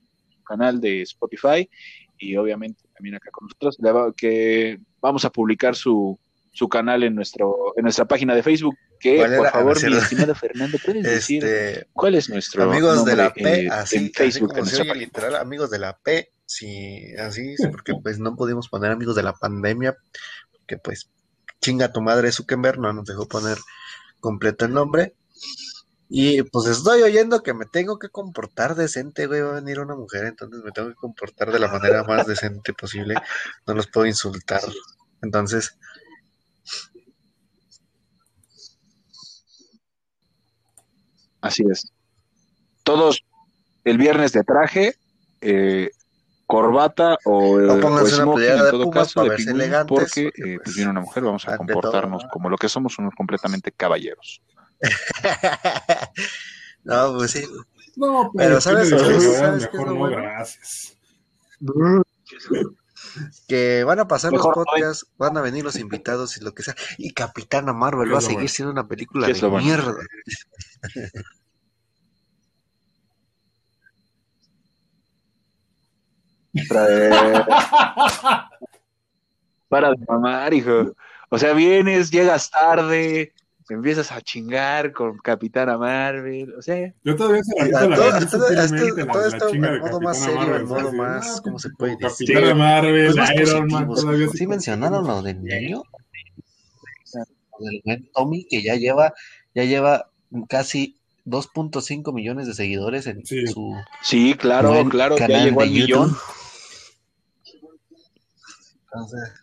canal 0.43 0.81
de 0.81 1.03
Spotify 1.03 1.69
y 2.17 2.35
obviamente 2.35 2.83
también 2.93 3.15
acá 3.15 3.29
con 3.31 3.47
nosotros, 3.47 3.77
que 4.17 4.79
vamos 4.99 5.23
a 5.23 5.29
publicar 5.29 5.75
su, 5.75 6.19
su 6.53 6.69
canal 6.69 7.03
en 7.03 7.15
nuestro 7.15 7.73
en 7.75 7.83
nuestra 7.83 8.05
página 8.05 8.33
de 8.33 8.43
Facebook. 8.43 8.77
Que 8.99 9.25
por 9.37 9.49
favor, 9.49 9.89
mi 9.89 9.97
estimado 9.97 10.33
Fernando, 10.33 10.77
puedes 10.83 11.03
decir 11.03 11.43
este, 11.43 11.87
cuál 11.91 12.15
es 12.15 12.29
nuestro 12.29 12.63
amigos 12.63 13.03
de 13.03 13.15
la 13.17 13.33
P, 13.33 13.67
en 13.91 14.11
Facebook, 14.13 14.53
literal, 14.95 15.35
amigos 15.35 15.69
de 15.69 15.79
la 15.79 15.97
P 15.97 16.33
Sí, 16.45 17.15
así, 17.17 17.55
porque 17.71 17.93
pues 18.03 18.19
no 18.19 18.35
pudimos 18.35 18.69
poner 18.69 18.91
amigos 18.91 19.15
de 19.15 19.23
la 19.23 19.33
pandemia, 19.33 19.97
porque 20.51 20.77
pues 20.77 21.09
chinga 21.61 21.91
tu 21.91 22.01
madre 22.01 22.31
Zuckerberg 22.31 22.79
no 22.79 22.93
nos 22.93 23.05
dejó 23.05 23.27
poner 23.27 23.57
completo 24.19 24.65
el 24.65 24.73
nombre. 24.73 25.15
Y 26.09 26.43
pues 26.43 26.67
estoy 26.67 27.01
oyendo 27.01 27.41
que 27.41 27.55
me 27.55 27.65
tengo 27.65 27.97
que 27.97 28.09
comportar 28.09 28.75
decente, 28.75 29.25
güey, 29.25 29.41
va 29.41 29.51
a 29.51 29.61
venir 29.61 29.79
una 29.79 29.95
mujer, 29.95 30.25
entonces 30.25 30.61
me 30.63 30.71
tengo 30.71 30.89
que 30.89 30.95
comportar 30.95 31.51
de 31.51 31.57
la 31.57 31.69
manera 31.69 32.03
más 32.03 32.27
decente 32.27 32.73
posible, 32.73 33.15
no 33.65 33.73
los 33.73 33.87
puedo 33.87 34.05
insultar. 34.05 34.61
Entonces... 35.21 35.77
Así 41.43 41.63
es. 41.69 41.91
Todos 42.83 43.25
el 43.83 43.97
viernes 43.97 44.31
de 44.31 44.43
traje, 44.43 44.95
eh, 45.41 45.89
corbata 46.47 47.17
o, 47.25 47.57
o, 47.57 47.57
o 47.57 48.07
smoking 48.07 48.45
en 48.45 48.71
todo 48.71 48.89
caso, 48.89 49.23
de 49.23 49.35
pingüino, 49.35 49.85
porque 49.85 50.27
eh, 50.27 50.57
pues, 50.63 50.75
viene 50.75 50.91
una 50.91 51.01
mujer, 51.01 51.23
vamos 51.23 51.45
a 51.47 51.57
comportarnos 51.57 52.23
como 52.31 52.49
lo 52.49 52.55
que 52.55 52.69
somos, 52.69 52.97
unos 52.97 53.13
completamente 53.13 53.73
caballeros. 53.73 54.41
no, 56.85 57.15
pues 57.17 57.31
sí. 57.31 57.45
No, 57.97 58.31
pero 58.33 58.61
¿sabes, 58.61 58.89
¿sabes, 58.89 59.67
qué 59.67 59.77
mejor 59.77 59.95
no, 59.95 60.03
gracias. 60.03 60.97
Que 63.47 63.83
van 63.83 63.99
a 63.99 64.07
pasar 64.07 64.31
los 64.31 64.41
podcasts, 64.41 65.05
van 65.17 65.37
a 65.37 65.41
venir 65.41 65.63
los 65.63 65.75
invitados 65.77 66.37
y 66.37 66.43
lo 66.43 66.53
que 66.53 66.63
sea. 66.63 66.75
Y 66.97 67.13
Capitana 67.13 67.73
Marvel 67.73 68.13
va 68.13 68.19
a 68.19 68.21
seguir 68.21 68.49
siendo 68.49 68.71
una 68.71 68.87
película 68.87 69.27
de 69.27 69.49
mierda. 69.49 69.95
Para 79.69 79.89
de 79.89 80.05
mamar, 80.07 80.53
hijo. 80.53 80.93
O 81.29 81.39
sea, 81.39 81.53
vienes, 81.53 82.11
llegas 82.11 82.51
tarde, 82.51 83.33
empiezas 83.69 84.11
a 84.11 84.21
chingar 84.21 84.91
con 84.91 85.17
Capitana 85.17 85.77
Marvel, 85.77 86.53
o 86.55 86.61
sea... 86.61 86.93
Yo 87.03 87.15
todavía 87.15 87.41
se 87.43 87.69
la 87.69 87.79
todo, 87.79 87.95
todo, 87.95 88.17
esto, 88.17 88.37
todo 89.11 89.25
esto 89.25 89.49
en 89.49 89.79
modo 89.79 90.01
más 90.01 90.19
serio, 90.19 90.55
en 90.55 90.65
modo 90.67 90.91
más, 90.93 91.41
¿cómo 91.41 91.59
se 91.59 91.69
puede 91.71 91.95
decir? 91.97 92.33
Capitana 92.33 92.55
Marvel, 92.55 93.13
pues 93.15 93.29
Iron 93.35 93.67
Man, 93.67 93.87
todavía 93.87 94.27
¿Sí 94.29 94.47
mencionaron 94.47 95.07
lo 95.07 95.21
del 95.21 95.43
niño? 95.43 95.83
Lo 97.59 97.65
del 97.65 97.81
buen 97.85 98.09
Tommy, 98.13 98.45
que 98.45 98.61
ya 98.61 98.75
lleva, 98.75 99.13
ya 99.53 99.63
lleva 99.63 100.09
casi 100.49 100.97
2.5 101.25 102.13
millones 102.13 102.47
de 102.47 102.53
seguidores 102.53 103.07
en 103.07 103.25
su... 103.25 103.75
Sí, 104.01 104.33
claro, 104.33 104.87
claro, 104.89 105.17
ya 105.17 105.27
llegó 105.27 105.61
al 105.61 105.69
millón. 105.69 106.17
Entonces, 108.85 109.42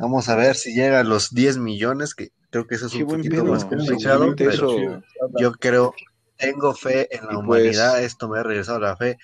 vamos 0.00 0.28
a 0.28 0.34
ver 0.34 0.56
si 0.56 0.74
llega 0.74 1.00
a 1.00 1.04
los 1.04 1.34
10 1.34 1.58
millones, 1.58 2.14
que 2.14 2.30
creo 2.50 2.66
que 2.66 2.76
eso 2.76 2.86
es 2.86 2.94
un 2.94 3.06
poquito 3.06 3.44
más 3.44 3.64
complicado. 3.64 4.34
yo 5.38 5.52
creo, 5.52 5.94
tengo 6.36 6.74
fe 6.74 7.14
en 7.14 7.26
la 7.26 7.34
pues 7.34 7.38
humanidad, 7.38 8.02
esto 8.02 8.28
me 8.28 8.38
ha 8.38 8.42
regresado 8.42 8.80
la 8.80 8.96
fe 8.96 9.18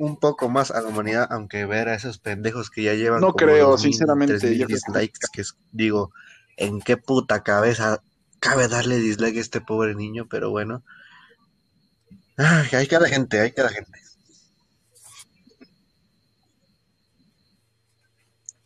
un 0.00 0.16
poco 0.16 0.48
más 0.48 0.70
a 0.70 0.80
la 0.80 0.88
humanidad, 0.88 1.28
aunque 1.30 1.66
ver 1.66 1.88
a 1.88 1.94
esos 1.94 2.18
pendejos 2.18 2.70
que 2.70 2.84
ya 2.84 2.94
llevan. 2.94 3.20
No 3.20 3.34
creo, 3.34 3.76
sinceramente. 3.76 4.38
dislikes, 4.38 5.28
que 5.30 5.42
digo, 5.72 6.12
¿en 6.56 6.80
qué 6.80 6.96
puta 6.96 7.42
cabeza 7.42 8.02
cabe 8.38 8.66
darle 8.68 8.96
dislike 8.96 9.36
a 9.36 9.40
este 9.40 9.60
pobre 9.60 9.94
niño? 9.94 10.26
Pero 10.30 10.48
bueno. 10.48 10.82
hay 12.72 12.86
cada 12.86 13.08
gente, 13.08 13.40
hay 13.40 13.52
cada 13.52 13.68
gente. 13.68 13.99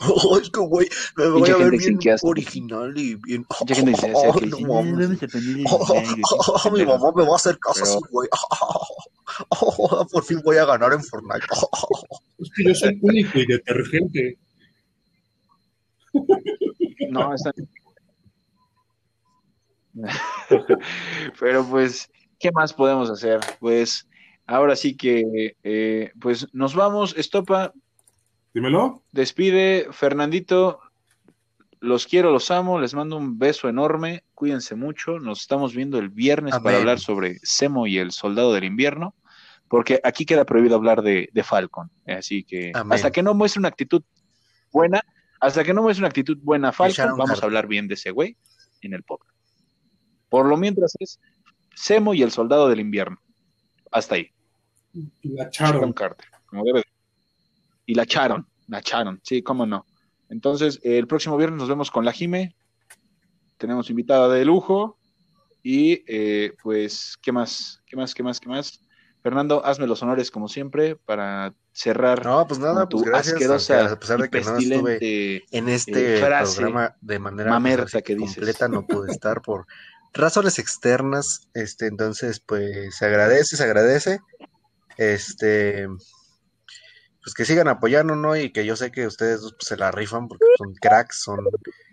Oh, 0.08 0.38
es 0.38 0.50
que 0.50 0.60
güey, 0.60 0.88
me 1.16 1.28
voy 1.28 1.50
a 1.50 1.56
ver 1.56 1.70
bien 1.70 1.98
original 2.22 2.96
y 2.96 3.14
bien. 3.16 3.46
Mucha 3.60 3.74
gente 3.74 3.90
dice, 3.92 4.12
oh, 4.14 4.32
que 4.34 4.46
no, 4.46 4.60
mames. 4.60 5.18
Oh, 5.66 6.70
mi 6.72 6.84
mamá 6.84 7.12
me 7.14 7.24
va 7.24 7.32
a 7.32 7.36
hacer 7.36 7.58
caso 7.58 7.82
así, 7.82 7.98
güey. 8.10 8.28
Oh, 9.50 10.06
por 10.12 10.24
fin 10.24 10.40
voy 10.44 10.56
a 10.56 10.64
ganar 10.64 10.92
en 10.92 11.02
Fortnite. 11.02 11.46
Es 12.38 12.50
que 12.56 12.64
yo 12.64 12.74
soy 12.74 12.98
único 13.02 13.38
y 13.38 13.46
detergente. 13.46 14.38
No, 17.10 17.34
está. 17.34 17.52
Pero 21.38 21.64
pues, 21.66 22.10
¿qué 22.38 22.50
más 22.52 22.72
podemos 22.72 23.10
hacer? 23.10 23.40
Pues 23.60 24.08
ahora 24.46 24.76
sí 24.76 24.96
que, 24.96 25.56
eh, 25.62 26.12
pues 26.20 26.46
nos 26.52 26.74
vamos. 26.74 27.14
Estopa, 27.16 27.72
Dímelo. 28.54 29.02
Despide, 29.10 29.88
Fernandito. 29.90 30.80
Los 31.80 32.06
quiero, 32.06 32.30
los 32.30 32.50
amo, 32.50 32.80
les 32.80 32.94
mando 32.94 33.18
un 33.18 33.38
beso 33.38 33.68
enorme, 33.68 34.24
cuídense 34.32 34.74
mucho, 34.74 35.18
nos 35.18 35.42
estamos 35.42 35.74
viendo 35.74 35.98
el 35.98 36.08
viernes 36.08 36.58
para 36.60 36.78
hablar 36.78 36.98
sobre 36.98 37.38
Semo 37.42 37.86
y 37.86 37.98
el 37.98 38.10
Soldado 38.10 38.54
del 38.54 38.64
Invierno, 38.64 39.14
porque 39.68 40.00
aquí 40.02 40.24
queda 40.24 40.46
prohibido 40.46 40.76
hablar 40.76 41.02
de, 41.02 41.28
Falcon, 41.44 41.90
así 42.06 42.42
que 42.42 42.72
hasta 42.88 43.10
que 43.10 43.22
no 43.22 43.34
muestre 43.34 43.58
una 43.58 43.68
actitud 43.68 44.02
buena, 44.72 45.02
hasta 45.40 45.62
que 45.62 45.74
no 45.74 45.82
muestre 45.82 46.00
una 46.00 46.08
actitud 46.08 46.38
buena 46.40 46.72
Falcon, 46.72 47.18
vamos 47.18 47.42
a 47.42 47.44
hablar 47.44 47.66
bien 47.66 47.86
de 47.86 47.94
ese 47.94 48.12
güey 48.12 48.38
en 48.80 48.94
el 48.94 49.02
podcast. 49.02 49.36
Por 50.30 50.46
lo 50.46 50.56
mientras 50.56 50.94
es 51.00 51.20
Semo 51.74 52.14
y 52.14 52.22
el 52.22 52.30
Soldado 52.30 52.70
del 52.70 52.80
Invierno, 52.80 53.18
hasta 53.92 54.14
ahí. 54.14 54.30
La. 55.20 55.50
Carter, 55.50 56.28
como 56.46 56.64
debe 56.64 56.82
y 57.86 57.94
la 57.94 58.04
echaron, 58.04 58.46
la 58.68 58.78
echaron, 58.78 59.20
sí, 59.22 59.42
cómo 59.42 59.66
no. 59.66 59.86
Entonces, 60.28 60.80
el 60.82 61.06
próximo 61.06 61.36
viernes 61.36 61.58
nos 61.58 61.68
vemos 61.68 61.90
con 61.90 62.04
la 62.04 62.12
Jime, 62.12 62.54
tenemos 63.58 63.90
invitada 63.90 64.28
de 64.28 64.44
lujo 64.44 64.98
y 65.62 66.02
eh, 66.06 66.52
pues, 66.62 67.16
¿qué 67.22 67.32
más? 67.32 67.80
¿Qué 67.86 67.96
más? 67.96 68.14
¿Qué 68.14 68.22
más? 68.22 68.40
¿Qué 68.40 68.48
más? 68.48 68.80
Fernando, 69.22 69.64
hazme 69.64 69.86
los 69.86 70.02
honores 70.02 70.30
como 70.30 70.48
siempre 70.48 70.96
para 70.96 71.54
cerrar. 71.72 72.26
No, 72.26 72.46
pues 72.46 72.60
nada, 72.60 72.86
pues 72.86 73.04
gracias. 73.04 73.36
Asquerosa 73.36 73.92
a 73.92 73.98
pesar 73.98 74.20
de 74.20 74.28
que 74.28 74.42
no 74.42 74.58
estuve 74.58 75.44
en 75.50 75.68
este 75.70 76.18
eh, 76.18 76.20
programa 76.20 76.94
de 77.00 77.18
manera 77.18 77.58
que 78.04 78.16
completa, 78.18 78.68
no 78.68 78.86
pude 78.86 79.10
estar 79.12 79.40
por 79.40 79.66
razones 80.12 80.58
externas. 80.58 81.48
Este, 81.54 81.86
entonces, 81.86 82.38
pues 82.40 82.96
se 82.96 83.06
agradece, 83.06 83.56
se 83.56 83.64
agradece. 83.64 84.20
Este, 84.98 85.88
pues 87.24 87.32
que 87.34 87.46
sigan 87.46 87.68
apoyando, 87.68 88.14
¿no? 88.16 88.36
Y 88.36 88.52
que 88.52 88.66
yo 88.66 88.76
sé 88.76 88.92
que 88.92 89.06
ustedes 89.06 89.40
pues, 89.40 89.54
se 89.60 89.78
la 89.78 89.90
rifan 89.90 90.28
porque 90.28 90.44
son 90.58 90.74
cracks, 90.74 91.22
son, 91.22 91.40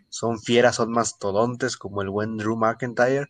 son 0.10 0.40
fieras, 0.40 0.76
son 0.76 0.92
mastodontes 0.92 1.78
como 1.78 2.02
el 2.02 2.10
buen 2.10 2.36
Drew 2.38 2.58
McIntyre. 2.58 3.28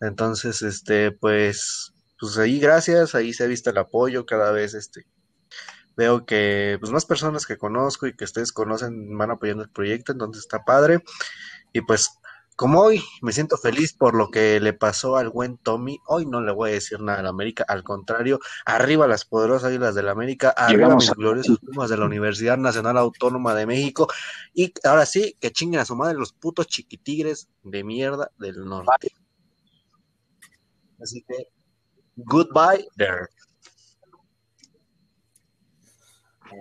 Entonces, 0.00 0.62
este, 0.62 1.12
pues, 1.12 1.92
pues 2.18 2.38
ahí 2.38 2.58
gracias, 2.58 3.14
ahí 3.14 3.34
se 3.34 3.44
ha 3.44 3.48
visto 3.48 3.68
el 3.68 3.76
apoyo 3.76 4.24
cada 4.24 4.50
vez, 4.50 4.72
este, 4.72 5.06
veo 5.94 6.24
que 6.24 6.78
pues 6.80 6.90
más 6.90 7.04
personas 7.04 7.44
que 7.44 7.58
conozco 7.58 8.06
y 8.06 8.16
que 8.16 8.24
ustedes 8.24 8.50
conocen 8.52 9.16
van 9.18 9.30
apoyando 9.30 9.62
el 9.62 9.70
proyecto, 9.70 10.12
entonces 10.12 10.44
está 10.44 10.64
padre. 10.64 11.02
Y 11.74 11.82
pues 11.82 12.08
como 12.56 12.80
hoy 12.80 13.02
me 13.22 13.32
siento 13.32 13.56
feliz 13.56 13.92
por 13.92 14.14
lo 14.14 14.30
que 14.30 14.60
le 14.60 14.72
pasó 14.72 15.16
al 15.16 15.30
buen 15.30 15.58
Tommy, 15.58 15.98
hoy 16.06 16.26
no 16.26 16.40
le 16.40 16.52
voy 16.52 16.70
a 16.70 16.74
decir 16.74 17.00
nada 17.00 17.20
a 17.20 17.22
la 17.22 17.30
América, 17.30 17.64
al 17.66 17.82
contrario, 17.82 18.40
arriba 18.66 19.06
las 19.06 19.24
poderosas 19.24 19.68
águilas 19.68 19.94
del 19.94 20.06
la 20.06 20.12
América, 20.12 20.50
arriba 20.50 20.94
mis 20.94 21.10
gloriosos 21.10 21.58
Pumas 21.60 21.90
de 21.90 21.96
la 21.96 22.06
Universidad 22.06 22.58
Nacional 22.58 22.98
Autónoma 22.98 23.54
de 23.54 23.66
México, 23.66 24.08
y 24.52 24.72
ahora 24.84 25.06
sí, 25.06 25.36
que 25.40 25.50
chinguen 25.50 25.80
a 25.80 25.84
su 25.84 25.96
madre 25.96 26.18
los 26.18 26.32
putos 26.32 26.66
chiquitigres 26.66 27.48
de 27.62 27.84
mierda 27.84 28.30
del 28.38 28.64
norte. 28.64 29.12
Así 31.00 31.24
que, 31.26 31.48
goodbye 32.16 32.86
there. 32.96 33.26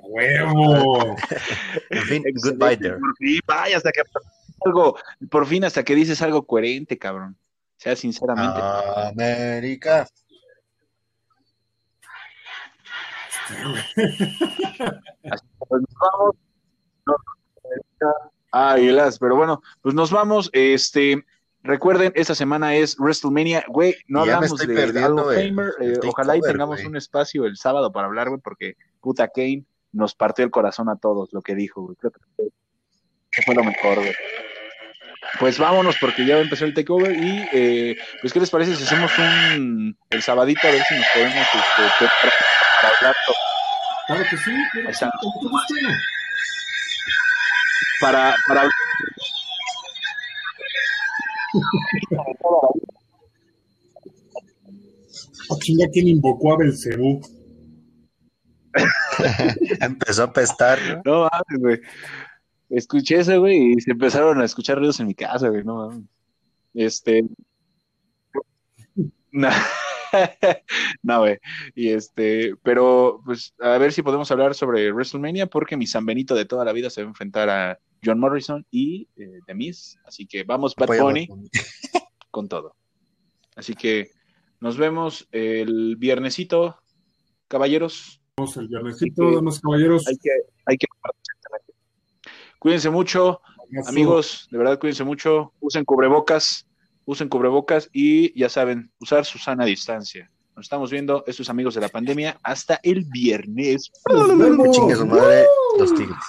¡Huevo! 0.03 1.15
en 1.89 2.03
fin, 2.03 2.23
goodbye 2.43 2.77
there. 2.77 2.97
Vaya, 3.45 3.77
hasta 3.77 3.91
que 3.91 4.01
algo, 4.65 4.97
por 5.29 5.45
fin 5.45 5.63
hasta 5.63 5.83
que 5.83 5.95
dices 5.95 6.21
algo 6.21 6.45
coherente, 6.45 6.97
cabrón. 6.97 7.37
O 7.37 7.83
sea, 7.83 7.95
sinceramente. 7.95 8.61
América. 9.09 10.07
pues 15.67 15.81
nos 15.81 15.95
vamos. 15.99 16.35
Águilas, 18.51 19.17
pero 19.17 19.35
bueno, 19.35 19.61
pues 19.81 19.95
nos 19.95 20.11
vamos. 20.11 20.49
Este, 20.53 21.25
recuerden, 21.63 22.11
esta 22.15 22.35
semana 22.35 22.75
es 22.75 22.97
WrestleMania, 22.99 23.65
güey. 23.67 23.95
No 24.07 24.21
hablamos 24.21 24.57
de, 24.57 24.67
perdiendo 24.67 25.31
eh, 25.31 25.53
ojalá 26.07 26.37
y 26.37 26.41
tengamos 26.41 26.83
un 26.83 26.97
espacio 26.97 27.45
el 27.45 27.57
sábado 27.57 27.91
para 27.91 28.07
hablar, 28.07 28.29
güey, 28.29 28.41
porque 28.41 28.75
puta 28.99 29.29
Kane 29.29 29.65
nos 29.91 30.15
partió 30.15 30.45
el 30.45 30.51
corazón 30.51 30.89
a 30.89 30.97
todos 30.97 31.33
lo 31.33 31.41
que 31.41 31.55
dijo, 31.55 31.81
güey. 31.81 31.95
Creo 31.95 32.11
que 33.31 33.41
fue 33.43 33.55
lo 33.55 33.63
mejor, 33.63 33.95
güey. 33.95 34.13
Pues 35.39 35.57
vámonos 35.59 35.95
porque 35.99 36.25
ya 36.25 36.39
empezó 36.39 36.65
el 36.65 36.73
takeover 36.73 37.15
y 37.15 37.47
eh, 37.53 37.97
pues 38.21 38.33
qué 38.33 38.39
les 38.39 38.49
parece 38.49 38.75
si 38.75 38.83
hacemos 38.83 39.11
un 39.19 39.95
el 40.09 40.21
sabadito 40.21 40.67
a 40.67 40.71
ver 40.71 40.83
si 40.83 40.95
nos 40.95 41.07
podemos 41.13 41.35
este, 41.35 42.05
para 42.81 42.95
hablar 42.97 43.15
Claro 44.07 44.23
que 44.29 44.37
sí, 44.37 44.51
claro 44.71 45.13
Para, 48.01 48.35
para 48.47 48.69
oh, 55.49 55.59
chinga, 55.59 55.85
¿quién 55.93 56.07
invocó 56.07 56.53
a 56.53 56.57
Belcebú? 56.57 57.21
Empezó 59.81 60.23
a 60.23 60.25
apestar. 60.25 60.79
No 61.05 61.29
mames, 61.29 61.59
güey 61.59 61.81
escuché 62.71 63.19
eso, 63.19 63.39
güey, 63.39 63.73
y 63.73 63.81
se 63.81 63.91
empezaron 63.91 64.41
a 64.41 64.45
escuchar 64.45 64.77
ruidos 64.77 64.99
en 64.99 65.07
mi 65.07 65.15
casa, 65.15 65.49
güey, 65.49 65.63
no 65.63 66.03
Este. 66.73 67.25
No, 69.31 69.49
güey. 71.19 71.37
Y 71.75 71.89
este, 71.89 72.55
pero 72.63 73.21
pues 73.25 73.53
a 73.59 73.77
ver 73.77 73.93
si 73.93 74.01
podemos 74.01 74.29
hablar 74.31 74.55
sobre 74.55 74.91
WrestleMania, 74.91 75.47
porque 75.47 75.77
mi 75.77 75.87
San 75.87 76.05
Benito 76.05 76.35
de 76.35 76.45
toda 76.45 76.65
la 76.65 76.73
vida 76.73 76.89
se 76.89 77.01
va 77.01 77.07
a 77.07 77.11
enfrentar 77.11 77.49
a 77.49 77.79
John 78.03 78.19
Morrison 78.19 78.65
y 78.71 79.07
eh, 79.15 79.39
The 79.45 79.53
Miz. 79.53 79.97
Así 80.05 80.25
que 80.25 80.43
vamos, 80.43 80.75
Bad 80.75 80.99
Bunny, 80.99 81.27
con 82.31 82.47
todo. 82.47 82.75
Así 83.55 83.73
que, 83.73 84.09
Nos 84.59 84.77
vemos 84.77 85.27
el 85.31 85.95
viernesito, 85.97 86.77
caballeros. 87.47 88.21
Nos 88.37 88.55
vemos 88.55 88.57
el 88.57 88.67
viernesito, 88.67 89.31
damas 89.31 89.59
caballeros. 89.59 90.07
Hay 90.07 90.17
que, 90.17 90.29
hay 90.65 90.77
que 90.77 90.87
Cuídense 92.61 92.91
mucho, 92.91 93.41
amigos, 93.87 94.47
de 94.51 94.57
verdad 94.59 94.77
cuídense 94.77 95.03
mucho, 95.03 95.51
usen 95.61 95.83
cubrebocas, 95.83 96.67
usen 97.05 97.27
cubrebocas 97.27 97.89
y 97.91 98.39
ya 98.39 98.49
saben, 98.49 98.91
usar 98.99 99.25
su 99.25 99.39
sana 99.39 99.65
distancia. 99.65 100.29
Nos 100.55 100.67
estamos 100.67 100.91
viendo, 100.91 101.23
estos 101.25 101.49
amigos 101.49 101.73
de 101.73 101.81
la 101.81 101.89
pandemia, 101.89 102.37
hasta 102.43 102.79
el 102.83 103.05
viernes. 103.05 103.91
Chingue 104.69 104.95
su 104.95 105.07
madre, 105.07 105.47
los 105.79 105.91
tigres. 105.95 106.19